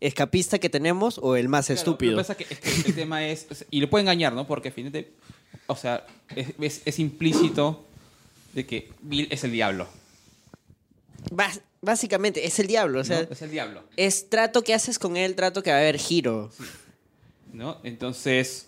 escapista 0.01 0.59
que 0.59 0.69
tenemos 0.69 1.19
o 1.21 1.35
el 1.35 1.49
más 1.49 1.65
Claro, 1.67 1.79
estúpido. 1.79 2.11
Lo 2.13 2.17
que 2.17 2.21
pasa 2.21 2.33
es 2.33 2.37
que, 2.47 2.53
es 2.53 2.59
que 2.83 2.89
el 2.89 2.95
tema 2.95 3.25
es, 3.27 3.47
y 3.69 3.81
lo 3.81 3.89
puede 3.89 4.03
engañar, 4.03 4.33
¿no? 4.33 4.47
Porque 4.47 4.71
finalmente, 4.71 5.11
o 5.67 5.75
sea, 5.75 6.05
es, 6.35 6.49
es- 6.59 6.81
es 6.85 6.99
implícito 6.99 7.85
de 8.53 8.65
que 8.65 8.91
Bill 9.01 9.27
es 9.31 9.43
el 9.43 9.51
diablo. 9.51 9.87
Bas- 11.31 11.61
básicamente, 11.81 12.45
es 12.45 12.59
el 12.59 12.67
diablo. 12.67 13.01
O 13.01 13.03
sea, 13.03 13.23
¿no? 13.23 13.27
Es 13.31 13.41
el 13.41 13.51
diablo, 13.51 13.83
es 13.97 14.29
trato 14.29 14.63
que 14.63 14.73
haces 14.73 14.99
con 14.99 15.17
él, 15.17 15.35
trato 15.35 15.61
que 15.63 15.69
va 15.71 15.77
a 15.77 15.79
haber 15.79 15.97
giro. 15.97 16.49
¿no? 17.51 17.77
Entonces, 17.83 18.65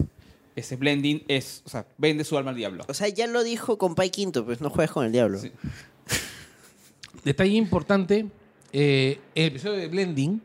ese 0.56 0.76
blending 0.76 1.24
es, 1.28 1.62
o 1.66 1.70
sea, 1.70 1.86
vende 1.98 2.24
su 2.26 2.38
alma 2.38 2.50
al 2.50 2.58
diablo. 2.58 2.84
O 2.90 2.94
sea, 2.94 3.08
ya 3.08 3.26
lo 3.28 3.44
dijo 3.44 3.78
con 3.78 3.96
Pai 3.96 4.10
Quinto, 4.10 4.44
pues 4.46 4.60
no 4.60 4.70
juegues 4.70 4.92
con 4.92 5.06
el 5.06 5.12
diablo. 5.12 5.40
Sí. 5.40 5.52
Detalle 7.24 7.54
importante, 7.56 8.26
eh, 8.74 9.20
en 9.36 9.44
el 9.44 9.48
episodio 9.52 9.78
de 9.78 9.88
Blending, 9.88 10.42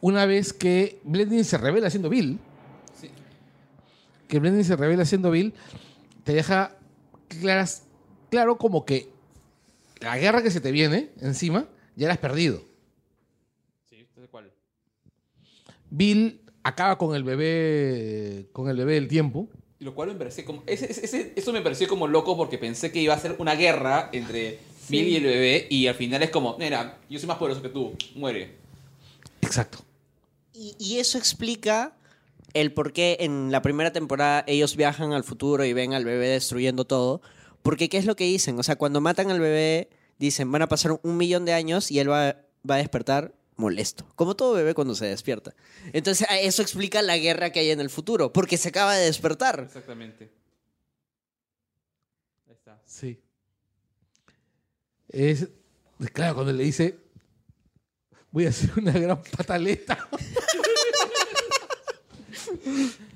una 0.00 0.26
vez 0.26 0.52
que 0.52 1.00
Blending 1.04 1.44
se 1.44 1.58
revela 1.58 1.90
siendo 1.90 2.08
Bill, 2.08 2.38
Sí. 3.00 3.10
que 4.28 4.38
Blending 4.38 4.64
se 4.64 4.76
revela 4.76 5.04
siendo 5.04 5.30
Bill, 5.30 5.52
te 6.24 6.32
deja 6.34 6.76
claras, 7.28 7.84
claro 8.30 8.58
como 8.58 8.84
que 8.84 9.08
la 10.00 10.16
guerra 10.18 10.42
que 10.42 10.50
se 10.50 10.60
te 10.60 10.70
viene 10.72 11.10
encima, 11.20 11.66
ya 11.96 12.06
la 12.08 12.14
has 12.14 12.18
perdido. 12.20 12.62
Sí, 13.88 14.06
¿cuál? 14.30 14.52
Bill 15.90 16.40
acaba 16.62 16.98
con 16.98 17.14
el 17.16 17.24
bebé, 17.24 18.46
con 18.52 18.68
el 18.68 18.76
bebé 18.76 18.94
del 18.94 19.08
tiempo. 19.08 19.48
Y 19.78 19.84
lo 19.84 19.94
cual 19.94 20.08
me 20.08 20.14
pareció 20.14 20.44
como. 20.44 20.62
Ese, 20.66 20.90
ese- 20.90 21.04
ese- 21.04 21.32
eso 21.36 21.52
me 21.52 21.60
pareció 21.62 21.86
como 21.88 22.06
loco 22.08 22.36
porque 22.36 22.58
pensé 22.58 22.90
que 22.90 23.00
iba 23.00 23.14
a 23.14 23.18
ser 23.18 23.36
una 23.38 23.54
guerra 23.54 24.08
entre 24.12 24.58
Bill 24.88 25.06
y 25.08 25.16
el 25.16 25.24
bebé. 25.24 25.66
Y 25.70 25.86
al 25.86 25.94
final 25.94 26.22
es 26.22 26.30
como, 26.30 26.56
mira, 26.58 26.98
yo 27.08 27.18
soy 27.18 27.28
más 27.28 27.36
poderoso 27.38 27.62
que 27.62 27.68
tú, 27.68 27.94
muere. 28.14 28.56
Exacto. 29.42 29.78
Y, 30.56 30.74
y 30.78 30.98
eso 30.98 31.18
explica 31.18 31.94
el 32.54 32.72
por 32.72 32.92
qué 32.94 33.18
en 33.20 33.52
la 33.52 33.60
primera 33.60 33.92
temporada 33.92 34.42
ellos 34.46 34.76
viajan 34.76 35.12
al 35.12 35.24
futuro 35.24 35.64
y 35.64 35.74
ven 35.74 35.92
al 35.92 36.04
bebé 36.04 36.28
destruyendo 36.28 36.86
todo. 36.86 37.20
Porque, 37.62 37.88
¿qué 37.88 37.98
es 37.98 38.06
lo 38.06 38.16
que 38.16 38.24
dicen? 38.24 38.58
O 38.58 38.62
sea, 38.62 38.76
cuando 38.76 39.00
matan 39.00 39.30
al 39.30 39.40
bebé, 39.40 39.90
dicen, 40.18 40.50
van 40.50 40.62
a 40.62 40.68
pasar 40.68 40.98
un 41.02 41.16
millón 41.16 41.44
de 41.44 41.52
años 41.52 41.90
y 41.90 41.98
él 41.98 42.10
va, 42.10 42.36
va 42.68 42.76
a 42.76 42.78
despertar 42.78 43.34
molesto. 43.56 44.06
Como 44.14 44.36
todo 44.36 44.54
bebé 44.54 44.72
cuando 44.72 44.94
se 44.94 45.06
despierta. 45.06 45.54
Entonces, 45.92 46.26
eso 46.40 46.62
explica 46.62 47.02
la 47.02 47.18
guerra 47.18 47.50
que 47.50 47.60
hay 47.60 47.70
en 47.70 47.80
el 47.80 47.90
futuro. 47.90 48.32
Porque 48.32 48.56
se 48.56 48.68
acaba 48.68 48.94
de 48.94 49.04
despertar. 49.04 49.64
Exactamente. 49.66 50.30
Ahí 52.46 52.52
está. 52.52 52.80
Sí. 52.86 53.20
Es, 55.08 55.48
claro, 56.12 56.34
cuando 56.36 56.52
le 56.52 56.64
dice, 56.64 56.98
voy 58.36 58.44
a 58.44 58.50
hacer 58.50 58.70
una 58.76 58.92
gran 58.92 59.22
pataleta. 59.22 59.96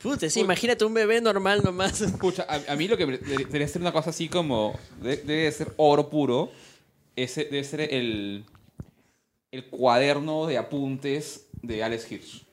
Puta, 0.03 0.31
sí, 0.31 0.41
imagínate 0.41 0.83
un 0.87 0.95
bebé 0.95 1.21
normal 1.21 1.61
nomás. 1.63 2.01
Escucha, 2.01 2.47
a, 2.49 2.73
a 2.73 2.77
mí 2.77 2.89
lo 2.89 2.97
que 2.97 3.07
debe- 3.07 3.19
debería 3.19 3.69
ser 3.69 3.83
una 3.83 3.93
cosa 3.93 4.09
así 4.11 4.31
como. 4.31 4.79
de- 5.03 5.19
Debe 5.19 5.53
ser 5.53 5.75
oro 5.77 6.09
puro. 6.09 6.51
Ese 7.17 7.45
debe 7.45 7.65
ser 7.65 7.83
el. 7.83 8.47
El 9.53 9.67
cuaderno 9.67 10.47
de 10.47 10.57
apuntes 10.57 11.49
de 11.61 11.85
Alex 11.85 12.11
Hirsch. 12.11 12.45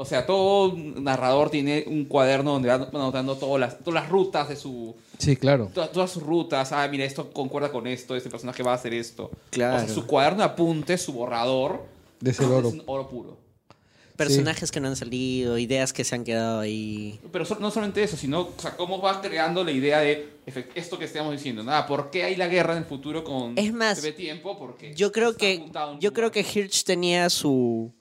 O 0.00 0.04
sea, 0.04 0.24
todo 0.26 0.76
narrador 0.76 1.50
tiene 1.50 1.82
un 1.88 2.04
cuaderno 2.04 2.52
donde 2.52 2.68
va 2.68 2.74
anotando 2.74 3.34
todas 3.36 3.58
las, 3.58 3.78
todas 3.80 4.00
las 4.00 4.08
rutas 4.08 4.48
de 4.48 4.54
su. 4.54 4.94
Sí, 5.18 5.34
claro. 5.34 5.72
Todas, 5.74 5.90
todas 5.90 6.12
sus 6.12 6.22
rutas. 6.22 6.70
Ah, 6.70 6.86
mira, 6.88 7.04
esto 7.04 7.32
concuerda 7.32 7.72
con 7.72 7.84
esto. 7.88 8.14
Este 8.14 8.30
personaje 8.30 8.62
va 8.62 8.70
a 8.70 8.74
hacer 8.76 8.94
esto. 8.94 9.28
Claro. 9.50 9.82
O 9.82 9.86
sea, 9.86 9.88
su 9.92 10.06
cuaderno 10.06 10.38
de 10.38 10.44
apuntes, 10.44 11.02
su 11.02 11.12
borrador. 11.12 11.84
De 12.20 12.30
ese 12.30 12.44
oro. 12.44 12.68
Es 12.68 12.74
un 12.74 12.82
oro 12.86 13.08
puro. 13.08 13.36
Personajes 14.14 14.70
que 14.70 14.78
no 14.78 14.86
han 14.86 14.94
salido, 14.94 15.58
ideas 15.58 15.92
que 15.92 16.04
se 16.04 16.14
han 16.14 16.22
quedado 16.22 16.60
ahí. 16.60 17.18
Pero 17.32 17.44
so- 17.44 17.58
no 17.58 17.72
solamente 17.72 18.00
eso, 18.00 18.16
sino 18.16 18.42
o 18.42 18.52
sea, 18.56 18.76
cómo 18.76 19.00
vas 19.00 19.18
creando 19.18 19.64
la 19.64 19.72
idea 19.72 19.98
de 19.98 20.28
esto 20.76 20.96
que 20.96 21.06
estamos 21.06 21.32
diciendo. 21.32 21.64
Nada, 21.64 21.86
¿por 21.86 22.10
qué 22.10 22.22
hay 22.22 22.36
la 22.36 22.46
guerra 22.46 22.72
en 22.74 22.78
el 22.80 22.84
futuro 22.84 23.24
con 23.24 23.58
Es 23.58 23.72
más, 23.72 24.00
Tiempo? 24.16 24.56
Porque 24.58 24.94
Yo 24.94 25.10
creo 25.10 25.36
que 25.36 25.64
yo 25.98 26.12
creo 26.12 26.30
que 26.30 26.40
Hirsch 26.40 26.84
tenía 26.84 27.30
su 27.30 27.92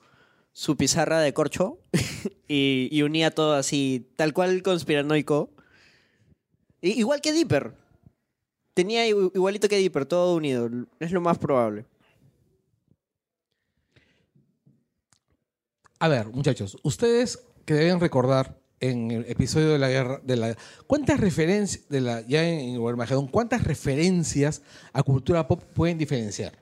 su 0.57 0.75
pizarra 0.75 1.19
de 1.19 1.35
corcho 1.35 1.77
y, 2.47 2.89
y 2.91 3.03
unía 3.03 3.29
todo 3.29 3.53
así, 3.53 4.09
tal 4.15 4.33
cual 4.33 4.63
conspiranoico. 4.63 5.51
I- 6.81 6.97
igual 6.99 7.21
que 7.21 7.31
Dipper. 7.31 7.73
Tenía 8.73 9.05
igualito 9.05 9.69
que 9.69 9.77
Dipper, 9.77 10.07
todo 10.07 10.35
unido. 10.35 10.67
Es 10.99 11.11
lo 11.11 11.21
más 11.21 11.37
probable. 11.37 11.85
A 15.99 16.07
ver, 16.07 16.25
muchachos, 16.29 16.75
ustedes 16.81 17.39
que 17.65 17.75
deben 17.75 17.99
recordar 17.99 18.59
en 18.79 19.11
el 19.11 19.25
episodio 19.29 19.69
de 19.69 19.77
la 19.77 19.89
guerra, 19.89 20.21
de 20.23 20.37
la, 20.37 20.57
¿cuántas 20.87 21.19
referencias, 21.19 21.87
de 21.87 22.01
la, 22.01 22.21
ya 22.21 22.43
en, 22.49 22.59
en 22.75 22.87
Armagedón, 22.87 23.27
cuántas 23.27 23.63
referencias 23.63 24.63
a 24.91 25.03
cultura 25.03 25.47
pop 25.47 25.61
pueden 25.75 25.99
diferenciar? 25.99 26.57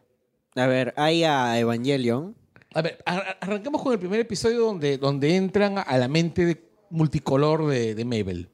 A 0.56 0.68
ver, 0.68 0.94
hay 0.98 1.24
a 1.24 1.58
Evangelion. 1.58 2.36
A 2.76 2.82
ver, 2.82 3.02
ar- 3.06 3.38
arranquemos 3.42 3.82
con 3.82 3.94
el 3.94 4.00
primer 4.00 4.20
episodio 4.20 4.60
donde, 4.66 4.98
donde 4.98 5.36
entran 5.36 5.78
a 5.80 5.98
la 5.98 6.08
mente 6.08 6.46
de- 6.46 6.62
multicolor 6.90 7.66
de, 7.68 7.96
de 7.96 8.06
Mabel. 8.06 8.50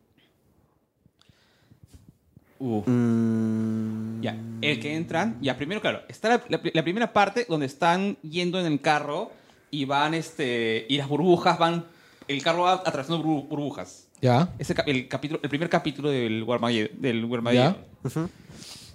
Uf. 2.59 2.87
Mm, 2.87 4.21
Ya, 4.21 4.37
el 4.61 4.79
que 4.79 4.95
entran, 4.95 5.37
ya 5.41 5.57
primero, 5.57 5.81
claro, 5.81 6.01
está 6.07 6.29
la, 6.29 6.43
la- 6.47 6.61
la 6.71 6.83
primera 6.83 7.11
parte 7.11 7.47
donde 7.49 7.65
están 7.65 8.17
yendo 8.21 8.59
en 8.59 8.67
el 8.67 8.79
carro 8.79 9.31
y 9.71 9.85
van, 9.85 10.13
este, 10.13 10.85
y 10.87 10.97
las 10.97 11.07
burbujas 11.09 11.57
van, 11.57 11.85
el 12.27 12.43
carro 12.43 12.61
va 12.63 12.73
atravesando 12.73 13.23
burbu- 13.23 13.47
burbujas. 13.49 14.07
Ya. 14.21 14.53
Ese 14.59 14.75
cap- 14.75 14.87
el, 14.87 15.07
capítulo, 15.07 15.39
el 15.41 15.49
primer 15.49 15.67
capítulo 15.69 16.11
del 16.11 16.45
Warmaged- 16.45 16.91
del. 16.91 17.27
Ya. 17.53 17.75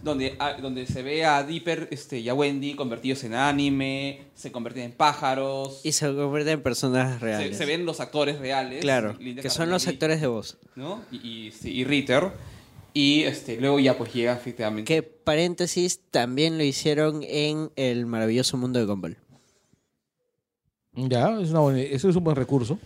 Donde, 0.06 0.36
ah, 0.38 0.54
donde 0.62 0.86
se 0.86 1.02
ve 1.02 1.24
a 1.24 1.42
Dipper 1.42 1.88
este, 1.90 2.20
y 2.20 2.28
a 2.28 2.34
Wendy 2.34 2.74
convertidos 2.74 3.24
en 3.24 3.34
anime, 3.34 4.22
se 4.34 4.52
convierten 4.52 4.84
en 4.84 4.92
pájaros, 4.92 5.80
Y 5.84 5.92
se 5.92 6.06
convierten 6.14 6.54
en 6.54 6.62
personas 6.62 7.20
reales. 7.20 7.56
se 7.58 7.66
ven 7.66 7.84
los 7.84 7.98
actores 8.00 8.38
reales. 8.38 8.80
Claro, 8.82 9.14
Linda 9.18 9.42
que 9.42 9.50
son 9.50 9.68
los 9.68 9.86
actores 9.88 10.20
de 10.20 10.28
voz. 10.28 10.58
¿no? 10.76 11.02
Y, 11.10 11.16
y, 11.48 11.52
sí, 11.52 11.72
y 11.72 11.84
Ritter. 11.84 12.30
Y 12.94 13.24
este, 13.24 13.60
luego 13.60 13.78
ya 13.80 13.98
pues 13.98 14.14
llega 14.14 14.32
efectivamente. 14.32 14.84
Que 14.84 15.02
paréntesis, 15.02 16.00
también 16.10 16.56
lo 16.56 16.64
hicieron 16.64 17.22
en 17.24 17.70
El 17.76 18.06
maravilloso 18.06 18.56
mundo 18.56 18.78
de 18.78 18.86
Gumball. 18.86 19.16
Ya, 20.94 21.38
es 21.40 21.50
una 21.50 21.60
buena- 21.60 21.80
eso 21.80 22.08
es 22.08 22.16
un 22.16 22.24
buen 22.24 22.36
recurso. 22.36 22.78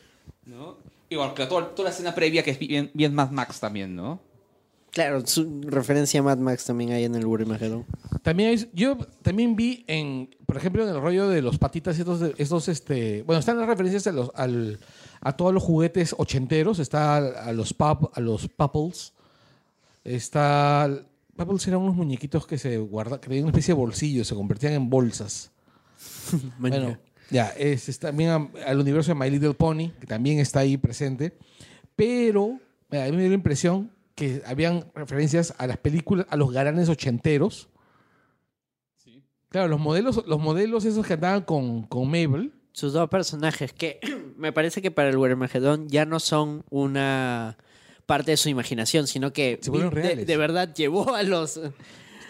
¿no? 0.46 0.78
Igual 1.10 1.34
que 1.34 1.46
toda, 1.46 1.68
toda 1.74 1.90
la 1.90 1.94
escena 1.94 2.14
previa 2.14 2.42
que 2.42 2.50
es 2.52 2.58
bien, 2.58 2.90
bien 2.94 3.14
Mad 3.14 3.30
Max 3.30 3.60
también, 3.60 3.94
¿no? 3.94 4.20
Claro, 4.92 5.24
su 5.24 5.60
referencia 5.62 6.18
a 6.18 6.22
Mad 6.24 6.38
Max 6.38 6.64
también 6.64 6.90
hay 6.92 7.04
en 7.04 7.14
el 7.14 7.24
Warmageddon. 7.24 7.84
También 8.22 8.50
hay- 8.50 8.70
yo 8.74 8.96
también 9.22 9.54
vi 9.54 9.84
en, 9.86 10.34
por 10.46 10.56
ejemplo, 10.56 10.82
en 10.82 10.94
el 10.94 11.00
rollo 11.00 11.28
de 11.28 11.42
los 11.42 11.58
patitas 11.58 11.96
estos, 11.98 12.20
estos 12.38 12.68
este, 12.68 13.22
bueno, 13.22 13.38
están 13.38 13.56
las 13.58 13.68
referencias 13.68 14.06
a 14.08 14.12
los, 14.12 14.32
al, 14.34 14.80
a 15.20 15.36
todos 15.36 15.54
los 15.54 15.62
juguetes 15.62 16.14
ochenteros, 16.18 16.80
está 16.80 17.16
a, 17.18 17.18
a 17.46 17.52
los 17.52 17.72
pop, 17.72 18.10
a 18.16 18.20
los 18.20 18.48
Pupples, 18.48 19.12
está, 20.04 20.90
Pupples 21.36 21.66
eran 21.68 21.80
unos 21.80 21.94
muñequitos 21.94 22.46
que 22.46 22.58
se 22.58 22.78
guardaban, 22.78 23.20
que 23.20 23.28
tenían 23.28 23.44
una 23.44 23.52
especie 23.52 23.74
de 23.74 23.80
bolsillo, 23.80 24.24
se 24.24 24.34
convertían 24.34 24.72
en 24.74 24.90
bolsas. 24.90 25.50
Bueno, 26.58 26.98
ya, 27.30 27.48
es, 27.56 27.88
es 27.88 27.98
también 27.98 28.30
a- 28.30 28.48
al 28.66 28.80
universo 28.80 29.10
de 29.12 29.14
My 29.14 29.30
Little 29.30 29.54
Pony, 29.54 29.90
que 30.00 30.06
también 30.06 30.38
está 30.40 30.60
ahí 30.60 30.76
presente. 30.76 31.36
Pero 31.96 32.58
mira, 32.90 33.04
a 33.04 33.06
mí 33.06 33.12
me 33.12 33.20
dio 33.22 33.28
la 33.28 33.34
impresión 33.34 33.90
que 34.20 34.42
habían 34.46 34.84
referencias 34.94 35.54
a 35.58 35.66
las 35.66 35.78
películas, 35.78 36.26
a 36.28 36.36
los 36.36 36.52
galanes 36.52 36.88
ochenteros. 36.90 37.68
Claro, 39.48 39.66
los 39.68 39.80
modelos, 39.80 40.22
los 40.26 40.38
modelos 40.38 40.84
esos 40.84 41.04
que 41.06 41.14
andaban 41.14 41.42
con, 41.42 41.82
con 41.84 42.06
Mabel. 42.06 42.52
Sus 42.72 42.92
dos 42.92 43.08
personajes, 43.08 43.72
que 43.72 43.98
me 44.36 44.52
parece 44.52 44.80
que 44.80 44.90
para 44.92 45.08
el 45.08 45.16
Warmageddon 45.16 45.88
ya 45.88 46.04
no 46.04 46.20
son 46.20 46.64
una 46.70 47.56
parte 48.06 48.30
de 48.32 48.36
su 48.36 48.48
imaginación, 48.48 49.06
sino 49.08 49.32
que 49.32 49.58
Se 49.60 49.70
vuelven 49.70 49.90
de- 49.90 50.00
reales. 50.02 50.26
de 50.26 50.36
verdad 50.36 50.72
llevó 50.74 51.14
a 51.14 51.22
los... 51.22 51.60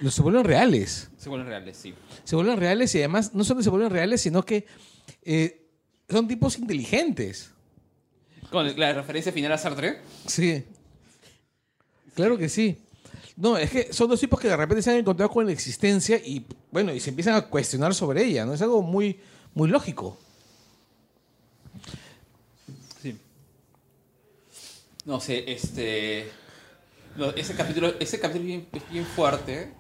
Los 0.01 0.15
se 0.15 0.23
vuelven 0.23 0.45
reales. 0.45 1.11
Se 1.19 1.29
vuelven 1.29 1.49
reales, 1.49 1.77
sí. 1.77 1.93
Se 2.25 2.35
vuelven 2.37 2.57
reales 2.57 2.95
y 2.95 2.99
además 2.99 3.35
no 3.35 3.45
solo 3.45 3.63
se 3.63 3.69
vuelven 3.69 3.91
reales, 3.91 4.23
sino 4.23 4.43
que 4.47 4.65
eh, 5.23 5.67
son 6.09 6.27
tipos 6.27 6.59
inteligentes. 6.59 7.51
Con 8.51 8.79
la 8.81 8.95
referencia 8.95 9.31
final 9.31 9.53
a 9.53 9.59
Sartre. 9.59 9.99
Sí. 10.27 10.65
Claro 12.21 12.37
que 12.37 12.51
sí. 12.51 12.77
No, 13.35 13.57
es 13.57 13.71
que 13.71 13.95
son 13.95 14.11
dos 14.11 14.21
tipos 14.21 14.39
que 14.39 14.49
de 14.49 14.55
repente 14.55 14.83
se 14.83 14.91
han 14.91 14.99
encontrado 14.99 15.31
con 15.31 15.47
la 15.47 15.53
existencia 15.53 16.17
y, 16.19 16.45
bueno, 16.71 16.93
y 16.93 17.01
se 17.01 17.09
empiezan 17.09 17.35
a 17.35 17.47
cuestionar 17.47 17.95
sobre 17.95 18.23
ella, 18.23 18.45
¿no? 18.45 18.53
Es 18.53 18.61
algo 18.61 18.83
muy, 18.83 19.19
muy 19.55 19.71
lógico. 19.71 20.19
Sí. 23.01 23.17
No 25.07 25.19
sé, 25.19 25.51
este. 25.51 26.29
no, 27.17 27.31
ese 27.31 27.55
capítulo, 27.55 27.95
ese 27.99 28.21
capítulo 28.21 28.45
es 28.45 28.47
bien, 28.47 28.69
es 28.71 28.91
bien 28.91 29.07
fuerte. 29.07 29.73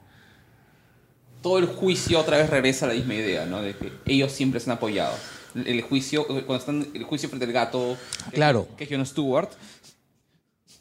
Todo 1.42 1.58
el 1.58 1.66
juicio 1.66 2.20
otra 2.20 2.38
vez 2.38 2.48
regresa 2.48 2.86
a 2.86 2.88
la 2.88 2.94
misma 2.94 3.16
idea, 3.16 3.44
¿no? 3.44 3.60
De 3.60 3.76
que 3.76 3.92
ellos 4.06 4.32
siempre 4.32 4.60
se 4.60 4.70
han 4.70 4.78
apoyado. 4.78 5.14
El, 5.54 5.66
el 5.66 5.82
juicio, 5.82 6.26
cuando 6.26 6.56
están 6.56 6.88
el 6.94 7.04
juicio 7.04 7.28
frente 7.28 7.44
al 7.44 7.52
gato. 7.52 7.98
Claro. 8.32 8.66
Que 8.78 8.84
es 8.84 8.90
Jon 8.90 9.04
Stewart. 9.04 9.50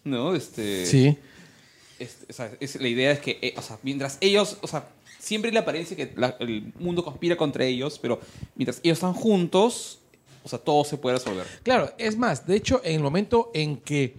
¿No? 0.05 0.33
Este. 0.33 0.85
Sí. 0.85 1.17
La 2.79 2.87
idea 2.87 3.11
es 3.11 3.19
que, 3.19 3.37
eh, 3.41 3.53
o 3.57 3.61
sea, 3.61 3.77
mientras 3.83 4.17
ellos, 4.21 4.57
o 4.61 4.67
sea, 4.67 4.87
siempre 5.19 5.51
la 5.51 5.61
apariencia 5.61 5.95
que 5.95 6.13
el 6.39 6.73
mundo 6.79 7.03
conspira 7.03 7.35
contra 7.35 7.65
ellos, 7.65 7.99
pero 7.99 8.19
mientras 8.55 8.79
ellos 8.83 8.97
están 8.97 9.13
juntos, 9.13 9.99
o 10.43 10.49
sea, 10.49 10.59
todo 10.59 10.83
se 10.83 10.97
puede 10.97 11.17
resolver. 11.17 11.45
Claro, 11.63 11.93
es 11.97 12.17
más, 12.17 12.45
de 12.45 12.55
hecho, 12.55 12.81
en 12.83 12.95
el 12.95 13.03
momento 13.03 13.51
en 13.53 13.77
que, 13.77 14.15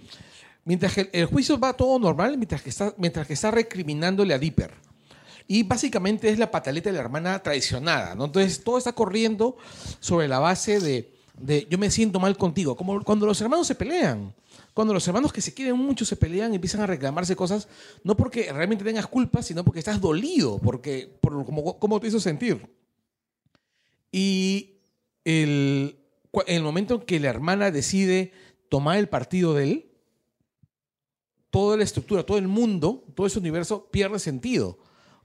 mientras 0.64 0.95
que 0.95 1.11
el, 1.12 1.26
juicio 1.26 1.59
va 1.59 1.72
todo 1.72 1.99
normal, 1.99 2.37
mientras 2.37 2.62
que 2.62 2.70
está, 2.70 2.95
mientras 2.99 3.26
que 3.26 3.33
está 3.33 3.51
recriminándole 3.51 4.35
a 4.35 4.39
Dipper. 4.39 4.72
Y 5.49 5.64
básicamente 5.64 6.28
es 6.28 6.39
la 6.39 6.51
pataleta 6.51 6.91
de 6.91 6.97
la 6.97 7.03
hermana 7.03 7.43
traicionada, 7.43 8.14
¿no? 8.14 8.26
Entonces 8.26 8.62
todo 8.62 8.78
está 8.78 8.93
corriendo 8.93 9.57
sobre 9.99 10.28
la 10.28 10.39
base 10.39 10.78
de 10.78 11.20
yo 11.68 11.78
me 11.78 11.91
siento 11.91 12.20
mal 12.20 12.37
contigo, 12.37 12.76
como 12.76 13.03
cuando 13.03 13.26
los 13.26 13.41
hermanos 13.41 13.66
se 13.66 13.74
pelean. 13.74 14.33
Cuando 14.75 14.95
los 14.95 15.07
hermanos 15.09 15.33
que 15.33 15.41
se 15.41 15.53
quieren 15.53 15.77
mucho 15.77 16.05
se 16.05 16.16
pelean 16.16 16.53
y 16.53 16.57
empiezan 16.57 16.81
a 16.81 16.87
reclamarse 16.87 17.37
cosas, 17.37 17.68
no 18.05 18.16
porque 18.16 18.53
realmente 18.53 18.85
tengas 18.85 19.07
culpa, 19.07 19.43
sino 19.43 19.64
porque 19.64 19.81
estás 19.81 20.01
dolido, 20.01 20.59
porque, 20.59 21.12
por 21.21 21.45
como, 21.45 21.79
como 21.79 22.01
te 22.01 22.09
hizo 22.09 22.21
sentir. 22.21 22.68
Y 24.12 24.79
el, 25.25 25.99
en 26.47 26.57
el 26.57 26.62
momento 26.62 26.95
en 26.95 27.01
que 27.03 27.21
la 27.21 27.29
hermana 27.29 27.71
decide 27.71 28.33
tomar 28.68 28.99
el 28.99 29.09
partido 29.09 29.55
de 29.55 29.64
él, 29.64 29.91
toda 31.51 31.77
la 31.77 31.85
estructura, 31.85 32.25
todo 32.25 32.39
el 32.39 32.49
mundo, 32.49 33.05
todo 33.14 33.27
ese 33.27 33.39
universo 33.39 33.89
pierde 33.91 34.18
sentido, 34.18 34.79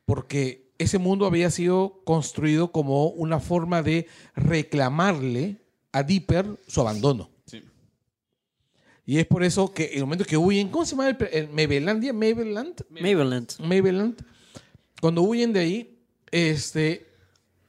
porque 0.06 0.74
ese 0.78 0.98
mundo 0.98 1.26
había 1.26 1.52
sido 1.52 2.02
construido 2.04 2.72
como 2.72 3.08
una 3.08 3.39
forma 3.39 3.82
de 3.82 4.08
reclamarle 4.36 5.62
a 5.91 6.04
Dipper 6.04 6.60
su 6.68 6.82
abandono. 6.82 7.30
Y 9.06 9.20
es 9.20 9.28
por 9.28 9.43
eso 9.43 9.72
que 9.72 9.86
en 9.91 9.97
el 9.97 10.01
momento 10.01 10.26
que 10.26 10.36
huyen, 10.36 10.70
¿cómo 10.70 10.86
se 10.86 10.91
llama 10.91 11.10
el, 11.10 11.18
el 11.32 11.49
Mabelandia? 11.49 12.12
Mabeland. 12.12 12.82
Maveland. 12.89 13.51
Maveland, 13.60 14.16
cuando 14.99 15.22
huyen 15.22 15.53
de 15.53 15.60
ahí, 15.60 15.99
este, 16.32 17.06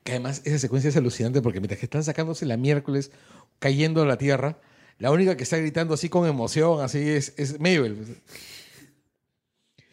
que 0.03 0.12
además 0.12 0.41
esa 0.45 0.59
secuencia 0.59 0.89
es 0.89 0.97
alucinante 0.97 1.43
porque 1.43 1.61
mientras 1.61 1.78
que 1.78 1.87
están 1.87 2.05
sacándose 2.05 2.47
la 2.47 2.57
miércoles, 2.57 3.11
cayendo 3.59 4.03
a 4.03 4.07
la 4.07 4.16
tierra, 4.16 4.59
la 4.99 5.11
única 5.11 5.37
que 5.37 5.43
está 5.43 5.59
gritando 5.59 5.93
así 5.93 6.09
con 6.09 6.26
emoción, 6.26 6.80
así 6.80 7.01
es, 7.01 7.34
es 7.37 7.61
Mabel. 7.61 8.16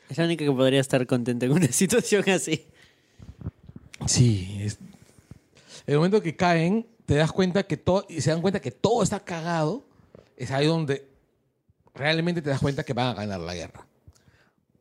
Es 0.10 0.18
la 0.18 0.26
única 0.26 0.46
que 0.46 0.52
podría 0.52 0.80
estar 0.80 1.06
contenta 1.06 1.46
en 1.46 1.52
una 1.52 1.68
situación 1.72 2.24
así. 2.30 2.68
Sí, 4.06 4.60
es... 4.62 4.78
el 5.88 5.98
momento 5.98 6.22
que 6.22 6.36
caen, 6.38 6.88
te 7.06 7.16
das 7.16 7.34
cuenta 7.34 7.64
que 7.64 7.76
todo, 7.76 8.06
y 8.07 8.22
se 8.22 8.30
dan 8.30 8.41
cuenta 8.41 8.61
que 8.61 8.72
todo 8.72 9.03
está 9.03 9.20
cagado, 9.20 9.84
es 10.38 10.52
ahí 10.52 10.68
donde 10.68 11.12
realmente 11.94 12.41
te 12.41 12.49
das 12.49 12.60
cuenta 12.60 12.84
que 12.84 12.94
van 12.94 13.07
a 13.07 13.14
ganar 13.14 13.40
la 13.40 13.56
guerra. 13.56 13.88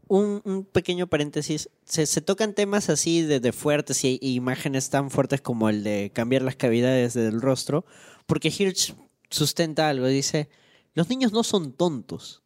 Un, 0.08 0.68
pequeño 0.70 1.06
paréntesis. 1.06 1.70
Se, 1.84 2.20
tocan 2.20 2.54
temas 2.54 2.90
así 2.90 3.22
de, 3.22 3.52
fuertes 3.52 4.04
y, 4.04 4.18
imágenes 4.20 4.90
tan 4.90 5.10
fuertes 5.10 5.40
como 5.40 5.70
el 5.70 5.82
de 5.84 6.10
cambiar 6.14 6.42
las 6.42 6.56
cavidades 6.56 7.14
del 7.14 7.40
rostro, 7.40 7.86
porque 8.26 8.48
Hirsch 8.48 8.94
sustenta 9.30 9.88
algo. 9.88 10.06
Dice, 10.06 10.50
los 10.94 11.08
niños 11.08 11.32
no 11.32 11.42
son 11.44 11.72
tontos. 11.72 12.42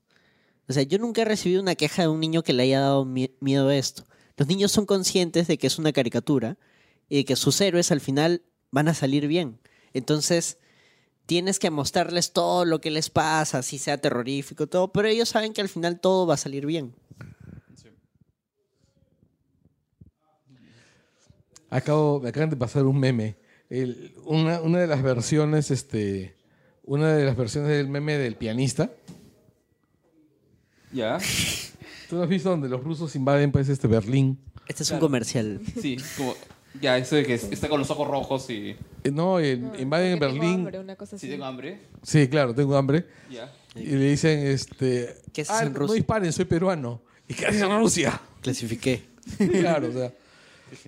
O 0.68 0.72
sea, 0.72 0.84
yo 0.84 0.98
nunca 0.98 1.22
he 1.22 1.24
recibido 1.24 1.62
una 1.62 1.74
queja 1.74 2.02
de 2.02 2.08
un 2.08 2.20
niño 2.20 2.42
que 2.42 2.52
le 2.52 2.64
haya 2.64 2.80
dado 2.80 3.04
mie- 3.04 3.34
miedo 3.40 3.68
a 3.68 3.76
esto. 3.76 4.06
Los 4.36 4.48
niños 4.48 4.70
son 4.70 4.86
conscientes 4.86 5.48
de 5.48 5.58
que 5.58 5.66
es 5.66 5.78
una 5.78 5.92
caricatura 5.92 6.58
y 7.08 7.16
de 7.16 7.24
que 7.24 7.36
sus 7.36 7.60
héroes 7.60 7.90
al 7.90 8.00
final 8.00 8.42
van 8.70 8.88
a 8.88 8.94
salir 8.94 9.26
bien. 9.26 9.58
Entonces, 9.92 10.58
tienes 11.26 11.58
que 11.58 11.70
mostrarles 11.70 12.32
todo 12.32 12.64
lo 12.64 12.80
que 12.80 12.90
les 12.90 13.10
pasa, 13.10 13.62
si 13.62 13.78
sea 13.78 13.98
terrorífico, 13.98 14.66
todo, 14.66 14.92
pero 14.92 15.08
ellos 15.08 15.28
saben 15.28 15.52
que 15.52 15.60
al 15.60 15.68
final 15.68 16.00
todo 16.00 16.26
va 16.26 16.34
a 16.34 16.38
salir 16.38 16.64
bien. 16.66 16.94
Acabo, 21.68 22.20
me 22.20 22.28
acaban 22.28 22.50
de 22.50 22.56
pasar 22.56 22.84
un 22.84 22.98
meme. 22.98 23.36
El- 23.68 24.14
una, 24.24 24.60
una 24.60 24.78
de 24.78 24.86
las 24.86 25.02
versiones, 25.02 25.70
este, 25.70 26.36
una 26.84 27.12
de 27.14 27.24
las 27.24 27.36
versiones 27.36 27.70
del 27.70 27.88
meme 27.88 28.16
del 28.18 28.36
pianista. 28.36 28.90
¿Ya? 30.92 31.18
¿Tú 32.08 32.16
lo 32.16 32.22
has 32.22 32.28
visto 32.28 32.48
donde 32.50 32.68
los 32.68 32.82
rusos 32.84 33.16
invaden 33.16 33.50
pues 33.50 33.68
este 33.68 33.88
Berlín? 33.88 34.38
Este 34.68 34.84
es 34.84 34.90
un 34.92 35.00
comercial. 35.00 35.60
Sí, 35.80 35.96
como. 36.16 36.34
Ya, 36.80 36.98
eso 36.98 37.16
de 37.16 37.24
que 37.24 37.34
está 37.34 37.68
con 37.68 37.78
los 37.80 37.90
ojos 37.90 38.06
rojos 38.08 38.50
y. 38.50 38.76
Eh, 39.04 39.10
No, 39.12 39.38
eh, 39.40 39.56
No, 39.56 39.78
invaden 39.78 40.18
porque 40.18 40.32
tengo 40.32 40.40
Berlín. 40.40 40.60
hambre, 40.60 40.78
una 40.80 40.96
cosa 40.96 41.18
Si 41.18 41.26
así. 41.26 41.32
tengo 41.32 41.44
hambre. 41.44 41.80
Sí, 42.02 42.28
claro, 42.28 42.54
tengo 42.54 42.76
hambre. 42.76 43.06
Ya. 43.30 43.52
Y 43.74 43.84
le 43.86 44.10
dicen, 44.10 44.38
este, 44.46 45.16
¿Qué 45.32 45.42
haces 45.42 45.54
ah, 45.54 45.62
en 45.64 45.72
no 45.72 45.78
Rusia? 45.80 45.94
disparen, 45.96 46.32
soy 46.32 46.44
peruano. 46.46 47.02
¿Y 47.28 47.34
qué 47.34 47.46
haces 47.46 47.62
en 47.62 47.78
Rusia? 47.78 48.20
Clasifiqué. 48.40 49.02
claro, 49.60 49.88
o 49.88 49.92
sea, 49.92 50.12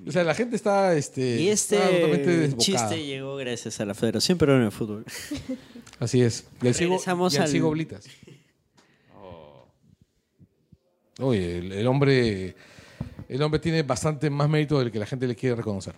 o 0.07 0.11
sea, 0.13 0.25
la 0.25 0.35
gente 0.35 0.57
está, 0.57 0.95
este, 0.97 1.41
Y 1.41 1.49
está 1.49 1.77
totalmente 1.77 2.21
este 2.21 2.37
desbocada. 2.39 2.65
chiste 2.89 3.07
llegó 3.07 3.37
gracias 3.37 3.81
a 3.81 3.85
la 3.85 3.95
Federación 3.95 4.39
Peruana 4.39 4.65
de 4.67 4.71
Fútbol. 4.71 5.05
Así 6.01 6.23
es. 6.23 6.47
Y 6.63 6.69
el 6.69 6.75
ciego, 6.75 6.93
Regresamos 6.95 7.35
y 7.35 7.37
al 7.37 7.43
al- 7.45 7.49
ciego 7.49 7.71
Blitas. 7.71 8.05
Oye, 11.21 11.59
el, 11.59 11.73
el 11.73 11.87
hombre, 11.89 12.55
el 13.29 13.43
hombre 13.43 13.61
tiene 13.61 13.83
bastante 13.83 14.31
más 14.31 14.49
mérito 14.49 14.79
del 14.79 14.91
que 14.91 14.99
la 14.99 15.07
gente 15.07 15.27
le 15.27 15.37
quiere 15.37 15.55
reconocer. 15.57 15.95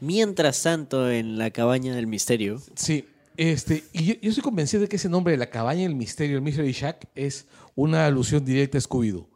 Mientras 0.00 0.62
tanto, 0.62 1.10
en 1.10 1.38
la 1.38 1.50
cabaña 1.50 1.94
del 1.94 2.06
misterio, 2.06 2.60
Sí, 2.74 3.06
este, 3.36 3.84
y 3.92 4.04
yo, 4.04 4.14
yo 4.20 4.28
estoy 4.30 4.42
convencido 4.42 4.82
de 4.82 4.88
que 4.88 4.96
ese 4.96 5.08
nombre 5.08 5.32
de 5.32 5.38
la 5.38 5.50
cabaña 5.50 5.82
del 5.82 5.94
misterio, 5.94 6.36
el 6.36 6.42
Mystery 6.42 6.72
Shack, 6.72 7.08
es 7.14 7.46
una 7.74 8.06
alusión 8.06 8.44
directa 8.44 8.78
a 8.78 8.80
Scooby-Doo. 8.80 9.26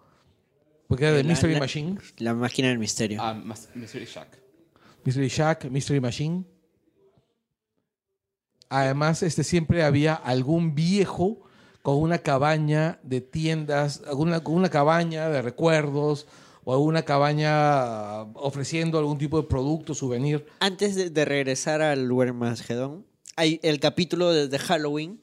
Porque 0.88 1.04
era 1.04 1.16
de 1.16 1.22
La- 1.24 1.28
Mystery 1.30 1.54
la- 1.54 1.60
Machine. 1.60 1.98
la 2.18 2.34
máquina 2.34 2.68
del 2.68 2.78
misterio. 2.78 3.20
Ah, 3.22 3.34
Mystery 3.74 4.04
Shack. 4.06 4.38
Mystery 5.04 5.28
Shack, 5.28 5.64
Mystery 5.70 6.00
Machine. 6.00 6.44
Además, 8.70 9.22
este, 9.22 9.44
siempre 9.44 9.82
había 9.82 10.14
algún 10.14 10.74
viejo 10.74 11.40
con 11.82 11.96
una 11.96 12.18
cabaña 12.18 12.98
de 13.02 13.20
tiendas, 13.20 14.02
alguna, 14.06 14.40
con 14.40 14.54
una 14.54 14.68
cabaña 14.68 15.28
de 15.30 15.40
recuerdos 15.40 16.26
o 16.68 16.74
alguna 16.74 17.02
cabaña 17.02 18.24
ofreciendo 18.34 18.98
algún 18.98 19.16
tipo 19.16 19.40
de 19.40 19.48
producto, 19.48 19.94
souvenir. 19.94 20.44
Antes 20.60 21.14
de, 21.14 21.24
regresar 21.24 21.80
al 21.80 22.12
Wermagedón, 22.12 23.06
hay 23.36 23.58
el 23.62 23.80
capítulo 23.80 24.34
de, 24.34 24.58
Halloween. 24.58 25.18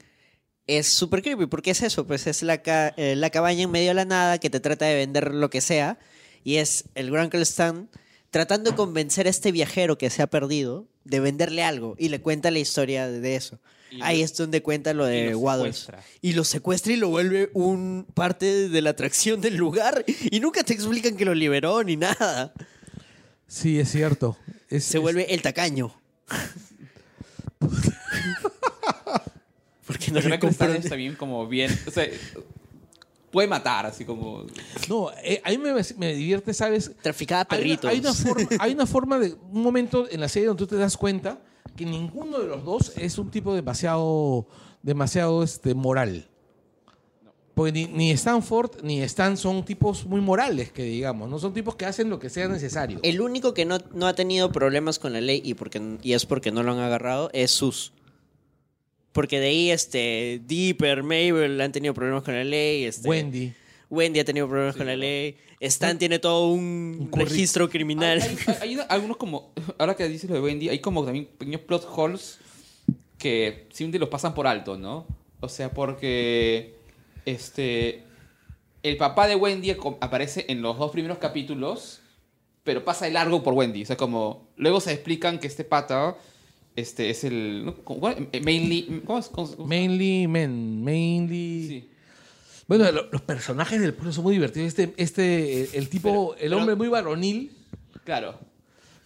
Es 0.66 0.88
súper 0.88 1.22
creepy, 1.22 1.46
porque 1.46 1.70
es 1.70 1.84
eso, 1.84 2.08
pues 2.08 2.26
es 2.26 2.42
la, 2.42 2.64
eh, 2.98 3.16
la 3.16 3.30
cabaña 3.30 3.62
en 3.62 3.70
medio 3.70 3.90
de 3.90 3.94
la 3.94 4.06
nada 4.06 4.40
que 4.40 4.50
te 4.50 4.60
trata 4.60 4.86
de 4.86 4.96
vender 4.96 5.36
lo 5.36 5.52
que 5.52 5.62
sea. 5.62 6.00
Y 6.44 6.56
es 6.56 6.86
el 6.96 7.12
Grunkle 7.12 7.44
Stan 7.44 7.92
tratando 8.36 8.72
de 8.72 8.76
convencer 8.76 9.28
a 9.28 9.30
este 9.30 9.54
viajero 9.54 9.98
que 9.98 10.10
se 10.10 10.22
ha 10.22 10.28
perdido 10.28 10.90
de 11.06 11.22
venderle 11.22 11.64
algo. 11.64 11.96
Y 11.98 12.10
le 12.10 12.20
cuenta 12.20 12.52
la 12.52 12.60
historia 12.60 13.08
de, 13.08 13.36
eso. 13.38 13.60
Y 13.90 14.02
Ahí 14.02 14.18
lo- 14.20 14.26
es 14.26 14.36
donde 14.36 14.62
cuenta 14.62 14.94
lo 14.94 15.06
de 15.06 15.34
Waddles. 15.36 15.88
Y 16.22 16.34
lo 16.34 16.44
secuestra 16.44 16.92
y 16.92 16.98
lo 16.98 17.08
vuelve 17.08 17.50
un 17.54 18.06
parte 18.14 18.68
de 18.68 18.82
la 18.82 18.90
atracción 18.90 19.40
del 19.40 19.56
lugar. 19.56 20.04
Y 20.30 20.42
nunca 20.42 20.64
te 20.66 20.74
explican 20.74 21.16
que 21.16 21.24
lo 21.24 21.34
liberó 21.34 21.82
ni 21.82 21.96
nada. 21.96 22.54
Sí, 23.48 23.80
es 23.80 23.90
cierto. 23.90 24.38
Es- 24.70 24.84
Se 24.84 24.98
es- 24.98 25.02
vuelve 25.02 25.34
el 25.34 25.42
tacaño. 25.42 25.96
Porque 29.88 30.12
no 30.12 30.20
Pero 30.20 30.30
le 30.74 30.78
está 30.80 30.96
bien 30.96 31.16
como 31.16 31.48
bien. 31.48 31.72
O 31.88 31.92
sea, 31.92 32.06
puede 33.36 33.50
matar, 33.50 33.86
así 33.86 34.06
como. 34.06 34.46
No, 34.88 35.12
eh, 35.22 35.42
a 35.44 35.50
mí 35.50 35.58
me, 35.58 35.74
me 35.98 36.16
divierte, 36.16 36.54
¿sabes? 36.54 36.90
Hay 37.04 37.26
una, 37.30 37.44
perritos. 37.44 37.92
hay 37.92 38.00
una 38.00 38.14
forma, 38.14 38.48
hay 38.60 38.74
una 38.74 38.86
forma 38.96 39.20
de 39.20 39.36
un 39.52 39.62
momento 39.62 40.08
en 40.10 40.22
la 40.22 40.30
serie 40.30 40.48
donde 40.48 40.66
tú 40.66 40.68
te 40.68 40.78
das 40.78 40.96
cuenta 40.96 41.42
que 41.76 41.86
ninguno 41.86 42.40
de 42.40 42.48
los 42.48 42.64
dos 42.64 42.94
es 42.96 43.18
un 43.18 43.30
tipo 43.30 43.54
demasiado, 43.54 44.48
demasiado 44.82 45.44
este, 45.44 45.76
moral. 45.76 46.30
Porque 47.56 47.74
ni, 47.74 47.88
ni 47.88 48.12
Stanford 48.12 48.82
ni 48.84 49.02
Stan 49.02 49.36
son 49.36 49.66
tipos 49.66 50.06
muy 50.06 50.22
morales, 50.22 50.72
que 50.72 50.84
digamos, 50.84 51.30
no 51.30 51.38
son 51.38 51.54
tipos 51.54 51.76
que 51.76 51.86
hacen 51.86 52.10
lo 52.10 52.20
que 52.20 52.30
sea 52.30 52.48
necesario. 52.48 53.02
El 53.04 53.20
único 53.20 53.54
que 53.54 53.66
no, 53.66 53.80
no 53.94 54.08
ha 54.08 54.16
tenido 54.16 54.54
problemas 54.54 54.98
con 54.98 55.12
la 55.12 55.20
ley 55.20 55.42
y, 55.44 55.56
porque, 55.56 55.98
y 56.02 56.14
es 56.14 56.26
porque 56.26 56.54
no 56.54 56.64
lo 56.64 56.72
han 56.72 56.80
agarrado 56.80 57.30
es 57.34 57.52
Sus. 57.52 57.92
Porque 59.16 59.40
de 59.40 59.48
ahí, 59.48 59.72
este, 59.72 60.42
Dipper, 60.46 61.02
Mabel 61.02 61.62
han 61.62 61.72
tenido 61.72 61.94
problemas 61.94 62.22
con 62.24 62.34
la 62.34 62.44
ley. 62.44 62.84
Este, 62.84 63.08
Wendy. 63.08 63.54
Wendy 63.90 64.20
ha 64.20 64.26
tenido 64.26 64.46
problemas 64.46 64.76
con 64.76 64.88
la 64.88 64.98
ley. 64.98 65.38
Stan 65.62 65.98
tiene 65.98 66.20
todo 66.20 66.50
un, 66.50 67.10
registro 67.14 67.70
criminal. 67.70 68.22
Hay, 68.22 68.38
hay- 68.60 68.76
hay 68.76 68.86
algunos 68.90 69.16
como. 69.16 69.54
Ahora 69.78 69.96
que 69.96 70.10
dices 70.10 70.30
lo 70.30 70.36
de 70.36 70.42
Wendy, 70.42 70.68
hay 70.68 70.80
como 70.80 71.06
también 71.06 71.30
pequeños 71.38 71.62
plot 71.62 71.88
holes 71.96 72.40
que 73.18 73.68
simplemente 73.70 74.00
los 74.00 74.10
pasan 74.10 74.34
por 74.34 74.48
alto, 74.48 74.78
¿no? 74.78 75.08
O 75.40 75.48
sea, 75.48 75.72
porque. 75.72 76.76
Este. 77.26 78.04
El 78.84 78.98
papá 78.98 79.30
de 79.30 79.36
Wendy 79.38 79.78
aparece 80.02 80.44
en 80.50 80.62
los 80.62 80.78
dos 80.78 80.92
primeros 80.92 81.20
capítulos, 81.20 82.02
pero 82.66 82.84
pasa 82.84 83.06
de 83.06 83.12
largo 83.12 83.44
por 83.44 83.54
Wendy. 83.54 83.84
O 83.84 83.86
sea, 83.86 83.96
como. 83.96 84.50
Luego 84.58 84.82
se 84.82 84.92
explican 84.92 85.40
que 85.40 85.48
este 85.48 85.64
pata. 85.64 86.18
Este 86.76 87.10
es 87.10 87.24
el. 87.24 87.66
¿no? 87.66 87.76
¿Cómo- 87.84 88.10
eh, 88.10 88.42
Mainly. 88.44 89.02
¿Cómo 89.06 89.20
es? 89.20 89.28
¿Cómo 89.30 89.48
es? 89.50 89.58
Mainly 89.60 90.28
men, 90.28 90.84
mainly... 90.84 91.68
Sí. 91.68 91.90
Bueno, 92.68 92.92
lo- 92.92 93.10
los 93.12 93.22
personajes 93.22 93.80
del 93.80 93.94
pueblo 93.94 94.12
son 94.12 94.24
muy 94.24 94.34
divertidos. 94.34 94.68
Este, 94.68 94.94
este 94.98 95.62
el, 95.62 95.70
el 95.74 95.90
tipo, 95.90 96.10
Pero- 96.10 96.34
el 96.36 96.40
pero- 96.50 96.58
hombre 96.58 96.76
muy 96.76 96.88
varonil. 96.88 97.52
Claro. 98.04 98.38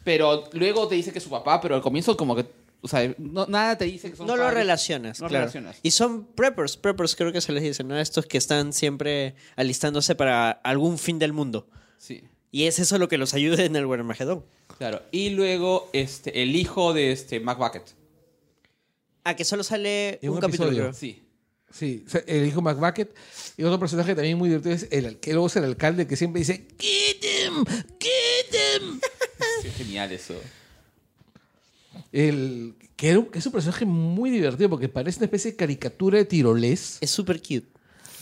Pero 0.03 0.45
luego 0.53 0.87
te 0.87 0.95
dice 0.95 1.11
que 1.11 1.17
es 1.19 1.23
su 1.23 1.29
papá, 1.29 1.59
pero 1.61 1.75
al 1.75 1.81
comienzo 1.81 2.15
como 2.17 2.35
que, 2.35 2.45
o 2.81 2.87
sea, 2.87 3.13
no- 3.17 3.45
nada 3.47 3.77
te 3.77 3.85
dice 3.85 4.09
que 4.09 4.15
son 4.17 4.25
No 4.27 4.35
lo 4.37 4.49
relacionas, 4.49 5.19
No 5.19 5.25
lo 5.25 5.29
claro. 5.29 5.41
relacionas. 5.45 5.77
Y 5.83 5.91
son 5.91 6.25
preppers, 6.25 6.77
preppers 6.77 7.15
creo 7.15 7.31
que 7.33 7.41
se 7.41 7.51
les 7.51 7.61
dice, 7.61 7.83
¿no? 7.83 7.99
Estos 7.99 8.25
que 8.25 8.37
están 8.37 8.73
siempre 8.73 9.35
alistándose 9.57 10.15
para 10.15 10.49
algún 10.51 10.97
fin 10.97 11.19
del 11.19 11.33
mundo. 11.33 11.67
Sí, 11.97 12.23
Y 12.51 12.63
es 12.63 12.79
eso 12.79 12.97
lo 12.97 13.09
que 13.09 13.17
los 13.17 13.33
ayuda 13.33 13.63
en 13.63 13.75
el 13.75 13.85
Wermagedón. 13.85 14.43
Claro. 14.79 15.03
Y 15.11 15.29
luego 15.29 15.91
este, 15.93 16.41
el 16.41 16.55
hijo 16.55 16.93
de 16.93 17.11
este, 17.11 17.39
Mac 17.39 17.59
Bucket. 17.59 17.83
Ah, 19.23 19.35
que 19.35 19.45
solo 19.45 19.61
sale 19.63 20.17
un, 20.23 20.29
un 20.29 20.39
capítulo, 20.39 20.69
episodio. 20.69 20.83
creo. 20.89 20.93
Sí. 20.93 21.21
Sí, 21.71 22.03
el 22.25 22.47
hijo 22.47 22.63
McBucket. 22.63 23.13
Y 23.55 23.63
otro 23.63 23.79
personaje 23.79 24.15
también 24.15 24.37
muy 24.39 24.49
divertido 24.49 24.73
es 24.73 24.87
el 24.89 25.19
que 25.19 25.33
luego 25.33 25.45
es 25.45 25.55
el 25.55 25.65
alcalde 25.65 26.07
que 26.07 26.15
siempre 26.15 26.39
dice 26.39 26.65
¡Get 26.79 27.23
him! 27.23 27.63
¡Get 27.99 28.81
him! 28.81 28.99
sí, 29.61 29.67
es 29.67 29.75
genial 29.75 30.11
eso. 30.11 30.33
El, 32.11 32.75
que, 32.95 33.23
es 33.33 33.45
un 33.45 33.51
personaje 33.51 33.85
muy 33.85 34.31
divertido 34.31 34.69
porque 34.69 34.89
parece 34.89 35.19
una 35.19 35.25
especie 35.25 35.51
de 35.51 35.57
caricatura 35.57 36.17
de 36.17 36.25
tirolés. 36.25 36.97
Es 37.01 37.11
súper 37.11 37.39
cute. 37.39 37.67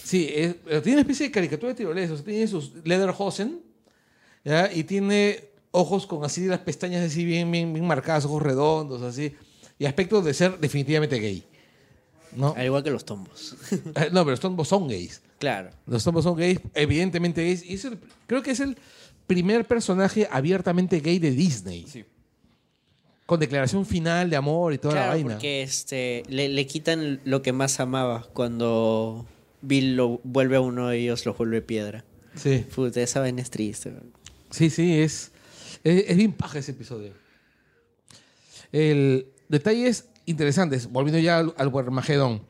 Sí, 0.03 0.29
es- 0.33 0.55
pero 0.65 0.81
tiene 0.81 0.97
una 0.97 1.01
especie 1.01 1.27
de 1.27 1.31
caricatura 1.31 1.71
de 1.71 1.77
tirolés. 1.77 2.11
O 2.11 2.15
sea, 2.15 2.25
tiene 2.25 2.47
sus 2.47 2.73
Lederhosen 2.83 3.61
¿ya? 4.43 4.71
y 4.73 4.83
tiene 4.83 5.45
ojos 5.71 6.07
con 6.07 6.23
así 6.25 6.45
las 6.47 6.59
pestañas 6.59 7.03
así 7.05 7.23
bien, 7.25 7.51
bien, 7.51 7.73
bien 7.73 7.85
marcadas, 7.85 8.25
ojos 8.25 8.41
redondos, 8.43 9.01
así. 9.01 9.33
Y 9.79 9.85
aspecto 9.85 10.21
de 10.21 10.33
ser 10.33 10.59
definitivamente 10.59 11.19
gay. 11.19 11.43
¿No? 12.35 12.53
Al 12.57 12.65
igual 12.65 12.83
que 12.83 12.91
los 12.91 13.05
tombos. 13.05 13.55
Eh, 13.71 14.09
No, 14.11 14.21
pero 14.21 14.31
los 14.31 14.39
tombos 14.39 14.67
son 14.67 14.87
gays. 14.87 15.21
claro. 15.39 15.69
Los 15.85 16.03
tombos 16.03 16.23
son 16.23 16.35
gays, 16.35 16.59
evidentemente 16.73 17.43
gays. 17.43 17.63
Y 17.63 17.73
es 17.75 17.85
el- 17.85 17.99
creo 18.27 18.41
que 18.41 18.51
es 18.51 18.59
el 18.59 18.77
primer 19.27 19.65
personaje 19.65 20.27
abiertamente 20.31 20.99
gay 20.99 21.19
de 21.19 21.31
Disney. 21.31 21.85
Sí. 21.87 22.05
Con 23.25 23.39
declaración 23.41 23.85
final 23.85 24.29
de 24.29 24.37
amor 24.37 24.73
y 24.73 24.77
toda 24.77 24.93
la 24.95 24.99
Claro, 25.01 25.13
vaina. 25.13 25.33
porque 25.33 25.61
este, 25.61 26.23
le, 26.29 26.47
le 26.47 26.65
quitan 26.65 27.19
lo 27.25 27.41
que 27.41 27.51
más 27.51 27.79
amaba 27.81 28.25
cuando 28.33 29.25
Bill 29.61 29.97
lo 29.97 30.21
vuelve 30.23 30.55
a 30.55 30.61
uno 30.61 30.87
de 30.87 30.97
ellos, 30.99 31.25
lo 31.25 31.33
vuelve 31.33 31.61
piedra. 31.61 32.05
Sí, 32.35 32.65
Puta, 32.73 33.01
esa 33.01 33.19
vaina 33.19 33.41
es 33.41 33.49
triste. 33.49 33.93
sí, 34.49 34.69
sí, 34.69 34.99
es, 35.01 35.31
es, 35.87 36.17
bien 36.17 36.33
paja 36.33 36.59
ese 36.59 36.71
episodio. 36.71 37.13
El, 38.71 39.27
detalles 39.47 40.09
interesantes, 40.25 40.91
volviendo 40.91 41.19
ya 41.19 41.39
al, 41.39 41.53
al. 41.57 42.41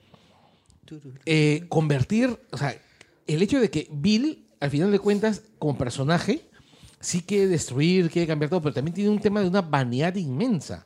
Eh, 1.26 1.66
convertir, 1.68 2.40
o 2.52 2.58
sea, 2.58 2.80
el 3.28 3.42
hecho 3.42 3.60
de 3.60 3.70
que 3.70 3.88
Bill, 3.92 4.48
al 4.60 4.70
final 4.70 4.92
de 4.92 5.00
cuentas, 5.00 5.44
como 5.60 5.78
personaje, 5.78 6.48
sí 7.00 7.22
quiere 7.22 7.48
destruir, 7.48 8.10
quiere 8.10 8.28
cambiar 8.28 8.50
todo, 8.50 8.62
pero 8.62 8.74
también 8.74 8.96
tiene 8.96 9.10
un 9.10 9.20
tema 9.20 9.42
de 9.42 9.48
una 9.48 9.62
vanidad 9.62 10.16
inmensa. 10.16 10.86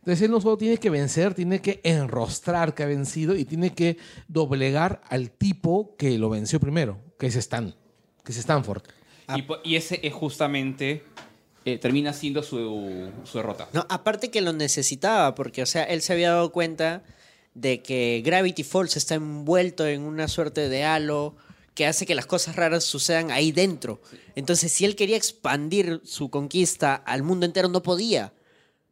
Entonces 0.00 0.22
él 0.22 0.32
no 0.32 0.40
solo 0.40 0.56
tiene 0.56 0.78
que 0.78 0.90
vencer, 0.90 1.32
tiene 1.32 1.60
que 1.60 1.80
enrostrar 1.84 2.74
que 2.74 2.82
ha 2.82 2.86
vencido 2.86 3.36
y 3.36 3.44
tiene 3.44 3.72
que 3.72 3.98
doblegar 4.26 5.00
al 5.08 5.30
tipo 5.30 5.94
que 5.96 6.18
lo 6.18 6.28
venció 6.28 6.58
primero, 6.58 6.98
que 7.20 7.28
es 7.28 7.36
Stan, 7.36 7.72
que 8.24 8.32
es 8.32 8.38
Stanford. 8.38 8.82
Y 9.62 9.76
ese 9.76 10.00
es 10.02 10.12
justamente, 10.12 11.04
eh, 11.64 11.78
termina 11.78 12.12
siendo 12.12 12.42
su, 12.42 13.10
su 13.24 13.38
derrota. 13.38 13.68
No, 13.72 13.86
aparte 13.88 14.30
que 14.30 14.40
lo 14.40 14.52
necesitaba, 14.52 15.34
porque, 15.34 15.62
o 15.62 15.66
sea, 15.66 15.84
él 15.84 16.02
se 16.02 16.12
había 16.12 16.30
dado 16.30 16.52
cuenta 16.52 17.02
de 17.54 17.82
que 17.82 18.22
Gravity 18.24 18.64
Falls 18.64 18.96
está 18.96 19.14
envuelto 19.14 19.86
en 19.86 20.02
una 20.02 20.28
suerte 20.28 20.68
de 20.68 20.84
halo 20.84 21.36
que 21.74 21.86
hace 21.86 22.06
que 22.06 22.14
las 22.14 22.26
cosas 22.26 22.56
raras 22.56 22.84
sucedan 22.84 23.30
ahí 23.30 23.52
dentro. 23.52 24.00
Entonces, 24.34 24.72
si 24.72 24.84
él 24.84 24.96
quería 24.96 25.16
expandir 25.16 26.00
su 26.04 26.30
conquista 26.30 26.94
al 26.94 27.22
mundo 27.22 27.46
entero, 27.46 27.68
no 27.68 27.82
podía, 27.82 28.32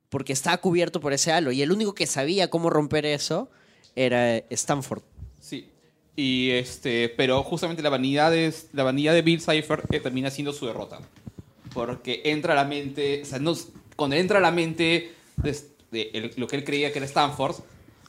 porque 0.09 0.33
estaba 0.33 0.59
cubierto 0.59 1.01
por 1.01 1.13
ese 1.13 1.33
halo. 1.33 1.53
Y 1.53 1.63
el 1.63 1.73
único 1.73 1.95
que 1.95 2.07
sabía 2.07 2.49
cómo 2.49 2.71
romper 2.71 3.05
eso 3.05 3.51
era 3.97 4.37
Stanford. 4.37 5.03
Sí. 5.41 5.69
Y 6.17 6.51
este, 6.51 7.09
pero 7.11 7.43
justamente 7.43 7.83
la 7.83 7.91
vanidad 7.91 8.31
de, 8.31 8.53
la 8.73 8.83
vanidad 8.83 9.15
de 9.15 9.23
Bill 9.23 9.41
Cipher 9.41 9.83
eh, 9.91 10.01
termina 10.01 10.31
siendo 10.31 10.53
su 10.53 10.67
derrota. 10.67 11.01
Porque 11.75 12.23
entra 12.25 12.53
a 12.53 12.57
la 12.57 12.65
mente, 12.65 13.23
o 13.23 13.25
sea, 13.25 13.39
no, 13.39 13.55
cuando 13.97 14.17
entra 14.17 14.39
a 14.39 14.41
la 14.41 14.51
mente 14.51 15.15
de, 15.37 15.57
de 15.91 16.11
el- 16.15 16.33
lo 16.37 16.47
que 16.47 16.57
él 16.57 16.65
creía 16.65 16.93
que 16.93 16.99
era 16.99 17.07
Stanford, 17.07 17.57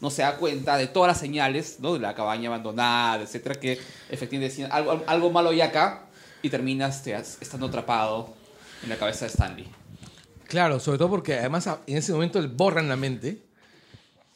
no 0.02 0.10
se 0.10 0.24
da 0.24 0.38
cuenta 0.38 0.78
de 0.78 0.88
todas 0.88 1.10
las 1.10 1.20
señales, 1.20 1.78
¿no? 1.80 1.94
De 1.94 2.00
la 2.00 2.16
cabaña 2.16 2.50
abandonada, 2.50 3.22
etcétera, 3.24 3.60
que 3.60 3.74
efectivamente 4.10 4.50
decían 4.50 4.72
algo, 4.72 5.04
algo 5.06 5.30
malo 5.32 5.52
hay 5.52 5.62
acá 5.62 6.08
y 6.42 6.50
terminas 6.50 6.98
este, 6.98 7.14
estando 7.40 7.68
atrapado 7.68 8.34
en 8.82 8.90
la 8.90 8.98
cabeza 8.98 9.26
de 9.26 9.32
Stanley. 9.32 9.68
Claro, 10.48 10.80
sobre 10.80 10.98
todo 10.98 11.10
porque 11.12 11.36
además 11.36 11.70
en 11.86 11.98
ese 11.98 12.12
momento 12.14 12.40
él 12.40 12.48
borra 12.48 12.82
en 12.82 12.90
la 12.90 12.96
mente. 12.96 13.44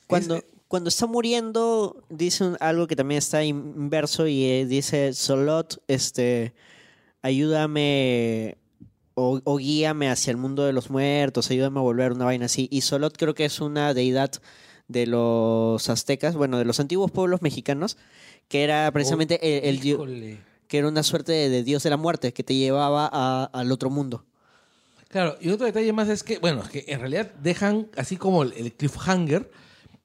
Cuando, 0.06 0.35
Es- 0.38 0.43
cuando 0.68 0.89
está 0.89 1.07
muriendo, 1.07 2.03
dice 2.10 2.43
un- 2.43 2.57
algo 2.60 2.85
que 2.85 2.95
también 2.95 3.18
está 3.18 3.43
inverso 3.43 4.27
y 4.27 4.45
eh, 4.45 4.65
dice, 4.68 5.14
Solot, 5.15 5.81
este, 5.88 6.53
ayúdame 7.23 8.57
o, 9.15 9.41
o 9.43 9.57
guíame 9.57 10.09
hacia 10.09 10.31
el 10.31 10.37
mundo 10.37 10.63
de 10.65 10.73
los 10.73 10.89
muertos, 10.89 11.49
ayúdame 11.49 11.79
a 11.79 11.83
volver 11.83 12.11
una 12.11 12.25
vaina 12.25 12.45
así. 12.45 12.67
Y 12.71 12.81
Solot 12.81 13.17
creo 13.17 13.33
que 13.33 13.45
es 13.45 13.59
una 13.59 13.93
deidad 13.93 14.31
de 14.87 15.07
los 15.07 15.89
aztecas, 15.89 16.35
bueno, 16.35 16.57
de 16.59 16.65
los 16.65 16.79
antiguos 16.79 17.09
pueblos 17.11 17.41
mexicanos, 17.41 17.97
que 18.47 18.63
era 18.63 18.91
precisamente 18.91 19.39
el, 19.57 19.75
el 19.75 19.79
dio- 19.81 19.95
Híjole. 19.95 20.39
que 20.67 20.77
era 20.77 20.87
una 20.87 21.01
suerte 21.01 21.31
de, 21.31 21.49
de 21.49 21.63
dios 21.63 21.81
de 21.83 21.89
la 21.89 21.97
muerte 21.97 22.33
que 22.33 22.43
te 22.43 22.53
llevaba 22.55 23.09
a- 23.11 23.49
al 23.51 23.71
otro 23.71 23.89
mundo. 23.89 24.25
Claro, 25.09 25.37
y 25.39 25.49
otro 25.49 25.65
detalle 25.65 25.93
más 25.93 26.09
es 26.09 26.23
que, 26.23 26.39
bueno, 26.39 26.61
es 26.61 26.69
que 26.69 26.83
en 26.87 26.99
realidad 26.99 27.31
dejan 27.41 27.87
así 27.95 28.17
como 28.17 28.43
el, 28.43 28.53
el 28.53 28.73
cliffhanger 28.73 29.49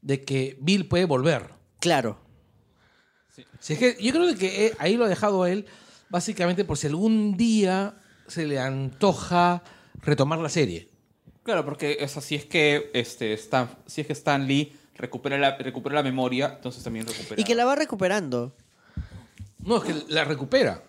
de 0.03 0.23
que 0.23 0.57
Bill 0.61 0.87
puede 0.87 1.05
volver. 1.05 1.51
Claro. 1.81 2.19
Si 3.59 3.73
es 3.75 3.79
que 3.79 3.97
yo 4.01 4.13
creo 4.13 4.35
que 4.37 4.67
eh, 4.67 4.73
ahí 4.79 4.97
lo 4.97 5.05
ha 5.05 5.09
dejado 5.09 5.47
él, 5.47 5.67
básicamente 6.11 6.65
por 6.65 6.77
si 6.79 6.87
algún 6.87 7.37
día 7.37 7.95
se 8.31 8.47
le 8.47 8.59
antoja 8.59 9.63
retomar 10.03 10.39
la 10.39 10.49
serie. 10.49 10.89
Claro, 11.43 11.65
porque 11.65 11.99
o 12.03 12.09
sea, 12.09 12.23
si 12.23 12.35
es 12.35 12.45
que 12.45 12.91
este 12.95 13.33
Stan, 13.35 13.69
si 13.87 14.03
es 14.03 14.07
que 14.07 14.13
Stan 14.13 14.47
Lee 14.47 14.77
recupera 14.95 15.39
la, 15.39 15.57
recupera 15.57 15.97
la 15.97 16.03
memoria, 16.03 16.53
entonces 16.57 16.83
también 16.83 17.07
recupera. 17.07 17.41
Y 17.41 17.45
que 17.45 17.55
la 17.55 17.65
va 17.65 17.75
recuperando. 17.75 18.53
No, 19.59 19.79
es 19.79 19.85
que 19.85 19.95
la 20.09 20.25
recupera. 20.25 20.83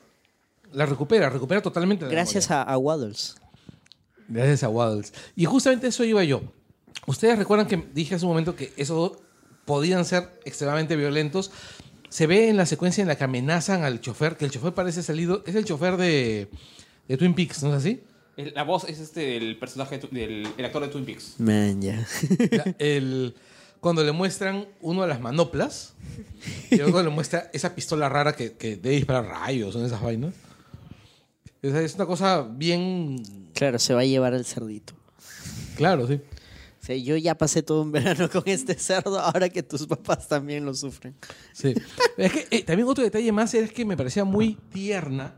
La 0.74 0.86
recupera, 0.86 1.30
recupera 1.30 1.62
totalmente 1.62 2.06
la 2.06 2.12
Gracias 2.12 2.50
memoria. 2.50 2.70
a, 2.70 2.74
a 2.74 2.78
Waddles. 2.78 3.36
Gracias 4.28 4.64
a 4.64 4.70
Waddles. 4.70 5.14
Y 5.36 5.46
justamente 5.46 5.88
eso 5.88 6.04
iba 6.04 6.24
yo. 6.24 6.42
Ustedes 7.08 7.38
recuerdan 7.38 7.68
que 7.68 7.84
dije 7.94 8.16
hace 8.16 8.26
un 8.26 8.32
momento 8.32 8.56
que 8.56 8.72
esos 8.78 9.14
podían 9.66 10.06
ser 10.06 10.30
extremadamente 10.46 10.96
violentos. 10.96 11.52
Se 12.10 12.28
ve 12.28 12.50
en 12.50 12.58
la 12.58 12.66
secuencia 12.66 13.02
en 13.02 13.08
la 13.08 13.18
que 13.18 13.24
amenazan 13.24 13.84
al 13.84 14.02
chofer, 14.02 14.38
que 14.38 14.46
el 14.46 14.52
chofer 14.52 14.74
parece 14.74 15.02
salido, 15.02 15.44
es 15.46 15.56
el 15.56 15.66
chofer 15.66 15.98
de, 15.98 16.50
de 17.08 17.18
Twin 17.18 17.34
Peaks, 17.34 17.64
¿no 17.64 17.70
es 17.70 17.76
así? 17.76 18.02
El- 18.38 18.54
la 18.54 18.64
voz 18.64 18.86
es 18.86 19.00
este 19.00 19.20
del 19.22 19.58
personaje 19.58 19.98
de 20.00 20.08
tu- 20.08 20.14
del 20.16 20.48
el 20.58 20.66
actor 20.66 20.82
de 20.84 20.88
Twin 20.90 21.06
Peaks. 21.06 21.36
Man, 21.40 21.82
ya. 21.82 22.06
El, 22.80 23.36
cuando 23.80 24.04
le 24.04 24.12
muestran 24.12 24.68
uno 24.82 25.02
de 25.02 25.08
las 25.08 25.20
manoplas 25.20 25.94
y 26.70 26.78
luego 26.78 27.02
le 27.04 27.10
muestra 27.10 27.50
esa 27.54 27.76
pistola 27.76 28.08
rara 28.10 28.34
que, 28.36 28.54
que 28.54 28.76
debe 28.78 28.96
disparar 28.96 29.26
rayos, 29.26 29.74
son 29.74 29.86
esas 29.86 30.02
vainas. 30.02 30.34
Sea, 31.62 31.82
es 31.82 31.94
una 31.96 32.06
cosa 32.08 32.42
bien 32.42 33.22
Claro, 33.54 33.78
se 33.80 33.94
va 33.94 34.02
a 34.02 34.06
llevar 34.06 34.34
el 34.34 34.46
cerdito. 34.46 34.94
claro, 35.76 36.08
sí. 36.08 36.16
O 36.82 36.84
sea, 36.84 36.96
yo 36.96 37.16
ya 37.16 37.38
pasé 37.38 37.62
todo 37.62 37.84
un 37.84 37.92
verano 37.92 38.28
con 38.28 38.42
este 38.48 38.74
cerdo, 38.74 39.20
ahora 39.20 39.50
que 39.50 39.62
tus 39.62 39.86
papás 39.86 40.28
también 40.28 40.66
lo 40.66 40.74
sufren. 40.74 41.14
Sí. 41.54 41.76
Es 42.18 42.32
que 42.32 42.48
eh, 42.50 42.64
también 42.64 42.88
otro 42.88 43.04
detalle 43.04 43.32
más 43.32 43.54
es 43.54 43.72
que 43.72 43.86
me 43.86 43.96
parecía 43.96 44.24
muy 44.24 44.58
tierna 44.74 45.36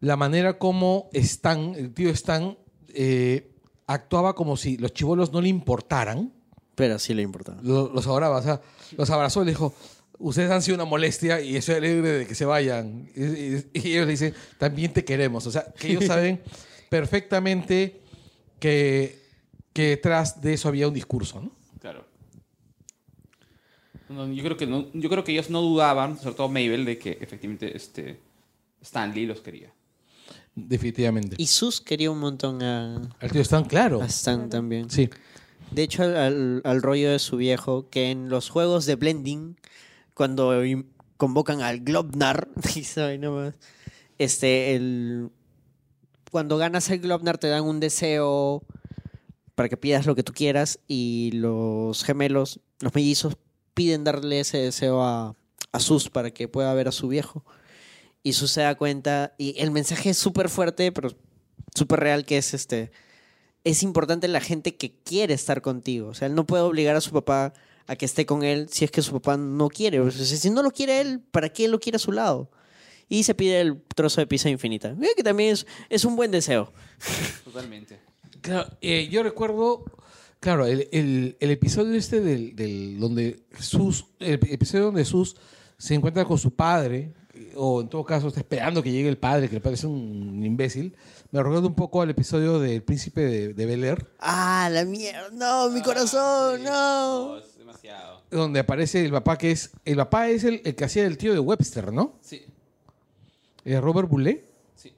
la 0.00 0.16
manera 0.16 0.58
como 0.58 1.08
Stan, 1.12 1.74
el 1.74 1.92
tío 1.94 2.10
Stan, 2.10 2.56
eh, 2.88 3.50
actuaba 3.86 4.34
como 4.34 4.56
si 4.56 4.76
los 4.76 4.92
chivolos 4.92 5.32
no 5.32 5.40
le 5.40 5.48
importaran. 5.48 6.32
Pero 6.74 6.98
sí 6.98 7.14
le 7.14 7.22
importaba. 7.22 7.58
Lo- 7.62 7.88
Los 7.92 8.06
abrazaba, 8.06 8.38
o 8.38 8.42
sea, 8.42 8.60
los 8.98 9.10
abrazó 9.10 9.42
y 9.42 9.46
le 9.46 9.52
dijo, 9.52 9.74
ustedes 10.18 10.50
han 10.50 10.60
sido 10.62 10.74
una 10.74 10.84
molestia 10.84 11.40
y 11.40 11.56
estoy 11.56 11.76
alegre 11.76 12.10
de 12.10 12.26
que 12.26 12.34
se 12.34 12.44
vayan. 12.44 13.08
Y, 13.16 13.22
y- 13.24 13.66
y 13.72 13.92
ellos 13.92 14.06
le 14.06 14.12
dicen, 14.12 14.34
también 14.58 14.92
te 14.92 15.04
queremos. 15.04 15.46
O 15.46 15.50
sea, 15.50 15.72
que 15.78 15.92
ellos 15.92 16.04
saben 16.04 16.42
perfectamente 16.90 18.02
que, 18.60 19.18
que 19.72 19.88
detrás 19.90 20.40
de 20.42 20.52
eso 20.54 20.68
había 20.68 20.86
un 20.88 20.94
discurso, 20.94 21.40
¿no? 21.40 21.52
Claro. 21.80 22.04
No, 24.08 24.30
yo 24.32 24.42
creo 24.44 24.56
que 24.56 24.66
no- 24.66 24.86
yo 24.92 25.08
creo 25.08 25.24
que 25.24 25.32
ellos 25.32 25.50
no 25.50 25.62
dudaban, 25.62 26.18
sobre 26.18 26.34
todo 26.36 26.48
Mabel, 26.48 26.84
de 26.84 26.98
que 26.98 27.18
efectivamente 27.20 27.76
este 27.76 28.20
Stan 28.80 29.12
Lee 29.14 29.26
los 29.26 29.40
quería. 29.40 29.72
Definitivamente. 30.56 31.36
Y 31.38 31.46
Sus 31.46 31.80
quería 31.80 32.10
un 32.10 32.18
montón 32.18 32.62
a, 32.62 33.00
El 33.20 33.30
tío 33.30 33.42
Stan, 33.42 33.64
claro. 33.64 34.00
a 34.02 34.06
Stan 34.06 34.48
también. 34.48 34.90
Sí. 34.90 35.08
De 35.70 35.82
hecho, 35.82 36.02
al, 36.02 36.16
al- 36.16 36.62
al 36.64 36.82
rollo 36.82 37.10
de 37.12 37.18
su 37.18 37.36
viejo, 37.36 37.88
que 37.90 38.10
en 38.10 38.28
los 38.30 38.48
juegos 38.48 38.86
de 38.86 38.94
Blending, 38.96 39.56
cuando 40.14 40.52
convocan 41.18 41.60
al 41.60 41.80
Globnar, 41.80 42.48
nomás, 43.20 43.54
este, 44.18 44.74
el, 44.74 45.28
cuando 46.30 46.56
ganas 46.56 46.88
el 46.90 47.00
Globnar 47.00 47.36
te 47.38 47.48
dan 47.48 47.64
un 47.64 47.78
deseo 47.80 48.62
para 49.54 49.68
que 49.68 49.76
pidas 49.76 50.06
lo 50.06 50.14
que 50.14 50.22
tú 50.22 50.32
quieras 50.32 50.78
y 50.88 51.32
los 51.34 52.02
gemelos, 52.04 52.60
los 52.80 52.94
mellizos, 52.94 53.36
piden 53.74 54.04
darle 54.04 54.40
ese 54.40 54.56
deseo 54.58 55.02
a, 55.02 55.34
a 55.72 55.80
Sus 55.80 56.08
para 56.08 56.30
que 56.30 56.48
pueda 56.48 56.72
ver 56.74 56.88
a 56.88 56.92
su 56.92 57.08
viejo. 57.08 57.44
Y 58.26 58.32
Sus 58.32 58.50
se 58.50 58.62
da 58.62 58.74
cuenta, 58.74 59.34
y 59.38 59.54
el 59.60 59.70
mensaje 59.70 60.10
es 60.10 60.18
súper 60.18 60.48
fuerte, 60.48 60.90
pero 60.90 61.10
súper 61.76 62.00
real, 62.00 62.24
que 62.24 62.38
es 62.38 62.54
este 62.54 62.90
es 63.62 63.82
importante 63.84 64.26
la 64.26 64.40
gente 64.40 64.74
que 64.76 64.94
quiere 65.04 65.32
estar 65.34 65.60
contigo. 65.62 66.08
O 66.08 66.14
sea, 66.14 66.26
él 66.26 66.34
no 66.34 66.44
puede 66.44 66.62
obligar 66.64 66.96
a 66.96 67.00
su 67.00 67.12
papá 67.12 67.52
a 67.86 67.94
que 67.94 68.04
esté 68.04 68.26
con 68.26 68.42
él 68.42 68.68
si 68.68 68.84
es 68.84 68.90
que 68.90 69.00
su 69.02 69.12
papá 69.12 69.36
no 69.36 69.68
quiere. 69.68 70.00
O 70.00 70.10
sea, 70.10 70.24
si 70.24 70.50
no 70.50 70.62
lo 70.64 70.70
quiere 70.72 71.00
él, 71.00 71.20
¿para 71.30 71.48
qué 71.50 71.68
lo 71.68 71.78
quiere 71.78 71.96
a 71.96 71.98
su 72.00 72.10
lado? 72.10 72.50
Y 73.08 73.22
se 73.22 73.34
pide 73.36 73.60
el 73.60 73.80
trozo 73.94 74.20
de 74.20 74.26
pizza 74.26 74.48
infinita. 74.50 74.88
Eh, 75.00 75.08
Que 75.16 75.22
también 75.22 75.50
es, 75.52 75.66
es 75.88 76.04
un 76.04 76.16
buen 76.16 76.30
deseo. 76.32 76.72
Totalmente. 77.44 77.98
Claro, 78.40 78.68
eh, 78.80 79.08
yo 79.08 79.22
recuerdo, 79.22 79.84
claro, 80.40 80.66
el, 80.66 80.88
el- 80.92 81.36
el 81.40 81.50
episodio 81.52 81.94
este 81.94 82.20
del, 82.20 82.54
del- 82.56 82.98
donde 82.98 83.44
Jesús, 83.52 84.06
el 84.18 84.34
episodio 84.50 84.86
donde 84.86 85.04
Jesús 85.04 85.36
se 85.78 85.94
encuentra 85.94 86.24
con 86.24 86.38
su 86.38 86.52
padre, 86.54 87.14
o 87.56 87.80
en 87.80 87.88
todo 87.88 88.04
caso 88.04 88.28
está 88.28 88.40
esperando 88.40 88.82
que 88.82 88.92
llegue 88.92 89.08
el 89.08 89.18
padre, 89.18 89.48
que 89.48 89.54
le 89.56 89.60
parece 89.60 89.86
un 89.86 90.44
imbécil, 90.44 90.94
me 91.32 91.42
recuerda 91.42 91.66
un 91.66 91.74
poco 91.74 92.02
al 92.02 92.10
episodio 92.10 92.58
del 92.60 92.82
príncipe 92.82 93.20
de, 93.22 93.54
de 93.54 93.66
Bel 93.66 93.84
Air, 93.84 94.06
¡Ah, 94.20 94.68
la 94.72 94.84
mierda! 94.84 95.28
¡No, 95.32 95.68
mi 95.70 95.82
corazón! 95.82 96.62
¡No! 96.62 97.38
es 97.38 97.56
demasiado. 97.58 98.22
donde 98.30 98.60
aparece 98.60 99.04
el 99.04 99.10
papá 99.12 99.36
que 99.38 99.50
es, 99.50 99.70
el 99.84 99.96
papá 99.96 100.28
es 100.28 100.44
el, 100.44 100.60
el 100.64 100.74
que 100.74 100.84
hacía 100.84 101.04
el 101.06 101.18
tío 101.18 101.32
de 101.32 101.40
Webster, 101.40 101.92
¿no? 101.92 102.14
Sí, 102.20 102.42
Eh, 103.64 103.80
Robert 103.80 104.08
Boulet. 104.08 104.44
sí. 104.76 104.92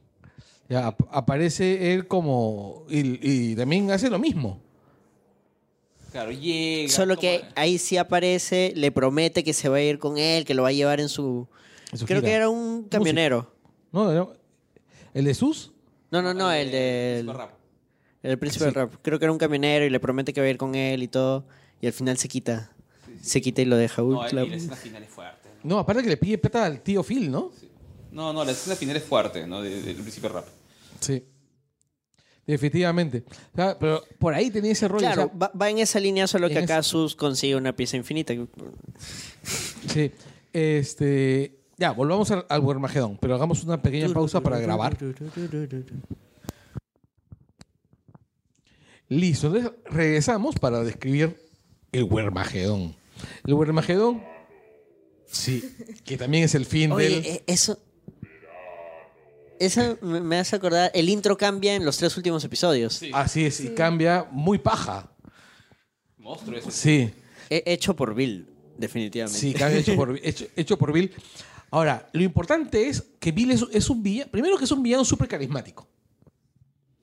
Ya, 0.69 0.89
ap- 0.89 1.09
aparece 1.11 1.95
él 1.95 2.07
como, 2.07 2.85
y, 2.91 3.53
y 3.53 3.57
también 3.57 3.91
hace 3.91 4.11
lo 4.11 4.19
mismo. 4.19 4.61
Claro, 6.13 6.31
llega. 6.33 6.91
Solo 6.91 7.17
que 7.19 7.45
ahí 7.55 7.79
sí 7.79 7.97
aparece, 7.99 8.73
le 8.75 8.91
promete 8.91 9.45
que 9.45 9.53
se 9.53 9.69
va 9.69 9.77
a 9.77 9.83
ir 9.83 9.99
con 9.99 10.17
él, 10.19 10.45
que 10.45 10.55
lo 10.55 10.63
va 10.63 10.69
a 10.69 10.73
llevar 10.73 11.01
en 11.01 11.09
su... 11.09 11.47
Creo 11.91 12.07
gira. 12.07 12.21
que 12.23 12.33
era 12.33 12.49
un 12.49 12.85
camionero. 12.85 13.53
No, 13.93 14.13
no, 14.13 14.33
¿El 15.15 15.25
de 15.25 15.35
Sus? 15.35 15.73
No, 16.11 16.21
no, 16.23 16.35
no, 16.35 16.51
el 16.53 16.71
del... 16.71 17.21
Super 17.23 17.37
rap. 17.37 17.51
El 18.23 18.39
príncipe 18.39 18.61
Sí. 18.61 18.65
del 18.67 18.75
rap. 18.75 18.95
Creo 19.03 19.19
que 19.19 19.25
era 19.25 19.33
un 19.33 19.39
camionero 19.39 19.85
y 19.85 19.91
le 19.91 20.01
promete 20.01 20.33
que 20.33 20.41
va 20.41 20.47
a 20.47 20.51
ir 20.51 20.59
con 20.59 20.75
él 20.75 21.03
y 21.03 21.09
todo. 21.09 21.47
Y 21.81 21.87
al 21.87 21.93
final 21.93 22.19
se 22.19 22.29
quita. 22.29 22.73
Se 23.23 23.41
quita 23.41 23.63
y 23.63 23.65
lo 23.65 23.77
deja. 23.77 24.03
Uy, 24.03 24.15
No, 24.15 24.29
y 24.29 24.33
la 24.49 24.57
escena 24.57 24.77
final 24.77 25.03
es 25.03 25.09
fuerte. 25.11 25.49
No, 25.63 25.79
aparte 25.79 26.03
que 26.03 26.09
le 26.09 26.17
pide 26.17 26.39
plata 26.39 26.65
al 26.67 26.83
tío 26.83 27.03
Phil, 27.03 27.31
¿no? 27.31 27.53
No, 28.13 28.33
no, 28.33 28.45
la 28.45 28.53
escena 28.53 28.75
final 28.77 28.97
es 28.97 29.05
fuerte, 29.05 29.47
¿no? 29.47 29.61
de- 29.63 29.83
Del 29.83 29.97
príncipe 29.97 30.29
rap. 30.29 30.47
Sí. 31.01 31.25
Definitivamente. 32.47 33.25
O 33.53 33.57
sea, 33.57 33.79
pero 33.79 34.03
por 34.19 34.33
ahí 34.35 34.51
tenía 34.51 34.73
ese 34.73 34.89
rollo. 34.89 35.01
Claro, 35.07 35.25
o 35.25 35.29
sea, 35.29 35.37
va, 35.39 35.53
va 35.61 35.69
en 35.71 35.79
esa 35.79 36.01
línea, 36.01 36.27
solo 36.27 36.49
que 36.49 36.59
acá 36.59 36.79
esa- 36.79 36.83
Sus 36.83 37.15
consigue 37.15 37.55
una 37.57 37.75
pieza 37.77 37.97
infinita. 37.97 38.33
sí. 39.89 40.11
Este. 40.53 41.58
Ya, 41.79 41.93
volvamos 41.93 42.31
al, 42.33 42.45
al 42.49 42.61
Wermagedón, 42.61 43.17
pero 43.21 43.35
hagamos 43.35 43.63
una 43.65 43.81
pequeña 43.81 44.09
pausa 44.13 44.41
para 44.41 44.59
grabar. 44.59 44.97
Listo. 49.09 49.47
Entonces 49.47 49.73
regresamos 49.87 50.57
para 50.57 50.83
describir 50.83 51.37
el 51.93 52.05
Wermagedón. 52.05 52.95
El 53.47 53.55
Wermagedón. 53.55 54.23
Sí, 55.27 55.63
que 56.05 56.17
también 56.17 56.45
es 56.45 56.55
el 56.55 56.67
fin 56.67 56.93
Oye, 56.93 57.09
del. 57.09 57.27
eh, 57.27 57.43
eso. 57.47 57.79
Eso 59.61 59.99
me 60.03 60.21
me 60.21 60.39
hace 60.39 60.57
acordar. 60.57 60.91
El 60.95 61.09
intro 61.09 61.37
cambia 61.37 61.75
en 61.75 61.85
los 61.85 61.97
tres 61.97 62.17
últimos 62.17 62.45
episodios. 62.45 63.03
Así 63.13 63.45
es, 63.45 63.61
y 63.61 63.69
cambia 63.71 64.27
muy 64.31 64.59
paja. 64.59 65.11
Monstruo 66.19 66.59
ese. 66.59 66.71
Sí. 66.71 67.11
He- 67.51 67.63
hecho 67.67 67.97
por 67.97 68.15
Bill, 68.15 68.49
definitivamente. 68.77 69.39
Sí, 69.39 69.53
cambia 69.55 69.81
hecho 69.81 69.97
por, 69.97 70.19
hecho, 70.23 70.47
hecho 70.55 70.79
por 70.79 70.93
Bill. 70.93 71.13
Ahora, 71.71 72.09
lo 72.13 72.23
importante 72.23 72.89
es 72.89 73.05
que 73.21 73.33
Bill 73.33 73.51
es, 73.51 73.65
es 73.73 73.91
un 73.91 74.03
villano. 74.03 74.31
Primero 74.31 74.57
que 74.57 74.65
es 74.65 74.71
un 74.71 74.83
villano 74.83 75.05
súper 75.05 75.29
carismático. 75.29 75.89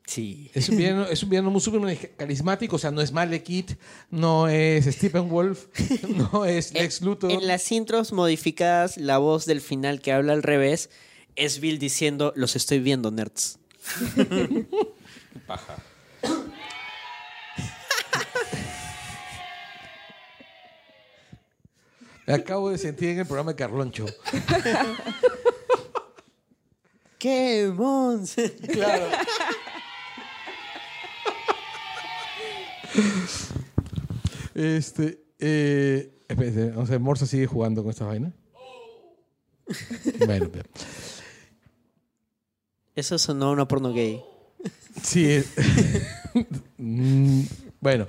Sí. 0.06 0.52
Es 0.54 0.70
un 0.70 0.78
villano, 0.78 1.06
es 1.08 1.24
un 1.24 1.30
villano 1.30 1.50
muy 1.50 1.62
súper 1.62 2.16
carismático. 2.16 2.76
O 2.76 2.80
sea, 2.80 2.92
no 2.92 3.02
es 3.02 3.12
Malekith, 3.12 3.72
no 4.12 4.48
es 4.48 4.86
Stephen 4.86 5.30
Wolf, 5.30 5.66
no 6.32 6.46
es 6.46 6.74
Lex 6.74 7.02
Luthor. 7.02 7.32
En 7.32 7.48
las 7.48 7.72
intros 7.72 8.12
modificadas, 8.12 8.98
la 8.98 9.18
voz 9.18 9.46
del 9.46 9.62
final 9.62 10.02
que 10.02 10.12
habla 10.12 10.34
al 10.34 10.44
revés 10.44 10.90
es 11.36 11.60
Bill 11.60 11.80
diciendo: 11.80 12.34
Los 12.36 12.56
estoy 12.56 12.80
viendo, 12.80 13.12
nerds. 13.12 13.60
Qué 14.16 14.66
paja. 15.48 15.78
Acabo 22.28 22.70
de 22.72 22.78
sentir 22.78 23.10
en 23.10 23.20
el 23.20 23.26
programa 23.26 23.52
de 23.52 23.56
Carloncho. 23.58 24.06
¡Qué 27.20 27.72
mons! 27.76 28.36
Claro. 28.72 29.08
Este, 34.54 35.24
eh, 35.40 36.24
espérate, 36.28 36.72
no 36.72 36.86
sé, 36.86 37.00
Morsa 37.00 37.26
sigue 37.26 37.48
jugando 37.48 37.82
con 37.84 37.92
esta 37.92 38.06
vaina. 38.06 38.34
Oh. 38.54 39.18
Bueno, 40.26 40.50
pero- 40.52 40.70
Eso 42.96 43.18
sonó 43.18 43.52
una 43.52 43.68
porno 43.68 43.94
gay. 43.94 44.22
sí. 45.04 45.44
Mm, 46.78 47.44
bueno. 47.80 48.06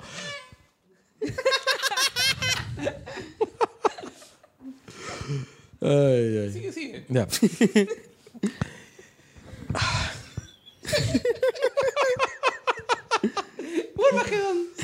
Ay, 5.80 6.38
ay. 6.38 6.52
Sigue, 6.52 6.72
sigue. 6.72 7.04
Ya. 7.08 7.26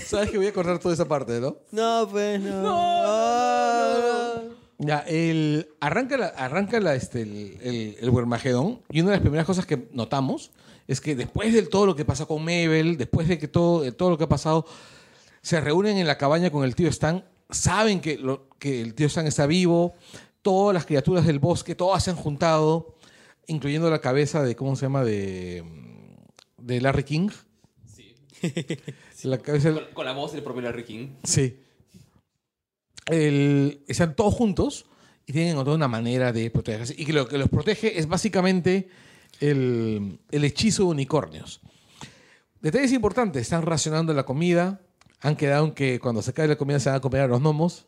Sabes 0.06 0.30
que 0.30 0.36
voy 0.36 0.46
a 0.46 0.52
cortar 0.52 0.78
toda 0.78 0.94
esa 0.94 1.08
parte, 1.08 1.40
¿no? 1.40 1.56
No, 1.70 2.06
pues 2.10 2.40
no. 2.40 2.74
Ah. 2.76 4.40
Ya, 4.78 4.98
el, 5.00 5.68
arranca, 5.80 6.16
la, 6.18 6.26
arranca 6.26 6.80
la, 6.80 6.94
este, 6.94 7.22
el, 7.22 7.58
el, 7.62 7.96
el 8.00 8.10
Wermagedón, 8.10 8.82
y 8.90 9.00
una 9.00 9.10
de 9.10 9.16
las 9.16 9.22
primeras 9.22 9.46
cosas 9.46 9.64
que 9.64 9.88
notamos 9.92 10.50
es 10.88 11.00
que 11.00 11.14
después 11.14 11.54
de 11.54 11.62
todo 11.62 11.86
lo 11.86 11.96
que 11.96 12.04
pasó 12.04 12.26
con 12.26 12.40
Mabel, 12.42 12.96
después 12.98 13.28
de 13.28 13.38
que 13.38 13.48
todo, 13.48 13.82
de 13.82 13.92
todo 13.92 14.10
lo 14.10 14.18
que 14.18 14.24
ha 14.24 14.28
pasado, 14.28 14.66
se 15.40 15.60
reúnen 15.60 15.96
en 15.98 16.06
la 16.06 16.18
cabaña 16.18 16.50
con 16.50 16.64
el 16.64 16.74
tío 16.74 16.88
Stan, 16.88 17.24
saben 17.48 18.00
que, 18.00 18.18
lo, 18.18 18.48
que 18.58 18.82
el 18.82 18.94
tío 18.94 19.06
Stan 19.06 19.26
está 19.26 19.46
vivo, 19.46 19.94
todas 20.42 20.74
las 20.74 20.84
criaturas 20.86 21.26
del 21.26 21.38
bosque, 21.38 21.74
todas 21.74 22.02
se 22.04 22.10
han 22.10 22.16
juntado, 22.16 22.96
incluyendo 23.46 23.88
la 23.90 24.00
cabeza 24.00 24.42
de, 24.42 24.54
¿cómo 24.56 24.76
se 24.76 24.86
llama? 24.86 25.04
De, 25.04 25.64
de 26.58 26.80
Larry 26.80 27.04
King. 27.04 27.28
Sí. 27.86 28.14
La 29.24 29.38
cabeza 29.38 29.72
Con, 29.72 29.84
con 29.94 30.04
la 30.04 30.12
voz 30.12 30.32
del 30.32 30.42
propio 30.42 30.62
Larry 30.62 30.84
King. 30.84 31.08
Sí. 31.22 31.60
El- 33.06 33.82
están 33.88 34.14
todos 34.16 34.34
juntos 34.34 34.86
y 35.26 35.32
tienen 35.32 35.50
que 35.50 35.52
encontrar 35.52 35.76
una 35.76 35.88
manera 35.88 36.32
de 36.32 36.50
protegerse. 36.50 36.94
Y 36.96 37.04
que 37.04 37.12
lo 37.12 37.28
que 37.28 37.38
los 37.38 37.48
protege 37.48 37.98
es 37.98 38.08
básicamente 38.08 38.88
el, 39.40 40.18
el 40.30 40.44
hechizo 40.44 40.84
de 40.84 40.88
unicornios. 40.90 41.60
Detalles 42.60 42.92
importantes: 42.92 43.42
están 43.42 43.62
racionando 43.62 44.12
la 44.14 44.24
comida. 44.24 44.80
Han 45.20 45.36
quedado 45.36 45.66
en 45.66 45.72
que 45.72 46.00
cuando 46.00 46.20
se 46.22 46.30
acabe 46.30 46.48
la 46.48 46.56
comida 46.56 46.80
se 46.80 46.88
van 46.88 46.98
a 46.98 47.00
comer 47.00 47.20
a 47.22 47.26
los 47.28 47.40
gnomos. 47.40 47.86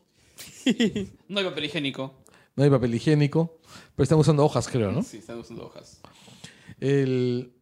No 1.27 1.39
hay 1.39 1.45
papel 1.45 1.65
higiénico. 1.65 2.13
No 2.55 2.63
hay 2.63 2.69
papel 2.69 2.95
higiénico. 2.95 3.59
Pero 3.95 4.03
están 4.03 4.17
usando 4.19 4.43
hojas, 4.45 4.67
creo, 4.67 4.91
¿no? 4.91 5.03
Sí, 5.03 5.17
están 5.17 5.39
usando 5.39 5.65
hojas. 5.65 5.99
El- 6.79 7.53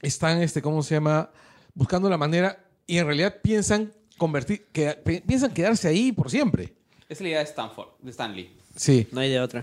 están, 0.00 0.42
este, 0.42 0.62
¿cómo 0.62 0.82
se 0.82 0.94
llama? 0.94 1.30
Buscando 1.74 2.08
la 2.10 2.16
manera 2.18 2.64
y 2.86 2.98
en 2.98 3.06
realidad 3.06 3.36
piensan 3.42 3.92
convertir, 4.18 4.66
que, 4.72 4.92
piensan 5.26 5.52
quedarse 5.54 5.88
ahí 5.88 6.12
por 6.12 6.30
siempre. 6.30 6.74
Es 7.08 7.20
la 7.20 7.28
idea 7.28 7.38
de 7.38 7.44
Stanford, 7.44 7.88
de 8.00 8.10
Stanley. 8.10 8.56
Sí. 8.76 9.06
No 9.12 9.20
hay 9.20 9.30
de 9.30 9.40
otra. 9.40 9.62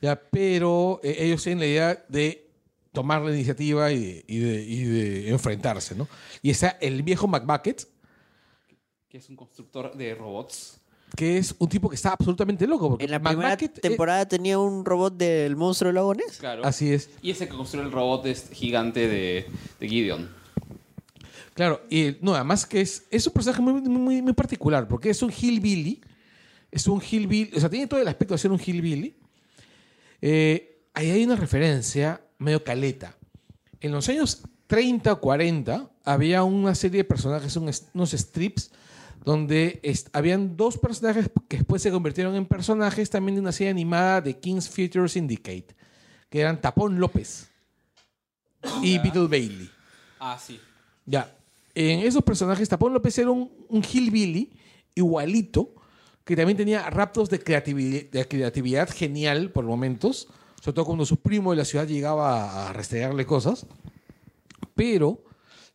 Ya, 0.00 0.20
pero 0.20 1.00
eh, 1.02 1.16
ellos 1.20 1.42
tienen 1.42 1.60
la 1.60 1.66
idea 1.66 2.04
de 2.08 2.50
tomar 2.92 3.22
la 3.22 3.32
iniciativa 3.34 3.90
y 3.92 3.98
de, 4.00 4.24
y 4.28 4.38
de- 4.38 4.62
y 4.62 4.82
de 4.84 5.28
enfrentarse, 5.30 5.94
¿no? 5.94 6.08
Y 6.42 6.50
está 6.50 6.70
el 6.80 7.02
viejo 7.02 7.26
McBucket, 7.26 7.86
Que 9.08 9.18
es 9.18 9.28
un 9.28 9.36
constructor 9.36 9.96
de 9.96 10.14
robots. 10.14 10.77
Que 11.18 11.36
es 11.36 11.52
un 11.58 11.68
tipo 11.68 11.88
que 11.88 11.96
está 11.96 12.12
absolutamente 12.12 12.64
loco. 12.64 12.90
Porque 12.90 13.06
En 13.06 13.10
la 13.10 13.20
primera 13.20 13.54
eh, 13.54 13.68
temporada 13.68 14.28
tenía 14.28 14.56
un 14.56 14.84
robot 14.84 15.16
del 15.16 15.56
monstruo 15.56 15.88
del 15.88 15.96
lago 15.96 16.14
Ness. 16.14 16.36
Claro. 16.38 16.64
así 16.64 16.92
es. 16.92 17.10
Y 17.20 17.32
ese 17.32 17.48
que 17.48 17.56
construyó 17.56 17.84
el 17.84 17.90
robot 17.90 18.24
es 18.26 18.48
gigante 18.52 19.08
de, 19.08 19.46
de 19.80 19.88
Gideon. 19.88 20.30
Claro, 21.54 21.82
y 21.90 22.16
no, 22.20 22.36
además 22.36 22.64
que 22.66 22.80
es, 22.80 23.02
es 23.10 23.26
un 23.26 23.32
personaje 23.32 23.60
muy, 23.60 23.72
muy, 23.82 24.22
muy 24.22 24.32
particular, 24.32 24.86
porque 24.86 25.10
es 25.10 25.20
un 25.20 25.32
hillbilly. 25.32 26.00
Es 26.70 26.86
un 26.86 27.02
hillbilly, 27.02 27.50
o 27.56 27.58
sea, 27.58 27.68
tiene 27.68 27.88
todo 27.88 27.98
el 28.00 28.06
aspecto 28.06 28.34
de 28.34 28.38
ser 28.38 28.52
un 28.52 28.60
hillbilly. 28.64 29.16
Eh, 30.22 30.82
ahí 30.94 31.10
hay 31.10 31.24
una 31.24 31.34
referencia 31.34 32.20
medio 32.38 32.62
caleta. 32.62 33.16
En 33.80 33.90
los 33.90 34.08
años 34.08 34.42
30 34.68 35.14
o 35.14 35.20
40 35.20 35.90
había 36.04 36.44
una 36.44 36.76
serie 36.76 36.98
de 36.98 37.04
personajes, 37.04 37.56
un- 37.56 37.70
unos 37.94 38.12
strips, 38.12 38.70
donde 39.24 39.80
habían 40.12 40.56
dos 40.56 40.78
personajes 40.78 41.30
que 41.48 41.58
después 41.58 41.82
se 41.82 41.90
convirtieron 41.90 42.34
en 42.34 42.46
personajes 42.46 43.10
también 43.10 43.36
de 43.36 43.40
una 43.40 43.52
serie 43.52 43.70
animada 43.70 44.20
de 44.20 44.38
King's 44.38 44.68
Features 44.68 45.12
Syndicate, 45.12 45.74
que 46.30 46.40
eran 46.40 46.60
Tapón 46.60 46.98
López 46.98 47.50
y 48.82 48.94
Ya. 48.94 49.02
Beetle 49.02 49.26
Bailey. 49.26 49.70
Ah, 50.18 50.38
sí. 50.38 50.60
Ya. 51.06 51.34
En 51.74 52.00
esos 52.00 52.22
personajes, 52.22 52.68
Tapón 52.68 52.92
López 52.92 53.16
era 53.18 53.30
un, 53.30 53.50
un 53.68 53.82
hillbilly 53.82 54.52
igualito, 54.94 55.74
que 56.24 56.36
también 56.36 56.56
tenía 56.56 56.88
raptos 56.90 57.30
de 57.30 57.38
creatividad, 57.38 58.10
de 58.10 58.28
creatividad 58.28 58.90
genial 58.90 59.50
por 59.50 59.64
momentos, 59.64 60.28
sobre 60.60 60.74
todo 60.74 60.84
cuando 60.86 61.06
su 61.06 61.16
primo 61.20 61.52
de 61.52 61.56
la 61.56 61.64
ciudad 61.64 61.86
llegaba 61.86 62.68
a 62.68 62.72
restregarle 62.72 63.24
cosas, 63.24 63.66
pero 64.74 65.22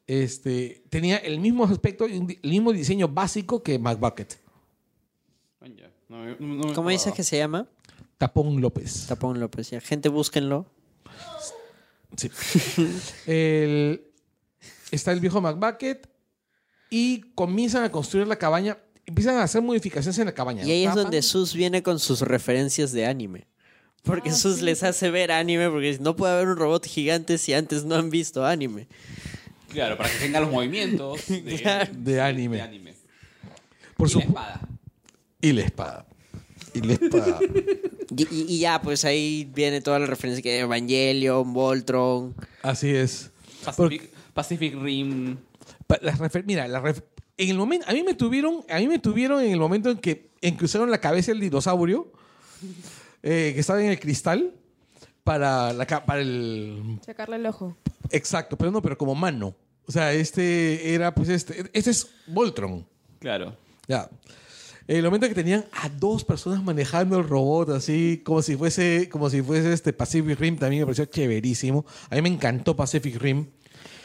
este, 0.07 0.83
tenía 0.89 1.17
el 1.17 1.39
mismo 1.39 1.63
aspecto 1.65 2.07
y 2.07 2.15
el 2.41 2.49
mismo 2.49 2.71
diseño 2.73 3.07
básico 3.07 3.63
que 3.63 3.79
McBucket. 3.79 4.37
No 6.09 6.73
¿Cómo 6.75 6.89
dices 6.89 7.13
que 7.13 7.23
se 7.23 7.37
llama? 7.37 7.67
Tapón 8.17 8.61
López. 8.61 9.07
Tapón 9.07 9.39
López. 9.39 9.71
Ya, 9.71 9.81
gente, 9.81 10.09
búsquenlo. 10.09 10.65
Sí. 12.15 12.29
El- 13.25 14.03
está 14.91 15.11
el 15.11 15.19
viejo 15.19 15.41
McBucket 15.41 16.07
y 16.89 17.21
comienzan 17.33 17.83
a 17.83 17.91
construir 17.91 18.27
la 18.27 18.35
cabaña. 18.37 18.77
Empiezan 19.05 19.37
a 19.37 19.43
hacer 19.43 19.61
modificaciones 19.61 20.17
en 20.19 20.25
la 20.25 20.33
cabaña. 20.33 20.63
Y 20.63 20.71
ahí 20.71 20.85
es 20.85 20.93
donde 20.95 21.21
Sus 21.21 21.53
viene 21.53 21.81
con 21.81 21.99
sus 21.99 22.21
referencias 22.21 22.91
de 22.91 23.05
anime. 23.07 23.47
Porque 24.03 24.29
Ah, 24.29 24.33
Sus 24.33 24.61
les 24.61 24.83
hace 24.83 25.09
ver 25.09 25.31
anime, 25.31 25.69
porque 25.69 25.97
no 25.99 26.15
puede 26.15 26.33
haber 26.33 26.49
un 26.49 26.57
robot 26.57 26.85
gigante 26.85 27.37
si 27.37 27.53
antes 27.53 27.83
no 27.85 27.95
han 27.95 28.09
visto 28.09 28.45
anime. 28.45 28.87
Claro, 29.73 29.97
para 29.97 30.09
que 30.09 30.17
tenga 30.19 30.39
los 30.39 30.51
movimientos 30.51 31.21
de, 31.27 32.21
anime. 32.21 32.55
de 32.57 32.61
anime. 32.61 32.93
Por 33.97 34.07
y 34.07 34.11
su 34.11 34.19
la 34.19 34.25
espada. 34.25 34.61
y 35.41 35.51
la 35.51 35.61
espada. 35.61 36.05
Y 36.73 36.81
la 36.81 36.93
espada. 36.93 37.39
Y, 38.15 38.23
y- 38.23 38.45
y 38.47 38.59
ya, 38.59 38.79
pues 38.79 39.05
ahí 39.05 39.49
viene 39.55 39.81
toda 39.81 39.97
la 39.97 40.05
referencia 40.05 40.43
que 40.43 40.59
Evangelion, 40.59 41.51
Voltron. 41.51 42.35
Así 42.61 42.89
es. 42.89 43.31
Pacific, 43.65 44.07
Pacific 44.35 44.75
Rim. 44.79 45.37
Pa- 45.87 45.97
las 46.03 46.19
refer- 46.19 46.43
mira, 46.45 46.67
las 46.67 46.83
ref- 46.83 47.03
en 47.37 47.49
el 47.49 47.57
momento, 47.57 47.87
a 47.89 47.93
mí 47.93 48.03
me 48.03 48.13
tuvieron, 48.13 48.63
a 48.69 48.77
mí 48.77 48.87
me 48.87 48.99
tuvieron 48.99 49.41
en 49.43 49.51
el 49.51 49.57
momento 49.57 49.89
en 49.89 49.97
que, 49.97 50.29
en 50.41 50.55
que 50.57 50.65
usaron 50.65 50.91
la 50.91 50.99
cabeza 50.99 51.31
del 51.31 51.39
dinosaurio 51.39 52.11
eh, 53.23 53.51
que 53.55 53.59
estaba 53.61 53.81
en 53.81 53.89
el 53.89 53.99
cristal 53.99 54.53
para, 55.23 55.73
la, 55.73 55.85
para 55.87 56.21
el 56.21 56.99
Sacarle 57.03 57.37
el 57.37 57.45
ojo. 57.47 57.75
exacto, 58.11 58.57
pero 58.59 58.69
no, 58.69 58.81
pero 58.81 58.95
como 58.95 59.15
mano. 59.15 59.55
O 59.85 59.91
sea, 59.91 60.13
este 60.13 60.93
era, 60.93 61.13
pues 61.13 61.29
este, 61.29 61.69
este 61.73 61.91
es 61.91 62.07
Voltron. 62.27 62.85
Claro. 63.19 63.55
Ya. 63.87 64.09
En 64.87 64.97
el 64.97 65.03
momento 65.03 65.27
que 65.29 65.35
tenían 65.35 65.65
a 65.71 65.87
dos 65.89 66.23
personas 66.25 66.61
manejando 66.63 67.17
el 67.17 67.27
robot 67.27 67.69
así, 67.69 68.21
como 68.23 68.41
si 68.41 68.55
fuese, 68.57 69.07
como 69.09 69.29
si 69.29 69.41
fuese 69.41 69.71
este 69.71 69.93
Pacific 69.93 70.37
Rim, 70.39 70.57
también 70.57 70.81
me 70.81 70.85
pareció 70.87 71.05
chéverísimo. 71.05 71.85
A 72.09 72.15
mí 72.15 72.21
me 72.21 72.29
encantó 72.29 72.75
Pacific 72.75 73.15
Rim, 73.17 73.45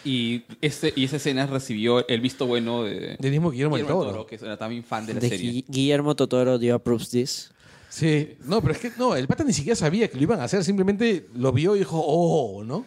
Y, 0.05 0.45
este, 0.61 0.93
y 0.95 1.05
esa 1.05 1.17
escena 1.17 1.47
recibió 1.47 2.07
el 2.07 2.21
visto 2.21 2.47
bueno 2.47 2.85
de 2.85 3.17
del 3.19 3.31
mismo 3.33 3.51
Guillermo 3.51 3.77
del 3.77 3.85
Guillermo 3.87 4.03
del 4.05 4.11
Toro. 4.13 4.25
Toro, 4.25 4.27
que 4.27 4.37
era 4.37 4.57
también 4.57 4.85
fan 4.85 5.05
de 5.07 5.15
la 5.15 5.21
De 5.21 5.29
serie. 5.29 5.51
Gui- 5.53 5.65
Guillermo 5.69 6.15
Totoro 6.15 6.59
dio 6.59 6.77
approves 6.77 7.09
this. 7.11 7.51
Sí, 7.91 8.37
no, 8.45 8.61
pero 8.61 8.75
es 8.75 8.79
que 8.81 8.93
no, 8.99 9.17
el 9.17 9.27
pata 9.27 9.43
ni 9.45 9.53
siquiera 9.53 9.75
sabía 9.75 10.09
que 10.09 10.17
lo 10.17 10.23
iban 10.23 10.41
a 10.41 10.45
hacer, 10.45 10.63
simplemente 10.63 11.27
lo 11.35 11.51
vio 11.53 11.75
y 11.75 11.81
dijo, 11.81 12.01
oh, 12.07 12.63
¿no? 12.63 12.87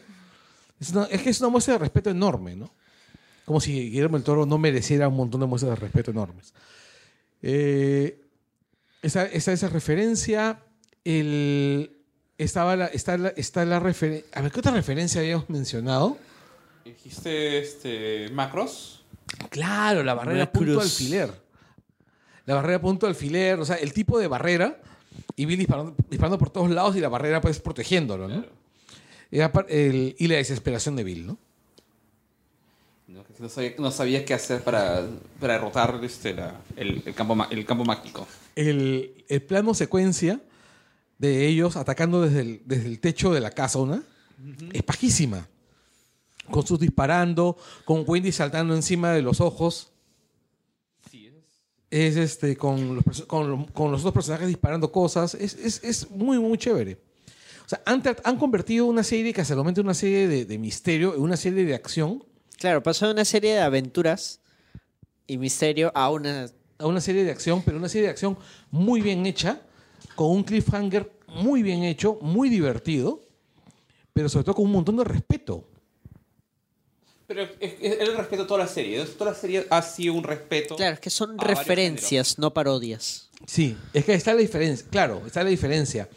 Es, 0.79 0.91
una- 0.91 1.05
es 1.11 1.21
que 1.21 1.29
es 1.29 1.39
una 1.41 1.49
muestra 1.49 1.73
de 1.73 1.79
respeto 1.79 2.09
enorme, 2.09 2.55
¿no? 2.55 2.71
Como 3.51 3.59
si 3.59 3.89
Guillermo 3.89 4.15
del 4.15 4.23
Toro 4.23 4.45
no 4.45 4.57
mereciera 4.57 5.09
un 5.09 5.17
montón 5.17 5.41
de 5.41 5.45
muestras 5.45 5.71
de 5.71 5.75
respeto 5.75 6.11
enormes. 6.11 6.53
Eh, 7.41 8.21
esa, 9.01 9.25
esa, 9.25 9.51
esa 9.51 9.67
referencia, 9.67 10.63
el, 11.03 11.97
estaba 12.37 12.77
la, 12.77 12.85
está 12.85 13.17
la, 13.17 13.27
está 13.35 13.65
la 13.65 13.81
referencia... 13.81 14.25
A 14.33 14.41
ver, 14.41 14.53
¿qué 14.53 14.59
otra 14.61 14.71
referencia 14.71 15.19
habíamos 15.19 15.49
mencionado? 15.49 16.17
Dijiste 16.85 17.59
este, 17.59 18.29
Macros. 18.29 19.03
Claro, 19.49 20.01
la 20.01 20.13
barrera 20.13 20.45
Macros. 20.45 20.63
punto 20.63 20.79
alfiler. 20.79 21.33
La 22.45 22.55
barrera 22.55 22.79
punto 22.79 23.05
alfiler, 23.05 23.59
o 23.59 23.65
sea, 23.65 23.75
el 23.75 23.91
tipo 23.91 24.17
de 24.17 24.27
barrera 24.27 24.79
y 25.35 25.45
Bill 25.45 25.59
disparando, 25.59 25.93
disparando 26.09 26.37
por 26.37 26.51
todos 26.51 26.69
lados 26.71 26.95
y 26.95 27.01
la 27.01 27.09
barrera 27.09 27.41
pues 27.41 27.59
protegiéndolo, 27.59 28.29
¿no? 28.29 28.35
Claro. 28.43 28.53
Y, 29.29 29.39
apar- 29.39 29.65
el- 29.67 30.15
y 30.17 30.27
la 30.29 30.35
desesperación 30.37 30.95
de 30.95 31.03
Bill, 31.03 31.27
¿no? 31.27 31.37
No, 33.41 33.49
sabía, 33.49 33.73
no 33.79 33.89
sabía 33.91 34.23
qué 34.23 34.33
hacer 34.35 34.63
para, 34.63 35.03
para 35.39 35.53
derrotar 35.53 35.99
este, 36.03 36.33
la- 36.35 36.61
el, 36.75 37.01
el 37.05 37.13
campo, 37.15 37.35
el 37.49 37.65
campo 37.65 37.83
mágico. 37.83 38.27
El, 38.55 39.25
el 39.27 39.41
plano 39.41 39.73
secuencia 39.73 40.39
de 41.17 41.47
ellos 41.47 41.75
atacando 41.75 42.21
desde 42.21 42.41
el, 42.41 42.61
desde 42.65 42.85
el 42.87 42.99
techo 42.99 43.33
de 43.33 43.39
la 43.41 43.49
casa, 43.51 43.79
¿no? 43.79 44.01
Es 44.71 44.83
pajísima. 44.83 45.47
Con 46.49 46.65
sus 46.67 46.79
disparando, 46.79 47.57
con 47.85 48.03
Wendy 48.07 48.31
saltando 48.31 48.75
encima 48.75 49.11
de 49.11 49.21
los 49.23 49.41
ojos. 49.41 49.91
Es 51.89 52.15
este, 52.15 52.55
con, 52.55 52.95
los, 52.95 53.21
con, 53.25 53.65
con 53.65 53.91
los 53.91 54.01
otros 54.01 54.13
personajes 54.13 54.47
disparando 54.47 54.91
cosas. 54.91 55.33
Es, 55.35 55.55
es, 55.55 55.83
es 55.83 56.09
muy, 56.11 56.39
muy 56.39 56.57
chévere. 56.57 56.97
O 57.65 57.69
sea, 57.69 57.81
han, 57.85 58.01
han 58.23 58.37
convertido 58.37 58.85
una 58.85 59.03
serie 59.03 59.33
que 59.33 59.41
hasta 59.41 59.53
el 59.53 59.57
momento 59.57 59.81
es 59.81 59.85
una 59.85 59.93
serie 59.93 60.27
de, 60.27 60.45
de 60.45 60.57
misterio 60.57 61.15
en 61.15 61.21
una 61.21 61.37
serie 61.37 61.65
de 61.65 61.73
acción 61.75 62.23
Claro, 62.61 62.83
pasó 62.83 63.07
de 63.07 63.13
una 63.13 63.25
serie 63.25 63.53
de 63.53 63.59
aventuras 63.59 64.39
y 65.25 65.37
misterio 65.39 65.91
a 65.95 66.11
una... 66.11 66.45
a 66.77 66.85
una 66.85 67.01
serie 67.01 67.23
de 67.23 67.31
acción, 67.31 67.63
pero 67.63 67.77
una 67.77 67.89
serie 67.89 68.03
de 68.05 68.11
acción 68.11 68.37
muy 68.69 69.01
bien 69.01 69.25
hecha, 69.25 69.61
con 70.15 70.29
un 70.29 70.43
cliffhanger 70.43 71.11
muy 71.27 71.63
bien 71.63 71.83
hecho, 71.83 72.19
muy 72.21 72.49
divertido, 72.49 73.19
pero 74.13 74.29
sobre 74.29 74.43
todo 74.45 74.55
con 74.55 74.65
un 74.65 74.73
montón 74.73 74.97
de 74.97 75.03
respeto. 75.05 75.67
Pero 77.25 77.41
es, 77.43 77.49
es- 77.81 77.99
el 77.99 78.15
respeto 78.15 78.43
a 78.43 78.47
toda 78.47 78.59
la 78.59 78.67
serie. 78.67 79.03
Toda 79.05 79.31
la 79.31 79.37
serie 79.37 79.65
ha 79.71 79.81
sido 79.81 80.13
un 80.13 80.23
respeto. 80.23 80.75
Claro, 80.75 80.93
es 80.93 80.99
que 80.99 81.09
son 81.09 81.39
referencias, 81.39 82.37
no 82.37 82.53
parodias. 82.53 83.29
Sí, 83.47 83.75
es 83.91 84.05
que 84.05 84.13
está 84.13 84.35
la 84.35 84.41
diferencia, 84.41 84.85
claro, 84.91 85.23
está 85.25 85.43
la 85.43 85.49
diferencia. 85.49 86.07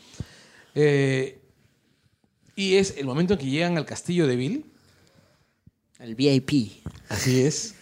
Eh, 0.75 1.39
y 2.55 2.75
es 2.77 2.99
el 2.99 3.07
momento 3.07 3.33
en 3.33 3.39
que 3.39 3.47
llegan 3.47 3.79
al 3.79 3.87
castillo 3.87 4.27
de 4.27 4.37
Bill, 4.37 4.67
El 6.05 6.17
VIP. 6.17 6.83
así 7.09 7.41
es, 7.41 7.77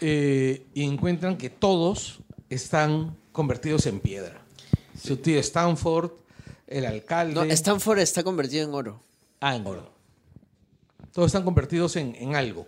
eh, 0.00 0.66
y 0.74 0.82
encuentran 0.82 1.36
que 1.38 1.48
todos 1.48 2.18
están 2.48 3.16
convertidos 3.30 3.86
en 3.86 4.00
piedra. 4.00 4.42
Su 5.00 5.16
tío 5.16 5.38
Stanford, 5.38 6.10
el 6.66 6.86
alcalde... 6.86 7.34
No, 7.34 7.44
Stanford 7.44 8.00
está 8.00 8.24
convertido 8.24 8.64
en 8.66 8.74
oro. 8.74 9.00
Ah, 9.40 9.54
en 9.54 9.64
oro. 9.64 9.92
Todos 11.12 11.26
están 11.26 11.44
convertidos 11.44 11.94
en, 11.94 12.16
en 12.16 12.34
algo. 12.34 12.66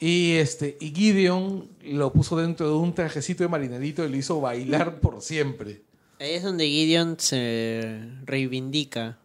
Y, 0.00 0.32
este, 0.32 0.76
y 0.80 0.92
Gideon 0.92 1.68
lo 1.82 2.12
puso 2.12 2.36
dentro 2.36 2.66
de 2.66 2.74
un 2.74 2.92
trajecito 2.92 3.44
de 3.44 3.48
marinerito 3.48 4.04
y 4.04 4.08
lo 4.08 4.16
hizo 4.16 4.40
bailar 4.40 4.98
por 4.98 5.22
siempre. 5.22 5.82
Ahí 6.18 6.32
es 6.32 6.42
donde 6.42 6.66
Gideon 6.66 7.14
se 7.20 8.00
reivindica. 8.24 9.16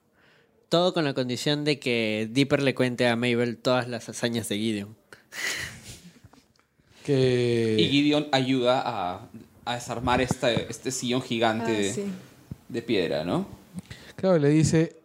Todo 0.73 0.91
con 0.91 1.05
la 1.05 1.13
condición 1.13 1.65
de 1.65 1.77
que 1.77 2.27
Dipper 2.31 2.63
le 2.63 2.73
cuente 2.73 3.07
a 3.07 3.15
Mabel 3.15 3.57
todas 3.57 3.87
las 3.87 4.09
hazañas 4.09 4.49
de 4.49 4.57
Gideon. 4.57 4.95
Que... 7.05 7.75
Y 7.77 7.89
Gideon 7.89 8.27
ayuda 8.31 8.81
a, 8.83 9.29
a 9.65 9.75
desarmar 9.75 10.19
esta, 10.19 10.51
este 10.51 10.89
sillón 10.89 11.21
gigante 11.21 11.71
Ah, 11.71 11.77
de, 11.77 11.93
sí. 11.93 12.03
de 12.69 12.81
piedra, 12.81 13.23
¿no? 13.23 13.45
Claro, 14.15 14.39
le 14.39 14.49
dice 14.49 14.95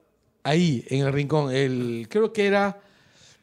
ahí, 0.43 0.87
en 0.89 1.05
el 1.05 1.13
rincón, 1.13 1.55
el, 1.55 2.07
creo 2.09 2.33
que 2.33 2.47
era 2.47 2.81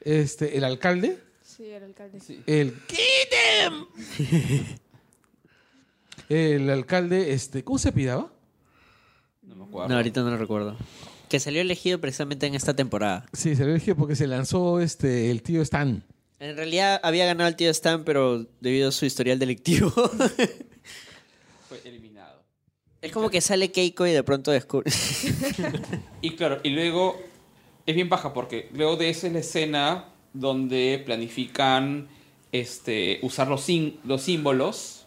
este, 0.02 0.58
el 0.58 0.64
alcalde, 0.64 1.20
Sí, 1.44 1.66
el 1.66 1.84
alcalde. 1.84 2.20
Sí. 2.22 2.42
el 2.48 2.74
Gideon. 2.88 3.88
el 6.30 6.70
alcalde, 6.72 7.34
este, 7.34 7.64
¿cómo 7.64 7.78
se 7.78 7.92
pidaba? 7.92 8.32
No 9.44 9.56
me 9.58 9.66
acuerdo. 9.66 9.90
No, 9.90 9.96
ahorita 9.98 10.24
no 10.24 10.32
lo 10.32 10.38
recuerdo. 10.38 10.76
Que 11.30 11.40
salió 11.40 11.62
elegido 11.62 12.00
precisamente 12.00 12.46
en 12.46 12.56
esta 12.56 12.76
temporada. 12.76 13.26
Sí, 13.34 13.56
lo 13.56 13.74
dije 13.74 13.96
porque 13.96 14.16
se 14.16 14.28
lanzó 14.28 14.80
este, 14.80 15.32
el 15.32 15.42
tío 15.42 15.62
Stan. 15.62 16.04
En 16.40 16.56
realidad 16.56 17.00
había 17.04 17.26
ganado 17.26 17.48
el 17.48 17.56
tío 17.56 17.70
Stan, 17.72 18.04
pero 18.04 18.46
debido 18.60 18.90
a 18.90 18.92
su 18.92 19.06
historial 19.06 19.40
delictivo. 19.40 19.90
Fue 21.70 21.82
eliminado. 21.86 22.44
es 23.02 23.12
como 23.12 23.30
que 23.30 23.42
sale 23.42 23.72
Keiko 23.72 24.06
y 24.06 24.12
de 24.12 24.24
pronto 24.24 24.52
descubre. 24.52 24.92
Y 26.22 26.32
claro, 26.32 26.60
y 26.64 26.70
luego 26.70 27.22
es 27.86 27.94
bien 27.94 28.10
baja 28.10 28.34
porque 28.34 28.70
luego 28.74 28.96
de 28.96 29.10
esa 29.10 29.28
es 29.28 29.34
la 29.34 29.40
escena 29.40 30.06
donde 30.34 31.02
planifican 31.06 32.08
este, 32.52 33.20
usar 33.22 33.48
los, 33.48 33.68
los 34.06 34.22
símbolos 34.22 35.06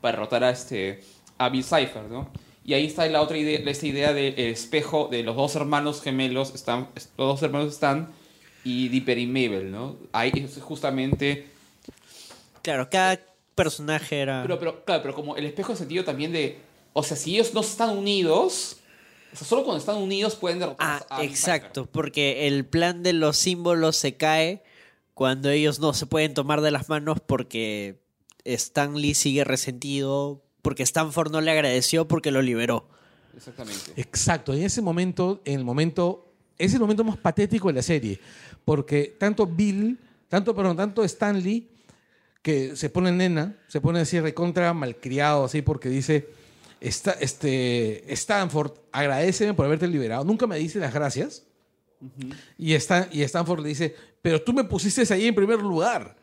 para 0.00 0.16
derrotar 0.16 0.44
a, 0.44 0.50
este, 0.50 1.02
a 1.38 1.48
Bill 1.48 1.62
Cipher, 1.62 2.04
¿no? 2.10 2.30
Y 2.66 2.74
ahí 2.74 2.86
está 2.86 3.06
la 3.06 3.22
otra 3.22 3.38
idea, 3.38 3.60
esta 3.64 3.86
idea 3.86 4.12
del 4.12 4.38
espejo 4.38 5.08
de 5.10 5.22
los 5.22 5.36
dos 5.36 5.54
hermanos 5.54 6.02
gemelos, 6.02 6.54
están, 6.54 6.88
los 6.94 7.28
dos 7.28 7.42
hermanos 7.42 7.72
están, 7.72 8.08
y 8.64 8.88
Dipper 8.88 9.18
y 9.18 9.26
Mabel, 9.26 9.70
¿no? 9.70 9.96
Ahí 10.12 10.32
es 10.34 10.60
justamente 10.60 11.46
claro, 12.66 12.90
cada 12.90 13.20
personaje 13.54 14.20
era. 14.20 14.42
Pero, 14.42 14.58
pero, 14.58 14.84
claro, 14.84 15.02
pero 15.02 15.14
como 15.14 15.36
el 15.36 15.46
espejo 15.46 15.72
en 15.72 15.78
sentido 15.78 16.04
también 16.04 16.32
de. 16.32 16.58
O 16.92 17.02
sea, 17.02 17.16
si 17.16 17.34
ellos 17.34 17.54
no 17.54 17.60
están 17.60 17.96
unidos. 17.96 18.78
O 19.32 19.36
sea, 19.36 19.46
solo 19.46 19.64
cuando 19.64 19.78
están 19.78 19.96
unidos 19.96 20.34
pueden 20.34 20.58
derrotar 20.58 20.86
Ah, 20.88 21.06
a 21.10 21.22
exacto, 21.22 21.86
porque 21.86 22.46
el 22.46 22.64
plan 22.64 23.02
de 23.02 23.12
los 23.12 23.36
símbolos 23.36 23.96
se 23.96 24.16
cae 24.16 24.62
cuando 25.14 25.50
ellos 25.50 25.78
no 25.78 25.92
se 25.92 26.06
pueden 26.06 26.32
tomar 26.32 26.60
de 26.60 26.70
las 26.70 26.88
manos 26.88 27.18
porque 27.24 28.00
Stan 28.44 28.94
Lee 28.94 29.14
sigue 29.14 29.44
resentido, 29.44 30.42
porque 30.66 30.82
Stanford 30.82 31.30
no 31.30 31.40
le 31.40 31.52
agradeció 31.52 32.08
porque 32.08 32.32
lo 32.32 32.42
liberó. 32.42 32.88
Exactamente. 33.36 33.92
Exacto, 33.94 34.52
en 34.52 34.64
ese 34.64 34.82
momento, 34.82 35.40
en 35.44 35.60
el 35.60 35.64
momento, 35.64 36.32
es 36.58 36.74
el 36.74 36.80
momento 36.80 37.04
más 37.04 37.16
patético 37.16 37.68
de 37.68 37.74
la 37.74 37.82
serie, 37.82 38.18
porque 38.64 39.14
tanto 39.16 39.46
Bill, 39.46 39.96
tanto, 40.28 40.56
perdón, 40.56 40.76
tanto 40.76 41.04
Stanley, 41.04 41.68
que 42.42 42.74
se 42.74 42.90
pone 42.90 43.12
nena, 43.12 43.56
se 43.68 43.80
pone 43.80 44.00
así 44.00 44.18
recontra 44.18 44.74
malcriado, 44.74 45.44
así 45.44 45.62
porque 45.62 45.88
dice, 45.88 46.30
"Esta- 46.80 47.12
este, 47.20 48.12
Stanford, 48.12 48.72
agradeceme 48.90 49.54
por 49.54 49.66
haberte 49.66 49.86
liberado, 49.86 50.24
nunca 50.24 50.48
me 50.48 50.58
dice 50.58 50.80
las 50.80 50.92
gracias, 50.92 51.44
y, 52.58 52.74
Stan, 52.74 53.08
y 53.12 53.22
Stanford 53.22 53.60
le 53.60 53.68
dice, 53.68 53.94
pero 54.20 54.42
tú 54.42 54.52
me 54.52 54.64
pusiste 54.64 55.14
ahí 55.14 55.28
en 55.28 55.34
primer 55.36 55.60
lugar. 55.60 56.16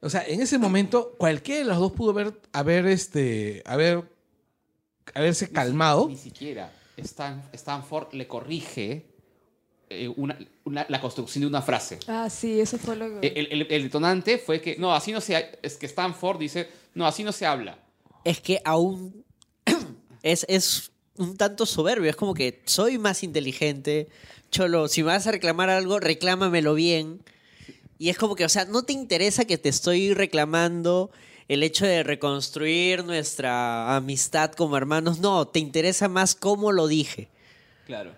O 0.00 0.08
sea, 0.10 0.24
en 0.26 0.40
ese 0.40 0.58
momento, 0.58 1.14
cualquiera 1.18 1.60
de 1.60 1.66
los 1.66 1.78
dos 1.78 1.92
pudo 1.92 2.10
haber, 2.12 2.40
haber, 2.52 2.86
este, 2.86 3.62
haber, 3.66 4.02
haberse 5.14 5.50
calmado. 5.50 6.08
Ni 6.08 6.16
siquiera. 6.16 6.72
Stan- 6.96 7.42
Stanford 7.52 8.12
le 8.14 8.26
corrige 8.26 9.06
eh, 9.92 10.08
una- 10.16 10.38
una- 10.64 10.86
la 10.88 11.00
construcción 11.00 11.40
de 11.42 11.48
una 11.48 11.62
frase. 11.62 11.98
Ah, 12.06 12.30
sí, 12.30 12.60
eso 12.60 12.78
fue 12.78 12.94
lo 12.96 13.20
que... 13.20 13.26
El, 13.28 13.48
el- 13.50 13.66
el 13.70 13.82
detonante 13.82 14.38
fue 14.38 14.60
que. 14.60 14.76
No, 14.76 14.94
así 14.94 15.10
no 15.12 15.20
se. 15.20 15.58
Es 15.62 15.76
que 15.76 15.86
Stanford 15.86 16.38
dice. 16.38 16.68
No, 16.94 17.06
así 17.06 17.24
no 17.24 17.32
se 17.32 17.44
habla. 17.46 17.78
Es 18.24 18.40
que 18.40 18.60
aún 18.64 19.24
es, 20.22 20.46
es 20.48 20.92
un 21.16 21.36
tanto 21.36 21.66
soberbio, 21.66 22.08
es 22.08 22.16
como 22.16 22.34
que 22.34 22.62
soy 22.66 22.98
más 22.98 23.22
inteligente, 23.24 24.08
cholo, 24.50 24.86
si 24.88 25.02
me 25.02 25.08
vas 25.08 25.26
a 25.26 25.32
reclamar 25.32 25.68
algo, 25.70 25.98
reclámamelo 26.00 26.74
bien. 26.74 27.22
Y 28.00 28.08
es 28.08 28.16
como 28.16 28.34
que, 28.34 28.46
o 28.46 28.48
sea, 28.48 28.64
no 28.64 28.82
te 28.82 28.94
interesa 28.94 29.44
que 29.44 29.58
te 29.58 29.68
estoy 29.68 30.14
reclamando 30.14 31.10
el 31.48 31.62
hecho 31.62 31.84
de 31.84 32.02
reconstruir 32.02 33.04
nuestra 33.04 33.94
amistad 33.94 34.52
como 34.52 34.74
hermanos, 34.78 35.18
no, 35.20 35.46
te 35.46 35.58
interesa 35.58 36.08
más 36.08 36.34
cómo 36.34 36.72
lo 36.72 36.86
dije. 36.88 37.28
Claro. 37.86 38.12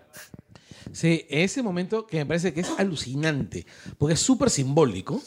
Sí, 0.93 1.25
ese 1.29 1.61
momento 1.61 2.07
que 2.07 2.15
me 2.19 2.25
parece 2.25 2.53
que 2.53 2.61
es 2.61 2.69
alucinante, 2.77 3.65
porque 3.97 4.13
es 4.13 4.21
súper 4.21 4.49
simbólico. 4.49 5.21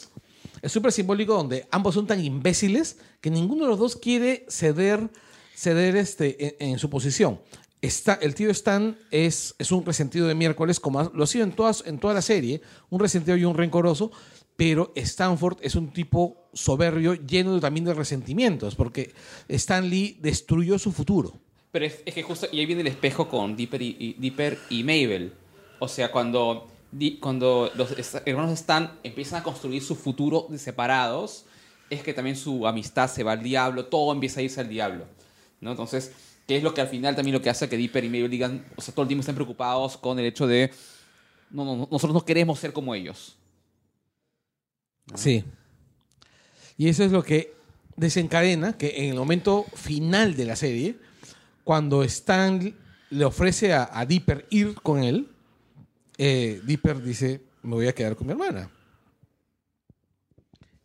Es 0.63 0.71
súper 0.71 0.91
simbólico 0.91 1.35
donde 1.35 1.67
ambos 1.69 1.93
son 1.93 2.07
tan 2.07 2.19
imbéciles 2.23 2.97
que 3.21 3.29
ninguno 3.29 3.65
de 3.65 3.69
los 3.69 3.77
dos 3.79 3.95
quiere 3.95 4.43
ceder, 4.49 5.07
ceder 5.55 5.95
este, 5.97 6.57
en, 6.63 6.71
en 6.71 6.79
su 6.79 6.89
posición. 6.89 7.39
Está, 7.79 8.15
el 8.15 8.33
tío 8.33 8.49
Stan 8.49 8.97
es, 9.11 9.53
es 9.59 9.71
un 9.71 9.85
resentido 9.85 10.27
de 10.27 10.33
miércoles, 10.33 10.79
como 10.79 10.99
ha- 10.99 11.11
lo 11.13 11.23
ha 11.23 11.27
sido 11.27 11.43
en, 11.43 11.51
todas, 11.51 11.83
en 11.85 11.99
toda 11.99 12.15
la 12.15 12.23
serie, 12.23 12.59
un 12.89 12.99
resentido 12.99 13.37
y 13.37 13.45
un 13.45 13.55
rencoroso, 13.55 14.11
pero 14.57 14.91
Stanford 14.95 15.59
es 15.61 15.75
un 15.75 15.89
tipo 15.93 16.49
soberbio, 16.51 17.13
lleno 17.13 17.59
también 17.59 17.85
de 17.85 17.93
resentimientos, 17.93 18.75
porque 18.75 19.13
Stan 19.47 19.87
Lee 19.89 20.17
destruyó 20.19 20.77
su 20.79 20.91
futuro. 20.91 21.31
Pero 21.71 21.85
es, 21.85 21.95
que 22.13 22.23
justo, 22.23 22.47
y 22.51 22.59
ahí 22.59 22.65
viene 22.65 22.81
el 22.81 22.87
espejo 22.87 23.29
con 23.29 23.55
Dipper 23.55 23.81
y, 23.81 24.15
y- 24.19 24.77
y 24.77 24.83
Mabel. 24.83 25.33
O 25.79 25.87
sea, 25.87 26.11
cuando, 26.11 26.67
cuando 27.19 27.71
los 27.75 27.93
hermanos 28.25 28.51
están, 28.51 28.99
empiezan 29.03 29.41
a 29.41 29.43
construir 29.43 29.83
su 29.83 29.95
futuro 29.95 30.47
de 30.49 30.57
separados, 30.57 31.45
es 31.91 32.01
que 32.01 32.13
también 32.13 32.35
su 32.35 32.65
amistad 32.67 33.09
se 33.09 33.23
va 33.23 33.33
al 33.33 33.43
diablo, 33.43 33.85
todo 33.85 34.11
empieza 34.11 34.39
a 34.39 34.43
irse 34.43 34.59
al 34.59 34.69
diablo. 34.69 35.05
¿no? 35.61 35.69
Entonces, 35.71 36.11
¿qué 36.47 36.57
es 36.57 36.63
lo 36.63 36.73
que 36.73 36.81
al 36.81 36.87
final 36.87 37.15
también 37.15 37.35
lo 37.35 37.41
que 37.43 37.49
hace 37.51 37.69
que 37.69 37.77
Dipper 37.77 38.03
y 38.05 38.09
Mabel 38.09 38.31
digan, 38.31 38.65
o 38.75 38.81
sea, 38.81 38.93
todo 38.93 39.03
el 39.03 39.07
tiempo 39.07 39.19
estén 39.21 39.35
preocupados 39.35 39.97
con 39.97 40.17
el 40.17 40.25
hecho 40.25 40.47
de, 40.47 40.71
no, 41.51 41.63
no, 41.63 41.87
nosotros 41.91 42.13
no 42.13 42.25
queremos 42.25 42.57
ser 42.59 42.73
como 42.73 42.95
ellos. 42.95 43.36
Sí. 45.15 45.43
Y 46.77 46.89
eso 46.89 47.03
es 47.03 47.11
lo 47.11 47.23
que 47.23 47.53
desencadena 47.95 48.77
que 48.77 49.03
en 49.03 49.09
el 49.11 49.15
momento 49.15 49.65
final 49.73 50.35
de 50.35 50.45
la 50.45 50.55
serie, 50.55 50.97
cuando 51.63 52.03
Stan 52.03 52.73
le 53.09 53.25
ofrece 53.25 53.73
a, 53.73 54.05
Dipper 54.05 54.45
ir 54.49 54.75
con 54.75 55.03
él, 55.03 55.29
eh, 56.17 56.61
Dipper 56.65 57.01
dice, 57.01 57.41
me 57.63 57.75
voy 57.75 57.87
a 57.87 57.93
quedar 57.95 58.15
con 58.15 58.27
mi 58.27 58.33
hermana. 58.33 58.69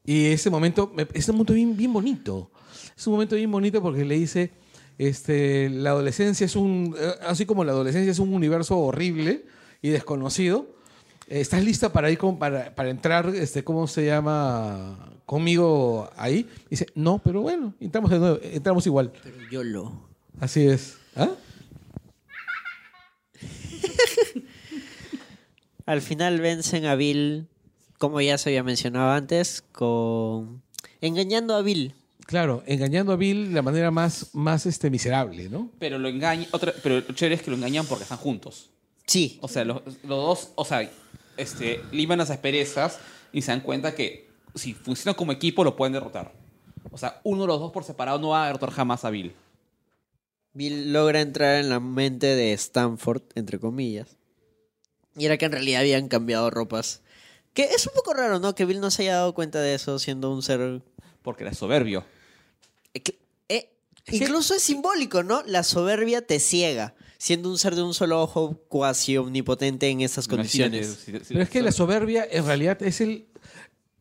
Y 0.05 0.27
ese 0.27 0.51
momento, 0.51 0.91
me- 0.95 1.07
es 1.13 1.29
un 1.29 1.37
momento 1.37 1.53
bien, 1.55 1.77
bien 1.77 1.93
bonito. 1.93 2.51
Es 2.97 3.07
un 3.07 3.13
momento 3.15 3.37
bien 3.37 3.51
bonito 3.51 3.81
porque 3.83 4.05
le 4.05 4.17
dice, 4.17 4.51
este, 4.99 5.69
la 5.71 5.91
adolescencia 5.91 6.45
es 6.47 6.57
un, 6.57 6.95
eh, 6.99 7.13
así 7.27 7.47
como 7.47 7.65
la 7.65 7.73
adolescencia 7.73 8.11
es 8.11 8.19
un 8.19 8.35
universo 8.35 8.79
horrible 8.79 9.45
y 9.81 9.91
desconocido, 9.91 10.75
¿estás 11.29 11.65
lista 11.65 11.93
para 11.93 12.11
ir 12.11 12.19
con, 12.19 12.39
para, 12.39 12.75
para 12.75 12.91
entrar, 12.91 13.29
este, 13.35 13.65
¿cómo 13.65 13.87
se 13.87 14.07
llama? 14.07 15.11
Conmigo 15.27 16.11
ahí. 16.17 16.49
Dice, 16.69 16.87
no, 16.95 17.19
pero 17.19 17.43
bueno, 17.43 17.75
entramos 17.81 18.11
de 18.11 18.19
nuevo, 18.19 18.39
entramos 18.43 18.87
igual. 18.87 19.13
Pero 19.23 19.37
yo 19.51 19.65
lo. 19.65 20.09
Así 20.41 20.67
es. 20.67 20.97
¿Ah? 21.17 21.31
Al 25.87 26.01
final 26.01 26.41
vencen 26.41 26.87
a 26.87 26.95
Bill, 26.95 27.49
como 27.99 28.21
ya 28.21 28.39
se 28.39 28.51
había 28.51 28.63
mencionado 28.63 29.11
antes, 29.13 29.63
con 29.73 30.63
engañando 31.01 31.55
a 31.55 31.63
Bill. 31.63 31.95
Claro, 32.27 32.63
engañando 32.67 33.13
a 33.13 33.17
Bill 33.17 33.49
de 33.49 33.55
la 33.55 33.63
manera 33.63 33.91
más, 33.91 34.31
más 34.33 34.65
este, 34.67 34.91
miserable, 34.91 35.49
¿no? 35.49 35.71
Pero 35.79 35.99
lo 35.99 36.09
engañan, 36.09 36.47
otra, 36.53 36.73
pero 36.83 36.97
lo 36.97 37.13
chévere 37.15 37.35
es 37.35 37.43
que 37.43 37.51
lo 37.51 37.57
engañan 37.57 37.85
porque 37.87 38.05
están 38.05 38.19
juntos. 38.19 38.71
Sí. 39.07 39.39
O 39.43 39.49
sea, 39.49 39.65
los, 39.65 39.83
los 39.85 40.09
dos, 40.09 40.51
o 40.55 40.65
sea, 40.65 40.89
este, 41.37 41.83
liman 41.93 42.19
las 42.19 42.31
asperezas 42.31 42.99
y 43.33 43.43
se 43.43 43.53
dan 43.53 43.61
cuenta 43.61 43.95
que 43.95 44.29
si 44.55 44.75
funcionan 44.75 45.15
como 45.15 45.33
equipo 45.33 45.65
lo 45.65 45.77
pueden 45.77 45.93
derrotar. 45.93 46.33
O 46.91 46.99
sea, 46.99 47.21
uno 47.25 47.43
de 47.43 47.49
los 47.49 47.61
dos 47.61 47.73
por 47.73 47.85
separado 47.85 48.19
no 48.19 48.31
va 48.31 48.45
a 48.45 48.47
derrotar 48.47 48.71
jamás 48.71 49.05
a 49.05 49.11
Bill. 49.11 49.35
Bill 50.53 50.93
logra 50.93 51.21
entrar 51.21 51.57
en 51.57 51.71
la 51.71 51.81
mente 51.81 52.27
de 52.27 52.53
Stanford, 52.53 53.23
entre 53.35 53.59
comillas. 53.59 54.17
Y 55.17 55.25
era 55.25 55.39
que 55.39 55.47
en 55.47 55.53
realidad 55.53 55.81
habían 55.81 56.09
cambiado 56.09 56.51
ropas. 56.51 57.01
Que 57.55 57.65
es 57.65 57.87
un 57.87 57.93
poco 57.95 58.15
raro, 58.15 58.39
¿no? 58.39 58.55
Que 58.55 58.65
Bill 58.65 58.81
no 58.81 58.91
se 58.91 59.03
haya 59.03 59.17
dado 59.17 59.35
cuenta 59.35 59.61
de 59.61 59.75
eso 59.75 59.99
siendo 59.99 60.31
un 60.33 60.43
ser... 60.43 60.83
Porque 61.23 61.45
era 61.45 61.55
soberbio. 61.55 62.05
Eh, 62.95 63.03
eh, 63.49 63.71
incluso 64.11 64.55
es 64.55 64.63
simbólico, 64.63 65.23
¿no? 65.23 65.43
La 65.47 65.63
soberbia 65.63 66.27
te 66.27 66.41
ciega, 66.41 66.95
siendo 67.23 67.49
un 67.51 67.57
ser 67.57 67.77
de 67.77 67.83
un 67.83 67.95
solo 67.95 68.21
ojo 68.21 68.59
cuasi 68.69 69.17
omnipotente 69.17 69.89
en 69.89 70.01
esas 70.01 70.27
condiciones. 70.27 70.87
Imagínate, 71.07 71.21
si- 71.21 71.25
si- 71.29 71.35
Pero 71.35 71.43
es 71.45 71.51
que 71.51 71.63
la 71.63 71.71
soberbia 71.71 72.27
en 72.29 72.45
realidad 72.45 72.83
es 72.83 73.01
el... 73.01 73.27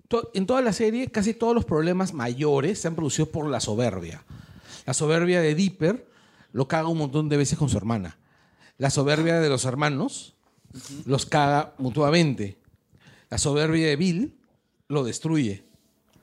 to- 0.07 0.31
En 0.33 0.47
toda 0.47 0.61
la 0.61 0.73
serie, 0.73 1.07
casi 1.11 1.35
todos 1.35 1.53
los 1.53 1.63
problemas 1.65 2.13
mayores 2.13 2.79
se 2.81 2.87
han 2.87 2.95
producido 2.95 3.27
por 3.27 3.47
la 3.47 3.59
soberbia. 3.59 4.23
La 4.87 4.95
soberbia 4.95 5.39
de 5.41 5.53
Dipper 5.53 6.07
lo 6.51 6.67
caga 6.67 6.87
un 6.87 6.97
montón 6.97 7.29
de 7.29 7.37
veces 7.37 7.59
con 7.59 7.69
su 7.69 7.77
hermana. 7.77 8.17
La 8.79 8.89
soberbia 8.89 9.39
de 9.39 9.49
los 9.49 9.65
hermanos 9.65 10.33
los 11.05 11.27
caga 11.27 11.75
mutuamente. 11.77 12.57
La 13.29 13.37
soberbia 13.37 13.85
de 13.85 13.95
Bill 13.97 14.33
lo 14.87 15.03
destruye. 15.03 15.63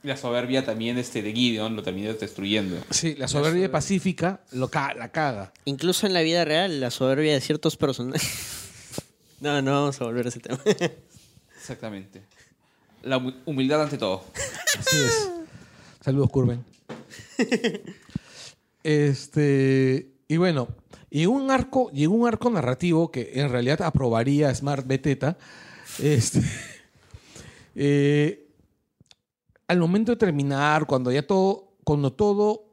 La 0.09 0.17
soberbia 0.17 0.65
también 0.65 0.97
este, 0.97 1.21
de 1.21 1.35
Gideon 1.35 1.77
lo 1.77 1.83
terminó 1.83 2.15
destruyendo. 2.15 2.79
Sí, 2.89 3.15
la 3.17 3.29
soberbia 3.29 3.71
Pacífica 3.71 4.41
lo 4.53 4.69
ca- 4.71 4.95
la 4.95 5.11
caga. 5.11 5.53
Incluso 5.67 6.07
en 6.07 6.15
la 6.15 6.23
vida 6.23 6.47
real, 6.47 6.81
la 6.81 6.91
soberbia 6.91 7.35
de 7.35 7.43
ciertos 7.43 7.77
personajes... 7.77 8.27
no, 9.41 9.61
no 9.61 9.73
vamos 9.73 10.01
a 10.01 10.05
volver 10.05 10.25
a 10.25 10.29
ese 10.31 10.41
tema. 10.41 10.59
Exactamente. 11.59 12.23
La 13.03 13.19
humi- 13.19 13.37
humildad 13.45 13.83
ante 13.83 13.99
todo. 13.99 14.25
Así 14.79 14.97
es. 14.97 15.31
Saludos, 16.03 16.31
Curven. 16.31 16.65
Este, 18.83 20.09
y 20.27 20.37
bueno, 20.39 20.69
y 21.11 21.27
un 21.27 21.51
arco, 21.51 21.91
y 21.93 22.07
un 22.07 22.27
arco 22.27 22.49
narrativo 22.49 23.11
que 23.11 23.33
en 23.35 23.51
realidad 23.51 23.83
aprobaría 23.83 24.55
Smart 24.55 24.87
Beteta. 24.87 25.37
Este, 26.03 26.41
eh, 27.75 28.47
al 29.69 29.79
momento 29.79 30.13
de 30.13 30.17
terminar, 30.17 30.87
cuando 30.87 31.13
ya 31.13 31.27
todo, 31.27 31.73
cuando 31.85 32.13
todo, 32.13 32.65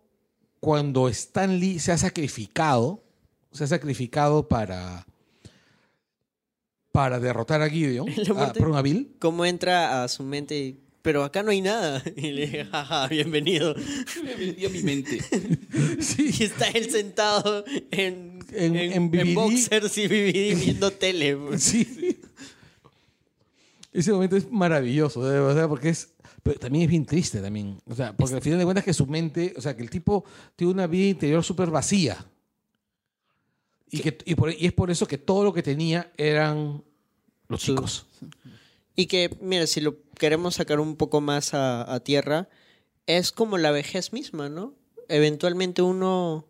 cuando 0.59 1.07
Stan 1.09 1.59
Lee 1.59 1.79
se 1.79 1.91
ha 1.91 1.97
sacrificado, 1.97 3.03
se 3.51 3.65
ha 3.65 3.67
sacrificado 3.67 4.47
para 4.47 5.05
para 6.91 7.19
derrotar 7.19 7.61
a 7.61 7.69
Gideon, 7.69 8.07
a, 8.31 8.33
parte- 8.33 8.59
perdón, 8.59 8.77
a 8.77 8.81
Bill. 8.81 9.15
Cómo 9.19 9.45
entra 9.45 10.03
a 10.03 10.07
su 10.07 10.23
mente 10.23 10.77
Pero 11.01 11.23
acá 11.25 11.43
no 11.43 11.51
hay 11.51 11.61
nada. 11.61 12.01
Y 12.15 12.31
le 12.31 12.41
dije, 12.47 12.65
jaja, 12.65 13.07
bienvenido. 13.09 13.75
Bienvenido 14.23 14.69
a 14.69 14.71
mi 14.71 14.81
mente. 14.83 15.19
Y 16.17 16.43
está 16.43 16.67
él 16.69 16.89
sentado 16.89 17.65
en, 17.91 18.39
En- 18.53 18.75
en 18.77 19.11
BBD. 19.11 19.33
boxers 19.35 19.97
y 19.97 20.07
viendo 20.07 20.89
tele. 20.91 21.37
Sí. 21.59 22.17
Ese 23.91 24.11
momento 24.13 24.35
es 24.37 24.49
maravilloso, 24.49 25.23
de 25.27 25.39
verdad, 25.39 25.67
porque 25.67 25.89
es. 25.89 26.09
Pero 26.45 26.59
también 26.59 26.83
es 26.83 26.89
bien 26.91 27.07
triste 27.07 27.41
también. 27.41 27.79
O 27.87 27.95
sea, 27.95 28.15
porque 28.15 28.35
al 28.35 28.41
final 28.43 28.59
de 28.59 28.65
cuentas 28.65 28.85
que 28.85 28.93
su 28.93 29.07
mente, 29.07 29.55
o 29.57 29.61
sea, 29.61 29.75
que 29.75 29.81
el 29.81 29.89
tipo 29.89 30.23
tiene 30.55 30.73
una 30.73 30.85
vida 30.85 31.07
interior 31.07 31.43
súper 31.43 31.71
vacía. 31.71 32.23
Y, 33.89 33.99
que, 34.01 34.15
y, 34.25 34.35
por- 34.35 34.51
y 34.53 34.67
es 34.67 34.71
por 34.73 34.91
eso 34.91 35.07
que 35.07 35.17
todo 35.17 35.43
lo 35.43 35.53
que 35.53 35.63
tenía 35.63 36.11
eran 36.17 36.83
los 37.47 37.61
chicos. 37.61 38.05
Y 38.95 39.07
que, 39.07 39.35
mira, 39.41 39.65
si 39.65 39.81
lo 39.81 39.95
queremos 40.19 40.53
sacar 40.55 40.79
un 40.79 40.95
poco 40.97 41.19
más 41.19 41.55
a, 41.55 41.91
a 41.91 41.99
tierra, 42.01 42.47
es 43.07 43.31
como 43.31 43.57
la 43.57 43.71
vejez 43.71 44.13
misma, 44.13 44.47
¿no? 44.47 44.75
Eventualmente 45.09 45.81
uno... 45.81 46.45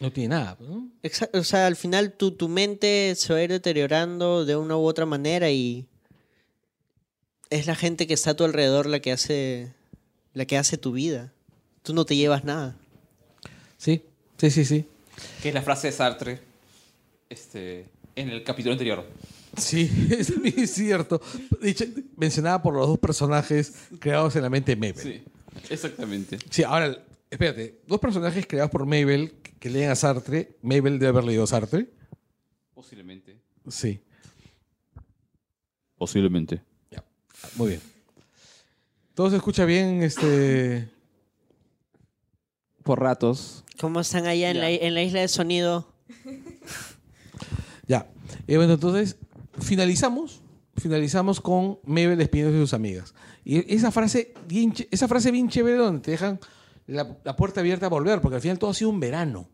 No 0.00 0.12
tiene 0.12 0.30
nada. 0.34 0.56
¿no? 0.60 0.90
exa- 1.04 1.30
O 1.38 1.44
sea, 1.44 1.68
al 1.68 1.76
final 1.76 2.14
tu, 2.14 2.32
tu 2.32 2.48
mente 2.48 3.14
se 3.14 3.32
va 3.32 3.38
a 3.38 3.42
ir 3.44 3.50
deteriorando 3.50 4.44
de 4.44 4.56
una 4.56 4.76
u 4.76 4.84
otra 4.86 5.06
manera 5.06 5.50
y 5.52 5.86
es 7.50 7.66
la 7.66 7.74
gente 7.74 8.06
que 8.06 8.14
está 8.14 8.30
a 8.30 8.34
tu 8.34 8.44
alrededor 8.44 8.86
la 8.86 9.00
que 9.00 9.12
hace, 9.12 9.72
la 10.34 10.44
que 10.44 10.56
hace 10.56 10.78
tu 10.78 10.92
vida. 10.92 11.32
Tú 11.82 11.94
no 11.94 12.04
te 12.04 12.16
llevas 12.16 12.44
nada. 12.44 12.76
Sí, 13.76 14.02
sí, 14.38 14.50
sí, 14.50 14.64
sí. 14.64 14.86
Que 15.42 15.48
es 15.48 15.54
la 15.54 15.62
frase 15.62 15.88
de 15.88 15.92
Sartre 15.92 16.40
este, 17.28 17.86
en 18.14 18.30
el 18.30 18.42
capítulo 18.42 18.72
anterior. 18.72 19.06
Sí, 19.56 19.90
es, 20.10 20.72
cierto. 20.72 21.20
Dicho, 21.62 21.84
mencionada 22.16 22.62
por 22.62 22.74
los 22.74 22.86
dos 22.86 22.98
personajes 22.98 23.74
creados 23.98 24.36
en 24.36 24.42
la 24.42 24.50
mente 24.50 24.74
de 24.74 24.76
Mabel. 24.76 25.02
Sí, 25.02 25.22
exactamente. 25.70 26.38
Sí, 26.50 26.62
ahora, 26.62 27.02
espérate. 27.30 27.80
Dos 27.86 28.00
personajes 28.00 28.46
creados 28.46 28.70
por 28.70 28.84
Mabel 28.84 29.34
que, 29.42 29.52
que 29.52 29.70
leen 29.70 29.90
a 29.90 29.94
Sartre. 29.94 30.56
Mabel 30.62 30.98
debe 30.98 31.08
haber 31.08 31.24
leído 31.24 31.46
Sartre. 31.46 31.88
Posiblemente. 32.74 33.38
Sí, 33.68 34.00
Posiblemente. 35.96 36.62
Muy 37.56 37.68
bien. 37.68 37.80
¿Todo 39.14 39.30
se 39.30 39.36
escucha 39.36 39.64
bien? 39.64 40.02
Este... 40.02 40.88
Por 42.82 43.00
ratos. 43.00 43.64
¿Cómo 43.80 44.00
están 44.00 44.26
allá 44.26 44.50
en 44.50 44.60
la, 44.60 44.70
en 44.70 44.94
la 44.94 45.02
isla 45.02 45.20
de 45.20 45.28
sonido? 45.28 45.88
Ya. 47.88 48.08
Eh, 48.48 48.56
bueno, 48.56 48.72
entonces, 48.74 49.16
finalizamos. 49.60 50.42
Finalizamos 50.76 51.40
con 51.40 51.78
Mabel 51.84 52.18
despidiéndose 52.18 52.58
de 52.58 52.64
sus 52.64 52.74
amigas. 52.74 53.14
Y 53.44 53.72
esa 53.72 53.92
frase 53.92 54.34
bien, 54.48 54.72
ch- 54.74 54.88
esa 54.90 55.06
frase 55.06 55.30
bien 55.30 55.48
chévere 55.48 55.76
donde 55.76 56.00
te 56.00 56.10
dejan 56.10 56.40
la, 56.88 57.16
la 57.22 57.36
puerta 57.36 57.60
abierta 57.60 57.86
a 57.86 57.88
volver, 57.88 58.20
porque 58.20 58.34
al 58.36 58.40
final 58.42 58.58
todo 58.58 58.70
ha 58.70 58.74
sido 58.74 58.90
un 58.90 58.98
verano. 58.98 59.48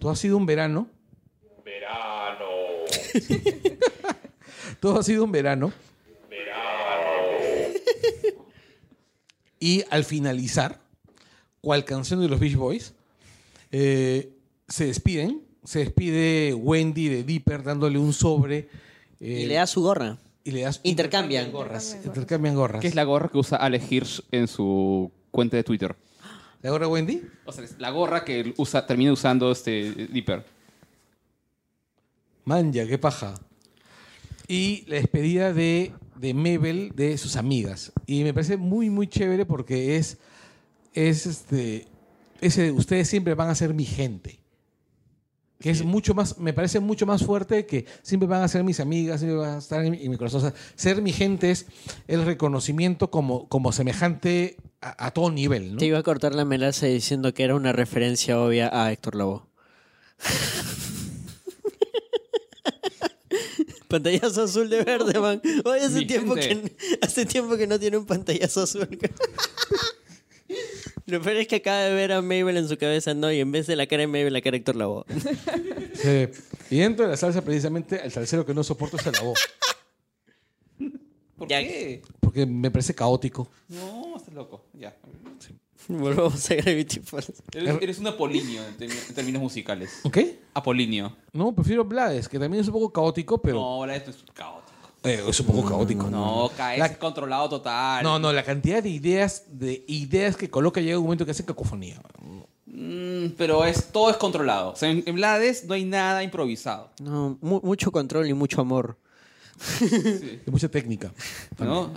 Todo 0.00 0.10
ha 0.10 0.16
sido 0.16 0.36
un 0.36 0.46
verano. 0.46 0.88
Verano. 1.64 2.44
Todo 4.80 4.98
ha 4.98 5.02
sido 5.04 5.22
un 5.24 5.30
verano. 5.30 5.72
Y 9.64 9.82
al 9.88 10.04
finalizar, 10.04 10.78
cual 11.62 11.86
canción 11.86 12.20
de 12.20 12.28
los 12.28 12.38
Beach 12.38 12.54
Boys, 12.56 12.92
eh, 13.72 14.30
se 14.68 14.84
despiden. 14.84 15.40
Se 15.64 15.78
despide 15.78 16.52
Wendy 16.52 17.08
de 17.08 17.24
Dipper 17.24 17.62
dándole 17.62 17.98
un 17.98 18.12
sobre. 18.12 18.68
eh, 19.20 19.40
Y 19.40 19.46
le 19.46 19.54
da 19.54 19.66
su 19.66 19.80
gorra. 19.80 20.18
y 20.44 20.50
le 20.50 20.60
das 20.60 20.80
Intercambian. 20.82 21.50
gorras. 21.50 21.96
Intercambian 22.04 22.54
gorras. 22.54 22.82
Que 22.82 22.88
es 22.88 22.94
la 22.94 23.04
gorra 23.04 23.30
que 23.30 23.38
usa 23.38 23.56
Alex 23.56 23.90
Hirsch 23.90 24.22
en 24.32 24.46
su 24.48 25.10
cuenta 25.30 25.56
de 25.56 25.64
Twitter. 25.64 25.96
¿La 26.60 26.68
gorra 26.70 26.86
Wendy? 26.86 27.22
O 27.46 27.52
sea, 27.52 27.64
es 27.64 27.76
la 27.78 27.88
gorra 27.88 28.22
que 28.22 28.52
usa, 28.58 28.86
termina 28.86 29.14
usando 29.14 29.50
este 29.50 30.08
Dipper. 30.12 30.44
Manja, 32.44 32.86
qué 32.86 32.98
paja. 32.98 33.34
Y 34.46 34.84
la 34.88 34.96
despedida 34.96 35.54
de, 35.54 35.92
de 36.16 36.34
Mabel 36.34 36.92
de 36.94 37.18
sus 37.18 37.36
amigas. 37.36 37.92
Y 38.06 38.24
me 38.24 38.32
parece 38.34 38.56
muy, 38.56 38.90
muy 38.90 39.06
chévere 39.06 39.46
porque 39.46 39.96
es, 39.96 40.18
es 40.92 41.26
este, 41.26 41.86
ese, 42.40 42.72
ustedes 42.72 43.08
siempre 43.08 43.34
van 43.34 43.50
a 43.50 43.54
ser 43.54 43.74
mi 43.74 43.84
gente. 43.84 44.40
Que 45.60 45.70
es 45.70 45.84
mucho 45.84 46.14
más, 46.14 46.38
me 46.38 46.52
parece 46.52 46.80
mucho 46.80 47.06
más 47.06 47.24
fuerte 47.24 47.64
que 47.64 47.86
siempre 48.02 48.28
van 48.28 48.42
a 48.42 48.48
ser 48.48 48.64
mis 48.64 48.80
amigas, 48.80 49.20
siempre 49.20 49.38
van 49.38 49.54
a 49.54 49.58
estar 49.58 49.84
en 49.84 49.92
mi, 49.92 50.02
en 50.02 50.10
mi 50.10 50.16
corazón. 50.16 50.38
O 50.38 50.50
sea, 50.50 50.54
ser 50.74 51.00
mi 51.00 51.12
gente 51.12 51.50
es 51.50 51.66
el 52.06 52.24
reconocimiento 52.24 53.10
como, 53.10 53.48
como 53.48 53.72
semejante 53.72 54.56
a, 54.80 55.06
a 55.06 55.10
todo 55.12 55.30
nivel, 55.30 55.72
¿no? 55.72 55.78
Te 55.78 55.86
iba 55.86 55.98
a 55.98 56.02
cortar 56.02 56.34
la 56.34 56.44
melaza 56.44 56.86
diciendo 56.86 57.32
que 57.32 57.44
era 57.44 57.54
una 57.54 57.72
referencia 57.72 58.38
obvia 58.38 58.68
a 58.72 58.92
Héctor 58.92 59.14
Lavoe. 59.14 59.42
pantallazo 64.02 64.42
azul 64.42 64.68
de 64.68 64.82
verde, 64.82 65.18
man. 65.20 65.40
Hace 65.64 65.88
Mi 66.00 66.06
tiempo, 66.06 66.34
que, 66.34 66.42
gente. 66.42 66.76
hace 67.00 67.24
tiempo 67.26 67.56
que 67.56 67.66
no 67.66 67.78
tiene 67.78 67.96
un 67.96 68.06
pantallazo 68.06 68.62
azul. 68.62 68.88
Lo 71.06 71.20
peor 71.20 71.36
es 71.36 71.46
que 71.48 71.56
acaba 71.56 71.80
de 71.80 71.92
ver 71.94 72.12
a 72.12 72.22
Mabel 72.22 72.56
en 72.56 72.66
su 72.68 72.78
cabeza, 72.78 73.12
no, 73.12 73.30
y 73.30 73.38
en 73.40 73.52
vez 73.52 73.66
de 73.66 73.76
la 73.76 73.86
cara 73.86 74.00
de 74.02 74.06
Mabel, 74.06 74.32
la 74.32 74.40
cara 74.40 74.52
de 74.52 74.56
Héctor 74.58 74.76
Lavoe. 74.76 75.04
Sí. 75.94 76.28
Y 76.70 76.78
dentro 76.78 77.04
de 77.04 77.10
la 77.10 77.16
salsa, 77.18 77.42
precisamente, 77.44 78.00
el 78.02 78.10
salsero 78.10 78.46
que 78.46 78.54
no 78.54 78.64
soporto 78.64 78.96
es 78.96 79.06
el 79.06 79.12
voz. 79.22 79.38
¿Por 81.36 81.48
Ya- 81.48 81.60
qué? 81.60 82.02
Porque 82.20 82.46
me 82.46 82.70
parece 82.70 82.94
caótico. 82.94 83.50
No, 83.68 84.16
estás 84.16 84.32
loco. 84.34 84.64
Ya. 84.72 84.96
Volvemos 85.88 86.50
a 86.50 86.54
Gravity 86.54 87.00
Falls. 87.00 87.32
Eres, 87.52 87.76
eres 87.82 87.98
un 87.98 88.06
apolinio 88.06 88.62
en, 88.66 88.76
termi- 88.78 89.08
en 89.08 89.14
términos 89.14 89.42
musicales. 89.42 90.00
¿Ok? 90.04 90.18
Apolinio. 90.54 91.16
No, 91.32 91.54
prefiero 91.54 91.84
Blades, 91.84 92.28
que 92.28 92.38
también 92.38 92.60
es 92.62 92.68
un 92.68 92.72
poco 92.74 92.92
caótico, 92.92 93.38
pero 93.42 93.56
No, 93.56 93.64
ahora 93.64 93.94
esto 93.96 94.10
es 94.10 94.16
caótico. 94.32 94.72
eh, 95.04 95.22
es 95.28 95.40
un 95.40 95.46
poco 95.46 95.68
caótico. 95.68 96.08
No, 96.08 96.50
caes 96.56 96.78
La- 96.78 96.98
controlado 96.98 97.48
total. 97.48 98.02
No, 98.02 98.18
no, 98.18 98.32
la 98.32 98.42
cantidad 98.44 98.82
de 98.82 98.88
ideas, 98.88 99.44
de 99.48 99.84
ideas 99.88 100.36
que 100.36 100.48
coloca 100.48 100.80
llega 100.80 100.98
un 100.98 101.04
momento 101.04 101.24
que 101.24 101.32
hace 101.32 101.44
cacofonía. 101.44 102.00
Mm, 102.66 103.28
pero 103.36 103.64
es, 103.64 103.92
todo 103.92 104.10
es 104.10 104.16
controlado. 104.16 104.70
O 104.72 104.76
sea, 104.76 104.90
en, 104.90 105.02
en 105.06 105.14
Blades 105.14 105.64
no 105.66 105.74
hay 105.74 105.84
nada 105.84 106.22
improvisado. 106.22 106.90
No, 107.00 107.38
mu- 107.40 107.60
mucho 107.62 107.92
control 107.92 108.26
y 108.26 108.32
mucho 108.34 108.60
amor. 108.60 108.96
Sí. 109.56 109.86
De 110.44 110.50
mucha 110.50 110.68
técnica. 110.68 111.12
¿no? 111.60 111.92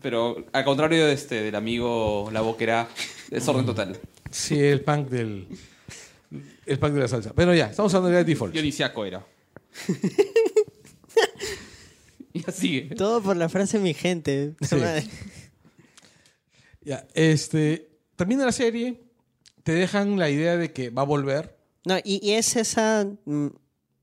Pero 0.00 0.44
al 0.52 0.64
contrario 0.64 1.06
de 1.06 1.12
este, 1.12 1.42
del 1.42 1.56
amigo 1.56 2.28
La 2.32 2.40
Boquera, 2.40 2.88
desorden 3.30 3.66
total. 3.66 3.98
Sí, 4.30 4.58
el 4.58 4.82
punk 4.82 5.08
del. 5.08 5.46
El 6.66 6.78
punk 6.78 6.92
de 6.92 7.00
la 7.00 7.08
salsa. 7.08 7.32
Pero 7.34 7.54
ya, 7.54 7.66
estamos 7.70 7.92
hablando 7.94 8.22
de 8.22 8.36
Falls. 8.36 8.52
Dionisiaco 8.52 9.04
era. 9.04 9.24
y 12.32 12.48
así. 12.48 12.88
Todo 12.96 13.22
por 13.22 13.36
la 13.36 13.48
frase 13.48 13.78
mi 13.78 13.94
gente. 13.94 14.54
Sí. 14.60 14.76
Ya, 16.82 17.06
este. 17.14 17.88
Termina 18.16 18.44
la 18.44 18.52
serie, 18.52 19.00
te 19.62 19.72
dejan 19.72 20.18
la 20.18 20.28
idea 20.30 20.56
de 20.56 20.72
que 20.72 20.90
va 20.90 21.02
a 21.02 21.06
volver. 21.06 21.56
No, 21.86 21.96
y, 22.04 22.20
y 22.22 22.32
es 22.32 22.56
esa 22.56 23.06
mm, 23.24 23.46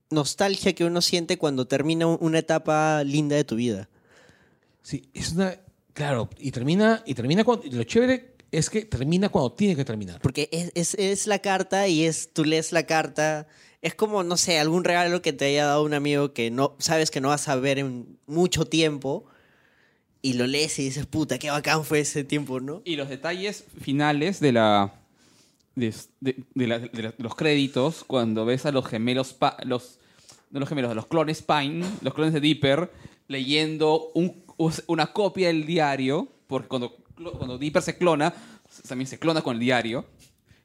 nostalgia 0.10 0.74
que 0.74 0.84
uno 0.86 1.02
siente 1.02 1.38
cuando 1.38 1.68
termina 1.68 2.08
un- 2.08 2.18
una 2.20 2.40
etapa 2.40 3.04
linda 3.04 3.36
de 3.36 3.44
tu 3.44 3.56
vida. 3.56 3.90
Sí, 4.82 5.10
es 5.14 5.34
una. 5.34 5.56
Claro, 5.94 6.30
y 6.40 6.52
termina, 6.52 7.04
y 7.06 7.14
termina 7.14 7.44
cuando. 7.44 7.66
y 7.68 7.72
lo 7.72 7.84
chévere 7.84 8.36
es 8.52 8.69
que 8.69 8.86
termina 8.86 9.30
cuando 9.30 9.52
tiene 9.53 9.76
que 9.76 9.86
terminar. 9.86 10.19
Porque 10.22 10.49
es, 10.52 10.72
es- 10.76 10.94
es 10.95 11.28
la 11.28 11.40
carta 11.40 11.88
y 11.88 12.06
es 12.06 12.32
tú 12.34 12.45
lees 12.45 12.72
la 12.72 12.84
carta. 12.86 13.48
Es 13.82 13.94
como, 13.94 14.24
no 14.24 14.38
sé, 14.38 14.60
algún 14.60 14.84
regalo 14.84 15.22
que 15.22 15.34
te 15.34 15.45
haya 15.45 15.65
dado 15.68 15.84
un 15.84 15.94
amigo 15.94 16.34
que 16.34 16.49
no 16.52 16.76
sabes 16.80 17.11
que 17.11 17.22
no 17.22 17.30
vas 17.30 17.48
a 17.48 17.56
ver 17.56 17.80
en 17.80 18.18
mucho 18.26 18.65
tiempo. 18.65 19.26
Y 20.22 20.34
lo 20.34 20.48
lees 20.48 20.78
y 20.80 20.84
dices, 20.84 21.06
puta, 21.06 21.38
qué 21.38 21.49
bacán 21.52 21.86
fue 21.86 21.99
ese 21.99 22.24
tiempo, 22.24 22.60
¿no? 22.60 22.82
Y 22.86 22.95
los 22.95 23.07
detalles 23.07 23.65
finales 23.82 24.40
de 24.40 24.52
la. 24.52 24.94
de, 25.76 25.94
de- 26.22 26.44
de 26.56 26.68
la- 26.68 26.80
de 26.80 27.03
la- 27.03 27.10
de 27.11 27.24
los 27.24 27.36
créditos, 27.36 28.03
cuando 28.03 28.44
ves 28.45 28.65
a 28.65 28.72
los 28.72 28.86
gemelos. 28.88 29.34
Pa- 29.34 29.57
los, 29.64 29.99
no 30.49 30.60
los 30.60 30.68
gemelos, 30.69 30.90
a 30.91 30.95
los 30.95 31.06
clones 31.06 31.44
Pine, 31.44 31.86
los 32.02 32.14
clones 32.15 32.34
de 32.34 32.40
Dipper, 32.40 32.91
leyendo 33.28 34.10
un- 34.15 34.44
una 34.88 35.14
copia 35.14 35.48
del 35.49 35.65
diario, 35.68 36.30
porque 36.48 36.68
cuando, 36.68 36.98
cuando 37.38 37.57
Dipper 37.57 37.81
se 37.81 37.98
clona, 37.98 38.34
también 38.88 39.07
se 39.07 39.19
clona 39.19 39.41
con 39.41 39.56
el 39.56 39.60
diario. 39.60 40.06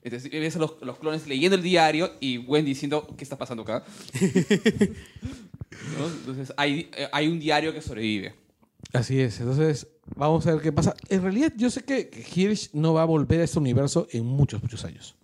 Entonces 0.03 0.31
ves 0.31 0.57
a 0.57 0.59
los, 0.59 0.75
los 0.83 0.99
clones 0.99 1.27
leyendo 1.27 1.57
el 1.57 1.63
diario 1.63 2.13
y 2.21 2.39
Gwen 2.39 2.65
diciendo, 2.65 3.07
¿qué 3.17 3.23
está 3.23 3.39
pasando 3.39 3.63
acá? 3.63 3.85
¿No? 5.99 6.07
Entonces 6.07 6.53
hay, 6.57 6.91
eh, 6.97 7.09
hay 7.13 7.29
un 7.29 7.39
diario 7.39 7.73
que 7.73 7.81
sobrevive. 7.81 8.35
Así 8.93 9.21
es. 9.21 9.41
Entonces, 9.41 9.87
vamos 10.17 10.47
a 10.47 10.53
ver 10.53 10.63
qué 10.63 10.73
pasa. 10.73 10.95
En 11.09 11.23
realidad, 11.23 11.53
yo 11.57 11.71
sé 11.71 11.85
que 11.85 12.11
Hirsch 12.35 12.71
no 12.73 12.95
va 12.95 13.03
a 13.03 13.07
volver 13.07 13.41
a 13.41 13.45
este 13.45 13.59
universo 13.59 14.09
en 14.11 14.27
muchos, 14.27 14.61
muchos 14.61 14.85
años. 14.85 15.15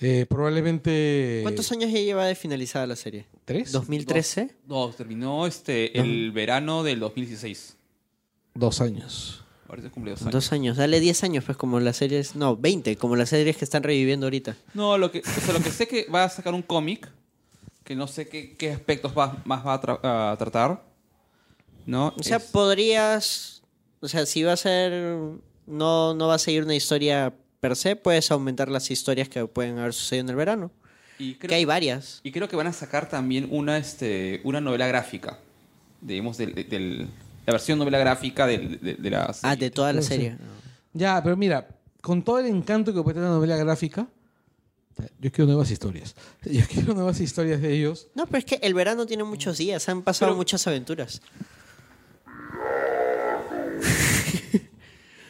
Eh, 0.00 0.26
probablemente. 0.28 1.40
¿Cuántos 1.42 1.70
años 1.72 1.90
ya 1.90 2.00
lleva 2.00 2.26
de 2.26 2.34
finalizada 2.34 2.86
la 2.86 2.96
serie? 2.96 3.26
¿Tres? 3.44 3.72
¿2013? 3.72 4.50
No, 4.66 4.90
terminó 4.90 5.46
este, 5.46 5.98
el 5.98 6.32
verano 6.32 6.82
del 6.82 7.00
2016. 7.00 7.76
Dos 8.54 8.80
años. 8.80 9.43
Ahorita 9.74 9.90
cumple 9.90 10.12
dos 10.12 10.20
años. 10.22 10.32
Dos 10.32 10.52
años. 10.52 10.76
Dale 10.76 11.00
10 11.00 11.24
años, 11.24 11.44
pues, 11.44 11.56
como 11.56 11.80
las 11.80 11.96
series... 11.96 12.36
No, 12.36 12.56
20, 12.56 12.96
como 12.96 13.16
las 13.16 13.28
series 13.30 13.56
que 13.56 13.64
están 13.64 13.82
reviviendo 13.82 14.26
ahorita. 14.26 14.56
No, 14.74 14.96
lo 14.98 15.10
que, 15.10 15.18
o 15.20 15.40
sea, 15.40 15.52
lo 15.52 15.60
que 15.60 15.70
sé 15.70 15.88
que 15.88 16.06
va 16.14 16.24
a 16.24 16.28
sacar 16.28 16.54
un 16.54 16.62
cómic, 16.62 17.08
que 17.82 17.94
no 17.96 18.06
sé 18.06 18.28
qué, 18.28 18.54
qué 18.56 18.70
aspectos 18.72 19.12
va, 19.18 19.42
más 19.44 19.66
va 19.66 19.74
a, 19.74 19.80
tra- 19.82 20.00
a 20.32 20.36
tratar. 20.38 20.82
¿No? 21.86 22.14
O 22.16 22.22
sea, 22.22 22.36
Es- 22.38 22.44
podrías... 22.44 23.62
O 24.00 24.08
sea, 24.08 24.26
si 24.26 24.42
va 24.42 24.52
a 24.52 24.56
ser... 24.56 24.92
No, 25.66 26.14
no 26.14 26.28
va 26.28 26.34
a 26.34 26.38
seguir 26.38 26.62
una 26.64 26.74
historia 26.74 27.32
per 27.60 27.74
se, 27.74 27.96
puedes 27.96 28.30
aumentar 28.30 28.68
las 28.68 28.90
historias 28.90 29.28
que 29.28 29.46
pueden 29.46 29.78
haber 29.78 29.94
sucedido 29.94 30.24
en 30.24 30.28
el 30.30 30.36
verano. 30.36 30.70
y, 31.18 31.34
creo, 31.36 31.48
Que 31.48 31.54
hay 31.54 31.64
varias. 31.64 32.20
y 32.22 32.30
creo 32.32 32.48
que 32.48 32.56
van 32.56 32.66
a 32.66 32.72
sacar 32.74 33.08
también 33.08 33.48
una, 33.50 33.78
este, 33.78 34.40
una 34.44 34.60
novela 34.60 34.86
gráfica. 34.86 35.38
Digamos, 36.02 36.36
del, 36.36 36.54
del- 36.54 37.08
la 37.46 37.52
versión 37.52 37.78
novela 37.78 37.98
gráfica 37.98 38.46
de, 38.46 38.96
de 38.98 39.10
la 39.10 39.24
Ah, 39.24 39.32
serie. 39.34 39.56
de 39.56 39.70
toda 39.70 39.92
la 39.92 40.02
Sí. 40.02 40.08
serie. 40.08 40.36
Ya, 40.92 41.22
pero 41.22 41.36
mira, 41.36 41.68
con 42.00 42.22
todo 42.22 42.38
el 42.38 42.46
encanto 42.46 42.94
que 42.94 43.02
puede 43.02 43.14
tener 43.14 43.28
la 43.28 43.34
novela 43.36 43.56
gráfica, 43.56 44.06
yo 45.20 45.32
quiero 45.32 45.46
nuevas 45.46 45.70
historias. 45.70 46.14
Yo 46.44 46.60
quiero 46.68 46.94
nuevas 46.94 47.18
historias 47.20 47.60
de 47.60 47.72
ellos. 47.72 48.08
No, 48.14 48.26
pero 48.26 48.38
es 48.38 48.44
que 48.44 48.56
el 48.62 48.74
verano 48.74 49.06
tiene 49.06 49.24
muchos 49.24 49.58
días, 49.58 49.88
han 49.88 50.02
pasado 50.02 50.30
Pero- 50.30 50.36
muchas 50.36 50.64
aventuras. 50.68 51.20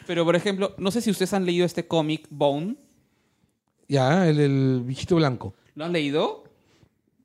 Pero, 0.07 0.23
por 0.23 0.35
ejemplo, 0.35 0.75
no 0.77 0.91
sé 0.91 1.01
si 1.01 1.09
ustedes 1.09 1.33
han 1.33 1.45
leído 1.45 1.65
este 1.65 1.87
cómic 1.87 2.27
Bone. 2.29 2.75
Ya, 3.87 4.27
el, 4.27 4.39
el 4.39 4.81
bichito 4.83 5.15
blanco. 5.15 5.53
¿Lo 5.75 5.85
han 5.85 5.93
leído? 5.93 6.43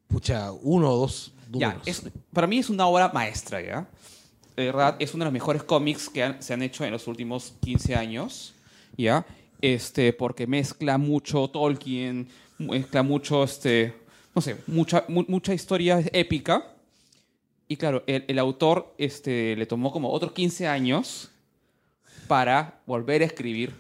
Pucha, 0.09 0.51
uno 0.53 0.91
o 0.91 0.97
dos 0.97 1.33
Ya, 1.53 1.79
es- 1.85 2.03
para 2.33 2.47
mí 2.47 2.59
es 2.59 2.71
una 2.71 2.87
obra 2.87 3.11
maestra, 3.13 3.61
¿ya? 3.61 3.87
De 4.61 4.67
verdad, 4.67 4.97
es 4.99 5.15
uno 5.15 5.25
de 5.25 5.27
los 5.27 5.33
mejores 5.33 5.63
cómics 5.63 6.09
que 6.09 6.23
han- 6.23 6.43
se 6.43 6.53
han 6.53 6.63
hecho 6.63 6.85
en 6.85 6.91
los 6.93 7.07
últimos 7.07 7.55
15 7.63 7.95
años, 7.95 8.55
¿ya? 8.97 9.25
Este, 9.63 10.13
porque 10.13 10.47
mezcla 10.47 10.99
mucho 10.99 11.49
Tolkien, 11.49 12.29
mezcla 12.59 13.03
mucho, 13.03 13.43
este, 13.45 13.95
no 14.35 14.43
sé, 14.43 14.57
mucha, 14.67 15.05
mu- 15.09 15.25
mucha 15.29 15.55
historia 15.55 16.03
épica. 16.13 16.75
Y 17.69 17.77
claro, 17.77 18.03
el, 18.07 18.25
el 18.29 18.39
autor 18.39 18.95
este, 18.99 19.57
le 19.57 19.65
tomó 19.67 19.93
como 19.93 20.11
otros 20.11 20.33
15 20.33 20.67
años 20.67 21.31
para 22.29 22.81
volver 22.87 23.23
a 23.23 23.25
escribir 23.27 23.73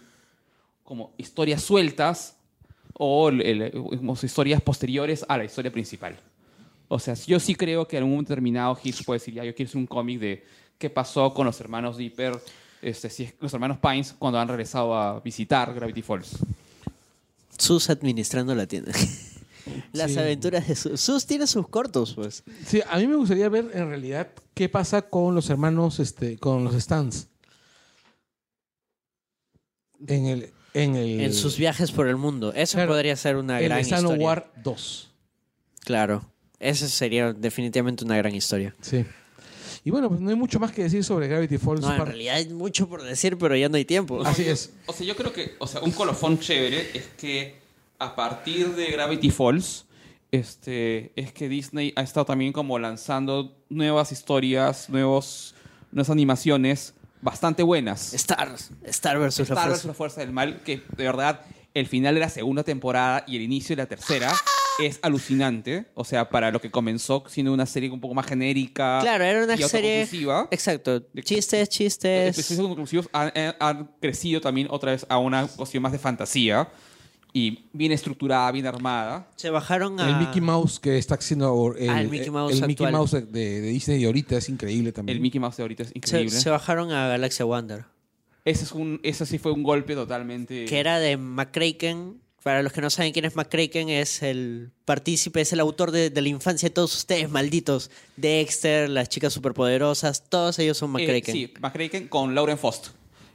como 0.84 1.12
historias 1.18 1.62
sueltas 1.62 2.36
o 2.94 3.28
el- 3.28 3.40
el- 3.42 3.70
como 3.72 4.14
historias 4.14 4.60
posteriores 4.62 5.24
a 5.28 5.36
la 5.38 5.44
historia 5.44 5.70
principal. 5.70 6.18
O 6.88 6.98
sea, 6.98 7.14
yo 7.14 7.38
sí 7.38 7.54
creo 7.54 7.86
que 7.86 7.96
en 7.96 8.04
un 8.04 8.10
momento 8.10 8.30
determinado 8.30 8.76
Hitch 8.82 9.04
puede 9.04 9.20
decir, 9.20 9.34
ya, 9.34 9.44
yo 9.44 9.54
quiero 9.54 9.68
hacer 9.68 9.78
un 9.78 9.86
cómic 9.86 10.18
de 10.18 10.44
qué 10.80 10.90
pasó 10.90 11.32
con 11.34 11.44
los 11.46 11.60
hermanos 11.60 11.96
Dipper, 11.98 12.32
este, 12.82 13.08
si 13.10 13.24
es- 13.24 13.34
los 13.38 13.52
hermanos 13.54 13.78
Pines, 13.78 14.14
cuando 14.18 14.40
han 14.40 14.48
regresado 14.48 14.96
a 14.96 15.20
visitar 15.20 15.72
Gravity 15.74 16.02
Falls. 16.02 16.30
Sus 17.58 17.90
administrando 17.90 18.54
la 18.54 18.66
tienda. 18.66 18.90
Las 19.92 20.12
Sí. 20.12 20.18
aventuras 20.18 20.66
de 20.66 20.74
Sus. 20.74 20.98
Sus 21.00 21.26
tiene 21.26 21.46
sus 21.46 21.68
cortos, 21.68 22.14
pues. 22.14 22.42
Sí, 22.66 22.80
a 22.88 22.96
mí 22.98 23.06
me 23.06 23.14
gustaría 23.16 23.48
ver 23.50 23.70
en 23.74 23.88
realidad 23.90 24.28
qué 24.54 24.68
pasa 24.70 25.02
con 25.02 25.34
los 25.34 25.50
hermanos, 25.50 26.00
este, 26.00 26.38
con 26.38 26.64
los 26.64 26.74
stands. 26.82 27.28
En 30.06 30.26
el, 30.26 30.50
en 30.72 30.96
el, 30.96 31.20
En 31.20 31.34
sus 31.34 31.58
viajes 31.58 31.92
por 31.92 32.06
el 32.08 32.16
mundo. 32.16 32.52
Eso 32.54 32.76
Claro. 32.78 32.92
podría 32.92 33.14
ser 33.16 33.36
una 33.36 33.58
el 33.60 33.66
gran 33.66 33.84
Sano 33.84 34.02
historia. 34.08 34.26
War 34.26 34.52
2. 34.64 35.10
Claro. 35.84 36.24
Esa 36.58 36.88
sería 36.88 37.32
definitivamente 37.34 38.04
una 38.04 38.16
gran 38.16 38.34
historia. 38.34 38.74
Sí. 38.80 39.04
Y 39.84 39.90
bueno, 39.90 40.08
pues 40.08 40.20
no 40.20 40.30
hay 40.30 40.36
mucho 40.36 40.60
más 40.60 40.72
que 40.72 40.82
decir 40.82 41.02
sobre 41.04 41.26
Gravity 41.28 41.58
Falls. 41.58 41.80
No, 41.80 41.94
en 41.94 42.06
realidad 42.06 42.36
hay 42.36 42.48
mucho 42.48 42.88
por 42.88 43.02
decir, 43.02 43.38
pero 43.38 43.56
ya 43.56 43.68
no 43.68 43.76
hay 43.76 43.84
tiempo. 43.84 44.22
Así 44.24 44.46
es. 44.46 44.72
O 44.86 44.92
sea, 44.92 45.06
yo 45.06 45.16
creo 45.16 45.32
que, 45.32 45.54
o 45.58 45.66
sea, 45.66 45.80
un 45.80 45.92
colofón 45.92 46.38
chévere 46.38 46.90
es 46.92 47.06
que 47.18 47.56
a 47.98 48.14
partir 48.14 48.74
de 48.74 48.86
Gravity 48.90 49.30
Falls, 49.30 49.86
este, 50.32 51.12
es 51.16 51.32
que 51.32 51.48
Disney 51.48 51.92
ha 51.96 52.02
estado 52.02 52.26
también 52.26 52.52
como 52.52 52.78
lanzando 52.78 53.56
nuevas 53.68 54.12
historias, 54.12 54.90
nuevos, 54.90 55.54
nuevas 55.92 56.10
animaciones 56.10 56.94
bastante 57.22 57.62
buenas. 57.62 58.12
Star, 58.14 58.54
Star 58.84 59.18
versus 59.18 59.48
la 59.48 59.54
Star 59.54 59.70
vs. 59.70 59.84
la 59.86 59.94
Fuerza 59.94 60.20
del 60.20 60.32
Mal, 60.32 60.62
que 60.62 60.82
de 60.96 61.04
verdad 61.04 61.40
el 61.72 61.86
final 61.86 62.14
de 62.14 62.20
la 62.20 62.28
segunda 62.28 62.64
temporada 62.64 63.24
y 63.26 63.36
el 63.36 63.42
inicio 63.42 63.76
de 63.76 63.82
la 63.82 63.86
tercera 63.86 64.32
es 64.78 64.98
alucinante. 65.02 65.86
O 65.94 66.04
sea, 66.04 66.28
para 66.30 66.50
lo 66.50 66.60
que 66.60 66.70
comenzó 66.70 67.24
siendo 67.28 67.52
una 67.52 67.66
serie 67.66 67.90
un 67.90 68.00
poco 68.00 68.14
más 68.14 68.26
genérica. 68.26 68.98
Claro, 69.02 69.24
era 69.24 69.44
una 69.44 69.54
y 69.54 69.62
serie. 69.68 70.06
Exacto. 70.50 71.02
Chistes, 71.22 71.68
chistes. 71.68 72.38
Episodios 72.38 72.66
conclusivos 72.68 73.08
han, 73.12 73.32
han- 73.36 73.54
han 73.60 73.90
crecido 74.00 74.40
también 74.40 74.68
otra 74.70 74.92
vez 74.92 75.04
a 75.08 75.18
una 75.18 75.46
cuestión 75.46 75.82
más 75.82 75.92
de 75.92 75.98
fantasía 75.98 76.68
y 77.32 77.66
bien 77.72 77.92
estructurada, 77.92 78.50
bien 78.50 78.66
armada. 78.66 79.28
Se 79.36 79.50
bajaron 79.50 80.00
a. 80.00 80.08
El 80.08 80.16
Mickey 80.26 80.40
Mouse 80.40 80.80
que 80.80 80.98
está 80.98 81.14
haciendo 81.14 81.46
ahora- 81.46 81.78
el, 81.78 81.90
Ah, 81.90 82.00
el 82.00 82.08
Mickey 82.08 82.30
Mouse 82.30 82.60
el 82.60 82.66
Mickey. 82.66 82.86
Mouse 82.90 83.12
de, 83.12 83.22
de 83.60 83.60
Disney 83.68 83.98
de 84.00 84.06
ahorita 84.06 84.36
es 84.36 84.48
increíble 84.48 84.92
también. 84.92 85.16
El 85.16 85.22
Mickey 85.22 85.38
Mouse 85.40 85.56
de 85.58 85.62
ahorita 85.62 85.82
es 85.84 85.92
increíble. 85.94 86.30
se 86.30 86.50
bajaron 86.50 86.90
a 86.90 87.08
Galaxia 87.08 87.44
Wonder. 87.44 87.84
Ese, 88.44 88.64
es 88.64 88.72
un, 88.72 88.98
ese 89.02 89.26
sí 89.26 89.38
fue 89.38 89.52
un 89.52 89.62
golpe 89.62 89.94
totalmente. 89.94 90.64
Que 90.64 90.80
era 90.80 90.98
de 90.98 91.16
McCracken 91.18 92.20
Para 92.42 92.62
los 92.62 92.72
que 92.72 92.80
no 92.80 92.88
saben 92.88 93.12
quién 93.12 93.26
es 93.26 93.36
McCracken, 93.36 93.90
es 93.90 94.22
el 94.22 94.70
partícipe, 94.86 95.42
es 95.42 95.52
el 95.52 95.60
autor 95.60 95.90
de, 95.90 96.08
de 96.08 96.22
la 96.22 96.28
infancia 96.28 96.68
de 96.70 96.74
todos 96.74 96.94
ustedes, 96.96 97.28
malditos. 97.28 97.90
Dexter, 98.16 98.88
las 98.88 99.10
chicas 99.10 99.32
superpoderosas, 99.34 100.24
todos 100.28 100.58
ellos 100.58 100.78
son 100.78 100.88
Eh, 100.90 100.92
McCracken. 101.04 101.34
sí, 101.34 101.52
McCracken 101.60 102.08
con 102.08 102.34
Lauren 102.34 102.56
Faust. 102.56 102.88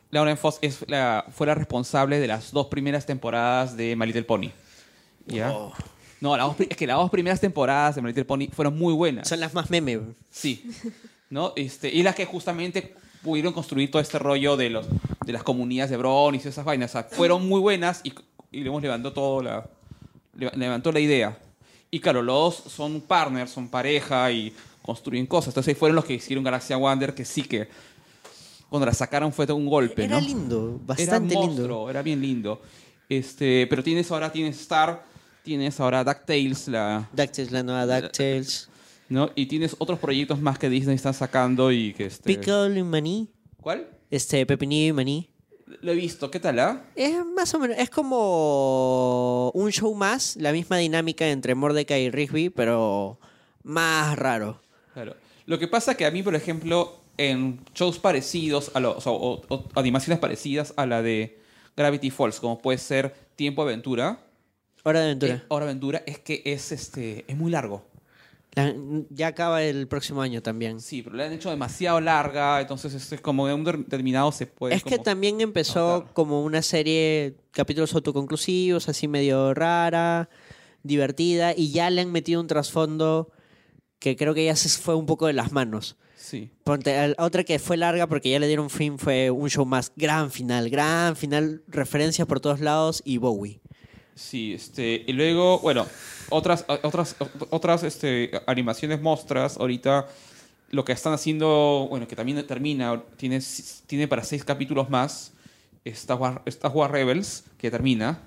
Lauren 0.09 0.37
Faust 0.37 0.63
es 0.63 0.79
la, 0.87 1.23
fue 1.35 1.45
la 1.45 1.53
responsable 1.55 2.19
de 2.19 2.27
las 2.27 2.51
dos 2.51 2.67
primeras 2.67 3.05
temporadas 3.05 3.77
de 3.77 3.95
My 3.95 4.07
Little 4.07 4.23
Pony. 4.23 4.49
¿Ya? 5.27 5.51
Oh. 5.51 5.71
No, 6.21 6.35
las 6.35 6.47
dos 6.47 6.55
es 6.67 6.75
que 6.77 6.87
las 6.87 6.97
dos 6.97 7.11
primeras 7.11 7.39
temporadas 7.39 7.95
de 7.95 8.01
My 8.01 8.07
Little 8.07 8.25
Pony 8.25 8.47
fueron 8.51 8.75
muy 8.77 8.93
buenas. 8.93 9.27
Son 9.27 9.39
las 9.39 9.53
más 9.53 9.69
meme. 9.69 9.99
Sí. 10.31 10.67
¿No? 11.29 11.53
Este, 11.55 11.89
y 11.89 12.01
las 12.01 12.15
que 12.15 12.25
justamente 12.25 12.95
pudieron 13.21 13.53
construir 13.53 13.91
todo 13.91 14.01
este 14.01 14.17
rollo 14.17 14.55
de, 14.57 14.69
los, 14.71 14.87
de 15.25 15.33
las 15.33 15.43
comunidades 15.43 15.91
de 15.91 15.97
Bron 15.97 16.33
y 16.33 16.37
esas 16.39 16.63
vainas. 16.65 16.91
O 16.91 16.93
sea, 16.93 17.03
fueron 17.03 17.47
muy 17.47 17.59
buenas 17.59 18.01
y, 18.03 18.13
y 18.55 18.61
le 18.61 18.67
hemos 18.67 18.81
levantó 18.81 19.11
todo 19.13 19.41
la, 19.41 19.67
le- 20.37 20.51
levantó 20.55 20.91
la 20.91 20.99
idea. 20.99 21.37
Y 21.91 21.99
claro, 21.99 22.21
los 22.21 22.35
dos 22.63 22.71
son 22.73 23.01
partners, 23.01 23.51
son 23.51 23.67
pareja 23.69 24.31
y 24.31 24.53
construyen 24.81 25.25
cosas. 25.27 25.49
Entonces 25.49 25.73
ahí 25.73 25.79
fueron 25.79 25.95
los 25.95 26.05
que 26.05 26.13
hicieron 26.15 26.43
Galaxia 26.43 26.77
Wander, 26.77 27.13
que 27.13 27.25
sí 27.25 27.43
que 27.43 27.67
cuando 28.69 28.85
la 28.85 28.93
sacaron 28.93 29.31
fue 29.31 29.45
un 29.53 29.65
golpe, 29.67 30.05
Era 30.05 30.19
¿no? 30.19 30.25
lindo, 30.27 30.79
bastante 30.85 31.03
era 31.03 31.19
lindo. 31.19 31.39
monstruo, 31.41 31.89
Era 31.89 32.01
bien 32.01 32.21
lindo. 32.21 32.61
Este, 33.07 33.67
pero 33.67 33.83
tienes 33.83 34.11
ahora 34.11 34.31
tienes 34.31 34.59
Star, 34.59 35.05
tienes 35.43 35.79
ahora 35.79 36.03
DuckTales, 36.03 36.67
la, 36.67 37.07
DuckTales, 37.13 37.51
la 37.51 37.63
nueva 37.63 37.85
DuckTales. 37.85 38.69
¿no? 39.07 39.29
Y 39.35 39.45
tienes 39.45 39.75
otros 39.77 39.99
proyectos 39.99 40.39
más 40.41 40.57
que 40.57 40.67
Disney 40.69 40.95
está 40.95 41.13
sacando 41.13 41.71
y 41.71 41.93
que 41.93 42.07
este 42.07 42.23
Pickle 42.23 42.79
y 42.79 42.83
Maní. 42.83 43.29
¿Cuál? 43.61 43.87
Este, 44.09 44.43
Pepinillo 44.45 44.89
y 44.89 44.93
Maní. 44.93 45.29
Lo 45.81 45.91
he 45.91 45.95
visto, 45.95 46.29
¿qué 46.29 46.39
tal, 46.39 46.59
ah? 46.59 46.83
Es 46.95 47.25
más 47.25 47.53
o 47.55 47.59
menos, 47.59 47.77
es 47.79 47.89
como 47.89 49.49
un 49.51 49.71
show 49.71 49.93
más, 49.95 50.35
la 50.35 50.51
misma 50.51 50.77
dinámica 50.77 51.27
entre 51.27 51.55
Mordecai 51.55 52.03
y 52.05 52.11
Rigby, 52.11 52.49
pero 52.49 53.17
más 53.63 54.17
raro. 54.17 54.61
Claro. 54.93 55.15
Lo 55.47 55.57
que 55.57 55.67
pasa 55.67 55.95
que 55.95 56.05
a 56.05 56.11
mí, 56.11 56.21
por 56.23 56.35
ejemplo, 56.35 56.99
en 57.17 57.61
shows 57.73 57.97
parecidos 57.97 58.71
a 58.75 58.79
los, 58.79 59.07
o, 59.07 59.13
o- 59.13 59.41
o 59.49 59.63
animaciones 59.75 60.19
parecidas 60.19 60.73
a 60.77 60.85
la 60.85 61.01
de 61.01 61.39
Gravity 61.75 62.11
Falls, 62.11 62.39
como 62.39 62.59
puede 62.59 62.77
ser 62.77 63.13
Tiempo 63.35 63.61
Aventura, 63.63 64.19
Hora 64.83 64.99
de 64.99 65.05
aventura. 65.05 65.33
eh, 65.33 65.41
Hora 65.47 65.65
Aventura 65.65 66.03
es 66.05 66.19
que 66.19 66.43
es 66.45 66.71
este 66.71 67.25
es 67.27 67.35
muy 67.35 67.49
largo. 67.51 67.83
La- 68.55 68.73
ya 69.09 69.27
acaba 69.27 69.63
el 69.63 69.87
próximo 69.87 70.21
año 70.21 70.41
también. 70.41 70.79
Sí, 70.79 71.01
pero 71.01 71.15
la 71.17 71.25
han 71.25 71.33
hecho 71.33 71.49
demasiado 71.49 71.99
larga, 71.99 72.61
entonces 72.61 73.11
es 73.11 73.21
como 73.21 73.47
de 73.47 73.53
un 73.53 73.63
determinado 73.63 74.31
se 74.31 74.47
puede 74.47 74.75
es 74.75 74.83
que 74.83 74.91
como- 74.91 75.03
también 75.03 75.41
empezó 75.41 75.97
notar. 75.99 76.13
como 76.13 76.43
una 76.43 76.61
serie, 76.61 77.35
capítulos 77.51 77.93
autoconclusivos, 77.93 78.87
así 78.89 79.07
medio 79.07 79.53
rara, 79.53 80.29
divertida, 80.83 81.53
y 81.55 81.71
ya 81.71 81.89
le 81.89 82.01
han 82.01 82.11
metido 82.11 82.39
un 82.41 82.47
trasfondo 82.47 83.31
que 83.99 84.15
creo 84.15 84.33
que 84.33 84.45
ya 84.45 84.55
se 84.55 84.69
fue 84.69 84.95
un 84.95 85.05
poco 85.05 85.27
de 85.27 85.33
las 85.33 85.51
manos. 85.51 85.97
Sí. 86.15 86.51
Ponte, 86.63 87.13
otra 87.19 87.43
que 87.43 87.59
fue 87.59 87.77
larga 87.77 88.07
porque 88.07 88.29
ya 88.29 88.39
le 88.39 88.47
dieron 88.47 88.69
fin 88.69 88.97
fue 88.97 89.29
un 89.31 89.49
show 89.49 89.65
más, 89.65 89.91
gran 89.95 90.31
final, 90.31 90.69
gran 90.69 91.15
final, 91.15 91.61
referencias 91.67 92.27
por 92.27 92.39
todos 92.39 92.61
lados 92.61 93.01
y 93.05 93.17
Bowie. 93.17 93.59
Sí, 94.15 94.53
este, 94.53 95.03
y 95.05 95.11
luego, 95.11 95.59
bueno, 95.59 95.85
otras, 96.29 96.65
otras, 96.83 97.17
otras 97.49 97.83
este, 97.83 98.31
animaciones 98.47 99.01
mostras, 99.01 99.57
ahorita 99.57 100.07
lo 100.71 100.85
que 100.85 100.93
están 100.93 101.11
haciendo, 101.13 101.87
bueno, 101.89 102.07
que 102.07 102.15
también 102.15 102.45
termina, 102.47 103.03
tiene, 103.17 103.41
tiene 103.87 104.07
para 104.07 104.23
seis 104.23 104.45
capítulos 104.45 104.89
más, 104.89 105.33
Star 105.83 106.17
Wars, 106.17 106.39
Star 106.45 106.71
Rebels, 106.91 107.43
que 107.57 107.69
termina, 107.69 108.19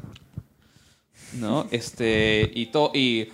¿no? 1.32 1.66
Este, 1.70 2.50
y, 2.54 2.66
to- 2.66 2.92
y, 2.94 3.28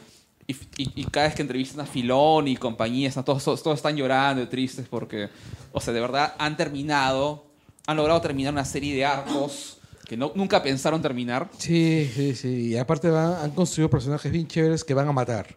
y, 0.47 1.05
cada 1.07 1.27
vez 1.27 1.35
que 1.35 1.43
entrevistan 1.43 1.81
a 1.81 1.87
Filón 1.87 2.49
y 2.49 2.57
compañía, 2.57 3.09
están 3.09 3.25
todos, 3.25 3.45
todos 3.45 3.77
están 3.79 3.97
llorando 3.97 4.43
y 4.43 4.47
tristes 4.47 4.87
porque, 4.89 5.29
o 5.73 5.81
sea, 5.81 5.93
de 5.93 6.01
verdad 6.01 6.35
han 6.39 6.57
terminado, 6.57 7.47
han 7.87 7.97
logrado 7.97 8.21
terminar 8.21 8.53
una 8.53 8.65
serie 8.65 8.95
de 8.95 9.05
arcos 9.05 9.79
que 10.05 10.17
no, 10.17 10.33
nunca 10.35 10.63
pensaron 10.63 11.01
terminar. 11.03 11.49
Sí, 11.59 12.11
sí, 12.15 12.35
sí. 12.35 12.49
Y 12.71 12.77
aparte 12.77 13.09
van- 13.11 13.35
han 13.43 13.51
construido 13.53 13.89
personajes 13.91 14.31
bien 14.31 14.47
chéveres 14.47 14.85
que 14.85 14.95
van 14.95 15.09
a 15.09 15.13
matar. 15.13 15.57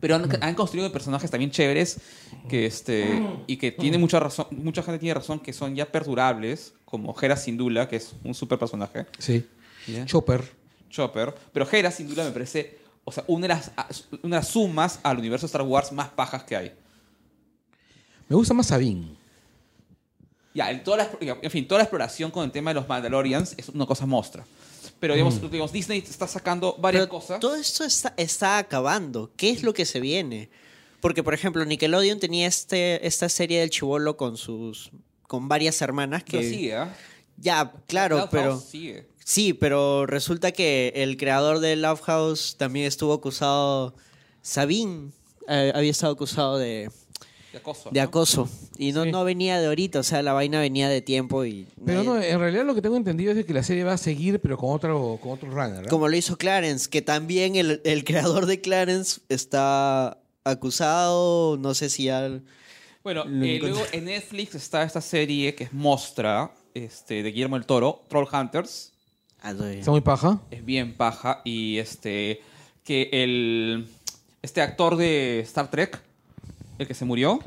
Pero 0.00 0.16
han, 0.16 0.28
han 0.42 0.54
construido 0.54 0.90
personajes 0.92 1.30
también 1.30 1.50
chéveres 1.50 1.98
que 2.48 2.66
este 2.66 3.22
y 3.46 3.56
que 3.56 3.72
tiene 3.72 3.96
mucha 3.96 4.20
razón, 4.20 4.46
mucha 4.50 4.82
gente 4.82 4.98
tiene 4.98 5.14
razón 5.14 5.40
que 5.40 5.52
son 5.54 5.74
ya 5.74 5.86
perdurables, 5.90 6.74
como 6.84 7.14
Hera 7.20 7.36
Syndulla, 7.36 7.88
que 7.88 7.96
es 7.96 8.12
un 8.22 8.34
super 8.34 8.58
personaje, 8.58 9.06
Sí. 9.18 9.46
Ya. 9.86 10.04
Chopper. 10.04 10.42
Chopper, 10.90 11.34
pero 11.52 11.66
Hera 11.70 11.90
Syndulla 11.90 12.24
me 12.24 12.30
parece, 12.32 12.78
o 13.04 13.12
sea, 13.12 13.24
una 13.26 13.42
de 13.42 13.48
las 13.54 13.72
una 14.22 14.36
de 14.36 14.40
las 14.42 14.48
sumas 14.48 15.00
al 15.02 15.18
universo 15.18 15.46
Star 15.46 15.62
Wars 15.62 15.90
más 15.92 16.08
pajas 16.10 16.44
que 16.44 16.56
hay. 16.56 16.72
Me 18.28 18.36
gusta 18.36 18.52
más 18.54 18.66
Sabine. 18.66 19.16
Ya, 20.54 20.70
en, 20.70 20.84
toda 20.84 20.96
la, 20.98 21.10
en 21.20 21.50
fin, 21.50 21.66
toda 21.66 21.80
la 21.80 21.84
exploración 21.84 22.30
con 22.30 22.44
el 22.44 22.52
tema 22.52 22.70
de 22.70 22.74
los 22.74 22.88
Mandalorians 22.88 23.54
es 23.56 23.68
una 23.68 23.86
cosa 23.86 24.06
mostra. 24.06 24.44
Pero 25.00 25.14
digamos, 25.14 25.40
digamos 25.50 25.72
Disney 25.72 25.98
está 25.98 26.28
sacando 26.28 26.76
varias 26.78 27.02
Pero 27.02 27.10
cosas. 27.10 27.40
todo 27.40 27.56
esto 27.56 27.84
está, 27.84 28.14
está 28.16 28.58
acabando. 28.58 29.32
¿Qué 29.36 29.50
es 29.50 29.64
lo 29.64 29.74
que 29.74 29.84
se 29.84 30.00
viene? 30.00 30.48
Porque, 31.00 31.22
por 31.22 31.34
ejemplo, 31.34 31.64
Nickelodeon 31.64 32.20
tenía 32.20 32.46
este, 32.46 33.06
esta 33.06 33.28
serie 33.28 33.60
del 33.60 33.70
chivolo 33.70 34.16
con 34.16 34.36
sus 34.36 34.90
con 35.26 35.48
varias 35.48 35.82
hermanas 35.82 36.22
que 36.22 36.38
Pero 36.38 36.48
sigue, 36.48 36.76
¿ah? 36.76 36.96
ya, 37.36 37.72
claro, 37.88 38.28
pero 38.30 38.52
House 38.52 38.64
sigue. 38.64 39.06
sí, 39.24 39.52
pero 39.52 40.06
resulta 40.06 40.52
que 40.52 40.92
el 40.94 41.16
creador 41.16 41.58
de 41.58 41.76
Love 41.76 42.02
House 42.02 42.56
también 42.56 42.86
estuvo 42.86 43.14
acusado 43.14 43.94
Sabine 44.42 45.10
eh, 45.48 45.72
había 45.74 45.90
estado 45.90 46.12
acusado 46.12 46.58
de, 46.58 46.90
De 47.54 47.58
acoso. 47.60 47.90
de 47.90 48.00
¿no? 48.00 48.04
acoso 48.06 48.48
y 48.78 48.92
no, 48.92 49.04
Sí. 49.04 49.10
no 49.12 49.22
venía 49.24 49.60
de 49.60 49.66
ahorita, 49.68 50.00
o 50.00 50.02
sea, 50.02 50.22
la 50.22 50.32
vaina 50.32 50.58
venía 50.60 50.88
de 50.88 51.00
tiempo 51.00 51.44
y 51.44 51.66
Pero 51.86 52.02
nadie- 52.02 52.06
no, 52.06 52.22
en 52.22 52.38
realidad 52.40 52.64
lo 52.64 52.74
que 52.74 52.82
tengo 52.82 52.96
entendido 52.96 53.30
es 53.30 53.36
de 53.36 53.46
que 53.46 53.54
la 53.54 53.62
serie 53.62 53.84
va 53.84 53.92
a 53.92 53.98
seguir, 53.98 54.40
pero 54.40 54.58
con 54.58 54.70
otro, 54.74 55.18
con 55.22 55.32
otro 55.32 55.48
runner. 55.50 55.86
Como 55.88 56.08
lo 56.08 56.16
hizo 56.16 56.36
Clarence, 56.36 56.90
que 56.90 57.00
también 57.00 57.56
el, 57.56 57.80
el 57.84 58.04
creador 58.04 58.46
de 58.46 58.60
Clarence 58.60 59.20
está 59.28 60.18
acusado, 60.42 61.56
no 61.56 61.74
sé 61.74 61.88
si 61.90 62.04
ya... 62.04 62.28
Bueno, 63.02 63.22
eh, 63.24 63.58
luego 63.60 63.80
en 63.92 64.06
Netflix 64.06 64.54
está 64.54 64.82
esta 64.82 65.00
serie 65.00 65.54
que 65.54 65.64
es 65.64 65.72
Mostra, 65.72 66.50
este, 66.74 67.22
de 67.22 67.30
Guillermo 67.32 67.56
el 67.56 67.66
Toro, 67.66 68.02
Troll 68.08 68.26
Hunters. 68.32 68.92
Ah. 69.42 69.52
Está 69.70 69.90
muy 69.90 70.00
paja. 70.00 70.40
Es 70.50 70.64
bien 70.64 70.94
paja. 70.94 71.42
Y 71.44 71.76
este. 71.76 72.40
Que 72.82 73.10
el. 73.12 73.86
Este 74.40 74.62
actor 74.62 74.96
de 74.96 75.40
Star 75.40 75.70
Trek, 75.70 76.00
el 76.78 76.86
que 76.86 76.94
se 76.94 77.04
murió, 77.04 77.40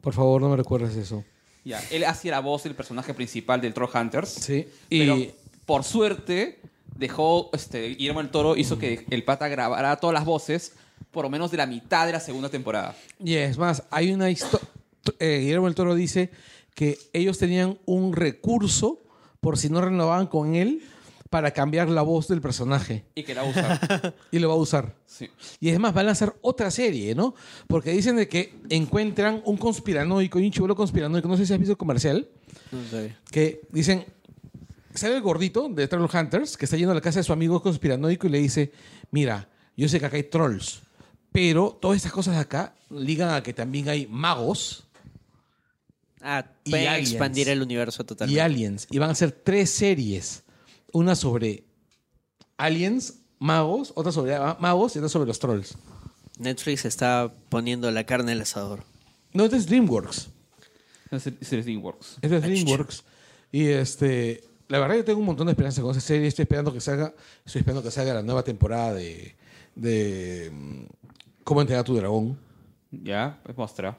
Por 0.00 0.12
favor, 0.14 0.40
no 0.40 0.48
me 0.48 0.56
recuerdes 0.56 0.96
eso. 0.96 1.24
ya, 1.64 1.80
él 1.90 2.04
hacía 2.04 2.32
la 2.32 2.40
voz 2.40 2.64
del 2.64 2.74
personaje 2.74 3.14
principal 3.14 3.60
del 3.60 3.72
Troll 3.74 3.90
Hunters. 3.94 4.28
Sí. 4.28 4.66
Pero 4.88 5.16
Y 5.16 5.32
por 5.66 5.84
suerte, 5.84 6.60
dejó. 6.96 7.50
Este, 7.52 7.88
Guillermo 7.90 8.20
el 8.20 8.30
Toro 8.30 8.56
hizo 8.56 8.78
que 8.78 9.06
el 9.10 9.24
pata 9.24 9.48
grabara 9.48 9.96
todas 9.96 10.14
las 10.14 10.24
voces, 10.24 10.72
por 11.10 11.24
lo 11.24 11.30
menos 11.30 11.50
de 11.50 11.56
la 11.56 11.66
mitad 11.66 12.06
de 12.06 12.12
la 12.12 12.20
segunda 12.20 12.48
temporada. 12.48 12.94
Y 13.22 13.34
es 13.34 13.56
más, 13.58 13.82
hay 13.90 14.12
una 14.12 14.30
historia. 14.30 14.68
Guillermo 15.18 15.68
el 15.68 15.74
Toro 15.74 15.94
dice 15.94 16.30
que 16.74 16.98
ellos 17.12 17.38
tenían 17.38 17.78
un 17.86 18.12
recurso 18.14 19.00
por 19.40 19.58
si 19.58 19.68
no 19.68 19.80
renovaban 19.80 20.26
con 20.26 20.54
él 20.54 20.82
para 21.34 21.50
cambiar 21.50 21.88
la 21.88 22.02
voz 22.02 22.28
del 22.28 22.40
personaje. 22.40 23.06
Y 23.16 23.24
que 23.24 23.34
la 23.34 23.42
usa. 23.42 24.14
Y 24.30 24.38
lo 24.38 24.46
va 24.46 24.54
a 24.54 24.56
usar. 24.56 24.94
sí. 25.04 25.28
Y 25.58 25.70
es 25.70 25.80
más, 25.80 25.92
van 25.92 26.06
a 26.06 26.12
hacer 26.12 26.32
otra 26.42 26.70
serie, 26.70 27.12
¿no? 27.16 27.34
Porque 27.66 27.90
dicen 27.90 28.14
de 28.14 28.28
que 28.28 28.54
encuentran 28.70 29.42
un 29.44 29.56
conspiranoico 29.56 30.38
y 30.38 30.46
un 30.46 30.52
chivolo 30.52 30.76
conspiranoico. 30.76 31.26
No 31.26 31.36
sé 31.36 31.44
si 31.44 31.52
has 31.52 31.58
visto 31.58 31.72
el 31.72 31.76
comercial. 31.76 32.28
No 32.70 32.78
sé. 32.88 33.16
Que 33.32 33.62
dicen. 33.72 34.04
Sale 34.94 35.16
el 35.16 35.22
gordito 35.22 35.68
de 35.68 35.88
Troll 35.88 36.08
Hunters 36.08 36.56
que 36.56 36.66
está 36.66 36.76
yendo 36.76 36.92
a 36.92 36.94
la 36.94 37.00
casa 37.00 37.18
de 37.18 37.24
su 37.24 37.32
amigo 37.32 37.60
conspiranoico 37.60 38.28
y 38.28 38.30
le 38.30 38.38
dice: 38.38 38.70
Mira, 39.10 39.48
yo 39.76 39.88
sé 39.88 39.98
que 39.98 40.06
acá 40.06 40.16
hay 40.16 40.22
trolls, 40.22 40.82
pero 41.32 41.76
todas 41.82 41.96
estas 41.96 42.12
cosas 42.12 42.34
de 42.36 42.40
acá 42.42 42.76
ligan 42.90 43.30
a 43.30 43.42
que 43.42 43.52
también 43.52 43.88
hay 43.88 44.06
magos 44.06 44.84
Ah, 46.26 46.46
Y 46.62 46.74
aliens. 46.74 47.10
expandir 47.10 47.48
el 47.48 47.60
universo 47.60 48.02
y 48.02 48.06
totalmente. 48.06 48.40
aliens. 48.40 48.86
Y 48.88 48.98
van 48.98 49.08
a 49.08 49.12
hacer 49.12 49.32
tres 49.32 49.68
series. 49.70 50.44
Una 50.94 51.16
sobre 51.16 51.64
aliens, 52.56 53.18
magos, 53.40 53.92
otra 53.96 54.12
sobre 54.12 54.38
magos 54.60 54.94
y 54.94 55.00
otra 55.00 55.08
sobre 55.08 55.26
los 55.26 55.40
trolls. 55.40 55.76
Netflix 56.38 56.84
está 56.84 57.34
poniendo 57.48 57.90
la 57.90 58.04
carne 58.04 58.30
al 58.30 58.40
asador. 58.40 58.84
No, 59.32 59.44
este 59.44 59.56
es 59.56 59.66
DreamWorks. 59.66 60.28
Es 61.10 61.26
es 61.26 61.64
DreamWorks. 61.64 62.18
Este 62.22 62.36
es 62.36 62.42
DreamWorks. 62.42 63.02
Y 63.50 63.66
este, 63.66 64.44
la 64.68 64.78
verdad 64.78 64.94
yo 64.94 65.04
tengo 65.04 65.18
un 65.18 65.26
montón 65.26 65.48
de 65.48 65.54
esperanza 65.54 65.82
con 65.82 65.90
esa 65.90 66.00
serie. 66.00 66.28
Estoy 66.28 66.44
esperando 66.44 66.72
que 66.72 66.80
salga, 66.80 67.12
estoy 67.44 67.58
esperando 67.58 67.82
que 67.82 67.90
salga 67.90 68.14
la 68.14 68.22
nueva 68.22 68.44
temporada 68.44 68.94
de, 68.94 69.34
de 69.74 70.50
mm, 70.52 70.84
Cómo 71.42 71.60
entrenar 71.60 71.80
a 71.80 71.84
tu 71.84 71.96
dragón. 71.96 72.38
Ya, 72.92 73.40
pues 73.42 73.58
Mostra. 73.58 73.98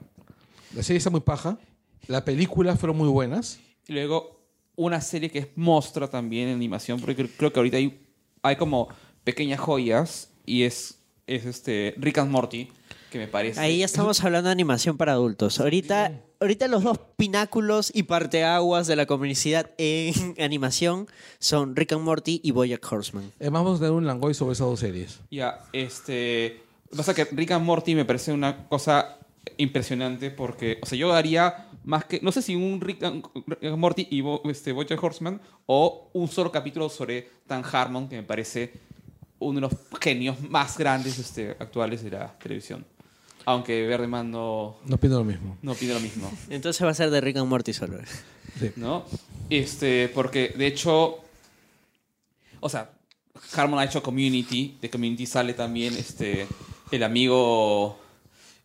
La 0.74 0.82
serie 0.82 1.00
está 1.00 1.10
muy 1.10 1.20
paja. 1.20 1.60
La 2.08 2.24
película 2.24 2.78
fueron 2.78 2.96
muy 2.96 3.10
buenas. 3.10 3.60
Y 3.86 3.92
luego 3.92 4.35
una 4.76 5.02
serie 5.02 5.30
que 5.30 5.40
es 5.40 5.48
Mostra 5.56 6.08
también 6.10 6.50
en 6.50 6.56
animación, 6.56 7.00
porque 7.00 7.16
cre- 7.18 7.32
creo 7.38 7.52
que 7.54 7.60
ahorita 7.60 7.78
hay, 7.78 8.00
hay 8.44 8.56
como 8.56 8.90
pequeñas 9.24 9.60
joyas 9.60 10.30
y 10.46 10.64
es, 10.64 11.00
es 11.28 11.46
este 11.46 11.94
Rick 11.98 12.18
and 12.20 12.32
Morty, 12.32 12.70
que 13.12 13.18
me 13.18 13.28
parece... 13.28 13.60
Ahí 13.60 13.80
ya 13.80 13.86
estamos 13.86 14.24
hablando 14.24 14.50
de 14.50 14.52
animación 14.54 14.98
para 14.98 15.14
adultos. 15.14 15.60
Ahorita, 15.60 16.22
ahorita 16.42 16.68
los 16.68 16.84
dos 16.84 17.00
pináculos 17.18 17.92
y 17.96 18.04
parteaguas 18.04 18.88
de 18.88 18.96
la 18.96 19.06
comunidad 19.06 19.72
en 19.78 20.36
animación 20.40 21.08
son 21.40 21.76
Rick 21.76 21.94
and 21.94 22.04
Morty 22.04 22.42
y 22.44 22.52
Bojack 22.52 22.86
Horseman. 22.92 23.32
Además, 23.40 23.64
vamos 23.64 23.78
a 23.78 23.84
tener 23.84 23.94
un 23.94 24.06
langoy 24.06 24.34
sobre 24.34 24.54
esas 24.54 24.68
dos 24.68 24.80
series. 24.80 25.20
Ya, 25.32 25.64
este... 25.74 26.62
Lo 26.86 26.92
que 26.92 26.98
pasa 26.98 27.12
es 27.14 27.18
que 27.30 27.36
Rick 27.36 27.52
and 27.52 27.66
Morty 27.66 27.96
me 27.96 28.06
parece 28.06 28.32
una 28.32 28.68
cosa 28.68 29.18
impresionante 29.58 30.32
porque, 30.32 30.80
o 30.82 30.86
sea, 30.86 30.98
yo 30.98 31.10
daría 31.10 31.68
más 31.84 32.06
que, 32.06 32.20
no 32.22 32.32
sé 32.32 32.42
si 32.42 32.56
un 32.56 32.82
Rick 32.82 33.04
and, 33.04 33.24
Rick 33.48 33.64
and 33.64 33.78
Morty 33.78 34.08
y 34.10 34.22
Bo- 34.22 34.42
este, 34.46 34.72
Bojack 34.72 35.02
Horseman 35.04 35.40
o 35.68 36.10
un 36.14 36.28
solo 36.28 36.52
capítulo 36.52 36.90
sobre 36.90 37.30
Dan 37.48 37.64
Harmon, 37.72 38.08
que 38.10 38.16
me 38.18 38.24
parece 38.24 38.74
uno 39.40 39.56
de 39.56 39.62
los 39.62 39.74
genios 40.02 40.40
más 40.42 40.78
grandes 40.78 41.20
este, 41.20 41.52
actuales 41.52 42.04
de 42.04 42.12
la 42.12 42.38
televisión. 42.40 42.86
Aunque 43.48 43.86
Verdeman 43.86 44.32
no, 44.32 44.78
No 44.86 44.98
pido 44.98 45.20
lo 45.20 45.26
mismo. 45.26 45.58
no 45.62 45.76
pide 45.76 45.94
lo 45.94 46.00
mismo. 46.00 46.32
Entonces 46.50 46.84
va 46.86 46.90
a 46.92 46.96
ser 46.96 47.12
de 47.12 47.22
Rick 47.22 47.38
and 47.38 47.48
Morty 47.48 47.74
solo. 47.74 48.00
Sí. 48.60 48.72
¿no? 48.78 49.06
Este, 49.52 50.10
porque 50.10 50.50
de 50.58 50.66
hecho, 50.66 51.20
o 52.60 52.70
sea, 52.70 52.90
Harmon 53.56 53.80
ha 53.80 53.84
hecho 53.84 54.02
Community, 54.02 54.78
de 54.82 54.90
Community 54.90 55.28
sale 55.28 55.54
también 55.54 55.94
este, 55.96 56.48
el 56.92 57.04
amigo 57.04 58.00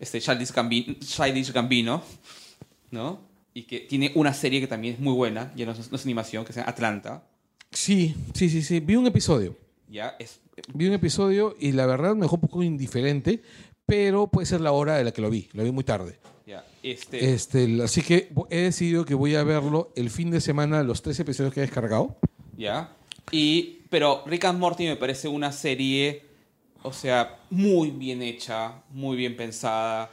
este, 0.00 0.20
Childish, 0.20 0.52
Gambino, 0.52 0.94
Childish 0.98 1.52
Gambino, 1.52 2.02
¿no? 2.90 3.20
Y 3.54 3.62
que 3.64 3.80
tiene 3.80 4.10
una 4.16 4.34
serie 4.34 4.60
que 4.60 4.66
también 4.66 4.94
es 4.94 5.00
muy 5.00 5.12
buena, 5.12 5.52
ya 5.54 5.66
no 5.66 5.72
es, 5.72 5.90
no 5.90 5.96
es 5.96 6.04
animación, 6.04 6.44
que 6.44 6.52
se 6.52 6.60
llama 6.60 6.70
Atlanta, 6.72 7.24
Sí, 7.72 8.16
sí, 8.34 8.50
sí, 8.50 8.62
sí. 8.62 8.80
Vi 8.80 8.96
un 8.96 9.06
episodio. 9.06 9.56
ya 9.88 10.16
es... 10.18 10.40
Vi 10.74 10.86
un 10.88 10.92
episodio 10.92 11.54
y 11.58 11.72
la 11.72 11.86
verdad 11.86 12.14
me 12.14 12.22
dejó 12.22 12.34
un 12.34 12.40
poco 12.42 12.62
indiferente, 12.62 13.42
pero 13.86 14.26
puede 14.26 14.46
ser 14.46 14.60
la 14.60 14.72
hora 14.72 14.96
de 14.96 15.04
la 15.04 15.12
que 15.12 15.22
lo 15.22 15.30
vi. 15.30 15.48
Lo 15.52 15.62
vi 15.62 15.70
muy 15.70 15.84
tarde. 15.84 16.18
Ya, 16.46 16.64
este, 16.82 17.32
Este, 17.32 17.80
así 17.82 18.02
que 18.02 18.32
he 18.50 18.58
decidido 18.62 19.04
que 19.04 19.14
voy 19.14 19.36
a 19.36 19.44
verlo 19.44 19.92
el 19.94 20.10
fin 20.10 20.30
de 20.30 20.40
semana, 20.40 20.82
los 20.82 21.00
tres 21.00 21.18
episodios 21.20 21.54
que 21.54 21.60
he 21.60 21.62
descargado. 21.62 22.18
¿ya? 22.56 22.92
Y, 23.30 23.82
pero 23.88 24.24
Rick 24.26 24.44
and 24.46 24.58
Morty 24.58 24.84
me 24.86 24.96
parece 24.96 25.28
una 25.28 25.52
serie, 25.52 26.24
o 26.82 26.92
sea, 26.92 27.38
muy 27.50 27.90
bien 27.90 28.22
hecha, 28.22 28.82
muy 28.90 29.16
bien 29.16 29.36
pensada. 29.36 30.10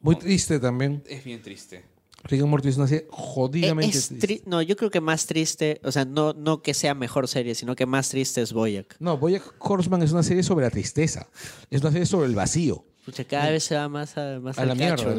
Muy 0.00 0.16
triste 0.16 0.58
también. 0.58 1.02
Es 1.06 1.24
bien 1.24 1.42
triste. 1.42 1.84
Rick 2.24 2.42
and 2.42 2.50
Morty 2.50 2.68
es 2.68 2.76
una 2.76 2.86
serie 2.86 3.06
jodidamente 3.10 3.96
Es 3.96 4.08
triste. 4.08 4.26
tri- 4.26 4.42
no, 4.44 4.60
yo 4.60 4.76
creo 4.76 4.90
que 4.90 5.00
más 5.00 5.24
triste, 5.26 5.80
o 5.84 5.90
sea, 5.90 6.04
no, 6.04 6.34
no 6.34 6.60
que 6.62 6.74
sea 6.74 6.94
mejor 6.94 7.28
serie, 7.28 7.54
sino 7.54 7.74
que 7.74 7.86
más 7.86 8.10
triste 8.10 8.42
es 8.42 8.52
Boyack. 8.52 8.96
No, 9.00 9.16
Bojack 9.16 9.54
Horseman 9.58 10.02
es 10.02 10.12
una 10.12 10.22
serie 10.22 10.42
sobre 10.42 10.66
la 10.66 10.70
tristeza. 10.70 11.28
Es 11.70 11.80
una 11.80 11.90
serie 11.92 12.04
sobre 12.04 12.26
el 12.28 12.34
vacío. 12.34 12.84
Pucha, 13.06 13.24
cada 13.24 13.50
vez 13.50 13.64
se 13.64 13.74
va 13.74 13.88
más 13.88 14.18
a, 14.18 14.38
más 14.38 14.58
A 14.58 14.62
al 14.62 14.68
la 14.68 14.74
mierda. 14.74 15.14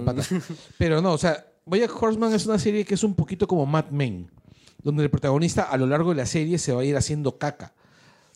Pero 0.77 1.01
no, 1.01 1.13
o 1.13 1.17
sea, 1.17 1.43
Bojack 1.65 1.99
Horseman 2.01 2.33
es 2.35 2.45
una 2.45 2.59
serie 2.59 2.85
que 2.85 2.93
es 2.93 3.03
un 3.03 3.15
poquito 3.15 3.47
como 3.47 3.65
Mad 3.65 3.89
Men, 3.89 4.29
donde 4.83 5.01
el 5.03 5.09
protagonista 5.09 5.63
a 5.63 5.77
lo 5.77 5.87
largo 5.87 6.11
de 6.11 6.17
la 6.17 6.25
serie 6.27 6.59
se 6.59 6.71
va 6.71 6.81
a 6.81 6.85
ir 6.85 6.95
haciendo 6.95 7.39
caca. 7.39 7.73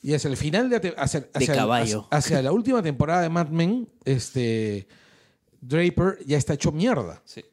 Y 0.06 0.14
hacia 0.14 0.30
el 0.30 0.38
final 0.38 0.69
de, 0.69 0.94
hacia, 0.98 1.27
hacia- 1.34 1.56
caballo. 1.56 2.06
hacia- 2.11 2.18
hacia 2.18 2.41
la 2.44 2.52
última 2.52 2.84
temporada 2.84 3.22
de 3.23 3.30
Mad 3.30 3.48
Men, 3.49 3.90
este 4.03 4.88
Draper 5.61 6.19
ya 6.27 6.38
está 6.38 6.53
hecho 6.53 6.72
mierda. 6.72 7.22
Sí. 7.26 7.44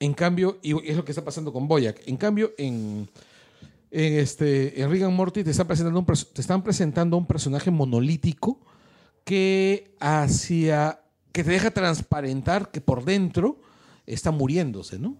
En 0.00 0.12
cambio, 0.12 0.58
y 0.62 0.72
es 0.88 0.96
lo 0.96 1.04
que 1.04 1.12
está 1.12 1.24
pasando 1.24 1.52
con 1.52 1.66
Boyack. 1.66 2.02
En 2.06 2.16
cambio, 2.18 2.52
en, 2.58 3.08
en, 3.90 4.18
este, 4.18 4.82
en 4.82 4.90
Rick 4.90 5.04
and 5.04 5.14
Morty 5.16 5.44
te 5.44 5.50
están, 5.52 5.66
presentando 5.66 5.98
un, 6.00 6.04
te 6.06 6.40
están 6.42 6.62
presentando 6.62 7.16
un 7.16 7.26
personaje 7.26 7.70
monolítico 7.70 8.60
que 9.24 9.94
hacia 10.00 11.00
que 11.32 11.42
te 11.42 11.50
deja 11.52 11.70
transparentar 11.70 12.70
que 12.70 12.80
por 12.80 13.04
dentro 13.04 13.60
está 14.06 14.30
muriéndose, 14.30 14.98
¿no? 14.98 15.16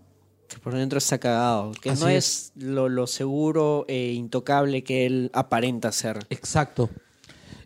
Que 0.54 0.60
por 0.60 0.72
dentro 0.74 0.98
está 0.98 1.18
cagado. 1.18 1.72
Que 1.82 1.90
Así 1.90 2.02
no 2.04 2.08
es. 2.08 2.52
es, 2.56 2.62
lo, 2.62 2.88
lo 2.88 3.08
seguro 3.08 3.84
e 3.88 4.12
intocable 4.12 4.84
que 4.84 5.04
él 5.04 5.30
aparenta 5.34 5.90
ser. 5.90 6.24
Exacto. 6.30 6.88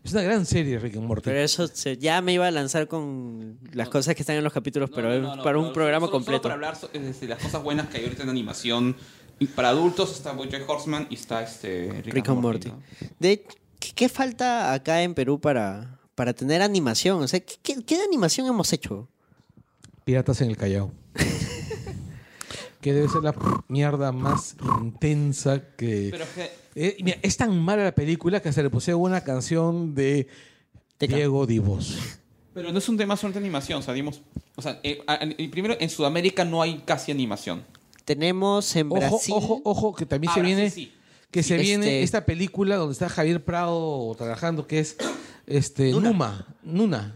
Es 0.03 0.13
una 0.13 0.23
gran 0.23 0.47
serie 0.47 0.79
Rick 0.79 0.97
and 0.97 1.05
Morty. 1.05 1.25
Pero 1.25 1.39
eso 1.41 1.67
se- 1.69 1.99
ya 1.99 2.23
me 2.23 2.33
iba 2.33 2.47
a 2.47 2.51
lanzar 2.51 2.89
con 2.89 3.59
las 3.75 3.91
cosas 3.91 4.15
que 4.15 4.23
están 4.23 4.37
en 4.37 4.45
los 4.45 4.55
capítulos, 4.55 4.89
pero 4.95 5.09
para 5.43 5.59
un 5.59 5.65
pero 5.65 5.73
programa 5.75 6.07
solo- 6.07 6.13
solo 6.13 6.25
completo. 6.25 6.43
para 6.45 6.55
hablar 6.55 6.79
de 6.81 7.29
las 7.29 7.39
cosas 7.43 7.63
buenas 7.63 7.89
que 7.89 7.99
hay 7.99 8.05
ahorita 8.05 8.23
en 8.23 8.31
animación. 8.31 8.97
Y 9.39 9.47
para 9.49 9.69
adultos 9.69 10.13
está 10.13 10.33
Bojack 10.33 10.67
Horseman 10.69 11.09
y 11.11 11.15
está 11.17 11.43
este 11.43 11.93
Rick, 12.05 12.15
Rick 12.15 12.29
and 12.31 12.41
Morty. 12.41 12.69
¿no? 12.71 12.83
De, 13.19 13.45
¿qué, 13.79 13.93
qué 13.95 14.09
falta 14.09 14.73
acá 14.73 15.03
en 15.03 15.13
Perú 15.15 15.39
para, 15.41 16.01
para 16.15 16.33
tener 16.33 16.63
animación? 16.63 17.23
O 17.23 17.29
sea, 17.29 17.41
¿qué, 17.41 17.83
qué, 17.85 18.01
animación 18.01 18.47
hemos 18.47 18.73
hecho? 18.73 19.09
Piratas 20.05 20.41
en 20.41 20.49
el 20.51 20.57
Callao. 20.57 20.91
que 22.81 22.93
debe 22.93 23.09
ser 23.09 23.23
la 23.23 23.35
mierda 23.69 24.13
más 24.13 24.57
intensa 24.83 25.61
que... 25.77 26.09
Pero 26.11 26.25
es 26.25 26.31
que, 26.31 26.51
Eh, 26.75 26.97
mira, 27.03 27.19
es 27.23 27.37
tan 27.37 27.59
mala 27.61 27.83
la 27.85 27.93
película 27.95 28.41
que 28.41 28.53
se 28.53 28.63
le 28.63 28.71
pusieron 28.71 29.03
una 29.03 29.23
canción 29.23 29.95
de 29.95 30.29
Teca. 30.97 31.17
Diego 31.17 31.47
Divos. 31.47 31.97
pero 32.55 32.73
no 32.73 32.79
es 32.79 32.89
un 32.89 32.97
tema 32.97 33.17
solamente 33.17 33.41
de 33.41 33.47
animación. 33.47 33.81
O 33.81 33.83
sea, 33.83 33.95
digamos, 33.95 34.23
o 34.57 34.63
sea, 34.63 34.79
eh, 34.83 35.01
primero 35.51 35.77
en 35.79 35.91
Sudamérica 35.91 36.45
no 36.45 36.63
hay 36.63 36.79
casi 36.85 37.11
animación. 37.13 37.65
Tenemos 38.05 38.75
en 38.77 38.87
Ojo, 38.89 38.97
Brasil. 39.01 39.35
ojo, 39.37 39.61
ojo, 39.65 39.95
que 39.95 40.07
también 40.07 40.31
Ah, 40.31 40.35
se 40.35 40.41
Brasil 40.41 40.57
viene... 40.57 40.71
sí. 40.71 40.93
Que 41.31 41.43
se 41.43 41.57
Este- 41.57 41.63
viene 41.67 42.03
esta 42.03 42.25
película 42.25 42.77
donde 42.77 42.95
está 42.95 43.09
Javier 43.11 43.45
Prado 43.45 44.15
trabajando, 44.17 44.67
que 44.67 44.79
es 44.79 44.97
este 45.47 45.91
Nuna. 45.91 46.09
Numa. 46.11 46.47
Nuna. 46.63 47.15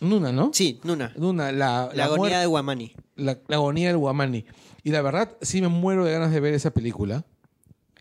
Nuna, 0.00 0.32
¿no? 0.32 0.50
Sí, 0.54 0.80
Nuna. 0.82 1.12
Nuna, 1.16 1.52
la, 1.52 1.90
La, 1.94 2.04
agonía 2.04 2.16
muerte- 2.16 2.38
de 2.38 2.46
Guamani. 2.46 2.94
la, 3.16 3.38
la 3.48 3.56
agonía 3.56 3.88
del 3.88 3.98
Guamani. 3.98 4.46
Y 4.84 4.90
la 4.90 5.02
verdad, 5.02 5.36
sí 5.40 5.60
me 5.60 5.68
muero 5.68 6.04
de 6.04 6.12
ganas 6.12 6.30
de 6.32 6.38
ver 6.40 6.54
esa 6.54 6.70
película. 6.72 7.24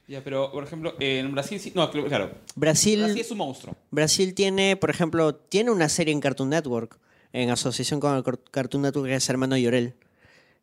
Ya, 0.08 0.22
pero 0.24 0.52
por 0.52 0.64
ejemplo, 0.66 0.94
en 1.00 1.32
Brasil 1.32 1.60
sí. 1.60 1.72
No, 1.74 1.90
claro. 1.90 2.32
Brasil, 2.56 3.00
Brasil 3.00 3.22
es 3.22 3.32
un 3.32 3.38
monstruo. 3.38 3.76
Brasil 3.90 4.34
tiene, 4.34 4.76
por 4.76 4.90
ejemplo, 4.90 5.34
tiene 5.34 5.72
una 5.72 5.88
serie 5.88 6.14
en 6.14 6.20
Cartoon 6.20 6.50
Network, 6.50 7.00
en 7.32 7.50
asociación 7.50 8.00
con 8.02 8.16
el 8.16 8.24
Cartoon 8.52 8.84
Network, 8.84 9.08
que 9.08 9.16
es 9.16 9.30
Hermano 9.30 9.56
Llorel, 9.58 9.94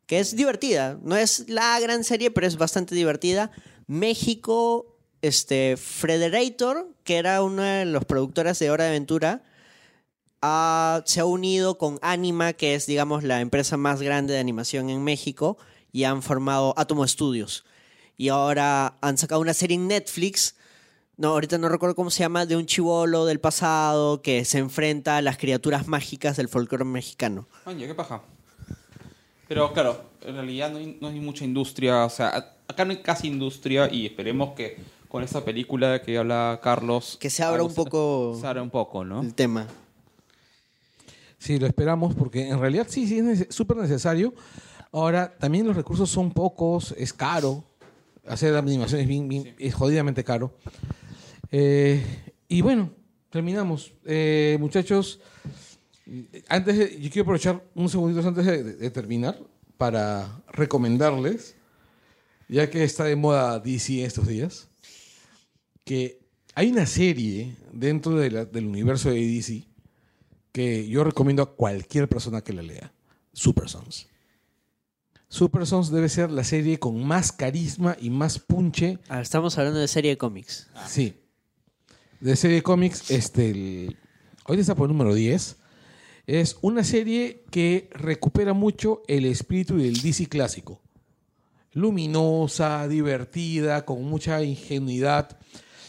que 0.05 0.19
es 0.19 0.35
divertida. 0.35 0.99
No 1.01 1.17
es 1.17 1.49
la 1.49 1.79
gran 1.79 2.03
serie, 2.03 2.29
pero 2.29 2.45
es 2.45 2.57
bastante 2.57 2.93
divertida. 2.93 3.51
México, 3.87 4.95
este, 5.23 5.75
Frederator, 5.75 6.87
que 7.03 7.17
era 7.17 7.41
una 7.41 7.79
de 7.79 7.85
los 7.85 8.05
productoras 8.05 8.59
de 8.59 8.69
Hora 8.69 8.83
de 8.83 8.89
Aventura, 8.91 9.41
ha- 10.43 11.01
se 11.05 11.19
ha 11.19 11.25
unido 11.25 11.77
con 11.79 11.97
Anima, 12.03 12.53
que 12.53 12.75
es, 12.75 12.85
digamos, 12.85 13.23
la 13.23 13.41
empresa 13.41 13.75
más 13.77 14.01
grande 14.01 14.33
de 14.33 14.39
animación 14.39 14.89
en 14.89 15.03
México, 15.03 15.57
y 15.91 16.03
han 16.03 16.21
formado 16.21 16.73
Atomo 16.77 17.07
Studios. 17.07 17.65
Y 18.17 18.29
ahora 18.29 18.97
han 19.01 19.17
sacado 19.17 19.41
una 19.41 19.53
serie 19.53 19.75
en 19.75 19.87
Netflix 19.87 20.55
no, 21.21 21.27
ahorita 21.27 21.59
no 21.59 21.69
recuerdo 21.69 21.93
cómo 21.93 22.09
se 22.09 22.21
llama, 22.21 22.47
de 22.47 22.55
un 22.55 22.65
chivolo 22.65 23.25
del 23.27 23.39
pasado 23.39 24.23
que 24.23 24.43
se 24.43 24.57
enfrenta 24.57 25.17
a 25.17 25.21
las 25.21 25.37
criaturas 25.37 25.87
mágicas 25.87 26.35
del 26.35 26.49
folclore 26.49 26.83
mexicano. 26.83 27.47
Oye, 27.65 27.85
qué 27.85 27.93
paja. 27.93 28.23
Pero 29.47 29.71
claro, 29.71 30.01
en 30.25 30.33
realidad 30.33 30.71
no 30.71 30.79
hay, 30.79 30.97
no 30.99 31.09
hay 31.09 31.19
mucha 31.19 31.45
industria. 31.45 32.05
O 32.05 32.09
sea, 32.09 32.55
acá 32.67 32.85
no 32.85 32.91
hay 32.91 33.03
casi 33.03 33.27
industria 33.27 33.87
y 33.93 34.07
esperemos 34.07 34.55
que 34.55 34.77
con 35.09 35.21
esta 35.21 35.45
película 35.45 36.01
que 36.01 36.17
habla 36.17 36.59
Carlos. 36.63 37.17
Que 37.19 37.29
se 37.29 37.43
abra 37.43 37.61
un 37.61 37.75
poco 37.75 38.35
Se 38.41 38.47
abra 38.47 38.63
un 38.63 38.71
poco, 38.71 39.05
¿no? 39.05 39.21
el 39.21 39.35
tema. 39.35 39.67
Sí, 41.37 41.59
lo 41.59 41.67
esperamos 41.67 42.15
porque 42.15 42.49
en 42.49 42.59
realidad 42.59 42.87
sí, 42.89 43.05
sí 43.05 43.19
es 43.19 43.45
súper 43.53 43.77
necesario. 43.77 44.33
Ahora, 44.91 45.37
también 45.37 45.65
los 45.65 45.75
recursos 45.75 46.09
son 46.09 46.31
pocos, 46.31 46.93
es 46.97 47.13
caro. 47.13 47.63
Hacer 48.27 48.55
animación 48.55 49.01
es, 49.01 49.07
bien, 49.07 49.27
bien- 49.27 49.55
es 49.57 49.73
jodidamente 49.73 50.23
caro. 50.23 50.55
Eh, 51.51 52.03
y 52.47 52.61
bueno, 52.61 52.91
terminamos. 53.29 53.93
Eh, 54.05 54.57
muchachos, 54.59 55.19
antes 56.49 56.77
de- 56.77 56.99
yo 57.01 57.09
quiero 57.09 57.23
aprovechar 57.23 57.63
un 57.73 57.89
segundito 57.89 58.27
antes 58.27 58.45
de, 58.45 58.63
de- 58.63 58.75
de 58.75 58.91
terminar 58.91 59.39
para 59.77 60.43
recomendarles, 60.51 61.55
ya 62.49 62.69
que 62.69 62.83
está 62.83 63.05
de 63.05 63.15
moda 63.15 63.59
DC 63.59 64.03
estos 64.03 64.27
días, 64.27 64.67
que 65.85 66.19
hay 66.53 66.69
una 66.71 66.85
serie 66.85 67.55
dentro 67.71 68.15
de 68.17 68.29
la- 68.29 68.45
del 68.45 68.67
universo 68.67 69.09
de 69.09 69.15
DC 69.25 69.65
que 70.51 70.87
yo 70.87 71.03
recomiendo 71.05 71.41
a 71.43 71.55
cualquier 71.55 72.09
persona 72.09 72.41
que 72.41 72.51
la 72.53 72.61
lea. 72.61 72.91
Super 73.33 73.69
Sons. 73.69 74.07
Super 75.31 75.65
Sons 75.65 75.89
debe 75.91 76.09
ser 76.09 76.29
la 76.29 76.43
serie 76.43 76.77
con 76.77 77.05
más 77.05 77.31
carisma 77.31 77.95
y 78.01 78.09
más 78.09 78.37
punche. 78.37 78.99
Ah, 79.07 79.21
estamos 79.21 79.57
hablando 79.57 79.79
de 79.79 79.87
serie 79.87 80.11
de 80.11 80.17
cómics. 80.17 80.67
Sí. 80.89 81.13
De 82.19 82.35
serie 82.35 82.57
de 82.57 82.63
cómics, 82.63 83.09
este, 83.09 83.51
el, 83.51 83.97
hoy 84.45 84.59
está 84.59 84.75
por 84.75 84.89
el 84.89 84.97
número 84.97 85.15
10. 85.15 85.55
Es 86.27 86.57
una 86.61 86.83
serie 86.83 87.45
que 87.49 87.89
recupera 87.93 88.51
mucho 88.51 89.03
el 89.07 89.23
espíritu 89.23 89.77
del 89.77 90.01
DC 90.01 90.27
clásico. 90.27 90.81
Luminosa, 91.71 92.85
divertida, 92.89 93.85
con 93.85 94.03
mucha 94.03 94.43
ingenuidad. 94.43 95.39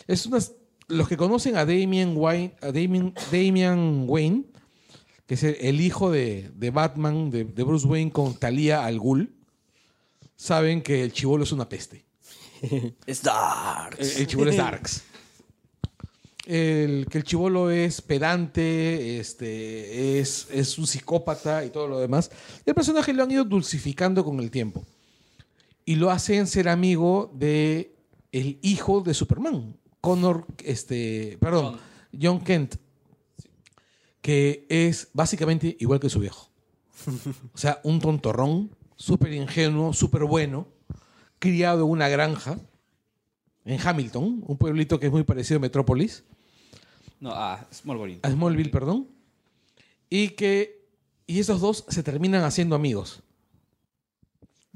Es 0.07 0.25
una, 0.25 0.39
los 0.87 1.09
que 1.09 1.17
conocen 1.17 1.57
a 1.57 1.67
Damian 1.67 2.17
Wayne, 2.17 2.55
a 2.61 2.67
Damian, 2.67 3.13
Damian 3.33 4.05
Wayne, 4.07 4.45
que 5.27 5.35
es 5.35 5.43
el, 5.43 5.81
hijo 5.81 6.11
de, 6.11 6.51
de 6.55 6.71
Batman, 6.71 7.31
de, 7.31 7.45
de 7.45 7.63
Bruce 7.63 7.87
Wayne 7.87 8.11
con 8.11 8.35
Talia 8.35 8.85
al 8.85 8.99
Ghul, 8.99 9.35
saben 10.37 10.83
que 10.83 11.03
el 11.03 11.13
chivolo 11.13 11.45
es 11.45 11.53
una 11.53 11.69
peste. 11.69 12.05
Es 13.07 13.23
dark. 13.23 13.97
El, 13.99 14.09
el 14.09 14.27
chivolo 14.27 14.51
es 14.51 14.57
Darks. 14.57 15.03
El, 16.47 17.07
que 17.09 17.19
el 17.19 17.25
chivolo 17.25 17.71
es 17.71 18.01
pedante, 18.01 19.21
este, 19.21 20.19
es, 20.19 20.49
es 20.51 20.77
un 20.77 20.87
psicópata 20.87 21.65
y 21.65 21.71
todo 21.71 21.87
lo 21.87 22.01
demás. 22.01 22.31
El 22.67 22.75
personaje 22.75 23.13
lo 23.13 23.23
han 23.23 23.31
ido 23.31 23.45
dulcificando 23.45 24.25
con 24.25 24.41
el 24.41 24.51
tiempo. 24.51 24.85
Y 25.85 25.97
lo 25.97 26.11
hacen 26.11 26.47
ser 26.47 26.69
amigo 26.69 27.31
de 27.35 27.95
el 28.33 28.59
hijo 28.63 29.03
de 29.03 29.15
Superman, 29.15 29.77
Connor, 30.01 30.47
este, 30.65 31.37
perdón, 31.41 31.79
John 32.21 32.41
Kent, 32.41 32.77
que 34.23 34.65
es 34.71 35.09
básicamente 35.13 35.77
igual 35.81 36.01
que 36.01 36.09
su 36.09 36.21
viejo. 36.21 36.49
O 37.53 37.59
sea, 37.59 37.81
un 37.83 38.01
tontorrón, 38.01 38.71
súper 38.97 39.33
ingenuo, 39.33 39.93
súper 39.93 40.25
bueno, 40.25 40.69
criado 41.39 41.85
en 41.85 41.91
una 41.91 42.09
granja 42.09 42.59
en 43.65 43.81
Hamilton, 43.81 44.45
un 44.47 44.57
pueblito 44.57 44.99
que 45.01 45.07
es 45.07 45.13
muy 45.13 45.25
parecido 45.25 45.59
a 45.59 45.61
Metrópolis, 45.61 46.25
No, 47.21 47.31
ah, 47.33 47.67
Smallville. 47.73 48.21
a 48.23 48.31
Smallville, 48.31 48.71
perdón, 48.71 49.09
y 50.09 50.31
que 50.31 50.81
y 51.27 51.39
esos 51.41 51.61
dos 51.61 51.85
se 51.89 52.03
terminan 52.03 52.43
haciendo 52.45 52.75
amigos, 52.77 53.23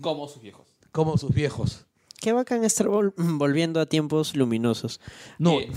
Como 0.01 0.29
sus 0.29 0.43
viejos. 0.43 0.67
como 0.93 1.17
sus 1.19 1.33
viejos. 1.33 1.85
Qué 2.21 2.33
bacán 2.33 2.65
estar 2.65 2.87
vol- 2.89 3.13
volviendo 3.17 3.79
a 3.81 3.87
tiempos 3.87 4.35
luminosos. 4.35 5.01
No, 5.39 5.61
Eh, 5.61 5.71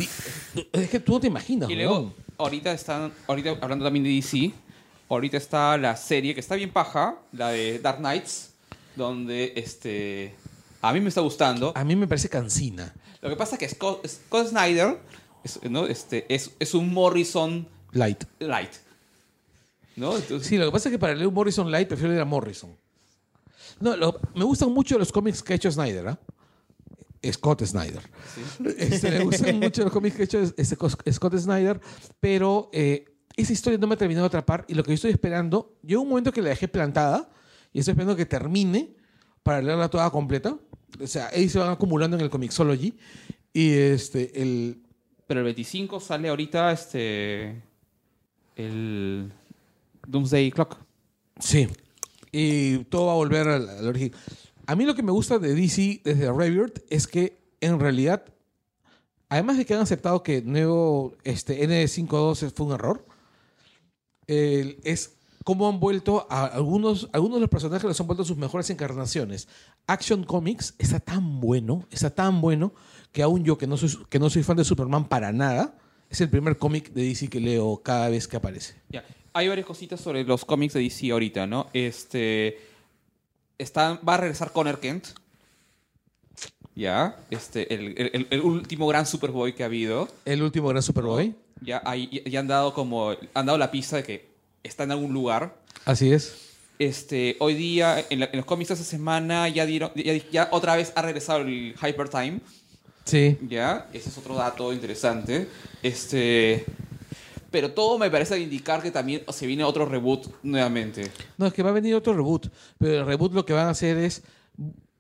es 0.73 0.89
que 0.89 0.99
tú 0.99 1.13
no 1.13 1.19
te 1.19 1.27
imaginas. 1.27 1.69
Y 1.69 1.75
luego, 1.75 1.93
weón. 1.99 2.13
Ahorita 2.39 2.71
están, 2.71 3.11
ahorita 3.27 3.57
hablando 3.61 3.85
también 3.85 4.03
de 4.03 4.09
DC, 4.11 4.51
ahorita 5.09 5.37
está 5.37 5.77
la 5.77 5.95
serie 5.95 6.33
que 6.33 6.39
está 6.39 6.55
bien 6.55 6.71
paja, 6.71 7.15
la 7.33 7.49
de 7.49 7.77
Dark 7.79 7.99
Knights, 7.99 8.53
donde 8.95 9.53
este 9.55 10.33
a 10.81 10.91
mí 10.93 11.01
me 11.01 11.09
está 11.09 11.21
gustando. 11.21 11.73
a 11.75 11.83
mí 11.83 11.95
me 11.95 12.07
parece 12.07 12.29
cansina. 12.29 12.93
Lo 13.21 13.29
que 13.29 13.35
pasa 13.35 13.55
es 13.55 13.59
que 13.59 13.69
Scott, 13.69 14.07
Scott 14.07 14.47
Snyder 14.47 14.97
es, 15.43 15.59
¿no? 15.69 15.85
este, 15.85 16.25
es, 16.33 16.51
es 16.57 16.73
un 16.73 16.93
Morrison 16.93 17.67
Light. 17.91 18.23
light. 18.39 18.71
¿No? 19.97 20.15
Entonces, 20.15 20.47
Sí, 20.47 20.57
lo 20.57 20.65
que 20.65 20.71
pasa 20.71 20.87
es 20.89 20.93
que 20.93 20.99
para 20.99 21.13
leer 21.13 21.27
un 21.27 21.33
Morrison 21.33 21.69
Light 21.69 21.87
prefiero 21.89 22.11
leer 22.11 22.21
a 22.21 22.25
Morrison. 22.25 22.73
No, 23.81 23.95
lo- 23.97 24.19
me 24.35 24.45
gustan 24.45 24.71
mucho 24.71 24.97
los 24.97 25.11
cómics 25.11 25.43
que 25.43 25.53
ha 25.53 25.55
hecho 25.57 25.69
Snyder, 25.71 26.07
¿ah? 26.07 26.19
Scott 27.31 27.63
Snyder. 27.65 28.01
Este, 28.77 29.11
me 29.11 29.23
gustan 29.23 29.59
mucho 29.59 29.83
los 29.83 29.91
cómics 29.91 30.15
que 30.15 30.21
ha 30.23 30.25
hecho 30.25 30.39
este, 30.39 30.75
Scott 31.11 31.37
Snyder, 31.37 31.79
pero 32.19 32.69
eh, 32.73 33.05
esa 33.35 33.53
historia 33.53 33.77
no 33.77 33.87
me 33.87 33.95
ha 33.95 33.97
terminado 33.97 34.23
de 34.25 34.27
atrapar 34.27 34.65
y 34.67 34.73
lo 34.73 34.83
que 34.83 34.91
yo 34.91 34.95
estoy 34.95 35.11
esperando, 35.11 35.77
llegó 35.83 36.01
un 36.01 36.09
momento 36.09 36.31
que 36.31 36.41
la 36.41 36.49
dejé 36.49 36.67
plantada 36.67 37.29
y 37.73 37.79
estoy 37.79 37.93
esperando 37.93 38.15
que 38.15 38.25
termine 38.25 38.95
para 39.43 39.61
leerla 39.61 39.89
toda 39.89 40.09
completa. 40.09 40.57
O 41.01 41.07
sea, 41.07 41.29
ahí 41.33 41.49
se 41.49 41.59
van 41.59 41.71
acumulando 41.71 42.17
en 42.17 42.23
el 42.23 42.29
Comixology 42.29 42.97
y 43.53 43.73
este, 43.73 44.41
el, 44.41 44.83
Pero 45.27 45.41
el 45.41 45.45
25 45.45 45.99
sale 45.99 46.29
ahorita 46.29 46.71
este 46.71 47.61
el 48.55 49.31
Doomsday 50.07 50.51
Clock. 50.51 50.77
Sí. 51.39 51.67
Y 52.31 52.79
todo 52.85 53.07
va 53.07 53.13
a 53.13 53.15
volver 53.15 53.47
al, 53.47 53.69
al 53.69 53.87
origen. 53.87 54.11
A 54.69 54.75
mí 54.75 54.85
lo 54.85 54.93
que 54.93 55.01
me 55.01 55.11
gusta 55.11 55.39
de 55.39 55.55
DC 55.55 56.01
desde 56.03 56.31
Rebirth 56.31 56.83
es 56.91 57.07
que 57.07 57.39
en 57.59 57.79
realidad, 57.79 58.23
además 59.27 59.57
de 59.57 59.65
que 59.65 59.73
han 59.73 59.81
aceptado 59.81 60.21
que 60.21 60.43
nuevo 60.43 61.15
este, 61.23 61.67
N52 61.67 62.53
fue 62.53 62.67
un 62.67 62.73
error, 62.73 63.03
es 64.27 65.17
cómo 65.43 65.67
han 65.67 65.79
vuelto 65.79 66.27
a 66.29 66.45
algunos, 66.45 67.09
algunos 67.13 67.37
de 67.37 67.41
los 67.41 67.49
personajes 67.49 67.83
los 67.85 67.99
han 67.99 68.05
vuelto 68.05 68.21
a 68.21 68.27
sus 68.27 68.37
mejores 68.37 68.69
encarnaciones. 68.69 69.47
Action 69.87 70.23
Comics 70.23 70.75
está 70.77 70.99
tan 70.99 71.39
bueno, 71.39 71.87
está 71.89 72.11
tan 72.11 72.39
bueno, 72.39 72.71
que 73.11 73.23
aún 73.23 73.43
yo 73.43 73.57
que 73.57 73.65
no 73.65 73.75
soy, 73.75 73.97
que 74.07 74.19
no 74.19 74.29
soy 74.29 74.43
fan 74.43 74.57
de 74.57 74.65
Superman 74.65 75.09
para 75.09 75.31
nada, 75.31 75.79
es 76.11 76.21
el 76.21 76.29
primer 76.29 76.59
cómic 76.59 76.93
de 76.93 77.05
DC 77.05 77.27
que 77.27 77.39
leo 77.39 77.81
cada 77.81 78.09
vez 78.09 78.27
que 78.27 78.37
aparece. 78.37 78.75
Ya. 78.89 79.03
Hay 79.33 79.47
varias 79.47 79.65
cositas 79.65 79.99
sobre 79.99 80.23
los 80.25 80.45
cómics 80.45 80.75
de 80.75 80.81
DC 80.81 81.09
ahorita, 81.09 81.47
¿no? 81.47 81.71
Este. 81.73 82.68
Está, 83.59 83.99
va 84.07 84.15
a 84.15 84.17
regresar 84.17 84.51
Connor 84.51 84.79
Kent. 84.79 85.05
Ya. 86.75 87.17
Este, 87.29 87.71
el, 87.73 87.93
el- 87.97 88.27
el 88.29 88.41
último 88.41 88.87
gran 88.87 89.05
Superboy 89.05 89.53
que 89.53 89.63
ha 89.63 89.65
habido. 89.67 90.07
El 90.25 90.41
último 90.41 90.69
gran 90.69 90.81
Superboy. 90.81 91.35
Ya, 91.61 91.81
hay- 91.85 92.23
ya 92.25 92.39
han 92.39 92.47
dado 92.47 92.73
como. 92.73 93.13
Han 93.33 93.45
dado 93.45 93.57
la 93.57 93.69
pista 93.69 93.97
de 93.97 94.03
que 94.03 94.29
está 94.63 94.83
en 94.83 94.91
algún 94.91 95.13
lugar. 95.13 95.55
Así 95.85 96.11
es. 96.11 96.47
Este, 96.79 97.35
hoy 97.39 97.53
día, 97.55 98.05
en, 98.09 98.21
la- 98.21 98.29
en 98.31 98.37
los 98.37 98.45
cómics 98.45 98.69
de 98.69 98.75
esta 98.75 98.85
semana, 98.85 99.49
ya 99.49 99.65
dieron. 99.65 99.91
Ya, 99.95 100.13
ya 100.31 100.47
otra 100.51 100.77
vez 100.77 100.93
ha 100.95 101.01
regresado 101.01 101.41
el 101.41 101.75
Hyper 101.75 102.07
Time. 102.07 102.39
Sí. 103.03 103.37
Ya, 103.49 103.89
ese 103.91 104.07
es 104.09 104.17
otro 104.17 104.35
dato 104.35 104.71
interesante. 104.71 105.49
Este. 105.83 106.65
Pero 107.51 107.71
todo 107.71 107.97
me 107.97 108.09
parece 108.11 108.39
indicar 108.39 108.81
que 108.81 108.91
también 108.91 109.23
se 109.29 109.47
viene 109.47 109.63
otro 109.63 109.85
reboot 109.85 110.27
nuevamente. 110.43 111.11
No, 111.37 111.47
es 111.47 111.53
que 111.53 111.63
va 111.63 111.69
a 111.69 111.73
venir 111.73 111.95
otro 111.95 112.13
reboot. 112.13 112.47
Pero 112.77 112.99
el 113.01 113.05
reboot 113.05 113.33
lo 113.33 113.45
que 113.45 113.53
van 113.53 113.67
a 113.67 113.71
hacer 113.71 113.97
es 113.97 114.21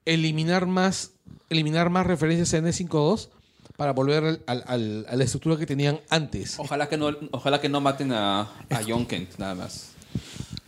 eliminar 0.05 0.65
más, 0.65 1.11
eliminar 1.49 1.89
más 1.89 2.07
referencias 2.07 2.53
a 2.53 2.57
N52 2.59 3.29
para 3.77 3.93
volver 3.93 4.23
al- 4.23 4.43
al- 4.47 4.63
al- 4.67 5.05
a 5.07 5.15
la 5.15 5.23
estructura 5.23 5.57
que 5.57 5.65
tenían 5.65 5.99
antes. 6.09 6.59
Ojalá 6.59 6.89
que 6.89 6.97
no, 6.97 7.15
ojalá 7.31 7.61
que 7.61 7.69
no 7.69 7.81
maten 7.81 8.11
a, 8.11 8.41
a 8.41 8.81
John 8.87 9.05
Kent, 9.05 9.37
nada 9.37 9.55
más. 9.55 9.91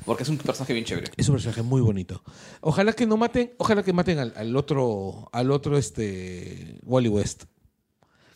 Porque 0.05 0.23
es 0.23 0.29
un 0.29 0.37
personaje 0.37 0.73
bien 0.73 0.85
chévere. 0.85 1.11
Es 1.17 1.27
un 1.29 1.35
personaje 1.35 1.61
muy 1.61 1.81
bonito. 1.81 2.23
Ojalá 2.61 2.93
que 2.93 3.05
no 3.05 3.17
maten, 3.17 3.53
ojalá 3.57 3.83
que 3.83 3.93
maten 3.93 4.17
al, 4.19 4.33
al 4.35 4.55
otro, 4.55 5.29
al 5.31 5.51
otro 5.51 5.77
este 5.77 6.77
Wally 6.83 7.09
West. 7.09 7.43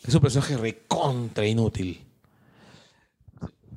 Es 0.08 0.14
un 0.14 0.22
personaje 0.22 0.58
recontra 0.58 1.46
inútil. 1.48 2.02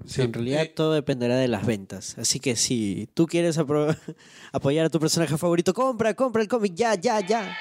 Sí, 0.08 0.22
en 0.22 0.32
realidad 0.32 0.62
eh, 0.62 0.72
todo 0.74 0.94
dependerá 0.94 1.36
de 1.36 1.48
las 1.48 1.66
ventas. 1.66 2.16
Así 2.18 2.40
que 2.40 2.56
si 2.56 3.08
tú 3.14 3.26
quieres 3.26 3.58
apoyar 4.52 4.86
a 4.86 4.90
tu 4.90 4.98
personaje 4.98 5.36
favorito, 5.36 5.74
compra, 5.74 6.14
compra 6.14 6.42
el 6.42 6.48
cómic, 6.48 6.72
ya, 6.74 6.94
ya, 6.94 7.20
ya. 7.20 7.56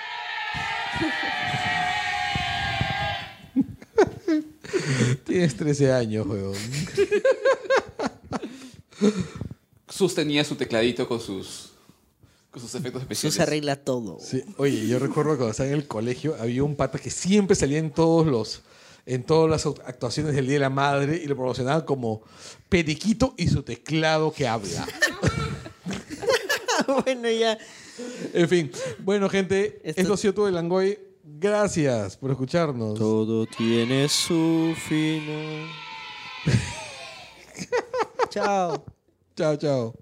tienes 5.26 5.56
13 5.56 5.94
años, 5.94 6.26
weón. 6.28 6.54
Sostenía 9.90 10.44
su 10.44 10.56
tecladito 10.56 11.08
con 11.08 11.20
sus, 11.20 11.72
con 12.52 12.62
sus 12.62 12.74
efectos 12.76 13.02
Eso 13.04 13.12
especiales. 13.12 13.36
se 13.36 13.44
arregla 13.44 13.76
todo. 13.78 14.20
Sí, 14.20 14.44
Oye, 14.58 14.88
yo 14.88 15.00
recuerdo 15.00 15.32
cuando 15.32 15.52
estaba 15.52 15.70
en 15.70 15.76
el 15.76 15.88
colegio, 15.88 16.36
había 16.40 16.64
un 16.64 16.76
pata 16.76 17.00
que 17.00 17.10
siempre 17.10 17.56
salía 17.56 17.80
en 17.80 17.92
todos 17.92 18.28
los 18.28 18.62
en 19.08 19.24
todas 19.24 19.50
las 19.50 19.66
act- 19.66 19.82
actuaciones 19.86 20.36
del 20.36 20.46
Día 20.46 20.56
de 20.56 20.60
la 20.60 20.70
Madre 20.70 21.20
y 21.24 21.26
lo 21.28 21.36
promocionaba 21.36 21.86
como 21.86 22.22
Periquito 22.70 23.34
y 23.38 23.48
su 23.48 23.64
teclado 23.64 24.32
que 24.32 24.48
habla. 24.48 24.86
bueno, 27.06 27.30
ya. 27.30 27.58
En 28.34 28.48
fin, 28.48 28.72
bueno, 29.00 29.30
gente, 29.30 29.82
Esto- 29.84 30.02
esto 30.02 30.14
ha 30.14 30.18
sido 30.18 30.34
todo 30.34 30.48
el 30.48 30.54
Langoy. 30.56 31.00
Gracias 31.24 32.18
por 32.18 32.32
escucharnos. 32.32 32.98
Todo 32.98 33.46
tiene 33.46 34.08
su 34.10 34.74
final. 34.88 35.68
Chao. 38.30 38.84
Chao, 39.36 39.56
chao. 39.56 39.94